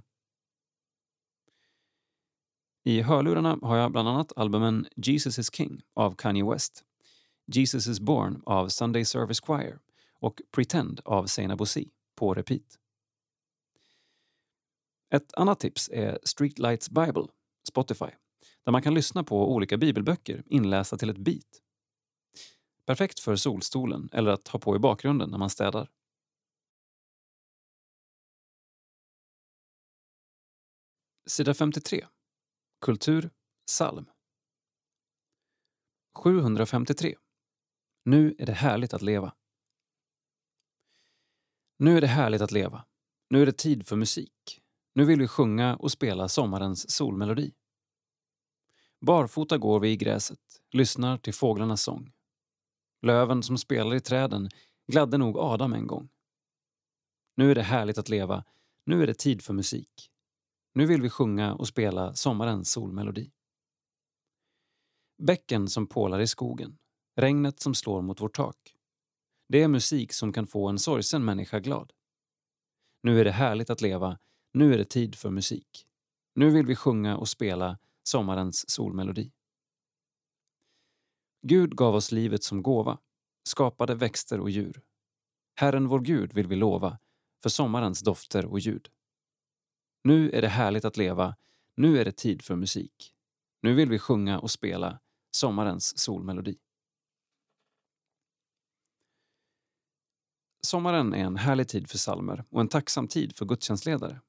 I 2.83 3.01
hörlurarna 3.01 3.59
har 3.61 3.77
jag 3.77 3.91
bland 3.91 4.09
annat 4.09 4.33
albumen 4.35 4.87
Jesus 4.95 5.39
is 5.39 5.55
King 5.55 5.81
av 5.93 6.15
Kanye 6.15 6.51
West, 6.51 6.83
Jesus 7.45 7.87
is 7.87 7.99
Born 7.99 8.41
av 8.45 8.67
Sunday 8.67 9.05
Service 9.05 9.41
Choir 9.41 9.79
och 10.19 10.41
Pretend 10.51 11.01
av 11.05 11.25
Seinabo 11.25 11.57
Bosi 11.57 11.89
på 12.15 12.33
repeat. 12.33 12.79
Ett 15.13 15.33
annat 15.33 15.59
tips 15.59 15.89
är 15.93 16.19
Streetlights 16.23 16.89
Bible, 16.89 17.27
Spotify, 17.67 18.09
där 18.63 18.71
man 18.71 18.81
kan 18.81 18.93
lyssna 18.93 19.23
på 19.23 19.53
olika 19.53 19.77
bibelböcker 19.77 20.43
inlästa 20.45 20.97
till 20.97 21.09
ett 21.09 21.17
beat. 21.17 21.61
Perfekt 22.85 23.19
för 23.19 23.35
solstolen 23.35 24.09
eller 24.11 24.31
att 24.31 24.47
ha 24.47 24.59
på 24.59 24.75
i 24.75 24.79
bakgrunden 24.79 25.29
när 25.29 25.37
man 25.37 25.49
städar. 25.49 25.89
Sida 31.27 31.53
53. 31.53 32.05
Kultur, 32.81 33.29
psalm. 33.67 34.05
753. 36.15 37.15
Nu 38.03 38.35
är 38.39 38.45
det 38.45 38.53
härligt 38.53 38.93
att 38.93 39.01
leva. 39.01 39.33
Nu 41.79 41.97
är 41.97 42.01
det 42.01 42.07
härligt 42.07 42.41
att 42.41 42.51
leva. 42.51 42.85
Nu 43.29 43.41
är 43.41 43.45
det 43.45 43.57
tid 43.57 43.87
för 43.87 43.95
musik. 43.95 44.61
Nu 44.93 45.05
vill 45.05 45.19
vi 45.19 45.27
sjunga 45.27 45.75
och 45.75 45.91
spela 45.91 46.27
sommarens 46.27 46.91
solmelodi. 46.91 47.53
Barfota 49.01 49.57
går 49.57 49.79
vi 49.79 49.91
i 49.91 49.97
gräset, 49.97 50.61
lyssnar 50.71 51.17
till 51.17 51.33
fåglarnas 51.33 51.81
sång. 51.81 52.11
Löven 53.01 53.43
som 53.43 53.57
spelar 53.57 53.95
i 53.95 53.99
träden 53.99 54.49
gladde 54.87 55.17
nog 55.17 55.37
Adam 55.37 55.73
en 55.73 55.87
gång. 55.87 56.09
Nu 57.35 57.51
är 57.51 57.55
det 57.55 57.63
härligt 57.63 57.97
att 57.97 58.09
leva. 58.09 58.43
Nu 58.85 59.03
är 59.03 59.07
det 59.07 59.13
tid 59.19 59.41
för 59.41 59.53
musik. 59.53 60.11
Nu 60.77 60.85
vill 60.85 61.01
vi 61.01 61.09
sjunga 61.09 61.53
och 61.53 61.67
spela 61.67 62.13
sommarens 62.13 62.71
solmelodi. 62.71 63.31
Bäcken 65.23 65.67
som 65.67 65.87
pålar 65.87 66.19
i 66.19 66.27
skogen, 66.27 66.77
regnet 67.15 67.59
som 67.59 67.75
slår 67.75 68.01
mot 68.01 68.21
vårt 68.21 68.35
tak. 68.35 68.75
Det 69.47 69.63
är 69.63 69.67
musik 69.67 70.13
som 70.13 70.33
kan 70.33 70.47
få 70.47 70.67
en 70.67 70.79
sorgsen 70.79 71.25
människa 71.25 71.59
glad. 71.59 71.93
Nu 73.03 73.19
är 73.19 73.25
det 73.25 73.31
härligt 73.31 73.69
att 73.69 73.81
leva, 73.81 74.19
nu 74.53 74.73
är 74.73 74.77
det 74.77 74.85
tid 74.85 75.15
för 75.15 75.29
musik. 75.29 75.87
Nu 76.33 76.49
vill 76.49 76.65
vi 76.65 76.75
sjunga 76.75 77.17
och 77.17 77.29
spela 77.29 77.79
sommarens 78.03 78.69
solmelodi. 78.69 79.31
Gud 81.41 81.75
gav 81.75 81.95
oss 81.95 82.11
livet 82.11 82.43
som 82.43 82.63
gåva, 82.63 82.97
skapade 83.43 83.95
växter 83.95 84.39
och 84.39 84.49
djur. 84.49 84.81
Herren 85.55 85.87
vår 85.87 85.99
Gud 85.99 86.33
vill 86.33 86.47
vi 86.47 86.55
lova 86.55 86.99
för 87.43 87.49
sommarens 87.49 88.01
dofter 88.01 88.45
och 88.45 88.59
ljud. 88.59 88.89
Nu 90.05 90.31
är 90.31 90.41
det 90.41 90.47
härligt 90.47 90.85
att 90.85 90.97
leva, 90.97 91.35
nu 91.75 91.99
är 91.99 92.05
det 92.05 92.11
tid 92.11 92.41
för 92.41 92.55
musik. 92.55 93.13
Nu 93.61 93.73
vill 93.73 93.89
vi 93.89 93.99
sjunga 93.99 94.39
och 94.39 94.51
spela 94.51 94.99
sommarens 95.31 95.99
solmelodi. 95.99 96.57
Sommaren 100.61 101.13
är 101.13 101.23
en 101.23 101.37
härlig 101.37 101.67
tid 101.67 101.89
för 101.89 101.97
salmer 101.97 102.43
och 102.49 102.61
en 102.61 102.67
tacksam 102.67 103.07
tid 103.07 103.35
för 103.35 103.45
gudstjänstledare. 103.45 104.21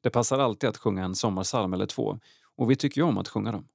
Det 0.00 0.10
passar 0.10 0.38
alltid 0.38 0.68
att 0.68 0.76
sjunga 0.76 1.04
en 1.04 1.14
sommarsalm 1.14 1.72
eller 1.72 1.86
två 1.86 2.20
och 2.56 2.70
vi 2.70 2.76
tycker 2.76 3.00
ju 3.00 3.06
om 3.06 3.18
att 3.18 3.28
sjunga 3.28 3.52
dem. 3.52 3.68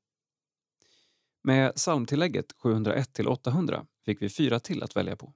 Med 1.43 1.75
psalmtillägget 1.75 2.55
701-800 2.63 3.87
fick 4.05 4.21
vi 4.21 4.29
fyra 4.29 4.59
till 4.59 4.83
att 4.83 4.95
välja 4.95 5.15
på. 5.15 5.33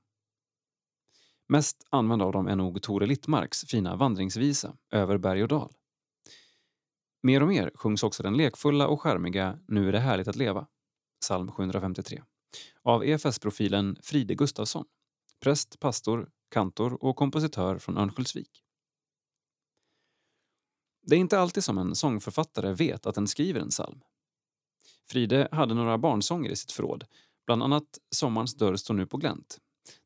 Mest 1.47 1.87
använd 1.89 2.21
av 2.21 2.31
dem 2.31 2.47
är 2.47 2.55
nog 2.55 2.81
Tore 2.81 3.05
Littmarks 3.05 3.65
fina 3.65 3.95
vandringsvisa 3.95 4.77
Över 4.91 5.17
berg 5.17 5.41
och 5.43 5.47
dal. 5.47 5.73
Mer 7.25 7.41
och 7.41 7.47
mer 7.47 7.71
sjungs 7.75 8.03
också 8.03 8.23
den 8.23 8.37
lekfulla 8.37 8.87
och 8.87 9.01
skärmiga 9.01 9.59
Nu 9.67 9.87
är 9.87 9.91
det 9.91 9.99
härligt 9.99 10.27
att 10.27 10.35
leva, 10.35 10.67
psalm 11.21 11.51
753, 11.51 12.23
av 12.81 13.03
EFS-profilen 13.03 13.97
Fride 14.01 14.35
Gustafsson, 14.35 14.85
präst, 15.43 15.79
pastor, 15.79 16.29
kantor 16.51 17.03
och 17.03 17.15
kompositör 17.15 17.77
från 17.77 17.97
Örnsköldsvik. 17.97 18.63
Det 21.01 21.15
är 21.15 21.19
inte 21.19 21.39
alltid 21.39 21.63
som 21.63 21.77
en 21.77 21.95
sångförfattare 21.95 22.73
vet 22.73 23.05
att 23.05 23.15
den 23.15 23.27
skriver 23.27 23.61
en 23.61 23.69
psalm. 23.69 24.01
Fride 25.11 25.47
hade 25.51 25.73
några 25.73 25.97
barnsånger 25.97 26.49
i 26.49 26.55
sitt 26.55 26.71
förråd, 26.71 27.05
bland 27.45 27.63
annat 27.63 27.99
Sommarens 28.15 28.55
dörr 28.55 28.75
står 28.75 28.93
nu 28.93 29.05
på 29.05 29.17
glänt, 29.17 29.57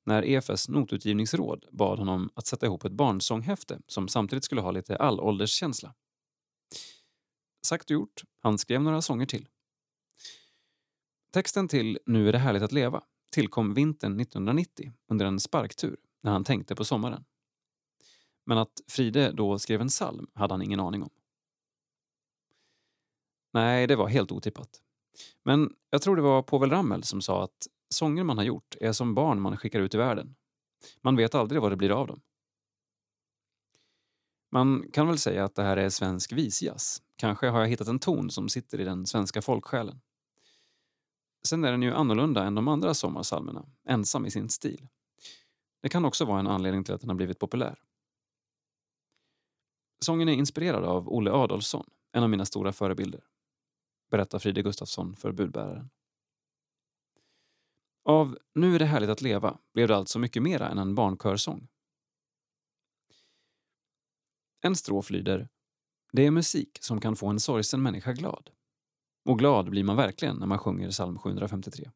när 0.06 0.26
EFS 0.26 0.70
notutgivningsråd 0.70 1.66
bad 1.72 2.00
honom 2.00 2.30
att 2.34 2.48
sätta 2.48 2.66
ihop 2.66 2.86
ett 2.86 2.92
barnsånghäfte 2.92 3.80
som 3.88 4.08
samtidigt 4.08 4.44
skulle 4.44 4.62
ha 4.62 4.72
lite 4.72 4.98
allålderskänsla. 4.98 5.94
Sagt 7.68 7.86
och 7.86 7.92
gjort, 7.92 8.24
han 8.40 8.58
skrev 8.58 8.82
några 8.82 9.02
sånger 9.02 9.26
till. 9.26 9.48
Texten 11.34 11.68
till 11.68 12.00
Nu 12.06 12.28
är 12.28 12.32
det 12.32 12.38
härligt 12.38 12.64
att 12.64 12.72
leva 12.72 13.04
tillkom 13.32 13.74
vintern 13.74 14.20
1990 14.20 14.94
under 15.08 15.26
en 15.26 15.40
sparktur 15.40 15.98
när 16.22 16.32
han 16.32 16.44
tänkte 16.44 16.76
på 16.76 16.86
sommaren. 16.86 17.26
Men 18.46 18.58
att 18.58 18.82
Fride 18.88 19.32
då 19.32 19.60
skrev 19.60 19.82
en 19.82 19.88
psalm 19.88 20.28
hade 20.34 20.54
han 20.54 20.62
ingen 20.62 20.80
aning 20.80 21.04
om. 21.04 21.10
Nej, 23.54 23.88
det 23.88 23.96
var 23.96 24.08
helt 24.08 24.32
otippat. 24.32 24.82
Men 25.44 25.76
jag 25.90 26.02
tror 26.02 26.16
det 26.16 26.22
var 26.22 26.42
Povel 26.44 26.70
Ramel 26.70 27.04
som 27.04 27.22
sa 27.22 27.44
att 27.44 27.68
sånger 27.90 28.24
man 28.24 28.38
har 28.38 28.46
gjort 28.46 28.76
är 28.82 28.92
som 28.92 29.16
barn 29.16 29.42
man 29.42 29.58
skickar 29.58 29.80
ut 29.80 29.94
i 29.94 29.98
världen. 29.98 30.36
Man 31.02 31.16
vet 31.16 31.36
aldrig 31.36 31.62
vad 31.62 31.72
det 31.72 31.78
blir 31.78 31.92
av 31.92 32.08
dem. 32.08 32.22
Man 34.52 34.92
kan 34.92 35.08
väl 35.08 35.18
säga 35.18 35.44
att 35.44 35.56
det 35.56 35.64
här 35.64 35.78
är 35.78 35.90
svensk 35.90 36.32
visjazz. 36.32 37.02
Kanske 37.16 37.48
har 37.48 37.60
jag 37.60 37.68
hittat 37.68 37.88
en 37.88 38.00
ton 38.00 38.30
som 38.30 38.50
sitter 38.50 38.82
i 38.82 38.84
den 38.84 39.06
svenska 39.06 39.42
folksjälen. 39.42 40.02
Sen 41.48 41.64
är 41.64 41.72
den 41.72 41.82
ju 41.82 41.94
annorlunda 41.94 42.44
än 42.44 42.56
de 42.56 42.68
andra 42.68 42.94
sommarsalmerna, 42.94 43.66
ensam 43.90 44.26
i 44.26 44.32
sin 44.32 44.50
stil. 44.50 44.88
Det 45.82 45.90
kan 45.90 46.06
också 46.06 46.26
vara 46.26 46.40
en 46.40 46.48
anledning 46.48 46.84
till 46.84 46.94
att 46.94 47.02
den 47.02 47.10
har 47.10 47.16
blivit 47.16 47.40
populär. 47.40 47.80
Sången 50.06 50.30
är 50.30 50.34
inspirerad 50.34 50.84
av 50.84 51.10
Olle 51.10 51.32
Adolfsson, 51.32 51.90
en 52.12 52.24
av 52.24 52.30
mina 52.30 52.46
stora 52.46 52.74
förebilder. 52.74 53.24
Berättar 54.12 54.40
Fride 54.40 54.62
Gustafsson 54.62 55.16
för 55.16 55.32
budbäraren. 55.32 55.90
Av 58.06 58.38
Nu 58.56 58.76
är 58.76 58.80
det 58.80 58.86
härligt 58.86 59.10
att 59.10 59.22
leva 59.22 59.58
blev 59.74 59.88
det 59.88 59.96
alltså 59.96 60.20
mycket 60.20 60.44
mera 60.44 60.70
än 60.70 60.78
en 60.78 60.96
barnkörsång. 60.96 61.68
En 64.68 64.76
strof 64.76 65.10
lyder 65.10 65.50
Det 66.12 66.26
är 66.26 66.32
musik 66.32 66.78
som 66.82 67.02
kan 67.02 67.16
få 67.16 67.28
en 67.28 67.40
sorgsen 67.40 67.82
människa 67.82 68.14
glad. 68.14 68.50
Och 69.26 69.40
glad 69.40 69.70
blir 69.70 69.84
man 69.84 69.96
verkligen 69.96 70.38
när 70.38 70.46
man 70.48 70.60
sjunger 70.60 70.92
psalm 70.92 71.20
753. 71.20 71.92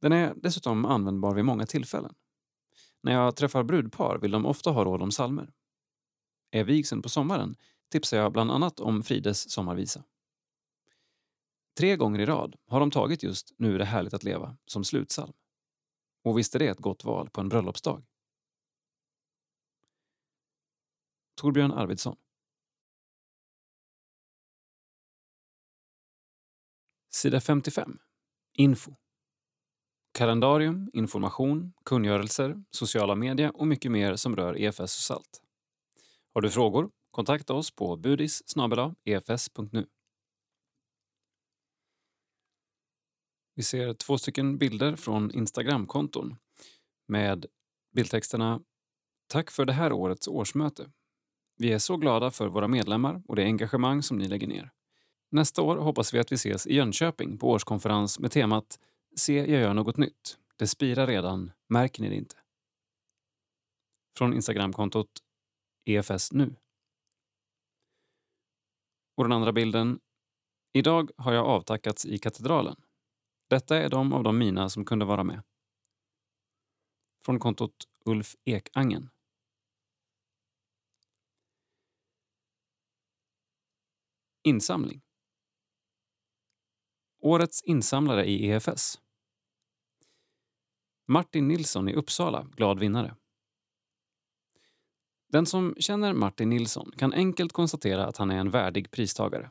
Den 0.00 0.12
är 0.12 0.34
dessutom 0.36 0.84
användbar 0.84 1.34
vid 1.34 1.44
många 1.44 1.66
tillfällen. 1.66 2.14
När 3.02 3.12
jag 3.12 3.36
träffar 3.36 3.62
brudpar 3.62 4.18
vill 4.18 4.30
de 4.30 4.46
ofta 4.46 4.70
ha 4.70 4.84
råd 4.84 5.02
om 5.02 5.10
salmer. 5.10 5.52
Är 6.50 6.64
vigseln 6.64 7.02
på 7.02 7.08
sommaren 7.08 7.56
tipsar 7.90 8.16
jag 8.16 8.32
bland 8.32 8.50
annat 8.50 8.80
om 8.80 9.02
Frides 9.02 9.50
sommarvisa. 9.50 10.04
tre 11.76 11.96
gånger 11.96 12.20
i 12.20 12.26
rad 12.26 12.56
har 12.66 12.80
de 12.80 12.90
tagit 12.90 13.22
just 13.22 13.54
Nu 13.56 13.74
är 13.74 13.78
det 13.78 13.84
härligt 13.84 14.14
att 14.14 14.24
leva 14.24 14.56
som 14.66 14.84
slutsalm. 14.84 15.32
Och 16.24 16.38
visst 16.38 16.54
är 16.54 16.58
det 16.58 16.68
ett 16.68 16.78
gott 16.78 17.04
val 17.04 17.30
på 17.30 17.40
en 17.40 17.48
bröllopsdag? 17.48 18.07
Torbjörn 21.38 21.72
Arvidsson. 21.72 22.16
Sida 27.10 27.40
55. 27.40 27.98
Info. 28.52 28.94
Kalendarium, 30.12 30.90
information, 30.92 31.72
kungörelser, 31.84 32.64
sociala 32.70 33.14
medier 33.14 33.56
och 33.56 33.66
mycket 33.66 33.92
mer 33.92 34.16
som 34.16 34.36
rör 34.36 34.58
EFS 34.58 34.80
och 34.80 34.88
SALT. 34.88 35.42
Har 36.34 36.40
du 36.40 36.50
frågor? 36.50 36.90
Kontakta 37.10 37.54
oss 37.54 37.70
på 37.70 37.96
budis 37.96 38.42
efs.nu. 39.04 39.86
Vi 43.54 43.62
ser 43.62 43.94
två 43.94 44.18
stycken 44.18 44.58
bilder 44.58 44.96
från 44.96 45.30
Instagramkonton 45.30 46.36
med 47.06 47.46
bildtexterna 47.94 48.60
Tack 49.28 49.50
för 49.50 49.64
det 49.64 49.72
här 49.72 49.92
årets 49.92 50.28
årsmöte. 50.28 50.90
Vi 51.58 51.72
är 51.72 51.78
så 51.78 51.96
glada 51.96 52.30
för 52.30 52.48
våra 52.48 52.68
medlemmar 52.68 53.22
och 53.26 53.36
det 53.36 53.44
engagemang 53.44 54.02
som 54.02 54.18
ni 54.18 54.28
lägger 54.28 54.46
ner. 54.46 54.70
Nästa 55.30 55.62
år 55.62 55.76
hoppas 55.76 56.14
vi 56.14 56.18
att 56.18 56.32
vi 56.32 56.34
ses 56.34 56.66
i 56.66 56.74
Jönköping 56.74 57.38
på 57.38 57.50
årskonferens 57.50 58.18
med 58.18 58.30
temat 58.30 58.78
Se, 59.16 59.36
jag 59.36 59.60
gör 59.60 59.74
något 59.74 59.96
nytt. 59.96 60.38
Det 60.56 60.66
spirar 60.66 61.06
redan, 61.06 61.52
märker 61.68 62.02
ni 62.02 62.08
det 62.08 62.14
inte? 62.14 62.36
Från 64.18 64.34
Instagramkontot 64.34 65.10
EFS 65.84 66.32
nu. 66.32 66.54
Och 69.16 69.24
den 69.24 69.32
andra 69.32 69.52
bilden. 69.52 70.00
Idag 70.72 71.10
har 71.16 71.32
jag 71.32 71.46
avtackats 71.46 72.06
i 72.06 72.18
katedralen. 72.18 72.76
Detta 73.48 73.76
är 73.76 73.88
de 73.88 74.12
av 74.12 74.22
de 74.22 74.38
mina 74.38 74.68
som 74.68 74.84
kunde 74.84 75.04
vara 75.04 75.24
med. 75.24 75.42
Från 77.24 77.38
kontot 77.38 77.74
Ulf 78.04 78.36
Ekangen. 78.44 79.10
Insamling. 84.48 85.00
Årets 87.20 87.62
insamlare 87.62 88.24
i 88.24 88.50
EFS. 88.50 89.00
Martin 91.08 91.48
Nilsson 91.48 91.88
i 91.88 91.94
Uppsala, 91.94 92.46
glad 92.56 92.78
vinnare. 92.78 93.14
Den 95.32 95.46
som 95.46 95.74
känner 95.78 96.12
Martin 96.12 96.50
Nilsson 96.50 96.92
kan 96.96 97.12
enkelt 97.12 97.52
konstatera 97.52 98.06
att 98.06 98.16
han 98.16 98.30
är 98.30 98.36
en 98.36 98.50
värdig 98.50 98.90
pristagare. 98.90 99.50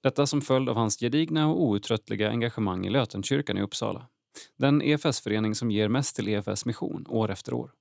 Detta 0.00 0.26
som 0.26 0.40
följd 0.40 0.68
av 0.68 0.76
hans 0.76 1.00
gedigna 1.00 1.48
och 1.48 1.62
outtröttliga 1.62 2.30
engagemang 2.30 2.86
i 2.86 2.90
Lötenkyrkan 2.90 3.58
i 3.58 3.62
Uppsala. 3.62 4.08
Den 4.56 4.82
EFS-förening 4.82 5.54
som 5.54 5.70
ger 5.70 5.88
mest 5.88 6.16
till 6.16 6.28
EFS 6.28 6.64
mission 6.64 7.06
år 7.08 7.30
efter 7.30 7.54
år. 7.54 7.72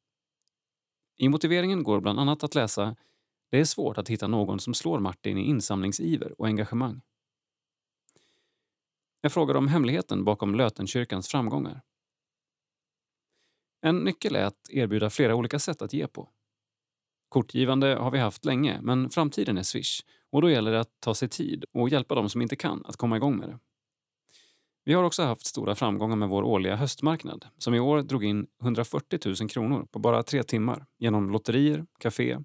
I 1.18 1.30
motiveringen 1.30 1.84
går 1.84 2.02
bland 2.02 2.20
annat 2.20 2.44
att 2.44 2.56
läsa 2.56 2.96
det 3.50 3.60
är 3.60 3.66
svårt 3.66 3.98
att 3.98 4.10
hitta 4.10 4.28
någon 4.28 4.60
som 4.60 4.74
slår 4.74 5.00
Martin 5.00 5.38
i 5.38 5.42
insamlingsiver 5.42 6.42
och 6.42 6.48
engagemang. 6.48 7.02
Jag 9.22 9.32
frågar 9.32 9.56
om 9.56 9.68
hemligheten 9.68 10.24
bakom 10.24 10.56
Lötenkyrkans 10.56 11.28
framgångar. 11.28 11.82
En 13.82 14.00
nyckel 14.00 14.36
är 14.36 14.44
att 14.44 14.70
erbjuda 14.70 15.10
flera 15.10 15.36
olika 15.36 15.60
sätt 15.60 15.82
att 15.82 15.94
ge 15.94 16.08
på. 16.08 16.30
Kortgivande 17.30 17.96
har 17.96 18.12
vi 18.12 18.20
haft 18.20 18.46
länge, 18.46 18.80
men 18.82 19.10
framtiden 19.10 19.58
är 19.58 19.64
Swish 19.64 20.02
och 20.32 20.42
då 20.42 20.50
gäller 20.50 20.72
det 20.72 20.80
att 20.80 21.00
ta 21.00 21.16
sig 21.16 21.30
tid 21.30 21.66
och 21.72 21.90
hjälpa 21.90 22.16
de 22.16 22.30
som 22.30 22.42
inte 22.42 22.56
kan 22.56 22.86
att 22.86 22.96
komma 22.96 23.18
igång 23.18 23.38
med 23.38 23.50
det. 23.50 23.60
Vi 24.86 24.94
har 24.94 25.04
också 25.04 25.24
haft 25.24 25.46
stora 25.46 25.76
framgångar 25.76 26.16
med 26.16 26.30
vår 26.30 26.44
årliga 26.44 26.76
höstmarknad 26.76 27.46
som 27.58 27.74
i 27.74 27.80
år 27.80 28.02
drog 28.02 28.24
in 28.24 28.48
140 28.62 29.20
000 29.42 29.50
kronor 29.50 29.88
på 29.92 30.00
bara 30.00 30.24
tre 30.24 30.44
timmar 30.44 30.86
genom 30.98 31.30
lotterier, 31.30 31.86
café, 32.00 32.38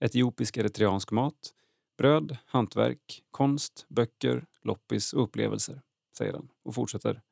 etiopisk 0.00 0.56
eritreansk 0.56 1.10
mat, 1.10 1.54
bröd, 1.98 2.36
hantverk, 2.46 3.22
konst, 3.30 3.86
böcker, 3.88 4.46
loppis 4.62 5.12
och 5.12 5.22
upplevelser, 5.22 5.82
säger 6.18 6.32
han 6.32 6.48
och 6.64 6.74
fortsätter. 6.74 7.22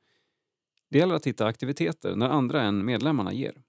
Det 0.91 0.99
gäller 0.99 1.15
att 1.15 1.27
hitta 1.27 1.47
aktiviteter 1.47 2.16
när 2.16 2.28
andra 2.28 2.62
än 2.62 2.85
medlemmarna 2.85 3.32
ger. 3.32 3.62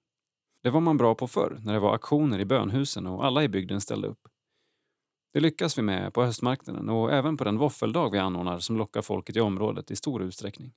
Det 0.62 0.70
var 0.70 0.82
man 0.82 0.98
bra 0.98 1.16
på 1.16 1.28
förr, 1.28 1.60
när 1.64 1.74
det 1.74 1.80
var 1.80 1.96
aktioner 1.96 2.40
i 2.40 2.46
bönhusen 2.46 3.08
och 3.08 3.26
alla 3.26 3.44
i 3.44 3.48
bygden 3.48 3.82
ställde 3.82 4.08
upp. 4.08 4.28
Det 5.34 5.40
lyckas 5.40 5.78
vi 5.78 5.82
med 5.82 6.14
på 6.14 6.24
höstmarknaden 6.24 6.90
och 6.90 7.14
även 7.14 7.38
på 7.38 7.44
den 7.44 7.58
våffeldag 7.58 8.10
vi 8.10 8.18
anordnar 8.18 8.60
som 8.60 8.78
lockar 8.78 9.02
folket 9.02 9.36
i 9.36 9.40
området 9.40 9.92
i 9.92 9.96
stor 9.96 10.24
utsträckning. 10.24 10.74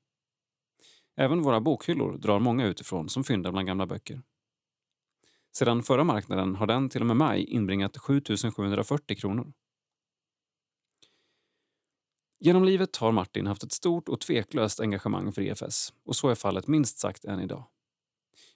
Även 1.16 1.42
våra 1.42 1.60
bokhyllor 1.60 2.18
drar 2.18 2.38
många 2.40 2.66
utifrån 2.66 3.08
som 3.08 3.24
fyndar 3.24 3.52
bland 3.52 3.66
gamla 3.66 3.86
böcker. 3.86 4.22
Sedan 5.56 5.82
förra 5.82 6.04
marknaden 6.04 6.54
har 6.54 6.66
den 6.66 6.88
till 6.88 7.00
och 7.00 7.06
med 7.06 7.16
maj 7.16 7.44
inbringat 7.44 7.96
7 7.98 8.22
740 8.56 9.16
kronor. 9.16 9.52
Genom 12.40 12.64
livet 12.64 12.96
har 12.96 13.12
Martin 13.12 13.46
haft 13.46 13.62
ett 13.62 13.72
stort 13.72 14.08
och 14.08 14.20
tveklöst 14.20 14.80
engagemang 14.80 15.32
för 15.32 15.42
EFS 15.42 15.92
och 16.04 16.16
så 16.16 16.28
är 16.28 16.34
fallet 16.34 16.66
minst 16.66 16.98
sagt 16.98 17.24
än 17.24 17.40
idag. 17.40 17.64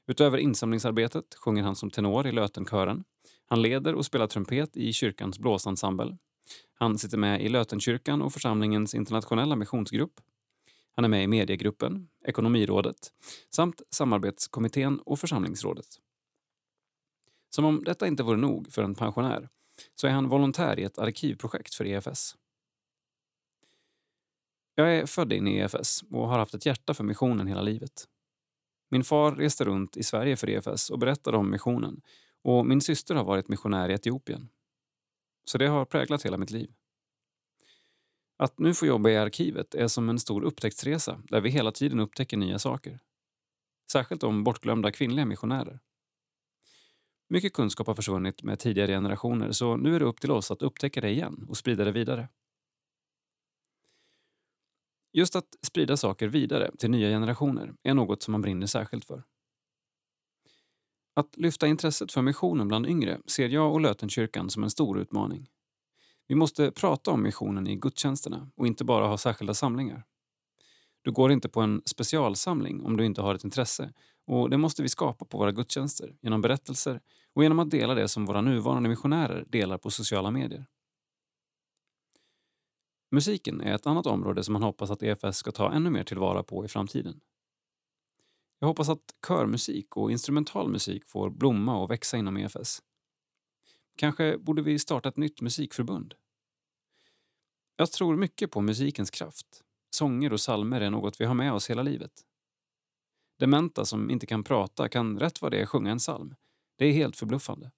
Utöver 0.06 0.38
insamlingsarbetet 0.38 1.34
sjunger 1.34 1.62
han 1.62 1.76
som 1.76 1.90
tenor 1.90 2.26
i 2.26 2.32
Lötenkören. 2.32 3.04
Han 3.46 3.62
leder 3.62 3.94
och 3.94 4.06
spelar 4.06 4.26
trumpet 4.26 4.76
i 4.76 4.92
kyrkans 4.92 5.38
blåsensemble. 5.38 6.18
Han 6.74 6.98
sitter 6.98 7.18
med 7.18 7.42
i 7.42 7.48
Lötenkyrkan 7.48 8.22
och 8.22 8.32
församlingens 8.32 8.94
internationella 8.94 9.56
missionsgrupp. 9.56 10.20
Han 10.96 11.04
är 11.04 11.08
med 11.08 11.24
i 11.24 11.26
mediegruppen, 11.26 12.08
Ekonomirådet 12.24 12.96
samt 13.54 13.82
samarbetskommittén 13.90 14.98
och 14.98 15.18
församlingsrådet. 15.18 15.86
Som 17.54 17.64
om 17.64 17.84
detta 17.84 18.06
inte 18.06 18.22
vore 18.22 18.36
nog 18.36 18.72
för 18.72 18.82
en 18.82 18.94
pensionär 18.94 19.48
så 19.94 20.06
är 20.06 20.10
han 20.10 20.28
volontär 20.28 20.78
i 20.78 20.84
ett 20.84 20.98
arkivprojekt 20.98 21.74
för 21.74 21.84
EFS. 21.84 22.36
Jag 24.74 24.96
är 24.96 25.06
född 25.06 25.32
in 25.32 25.48
i 25.48 25.56
EFS 25.56 26.02
och 26.10 26.28
har 26.28 26.38
haft 26.38 26.54
ett 26.54 26.66
hjärta 26.66 26.94
för 26.94 27.04
missionen 27.04 27.46
hela 27.46 27.62
livet. 27.62 28.08
Min 28.90 29.04
far 29.04 29.32
reste 29.32 29.64
runt 29.64 29.96
i 29.96 30.02
Sverige 30.02 30.36
för 30.36 30.50
EFS 30.50 30.90
och 30.90 30.98
berättade 30.98 31.36
om 31.36 31.50
missionen 31.50 32.02
och 32.42 32.66
min 32.66 32.80
syster 32.80 33.14
har 33.14 33.24
varit 33.24 33.48
missionär 33.48 33.88
i 33.88 33.92
Etiopien. 33.92 34.48
Så 35.44 35.58
det 35.58 35.66
har 35.66 35.84
präglat 35.84 36.26
hela 36.26 36.36
mitt 36.36 36.50
liv. 36.50 36.72
Att 38.36 38.58
nu 38.58 38.74
få 38.74 38.86
jobba 38.86 39.10
i 39.10 39.16
arkivet 39.16 39.74
är 39.74 39.88
som 39.88 40.08
en 40.08 40.18
stor 40.18 40.42
upptäcktsresa 40.42 41.22
där 41.28 41.40
vi 41.40 41.50
hela 41.50 41.72
tiden 41.72 42.00
upptäcker 42.00 42.36
nya 42.36 42.58
saker. 42.58 43.00
Särskilt 43.92 44.22
om 44.22 44.44
bortglömda 44.44 44.92
kvinnliga 44.92 45.26
missionärer. 45.26 45.80
Mycket 47.32 47.52
kunskap 47.52 47.86
har 47.86 47.94
försvunnit 47.94 48.42
med 48.42 48.58
tidigare 48.58 48.92
generationer 48.92 49.52
så 49.52 49.76
nu 49.76 49.96
är 49.96 50.00
det 50.00 50.04
upp 50.06 50.20
till 50.20 50.30
oss 50.30 50.50
att 50.50 50.62
upptäcka 50.62 51.00
det 51.00 51.10
igen 51.10 51.46
och 51.48 51.56
sprida 51.56 51.84
det 51.84 51.92
vidare. 51.92 52.28
Just 55.12 55.36
att 55.36 55.46
sprida 55.62 55.96
saker 55.96 56.28
vidare 56.28 56.70
till 56.78 56.90
nya 56.90 57.08
generationer 57.08 57.74
är 57.82 57.94
något 57.94 58.22
som 58.22 58.32
man 58.32 58.40
brinner 58.40 58.66
särskilt 58.66 59.04
för. 59.04 59.22
Att 61.14 61.36
lyfta 61.36 61.66
intresset 61.66 62.12
för 62.12 62.22
missionen 62.22 62.68
bland 62.68 62.86
yngre 62.86 63.20
ser 63.26 63.48
jag 63.48 63.72
och 63.72 63.80
Lötenkyrkan 63.80 64.50
som 64.50 64.62
en 64.62 64.70
stor 64.70 64.98
utmaning. 64.98 65.48
Vi 66.28 66.34
måste 66.34 66.70
prata 66.70 67.10
om 67.10 67.22
missionen 67.22 67.66
i 67.66 67.76
gudstjänsterna 67.76 68.50
och 68.56 68.66
inte 68.66 68.84
bara 68.84 69.06
ha 69.06 69.18
särskilda 69.18 69.54
samlingar. 69.54 70.04
Du 71.02 71.12
går 71.12 71.32
inte 71.32 71.48
på 71.48 71.60
en 71.60 71.82
specialsamling 71.86 72.82
om 72.82 72.96
du 72.96 73.04
inte 73.04 73.22
har 73.22 73.34
ett 73.34 73.44
intresse 73.44 73.92
och 74.26 74.50
det 74.50 74.58
måste 74.58 74.82
vi 74.82 74.88
skapa 74.88 75.24
på 75.24 75.38
våra 75.38 75.52
gudstjänster 75.52 76.16
genom 76.20 76.40
berättelser 76.40 77.00
och 77.34 77.42
genom 77.42 77.58
att 77.58 77.70
dela 77.70 77.94
det 77.94 78.08
som 78.08 78.26
våra 78.26 78.40
nuvarande 78.40 78.88
missionärer 78.88 79.44
delar 79.48 79.78
på 79.78 79.90
sociala 79.90 80.30
medier. 80.30 80.66
Musiken 83.10 83.60
är 83.60 83.74
ett 83.74 83.86
annat 83.86 84.06
område 84.06 84.44
som 84.44 84.52
man 84.52 84.62
hoppas 84.62 84.90
att 84.90 85.02
EFS 85.02 85.36
ska 85.36 85.52
ta 85.52 85.72
ännu 85.72 85.90
mer 85.90 86.04
tillvara 86.04 86.42
på 86.42 86.64
i 86.64 86.68
framtiden. 86.68 87.20
Jag 88.58 88.68
hoppas 88.68 88.88
att 88.88 89.14
körmusik 89.26 89.96
och 89.96 90.10
instrumental 90.10 90.68
musik 90.68 91.04
får 91.04 91.30
blomma 91.30 91.78
och 91.78 91.90
växa 91.90 92.16
inom 92.16 92.36
EFS. 92.36 92.82
Kanske 93.96 94.38
borde 94.38 94.62
vi 94.62 94.78
starta 94.78 95.08
ett 95.08 95.16
nytt 95.16 95.40
musikförbund? 95.40 96.14
Jag 97.76 97.92
tror 97.92 98.16
mycket 98.16 98.50
på 98.50 98.60
musikens 98.60 99.10
kraft. 99.10 99.62
Sånger 99.90 100.32
och 100.32 100.40
salmer 100.40 100.80
är 100.80 100.90
något 100.90 101.20
vi 101.20 101.24
har 101.24 101.34
med 101.34 101.52
oss 101.52 101.70
hela 101.70 101.82
livet. 101.82 102.12
Dementa 103.38 103.84
som 103.84 104.10
inte 104.10 104.26
kan 104.26 104.44
prata 104.44 104.88
kan 104.88 105.18
rätt 105.18 105.42
vad 105.42 105.52
det 105.52 105.60
är 105.60 105.66
sjunga 105.66 105.90
en 105.90 105.98
psalm. 105.98 106.34
Det 106.82 106.86
är 106.86 106.92
helt 106.92 107.16
förbluffande. 107.16 107.70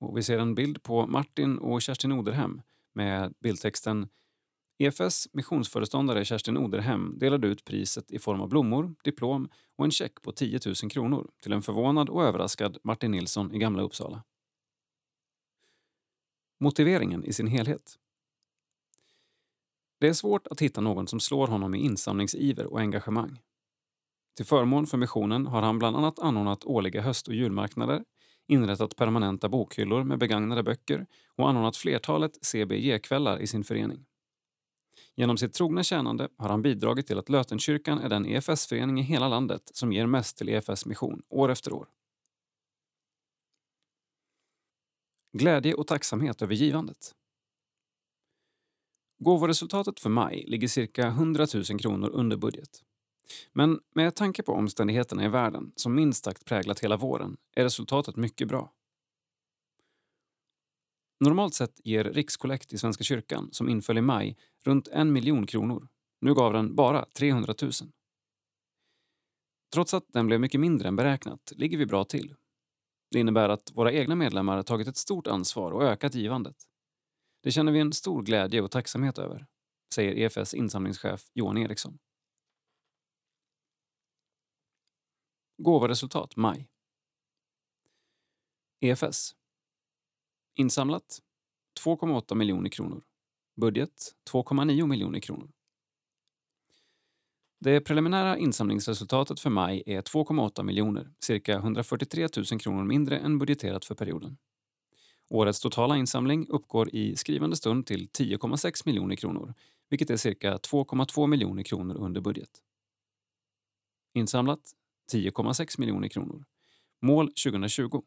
Och 0.00 0.16
vi 0.16 0.22
ser 0.22 0.38
en 0.38 0.54
bild 0.54 0.82
på 0.82 1.06
Martin 1.06 1.58
och 1.58 1.82
Kerstin 1.82 2.12
Oderhem 2.12 2.62
med 2.94 3.34
bildtexten 3.40 4.08
EFS 4.78 5.28
missionsföreståndare 5.32 6.24
Kerstin 6.24 6.56
Oderhem 6.56 7.18
delade 7.18 7.46
ut 7.46 7.64
priset 7.64 8.10
i 8.10 8.18
form 8.18 8.40
av 8.40 8.48
blommor, 8.48 8.94
diplom 9.04 9.48
och 9.76 9.84
en 9.84 9.90
check 9.90 10.22
på 10.22 10.32
10 10.32 10.60
000 10.66 10.90
kronor 10.90 11.30
till 11.42 11.52
en 11.52 11.62
förvånad 11.62 12.08
och 12.08 12.24
överraskad 12.24 12.78
Martin 12.84 13.10
Nilsson 13.10 13.54
i 13.54 13.58
Gamla 13.58 13.82
Uppsala. 13.82 14.24
Motiveringen 16.60 17.24
i 17.24 17.32
sin 17.32 17.46
helhet. 17.46 17.98
Det 20.00 20.08
är 20.08 20.14
svårt 20.14 20.46
att 20.46 20.62
hitta 20.62 20.80
någon 20.80 21.08
som 21.08 21.20
slår 21.20 21.46
honom 21.46 21.74
i 21.74 21.78
insamlingsiver 21.78 22.66
och 22.66 22.80
engagemang. 22.80 23.38
Till 24.36 24.46
förmån 24.46 24.86
för 24.86 24.98
missionen 24.98 25.46
har 25.46 25.62
han 25.62 25.78
bland 25.78 25.96
annat 25.96 26.18
anordnat 26.18 26.64
årliga 26.64 27.02
höst 27.02 27.28
och 27.28 27.34
julmarknader, 27.34 28.04
inrättat 28.48 28.96
permanenta 28.96 29.48
bokhyllor 29.48 30.04
med 30.04 30.18
begagnade 30.18 30.62
böcker 30.62 31.06
och 31.36 31.48
anordnat 31.48 31.76
flertalet 31.76 32.44
CBG-kvällar 32.44 33.38
i 33.38 33.46
sin 33.46 33.64
förening. 33.64 34.06
Genom 35.14 35.36
sitt 35.36 35.52
trogna 35.52 35.82
tjänande 35.82 36.28
har 36.38 36.48
han 36.48 36.62
bidragit 36.62 37.06
till 37.06 37.18
att 37.18 37.28
Lötenkyrkan 37.28 37.98
är 37.98 38.08
den 38.08 38.26
EFS-förening 38.26 39.00
i 39.00 39.02
hela 39.02 39.28
landet 39.28 39.62
som 39.74 39.92
ger 39.92 40.06
mest 40.06 40.38
till 40.38 40.48
EFS 40.48 40.86
mission 40.86 41.22
år 41.28 41.50
efter 41.50 41.72
år. 41.72 41.88
Glädje 45.32 45.74
och 45.74 45.86
tacksamhet 45.86 46.42
över 46.42 46.54
givandet. 46.54 47.14
Gåvoresultatet 49.18 50.00
för 50.00 50.10
maj 50.10 50.44
ligger 50.46 50.68
cirka 50.68 51.06
100 51.06 51.46
000 51.54 51.64
kronor 51.64 52.10
under 52.10 52.36
budget. 52.36 52.82
Men 53.52 53.80
med 53.94 54.14
tanke 54.14 54.42
på 54.42 54.52
omständigheterna 54.52 55.24
i 55.24 55.28
världen 55.28 55.72
som 55.76 55.94
minst 55.94 56.24
sagt 56.24 56.44
präglat 56.44 56.80
hela 56.80 56.96
våren 56.96 57.36
är 57.56 57.64
resultatet 57.64 58.16
mycket 58.16 58.48
bra. 58.48 58.72
Normalt 61.20 61.54
sett 61.54 61.80
ger 61.84 62.04
Rikskollekt 62.04 62.72
i 62.72 62.78
Svenska 62.78 63.04
kyrkan, 63.04 63.48
som 63.52 63.68
inföll 63.68 63.98
i 63.98 64.00
maj, 64.00 64.36
runt 64.64 64.88
en 64.88 65.12
miljon 65.12 65.46
kronor. 65.46 65.88
Nu 66.20 66.34
gav 66.34 66.52
den 66.52 66.74
bara 66.74 67.04
300 67.04 67.54
000. 67.62 67.72
Trots 69.72 69.94
att 69.94 70.04
den 70.12 70.26
blev 70.26 70.40
mycket 70.40 70.60
mindre 70.60 70.88
än 70.88 70.96
beräknat 70.96 71.52
ligger 71.56 71.78
vi 71.78 71.86
bra 71.86 72.04
till. 72.04 72.34
Det 73.10 73.20
innebär 73.20 73.48
att 73.48 73.72
våra 73.74 73.92
egna 73.92 74.14
medlemmar 74.14 74.62
tagit 74.62 74.88
ett 74.88 74.96
stort 74.96 75.26
ansvar 75.26 75.72
och 75.72 75.82
ökat 75.82 76.14
givandet. 76.14 76.56
Det 77.42 77.50
känner 77.50 77.72
vi 77.72 77.80
en 77.80 77.92
stor 77.92 78.22
glädje 78.22 78.60
och 78.60 78.70
tacksamhet 78.70 79.18
över, 79.18 79.46
säger 79.94 80.14
EFS 80.14 80.54
insamlingschef 80.54 81.30
Johan 81.34 81.56
Eriksson. 81.56 81.98
Gåvoresultat 85.58 86.36
maj. 86.36 86.68
EFS. 88.80 89.34
Insamlat 90.54 91.18
2,8 91.84 92.34
miljoner 92.34 92.70
kronor. 92.70 93.02
Budget 93.54 94.14
2,9 94.32 94.86
miljoner 94.86 95.20
kronor. 95.20 95.50
Det 97.60 97.80
preliminära 97.80 98.38
insamlingsresultatet 98.38 99.40
för 99.40 99.50
maj 99.50 99.82
är 99.86 100.02
2,8 100.02 100.62
miljoner, 100.62 101.12
cirka 101.20 101.54
143 101.56 102.28
000 102.52 102.60
kronor 102.60 102.84
mindre 102.84 103.18
än 103.18 103.38
budgeterat 103.38 103.84
för 103.84 103.94
perioden. 103.94 104.36
Årets 105.28 105.60
totala 105.60 105.96
insamling 105.96 106.46
uppgår 106.48 106.94
i 106.94 107.16
skrivande 107.16 107.56
stund 107.56 107.86
till 107.86 108.08
10,6 108.08 108.82
miljoner 108.86 109.16
kronor, 109.16 109.54
vilket 109.88 110.10
är 110.10 110.16
cirka 110.16 110.56
2,2 110.56 111.26
miljoner 111.26 111.62
kronor 111.62 111.96
under 111.96 112.20
budget. 112.20 112.62
Insamlat 114.14 114.60
10,6 115.12 115.80
miljoner 115.80 116.08
kronor. 116.08 116.44
Mål 117.02 117.28
2020 117.28 118.02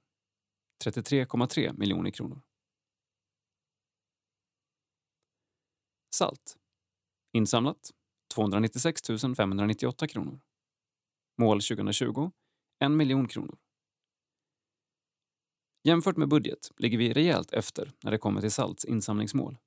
33,3 0.85 1.77
miljoner 1.77 2.11
kronor. 2.11 2.41
Salt. 6.15 6.57
Insamlat 7.33 7.91
296 8.35 9.01
598 9.37 10.07
kronor. 10.07 10.39
Mål 11.37 11.61
2020 11.61 12.31
1 12.83 12.91
miljon 12.91 13.27
kronor. 13.27 13.57
Jämfört 15.83 16.17
med 16.17 16.29
budget 16.29 16.71
ligger 16.77 16.97
vi 16.97 17.13
rejält 17.13 17.51
efter 17.51 17.91
när 18.03 18.11
det 18.11 18.17
kommer 18.17 18.41
till 18.41 18.51
Salts 18.51 18.85
insamlingsmål. 18.85 19.57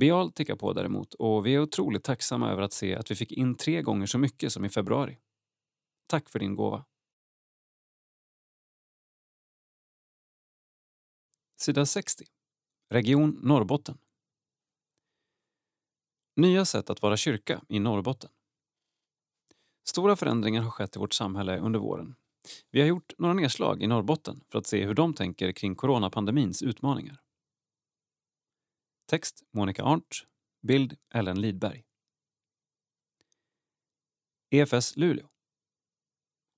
Bial 0.00 0.32
tickar 0.32 0.56
på 0.56 0.72
däremot 0.72 1.14
och 1.14 1.46
vi 1.46 1.54
är 1.54 1.60
otroligt 1.60 2.04
tacksamma 2.04 2.50
över 2.50 2.62
att 2.62 2.72
se 2.72 2.94
att 2.94 3.10
vi 3.10 3.14
fick 3.14 3.32
in 3.32 3.54
tre 3.54 3.82
gånger 3.82 4.06
så 4.06 4.18
mycket 4.18 4.52
som 4.52 4.64
i 4.64 4.68
februari. 4.68 5.18
Tack 6.10 6.28
för 6.28 6.38
din 6.38 6.54
gåva. 6.54 6.84
Sida 11.56 11.86
60. 11.86 12.24
Region 12.88 13.40
Norrbotten. 13.42 13.98
Nya 16.36 16.64
sätt 16.64 16.90
att 16.90 17.02
vara 17.02 17.16
kyrka 17.16 17.62
i 17.68 17.78
Norrbotten. 17.78 18.30
Stora 19.84 20.16
förändringar 20.16 20.62
har 20.62 20.70
skett 20.70 20.96
i 20.96 20.98
vårt 20.98 21.12
samhälle 21.12 21.58
under 21.58 21.80
våren. 21.80 22.14
Vi 22.70 22.80
har 22.80 22.88
gjort 22.88 23.12
några 23.18 23.34
nedslag 23.34 23.82
i 23.82 23.86
Norrbotten 23.86 24.44
för 24.48 24.58
att 24.58 24.66
se 24.66 24.86
hur 24.86 24.94
de 24.94 25.14
tänker 25.14 25.52
kring 25.52 25.74
coronapandemins 25.74 26.62
utmaningar. 26.62 27.22
Text 29.06 29.42
Monica 29.52 29.84
Arndt. 29.84 30.26
Bild 30.62 30.96
Ellen 31.14 31.40
Lidberg. 31.40 31.84
EFS 34.50 34.96
Luleå. 34.96 35.29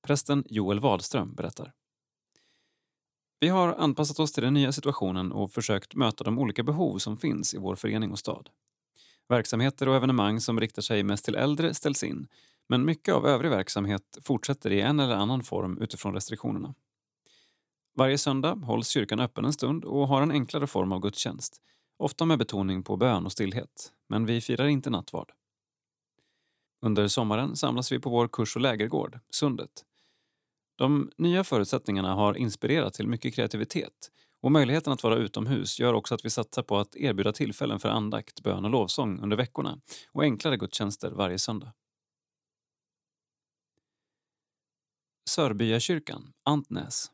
Prästen 0.02 0.44
Joel 0.46 0.80
Wadström 0.80 1.34
berättar. 1.34 1.72
Vi 3.40 3.48
har 3.48 3.74
anpassat 3.74 4.18
oss 4.18 4.32
till 4.32 4.42
den 4.42 4.54
nya 4.54 4.72
situationen 4.72 5.32
och 5.32 5.52
försökt 5.52 5.94
möta 5.94 6.24
de 6.24 6.38
olika 6.38 6.62
behov 6.62 6.98
som 6.98 7.16
finns 7.16 7.54
i 7.54 7.58
vår 7.58 7.76
förening 7.76 8.12
och 8.12 8.18
stad. 8.18 8.48
Verksamheter 9.28 9.88
och 9.88 9.96
evenemang 9.96 10.40
som 10.40 10.60
riktar 10.60 10.82
sig 10.82 11.02
mest 11.02 11.24
till 11.24 11.34
äldre 11.34 11.74
ställs 11.74 12.02
in 12.02 12.28
men 12.68 12.84
mycket 12.84 13.14
av 13.14 13.26
övrig 13.26 13.50
verksamhet 13.50 14.18
fortsätter 14.22 14.72
i 14.72 14.80
en 14.80 15.00
eller 15.00 15.14
annan 15.16 15.42
form 15.42 15.78
utifrån 15.78 16.14
restriktionerna. 16.14 16.74
Varje 17.96 18.18
söndag 18.18 18.54
hålls 18.54 18.88
kyrkan 18.88 19.20
öppen 19.20 19.44
en 19.44 19.52
stund 19.52 19.84
och 19.84 20.08
har 20.08 20.22
en 20.22 20.30
enklare 20.30 20.66
form 20.66 20.92
av 20.92 21.00
gudstjänst. 21.00 21.60
Ofta 21.96 22.24
med 22.24 22.38
betoning 22.38 22.82
på 22.82 22.96
bön 22.96 23.26
och 23.26 23.32
stillhet, 23.32 23.92
men 24.08 24.26
vi 24.26 24.40
firar 24.40 24.66
inte 24.66 24.90
nattvard. 24.90 25.32
Under 26.80 27.08
sommaren 27.08 27.56
samlas 27.56 27.92
vi 27.92 27.98
på 27.98 28.10
vår 28.10 28.28
kurs 28.28 28.56
och 28.56 28.62
lägergård, 28.62 29.18
Sundet. 29.30 29.84
De 30.82 31.10
nya 31.16 31.44
förutsättningarna 31.44 32.14
har 32.14 32.36
inspirerat 32.36 32.94
till 32.94 33.08
mycket 33.08 33.34
kreativitet 33.34 34.10
och 34.40 34.52
möjligheten 34.52 34.92
att 34.92 35.02
vara 35.02 35.16
utomhus 35.16 35.80
gör 35.80 35.94
också 35.94 36.14
att 36.14 36.24
vi 36.24 36.30
satsar 36.30 36.62
på 36.62 36.78
att 36.78 36.96
erbjuda 36.96 37.32
tillfällen 37.32 37.80
för 37.80 37.88
andakt, 37.88 38.42
bön 38.42 38.64
och 38.64 38.70
lovsång 38.70 39.20
under 39.22 39.36
veckorna 39.36 39.80
och 40.12 40.22
enklare 40.22 40.56
gudstjänster 40.56 41.10
varje 41.10 41.38
söndag. 41.38 41.72
Sörbyakyrkan, 45.30 46.32
Antnäs. 46.44 47.10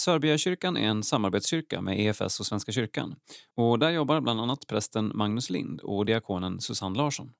Sörbyakyrkan 0.00 0.76
är 0.76 0.88
en 0.88 1.02
samarbetskyrka 1.02 1.80
med 1.80 2.00
EFS 2.00 2.40
och 2.40 2.46
Svenska 2.46 2.72
kyrkan 2.72 3.16
och 3.54 3.78
där 3.78 3.90
jobbar 3.90 4.20
bland 4.20 4.40
annat 4.40 4.66
prästen 4.66 5.12
Magnus 5.14 5.50
Lind 5.50 5.80
och 5.80 6.06
diakonen 6.06 6.60
Susanne 6.60 6.98
Larsson. 6.98 7.32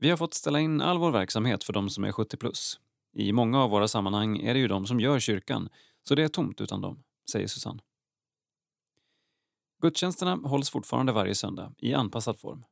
Vi 0.00 0.10
har 0.10 0.16
fått 0.16 0.34
ställa 0.34 0.60
in 0.60 0.80
all 0.80 0.98
vår 0.98 1.10
verksamhet 1.10 1.64
för 1.64 1.72
de 1.72 1.90
som 1.90 2.04
är 2.04 2.12
70 2.12 2.36
plus. 2.36 2.80
I 3.12 3.32
många 3.32 3.62
av 3.62 3.70
våra 3.70 3.88
sammanhang 3.88 4.38
är 4.38 4.54
det 4.54 4.60
ju 4.60 4.68
de 4.68 4.86
som 4.86 5.00
gör 5.00 5.20
kyrkan, 5.20 5.68
så 6.08 6.14
det 6.14 6.22
är 6.22 6.28
tomt 6.28 6.60
utan 6.60 6.80
dem, 6.80 7.02
säger 7.32 7.46
Susanne. 7.46 7.82
Gudstjänsterna 9.82 10.34
hålls 10.34 10.70
fortfarande 10.70 11.12
varje 11.12 11.34
söndag 11.34 11.72
i 11.78 11.94
anpassad 11.94 12.38
form. 12.38 12.64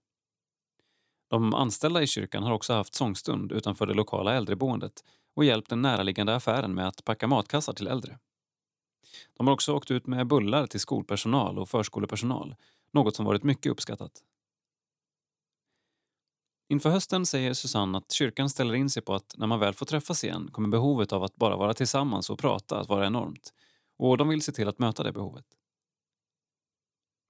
De 1.28 1.54
anställda 1.54 2.02
i 2.02 2.06
kyrkan 2.06 2.42
har 2.42 2.52
också 2.52 2.72
haft 2.72 2.94
sångstund 2.94 3.52
utanför 3.52 3.86
det 3.86 3.94
lokala 3.94 4.34
äldreboendet 4.34 5.04
och 5.34 5.44
hjälpt 5.44 5.70
den 5.70 5.82
näraliggande 5.82 6.36
affären 6.36 6.74
med 6.74 6.88
att 6.88 7.04
packa 7.04 7.26
matkassar 7.26 7.72
till 7.72 7.86
äldre. 7.86 8.18
De 9.36 9.46
har 9.46 9.54
också 9.54 9.74
åkt 9.74 9.90
ut 9.90 10.06
med 10.06 10.26
bullar 10.26 10.66
till 10.66 10.80
skolpersonal 10.80 11.58
och 11.58 11.68
förskolepersonal, 11.68 12.54
något 12.92 13.16
som 13.16 13.26
varit 13.26 13.42
mycket 13.42 13.72
uppskattat. 13.72 14.22
Inför 16.68 16.90
hösten 16.90 17.26
säger 17.26 17.54
Susanne 17.54 17.98
att 17.98 18.12
kyrkan 18.12 18.50
ställer 18.50 18.74
in 18.74 18.90
sig 18.90 19.02
på 19.02 19.14
att 19.14 19.34
när 19.36 19.46
man 19.46 19.60
väl 19.60 19.74
får 19.74 19.86
träffas 19.86 20.24
igen 20.24 20.48
kommer 20.52 20.68
behovet 20.68 21.12
av 21.12 21.22
att 21.22 21.36
bara 21.36 21.56
vara 21.56 21.74
tillsammans 21.74 22.30
och 22.30 22.38
prata 22.38 22.80
att 22.80 22.88
vara 22.88 23.06
enormt. 23.06 23.54
Och 23.98 24.16
de 24.16 24.28
vill 24.28 24.42
se 24.42 24.52
till 24.52 24.68
att 24.68 24.78
möta 24.78 25.02
det 25.02 25.12
behovet. 25.12 25.46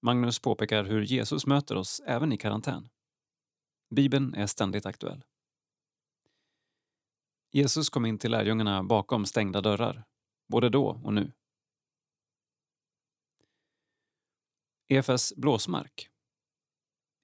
Magnus 0.03 0.39
påpekar 0.39 0.85
hur 0.85 1.03
Jesus 1.03 1.47
möter 1.47 1.77
oss 1.77 2.01
även 2.07 2.33
i 2.33 2.37
karantän. 2.37 2.89
Bibeln 3.95 4.35
är 4.35 4.47
ständigt 4.47 4.87
aktuell. 4.87 5.25
Jesus 7.53 7.89
kom 7.89 8.07
in 8.07 8.19
till 8.19 8.31
lärjungarna 8.31 8.83
bakom 8.83 9.27
stängda 9.27 9.61
dörrar, 9.61 10.05
både 10.49 10.69
då 10.69 11.01
och 11.05 11.15
nu. 11.15 11.33
EFS 14.89 15.35
blåsmark. 15.37 16.09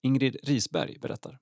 Ingrid 0.02 0.36
Risberg 0.42 0.98
berättar. 0.98 1.38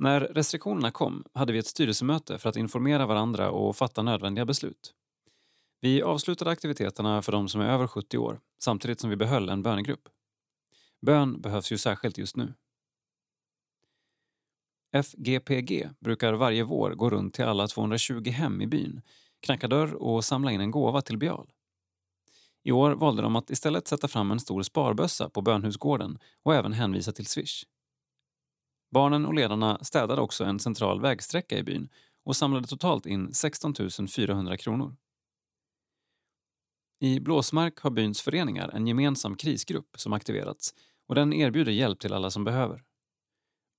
När 0.00 0.20
restriktionerna 0.20 0.90
kom 0.90 1.24
hade 1.34 1.52
vi 1.52 1.58
ett 1.58 1.66
styrelsemöte 1.66 2.38
för 2.38 2.48
att 2.48 2.56
informera 2.56 3.06
varandra 3.06 3.50
och 3.50 3.76
fatta 3.76 4.02
nödvändiga 4.02 4.44
beslut. 4.44 4.94
Vi 5.80 6.02
avslutade 6.02 6.50
aktiviteterna 6.50 7.22
för 7.22 7.32
de 7.32 7.48
som 7.48 7.60
är 7.60 7.68
över 7.68 7.86
70 7.86 8.18
år 8.18 8.40
samtidigt 8.62 9.00
som 9.00 9.10
vi 9.10 9.16
behöll 9.16 9.48
en 9.48 9.62
bönegrupp. 9.62 10.08
Bön 11.06 11.40
behövs 11.40 11.72
ju 11.72 11.78
särskilt 11.78 12.18
just 12.18 12.36
nu. 12.36 12.54
FGPG 14.92 15.88
brukar 15.98 16.32
varje 16.32 16.64
vår 16.64 16.90
gå 16.90 17.10
runt 17.10 17.34
till 17.34 17.44
alla 17.44 17.66
220 17.66 18.30
hem 18.30 18.62
i 18.62 18.66
byn, 18.66 19.02
knacka 19.40 19.68
dörr 19.68 19.94
och 19.94 20.24
samla 20.24 20.52
in 20.52 20.60
en 20.60 20.70
gåva 20.70 21.00
till 21.02 21.18
Bial. 21.18 21.50
I 22.62 22.72
år 22.72 22.90
valde 22.90 23.22
de 23.22 23.36
att 23.36 23.50
istället 23.50 23.88
sätta 23.88 24.08
fram 24.08 24.30
en 24.30 24.40
stor 24.40 24.62
sparbössa 24.62 25.30
på 25.30 25.42
bönhusgården 25.42 26.18
och 26.42 26.54
även 26.54 26.72
hänvisa 26.72 27.12
till 27.12 27.26
Swish. 27.26 27.64
Barnen 28.90 29.26
och 29.26 29.34
ledarna 29.34 29.78
städade 29.82 30.20
också 30.20 30.44
en 30.44 30.58
central 30.58 31.00
vägsträcka 31.00 31.58
i 31.58 31.62
byn 31.62 31.88
och 32.24 32.36
samlade 32.36 32.66
totalt 32.66 33.06
in 33.06 33.34
16 33.34 33.74
400 34.08 34.56
kronor. 34.56 34.96
I 37.00 37.20
Blåsmark 37.20 37.78
har 37.78 37.90
byns 37.90 38.20
föreningar 38.20 38.68
en 38.68 38.86
gemensam 38.86 39.36
krisgrupp 39.36 40.00
som 40.00 40.12
aktiverats 40.12 40.74
och 41.06 41.14
den 41.14 41.32
erbjuder 41.32 41.72
hjälp 41.72 42.00
till 42.00 42.12
alla 42.12 42.30
som 42.30 42.44
behöver. 42.44 42.84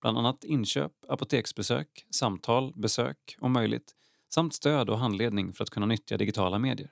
Bland 0.01 0.17
annat 0.17 0.43
inköp, 0.43 0.91
apoteksbesök, 1.07 2.05
samtal, 2.09 2.73
besök 2.75 3.35
om 3.39 3.53
möjligt 3.53 3.95
samt 4.33 4.53
stöd 4.53 4.89
och 4.89 4.99
handledning 4.99 5.53
för 5.53 5.63
att 5.63 5.69
kunna 5.69 5.85
nyttja 5.85 6.17
digitala 6.17 6.59
medier. 6.59 6.91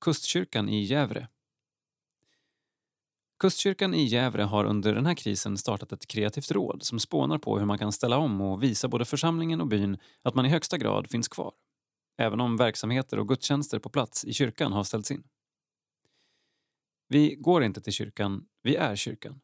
Kustkyrkan 0.00 0.68
i 0.68 0.82
Gävre 0.82 1.28
Kustkyrkan 3.38 3.94
i 3.94 4.04
Gävle 4.04 4.42
har 4.42 4.64
under 4.64 4.94
den 4.94 5.06
här 5.06 5.14
krisen 5.14 5.58
startat 5.58 5.92
ett 5.92 6.06
kreativt 6.06 6.50
råd 6.50 6.82
som 6.82 6.98
spånar 6.98 7.38
på 7.38 7.58
hur 7.58 7.66
man 7.66 7.78
kan 7.78 7.92
ställa 7.92 8.18
om 8.18 8.40
och 8.40 8.62
visa 8.62 8.88
både 8.88 9.04
församlingen 9.04 9.60
och 9.60 9.66
byn 9.66 9.98
att 10.22 10.34
man 10.34 10.46
i 10.46 10.48
högsta 10.48 10.78
grad 10.78 11.10
finns 11.10 11.28
kvar. 11.28 11.52
Även 12.18 12.40
om 12.40 12.56
verksamheter 12.56 13.18
och 13.18 13.28
gudstjänster 13.28 13.78
på 13.78 13.88
plats 13.88 14.24
i 14.24 14.32
kyrkan 14.32 14.72
har 14.72 14.84
ställts 14.84 15.10
in. 15.10 15.24
Vi 17.08 17.34
går 17.34 17.62
inte 17.62 17.80
till 17.80 17.92
kyrkan, 17.92 18.46
vi 18.62 18.76
är 18.76 18.96
kyrkan. 18.96 19.40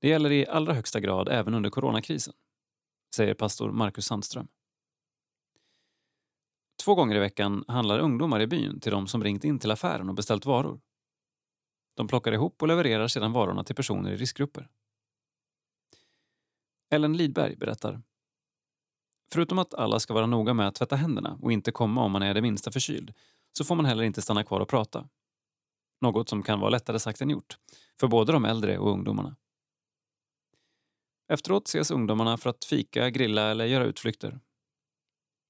Det 0.00 0.08
gäller 0.08 0.32
i 0.32 0.46
allra 0.46 0.74
högsta 0.74 1.00
grad 1.00 1.28
även 1.28 1.54
under 1.54 1.70
coronakrisen, 1.70 2.34
säger 3.16 3.34
pastor 3.34 3.72
Marcus 3.72 4.06
Sandström. 4.06 4.48
Två 6.84 6.94
gånger 6.94 7.16
i 7.16 7.18
veckan 7.18 7.64
handlar 7.68 7.98
ungdomar 7.98 8.40
i 8.40 8.46
byn 8.46 8.80
till 8.80 8.92
de 8.92 9.06
som 9.06 9.24
ringt 9.24 9.44
in 9.44 9.58
till 9.58 9.70
affären 9.70 10.08
och 10.08 10.14
beställt 10.14 10.46
varor. 10.46 10.80
De 11.94 12.08
plockar 12.08 12.32
ihop 12.32 12.62
och 12.62 12.68
levererar 12.68 13.08
sedan 13.08 13.32
varorna 13.32 13.64
till 13.64 13.76
personer 13.76 14.12
i 14.12 14.16
riskgrupper. 14.16 14.68
Ellen 16.90 17.16
Lidberg 17.16 17.56
berättar. 17.56 18.02
Förutom 19.32 19.58
att 19.58 19.74
alla 19.74 20.00
ska 20.00 20.14
vara 20.14 20.26
noga 20.26 20.54
med 20.54 20.68
att 20.68 20.74
tvätta 20.74 20.96
händerna 20.96 21.38
och 21.42 21.52
inte 21.52 21.72
komma 21.72 22.04
om 22.04 22.12
man 22.12 22.22
är 22.22 22.34
det 22.34 22.42
minsta 22.42 22.70
förkyld 22.70 23.14
så 23.52 23.64
får 23.64 23.74
man 23.74 23.84
heller 23.84 24.02
inte 24.02 24.22
stanna 24.22 24.44
kvar 24.44 24.60
och 24.60 24.68
prata. 24.68 25.08
Något 26.00 26.28
som 26.28 26.42
kan 26.42 26.60
vara 26.60 26.70
lättare 26.70 26.98
sagt 26.98 27.20
än 27.20 27.30
gjort, 27.30 27.56
för 28.00 28.08
både 28.08 28.32
de 28.32 28.44
äldre 28.44 28.78
och 28.78 28.90
ungdomarna. 28.90 29.36
Efteråt 31.28 31.68
ses 31.68 31.90
ungdomarna 31.90 32.36
för 32.36 32.50
att 32.50 32.64
fika, 32.64 33.10
grilla 33.10 33.50
eller 33.50 33.64
göra 33.64 33.84
utflykter. 33.84 34.40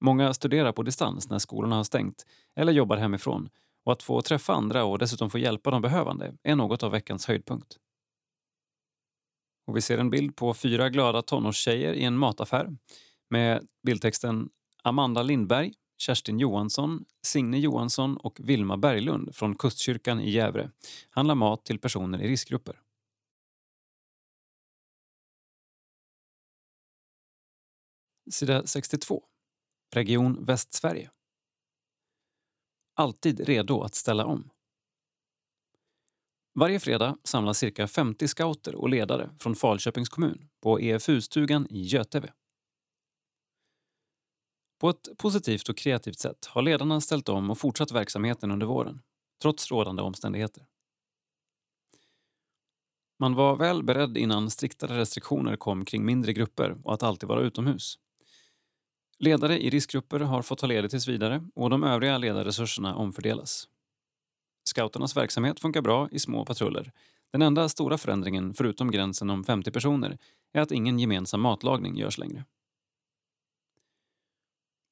Många 0.01 0.33
studerar 0.33 0.71
på 0.71 0.83
distans 0.83 1.29
när 1.29 1.39
skolorna 1.39 1.75
har 1.75 1.83
stängt 1.83 2.25
eller 2.55 2.73
jobbar 2.73 2.97
hemifrån 2.97 3.49
och 3.83 3.91
att 3.91 4.03
få 4.03 4.21
träffa 4.21 4.53
andra 4.53 4.85
och 4.85 4.99
dessutom 4.99 5.29
få 5.29 5.37
hjälpa 5.37 5.71
de 5.71 5.81
behövande 5.81 6.35
är 6.43 6.55
något 6.55 6.83
av 6.83 6.91
veckans 6.91 7.25
höjdpunkt. 7.25 7.77
Och 9.67 9.77
vi 9.77 9.81
ser 9.81 9.97
en 9.97 10.09
bild 10.09 10.35
på 10.35 10.53
fyra 10.53 10.89
glada 10.89 11.21
tonårstjejer 11.21 11.93
i 11.93 12.03
en 12.03 12.17
mataffär 12.17 12.77
med 13.29 13.67
bildtexten 13.83 14.49
Amanda 14.83 15.23
Lindberg, 15.23 15.73
Kerstin 15.97 16.39
Johansson, 16.39 17.05
Signe 17.25 17.59
Johansson 17.59 18.17
och 18.17 18.39
Vilma 18.39 18.77
Berglund 18.77 19.35
från 19.35 19.55
Kustkyrkan 19.55 20.21
i 20.21 20.31
Gävre 20.31 20.71
handlar 21.09 21.35
mat 21.35 21.65
till 21.65 21.79
personer 21.79 22.21
i 22.21 22.27
riskgrupper. 22.27 22.79
Sida 28.31 28.65
62. 28.65 29.23
Region 29.93 30.45
Västsverige. 30.45 31.09
Alltid 32.95 33.39
redo 33.39 33.81
att 33.81 33.95
ställa 33.95 34.25
om. 34.25 34.49
Varje 36.55 36.79
fredag 36.79 37.17
samlas 37.23 37.57
cirka 37.57 37.87
50 37.87 38.27
scouter 38.27 38.75
och 38.75 38.89
ledare 38.89 39.29
från 39.39 39.55
Falköpings 39.55 40.09
kommun 40.09 40.49
på 40.61 40.79
EFU-stugan 40.79 41.67
i 41.69 41.81
Göteve. 41.81 42.33
På 44.79 44.89
ett 44.89 45.17
positivt 45.17 45.69
och 45.69 45.77
kreativt 45.77 46.19
sätt 46.19 46.45
har 46.45 46.61
ledarna 46.61 47.01
ställt 47.01 47.29
om 47.29 47.49
och 47.49 47.57
fortsatt 47.57 47.91
verksamheten 47.91 48.51
under 48.51 48.65
våren, 48.65 49.01
trots 49.41 49.71
rådande 49.71 50.01
omständigheter. 50.01 50.65
Man 53.19 53.35
var 53.35 53.55
väl 53.55 53.83
beredd 53.83 54.17
innan 54.17 54.49
striktare 54.49 54.97
restriktioner 54.97 55.55
kom 55.55 55.85
kring 55.85 56.05
mindre 56.05 56.33
grupper 56.33 56.77
och 56.83 56.93
att 56.93 57.03
alltid 57.03 57.29
vara 57.29 57.41
utomhus. 57.41 57.99
Ledare 59.19 59.59
i 59.59 59.69
riskgrupper 59.69 60.19
har 60.19 60.41
fått 60.41 60.59
ta 60.59 60.67
ledigt 60.67 60.91
tills 60.91 61.07
vidare 61.07 61.47
och 61.55 61.69
de 61.69 61.83
övriga 61.83 62.17
ledarresurserna 62.17 62.95
omfördelas. 62.95 63.67
Scouternas 64.63 65.17
verksamhet 65.17 65.59
funkar 65.59 65.81
bra 65.81 66.09
i 66.11 66.19
små 66.19 66.45
patruller. 66.45 66.91
Den 67.31 67.41
enda 67.41 67.69
stora 67.69 67.97
förändringen, 67.97 68.53
förutom 68.53 68.91
gränsen 68.91 69.29
om 69.29 69.43
50 69.43 69.71
personer, 69.71 70.17
är 70.53 70.61
att 70.61 70.71
ingen 70.71 70.99
gemensam 70.99 71.41
matlagning 71.41 71.95
görs 71.95 72.17
längre. 72.17 72.45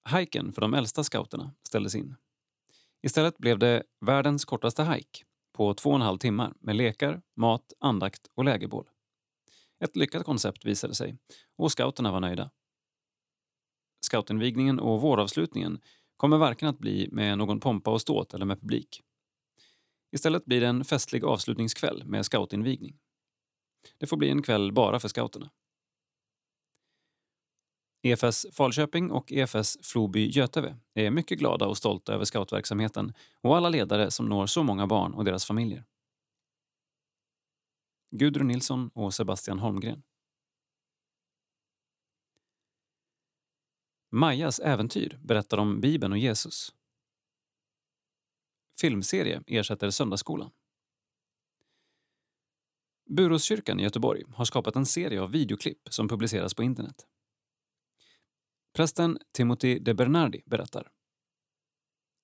Hiken 0.10 0.54
för 0.54 0.62
de 0.62 0.74
äldsta 0.74 1.04
scouterna 1.04 1.52
ställdes 1.64 1.96
in. 1.96 2.16
Istället 3.02 3.38
blev 3.38 3.60
det 3.60 3.84
världens 4.06 4.46
kortaste 4.46 4.84
hike 4.84 5.24
på 5.54 5.74
två 5.74 5.90
och 5.90 5.96
en 5.96 6.02
halv 6.02 6.18
timmar 6.18 6.54
med 6.60 6.76
lekar, 6.76 7.22
mat, 7.36 7.74
andakt 7.80 8.28
och 8.36 8.46
lägerbål. 8.46 8.90
Ett 9.84 9.96
lyckat 9.96 10.26
koncept 10.26 10.66
visade 10.66 10.96
sig 10.96 11.18
och 11.58 11.72
scouterna 11.72 12.12
var 12.12 12.20
nöjda. 12.20 12.50
Scoutinvigningen 14.02 14.80
och 14.80 15.02
våravslutningen 15.02 15.82
kommer 16.18 16.38
varken 16.38 16.68
att 16.68 16.80
bli 16.80 17.10
med 17.12 17.38
någon 17.38 17.60
pompa 17.60 17.92
och 17.92 18.02
ståt 18.02 18.34
eller 18.34 18.46
med 18.46 18.60
publik. 18.62 19.02
Istället 20.12 20.46
blir 20.46 20.62
det 20.62 20.68
en 20.68 20.86
festlig 20.86 21.24
avslutningskväll 21.24 22.04
med 22.06 22.26
scoutinvigning. 22.26 22.98
Det 23.98 24.08
får 24.08 24.18
bli 24.18 24.30
en 24.30 24.42
kväll 24.42 24.72
bara 24.72 25.00
för 25.00 25.08
scouterna. 25.08 25.52
EFS 28.04 28.46
Falköping 28.52 29.12
och 29.12 29.32
EFS 29.32 29.78
Floby 29.84 30.28
Göteve 30.28 30.78
är 30.94 31.12
mycket 31.12 31.40
glada 31.40 31.68
och 31.68 31.78
stolta 31.78 32.14
över 32.14 32.26
scoutverksamheten 32.26 33.14
och 33.42 33.58
alla 33.58 33.70
ledare 33.70 34.12
som 34.12 34.26
når 34.26 34.46
så 34.46 34.64
många 34.64 34.88
barn 34.88 35.14
och 35.14 35.26
deras 35.26 35.46
familjer. 35.46 35.86
Gudrun 38.16 38.48
Nilsson 38.48 38.90
och 38.94 39.14
Sebastian 39.14 39.60
Holmgren. 39.60 40.04
Majas 44.14 44.60
äventyr 44.60 45.20
berättar 45.22 45.58
om 45.58 45.82
Bibeln 45.82 46.14
och 46.14 46.20
Jesus. 46.20 46.74
Filmserie 48.82 49.44
ersätter 49.48 49.90
Söndagsskolan. 49.90 50.52
Buråskyrkan 53.10 53.80
i 53.80 53.84
Göteborg 53.84 54.24
har 54.34 54.46
skapat 54.46 54.76
en 54.76 54.86
serie 54.86 55.22
av 55.22 55.32
videoklipp 55.32 55.88
som 55.90 56.08
publiceras 56.08 56.54
på 56.54 56.64
internet. 56.64 57.08
Prästen 58.74 59.18
Timothy 59.32 59.80
de 59.80 59.94
Bernardi 59.94 60.42
berättar. 60.46 60.92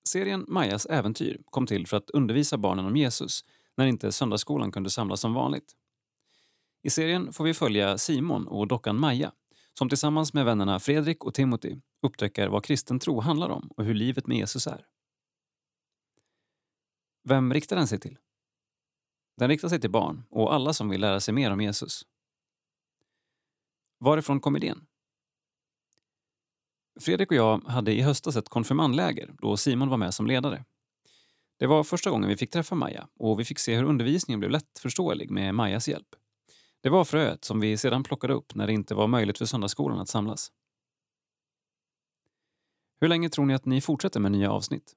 Serien 0.10 0.46
Majas 0.48 0.86
äventyr 0.86 1.42
kom 1.46 1.68
till 1.68 1.88
för 1.88 1.98
att 1.98 2.10
undervisa 2.10 2.58
barnen 2.58 2.86
om 2.86 2.96
Jesus 2.96 3.46
när 3.78 3.86
inte 3.86 4.12
söndagsskolan 4.12 4.72
kunde 4.72 4.90
samlas 4.90 5.22
som 5.22 5.34
vanligt. 5.34 5.76
I 6.84 6.90
serien 6.90 7.34
får 7.34 7.44
vi 7.44 7.54
följa 7.54 7.98
Simon 7.98 8.48
och 8.48 8.68
dockan 8.68 9.00
Maja 9.00 9.32
som 9.78 9.90
tillsammans 9.90 10.34
med 10.34 10.46
vännerna 10.46 10.80
Fredrik 10.80 11.24
och 11.24 11.34
Timothy 11.34 11.76
upptäcker 12.02 12.48
vad 12.48 12.66
kristen 12.66 13.00
tro 13.00 13.20
handlar 13.20 13.50
om 13.50 13.72
och 13.78 13.84
hur 13.84 13.94
livet 13.94 14.28
med 14.28 14.38
Jesus 14.38 14.68
är. 14.68 14.86
Vem 17.24 17.54
riktar 17.54 17.76
den 17.76 17.88
sig 17.88 18.00
till? 18.00 18.18
Den 19.38 19.50
riktar 19.50 19.70
sig 19.70 19.80
till 19.82 19.92
barn 19.92 20.24
och 20.30 20.54
alla 20.54 20.74
som 20.74 20.90
vill 20.90 21.02
lära 21.02 21.20
sig 21.20 21.34
mer 21.34 21.52
om 21.52 21.62
Jesus. 21.62 22.02
Varifrån 24.00 24.40
kom 24.40 24.56
idén? 24.56 24.86
Fredrik 27.00 27.32
och 27.32 27.38
jag 27.38 27.64
hade 27.64 27.94
i 27.94 28.02
höstas 28.02 28.36
ett 28.36 28.50
konfirmandläger 28.50 29.36
då 29.42 29.58
Simon 29.58 29.90
var 29.90 29.98
med 29.98 30.14
som 30.14 30.28
ledare. 30.28 30.66
Det 31.58 31.68
var 31.68 31.84
första 31.84 32.10
gången 32.10 32.30
vi 32.30 32.38
fick 32.38 32.52
träffa 32.52 32.76
Maja 32.76 33.08
och 33.20 33.40
vi 33.40 33.46
fick 33.46 33.60
se 33.60 33.76
hur 33.76 33.84
undervisningen 33.84 34.40
blev 34.40 34.52
lättförståelig 34.52 35.32
med 35.32 35.56
Majas 35.56 35.88
hjälp. 35.88 36.16
Det 36.88 36.92
var 36.92 37.06
fröet 37.06 37.44
som 37.44 37.60
vi 37.60 37.78
sedan 37.78 38.04
plockade 38.04 38.34
upp 38.34 38.56
när 38.56 38.68
det 38.68 38.74
inte 38.74 38.96
var 38.96 39.08
möjligt 39.08 39.38
för 39.38 39.46
söndagsskolan 39.46 40.00
att 40.00 40.10
samlas. 40.10 40.52
Hur 43.00 43.08
länge 43.08 43.30
tror 43.30 43.46
ni 43.46 43.54
att 43.54 43.66
ni 43.66 43.82
fortsätter 43.82 44.20
med 44.20 44.32
nya 44.32 44.52
avsnitt? 44.52 44.96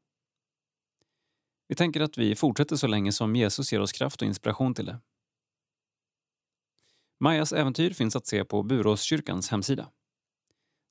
Vi 1.69 1.75
tänker 1.75 2.01
att 2.01 2.19
vi 2.19 2.37
fortsätter 2.37 2.77
så 2.77 2.87
länge 2.87 3.13
som 3.13 3.37
Jesus 3.37 3.73
ger 3.73 3.81
oss 3.81 3.93
kraft 3.93 4.23
och 4.23 4.29
inspiration 4.29 4.75
till 4.75 4.85
det. 4.85 5.01
Majas 7.21 7.53
äventyr 7.53 7.91
finns 7.91 8.17
att 8.17 8.27
se 8.27 8.45
på 8.45 8.63
Buråskyrkans 8.63 9.49
hemsida 9.49 9.91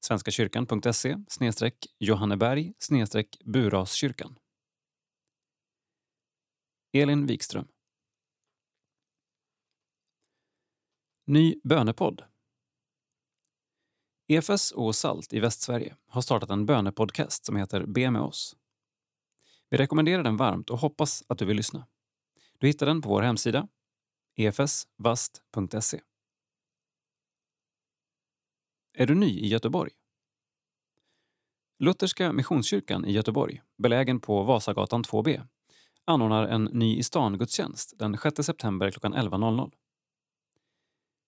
svenskakyrkan.se 0.02 1.18
Johanneberg 2.00 2.74
Buraskyrkan. 3.46 4.40
Elin 6.94 7.26
Wikström. 7.26 7.68
Ny 11.30 11.56
bönepodd. 11.64 12.24
EFS 14.28 14.72
och 14.72 14.96
SALT 14.96 15.34
i 15.34 15.40
Västsverige 15.40 15.96
har 16.08 16.22
startat 16.22 16.50
en 16.50 16.66
bönepodcast 16.66 17.46
som 17.46 17.56
heter 17.56 17.86
Be 17.86 18.12
med 18.12 18.22
oss. 18.22 18.56
Vi 19.70 19.78
rekommenderar 19.78 20.24
den 20.24 20.38
varmt 20.38 20.70
och 20.70 20.80
hoppas 20.80 21.24
att 21.28 21.38
du 21.38 21.46
vill 21.46 21.58
lyssna. 21.58 21.88
Du 22.58 22.68
hittar 22.68 22.86
den 22.86 23.02
på 23.02 23.10
vår 23.10 23.22
hemsida, 23.22 23.68
efsvast.se. 24.36 26.02
Är 28.94 29.08
du 29.08 29.16
ny 29.16 29.40
i 29.40 29.48
Göteborg? 29.48 29.92
Lutherska 31.80 32.34
Missionskyrkan 32.34 33.06
i 33.06 33.12
Göteborg, 33.12 33.62
belägen 33.78 34.20
på 34.20 34.44
Vasagatan 34.44 35.04
2B, 35.04 35.48
anordnar 36.06 36.48
en 36.48 36.64
ny 36.64 36.98
i 36.98 37.04
stan-gudstjänst 37.04 38.00
den 38.00 38.18
6 38.18 38.46
september 38.46 38.92
klockan 38.92 39.14
11.00. 39.14 39.72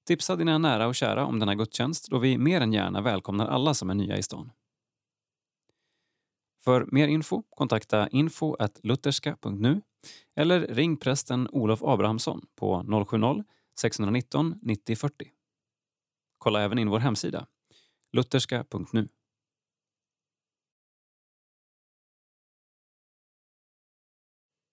Tipsa 0.07 0.35
dina 0.35 0.57
nära 0.57 0.87
och 0.87 0.95
kära 0.95 1.25
om 1.25 1.39
denna 1.39 1.55
gudstjänst 1.55 2.07
då 2.09 2.19
vi 2.19 2.37
mer 2.37 2.61
än 2.61 2.73
gärna 2.73 3.01
välkomnar 3.01 3.47
alla 3.47 3.73
som 3.73 3.89
är 3.89 3.93
nya 3.93 4.17
i 4.17 4.23
stan. 4.23 4.51
För 6.63 6.87
mer 6.91 7.07
info 7.07 7.43
kontakta 7.49 8.07
info.lutherska.nu 8.09 9.81
eller 10.35 10.67
ring 10.67 10.97
prästen 10.97 11.47
Olof 11.51 11.83
Abrahamsson 11.83 12.45
på 12.55 12.83
070-619 12.83 14.59
90 14.61 14.95
40. 14.95 15.31
Kolla 16.37 16.61
även 16.61 16.79
in 16.79 16.89
vår 16.89 16.99
hemsida, 16.99 17.47
lutherska.nu. 18.11 19.09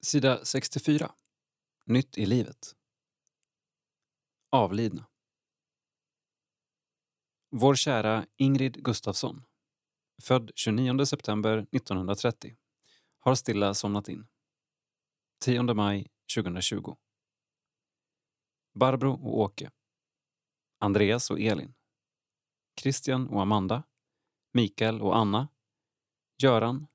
Sida 0.01 0.45
64. 0.45 1.13
Nytt 1.87 2.19
i 2.19 2.27
livet. 2.27 2.75
Avlidna. 4.51 5.07
Vår 7.51 7.75
kära 7.75 8.27
Ingrid 8.37 8.85
Gustafsson, 8.85 9.45
född 10.23 10.51
29 10.55 11.07
september 11.07 11.59
1930, 11.59 12.57
har 13.19 13.35
stilla 13.35 13.75
somnat 13.75 14.09
in. 14.09 14.27
10 15.45 15.62
maj 15.62 16.11
2020. 16.35 16.97
Barbro 18.75 19.12
och 19.12 19.39
Åke. 19.39 19.70
Andreas 20.79 21.31
och 21.31 21.41
Elin. 21.41 21.75
Christian 22.81 23.29
och 23.29 23.43
Amanda. 23.43 23.83
Mikael 24.53 25.03
och 25.03 25.16
Anna. 25.16 25.49
Göran. 26.43 26.87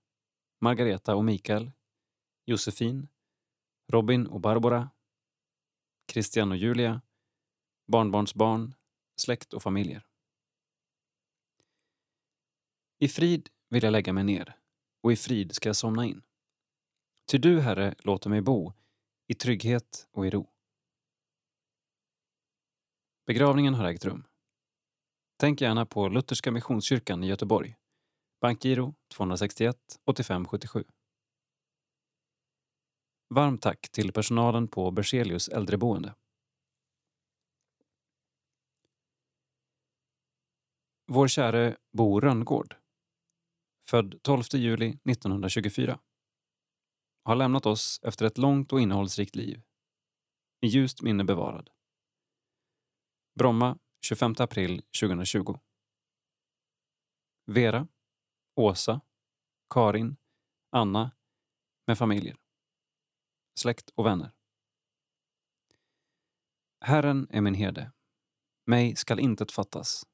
Margareta 0.62 1.16
och 1.16 1.26
Mikael. 1.26 1.72
Josefin. 2.46 3.08
Robin 3.92 4.28
och 4.28 4.42
Barbara. 4.42 4.90
Christian 6.12 6.52
och 6.52 6.58
Julia. 6.58 7.02
Barnbarnsbarn. 7.88 8.76
Släkt 9.16 9.54
och 9.54 9.64
familjer. 9.64 10.13
I 13.04 13.08
frid 13.08 13.50
vill 13.70 13.84
jag 13.84 13.92
lägga 13.92 14.14
mig 14.14 14.24
ner 14.24 14.56
och 15.02 15.12
i 15.12 15.16
frid 15.16 15.56
ska 15.56 15.70
jag 15.70 15.76
somna 15.76 16.06
in. 16.06 16.22
Ty 17.32 17.38
du, 17.38 17.62
Herre, 17.62 17.96
låter 18.00 18.30
mig 18.30 18.42
bo 18.42 18.74
i 19.28 19.34
trygghet 19.34 20.08
och 20.12 20.28
i 20.28 20.30
ro. 20.30 20.50
Begravningen 23.26 23.74
har 23.74 23.86
ägt 23.86 24.06
rum. 24.06 24.28
Tänk 25.38 25.62
gärna 25.62 25.86
på 25.86 26.10
Lutherska 26.10 26.52
Missionskyrkan 26.52 27.24
i 27.24 27.28
Göteborg. 27.28 27.76
Bankgiro 28.42 28.96
261 29.14 29.78
85 30.06 30.46
77. 30.46 30.84
Varmt 33.30 33.62
tack 33.62 33.90
till 33.92 34.12
personalen 34.12 34.68
på 34.68 34.92
Berzelius 34.92 35.48
äldreboende. 35.48 36.16
Vår 41.08 41.28
käre 41.28 41.78
Bo 41.92 42.20
Rönngård, 42.20 42.76
född 43.86 44.24
12 44.24 44.44
juli 44.54 44.90
1924, 44.90 46.00
har 47.24 47.36
lämnat 47.36 47.66
oss 47.66 48.00
efter 48.04 48.26
ett 48.26 48.38
långt 48.38 48.74
och 48.74 48.82
innehållsrikt 48.82 49.36
liv. 49.36 49.62
I 50.62 50.68
ljust 50.68 51.02
minne 51.02 51.24
bevarad. 51.24 51.70
Bromma 53.40 53.78
25 54.02 54.36
april 54.38 54.82
2020. 55.02 55.60
Vera, 57.46 57.88
Åsa, 58.56 59.02
Karin, 59.70 60.18
Anna 60.70 61.12
med 61.88 61.98
familjer. 61.98 62.38
Släkt 63.60 63.90
och 63.96 64.06
vänner. 64.06 64.32
Herren 66.82 67.28
är 67.30 67.42
min 67.42 67.54
herde. 67.54 67.92
Mig 68.66 68.96
skall 68.96 69.20
intet 69.20 69.52
fattas. 69.52 70.08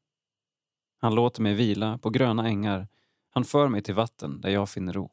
Han 0.97 1.15
låter 1.15 1.41
mig 1.41 1.53
vila 1.53 1.97
på 1.97 2.09
gröna 2.09 2.47
ängar. 2.47 2.87
Han 3.29 3.45
för 3.45 3.67
mig 3.67 3.83
till 3.83 3.95
vatten 3.95 4.41
där 4.41 4.49
jag 4.49 4.69
finner 4.69 4.93
ro. 4.93 5.11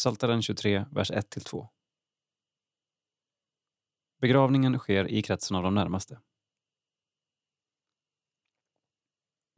Saltaren 0.00 0.42
23, 0.42 0.84
vers 0.90 1.10
1-2. 1.10 1.68
Begravningen 4.20 4.78
sker 4.78 5.08
i 5.08 5.22
kretsen 5.22 5.56
av 5.56 5.62
de 5.62 5.74
närmaste. 5.74 6.20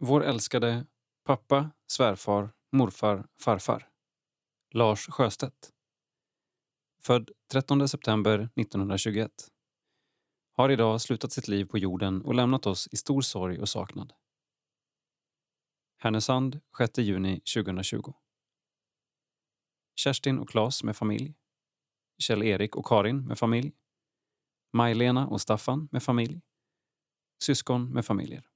Vår 0.00 0.24
älskade 0.24 0.86
pappa, 1.24 1.70
svärfar, 1.86 2.50
morfar, 2.72 3.26
farfar. 3.40 3.88
Lars 4.70 5.06
Sjöstedt. 5.08 5.70
Född 7.02 7.30
13 7.52 7.88
september 7.88 8.38
1921. 8.38 9.30
Har 10.52 10.70
idag 10.70 11.00
slutat 11.00 11.32
sitt 11.32 11.48
liv 11.48 11.64
på 11.64 11.78
jorden 11.78 12.22
och 12.22 12.34
lämnat 12.34 12.66
oss 12.66 12.88
i 12.92 12.96
stor 12.96 13.20
sorg 13.20 13.60
och 13.60 13.68
saknad. 13.68 14.12
Härnösand 16.00 16.60
6 16.78 16.98
juni 16.98 17.40
2020. 17.40 18.12
Kerstin 19.96 20.38
och 20.38 20.48
Klas 20.48 20.82
med 20.82 20.96
familj. 20.96 21.34
Kjell-Erik 22.18 22.76
och 22.76 22.86
Karin 22.86 23.26
med 23.26 23.38
familj. 23.38 23.72
Maj-Lena 24.72 25.26
och 25.28 25.40
Staffan 25.40 25.88
med 25.92 26.02
familj. 26.02 26.40
Syskon 27.42 27.90
med 27.90 28.06
familjer. 28.06 28.48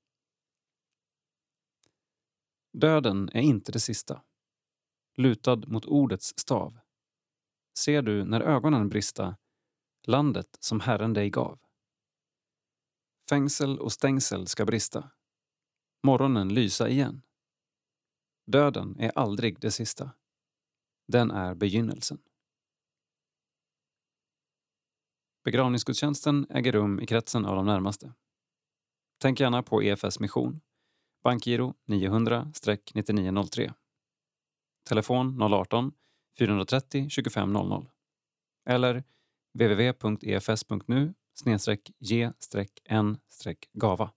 Döden 2.73 3.29
är 3.33 3.41
inte 3.41 3.73
det 3.73 3.81
sista. 3.81 4.23
Lutad 5.17 5.57
mot 5.57 5.85
ordets 5.85 6.35
stav. 6.37 6.79
Ser 7.79 8.03
du 8.03 8.25
när 8.25 8.41
ögonen 8.41 8.89
brista 8.89 9.37
landet 10.07 10.57
som 10.61 10.81
Herren 10.81 11.13
dig 11.13 11.31
gav. 11.31 11.59
Fängsel 13.29 13.79
och 13.79 13.93
stängsel 13.93 14.47
ska 14.47 14.65
brista. 14.65 15.11
Morgonen 16.03 16.55
lysa 16.55 16.89
igen. 16.89 17.23
Döden 18.47 18.97
är 18.99 19.13
aldrig 19.15 19.61
det 19.61 19.71
sista. 19.71 20.11
Den 21.09 21.31
är 21.31 21.55
begynnelsen. 21.55 22.19
Begravningsgudstjänsten 25.45 26.47
äger 26.51 26.73
rum 26.73 27.01
i 27.01 27.07
kretsen 27.07 27.45
av 27.45 27.57
de 27.57 27.67
närmaste. 27.67 28.15
Tänk 29.21 29.41
gärna 29.41 29.63
på 29.63 29.83
EFS 29.83 30.21
mission, 30.21 30.61
bankgiro 31.25 31.75
900-9903. 31.87 33.75
Telefon 34.89 35.43
018-430 36.39 37.09
25 37.09 37.53
00 37.53 37.89
eller 38.65 39.05
www.efs.nu 39.55 41.15
g-n-gava. 42.01 44.13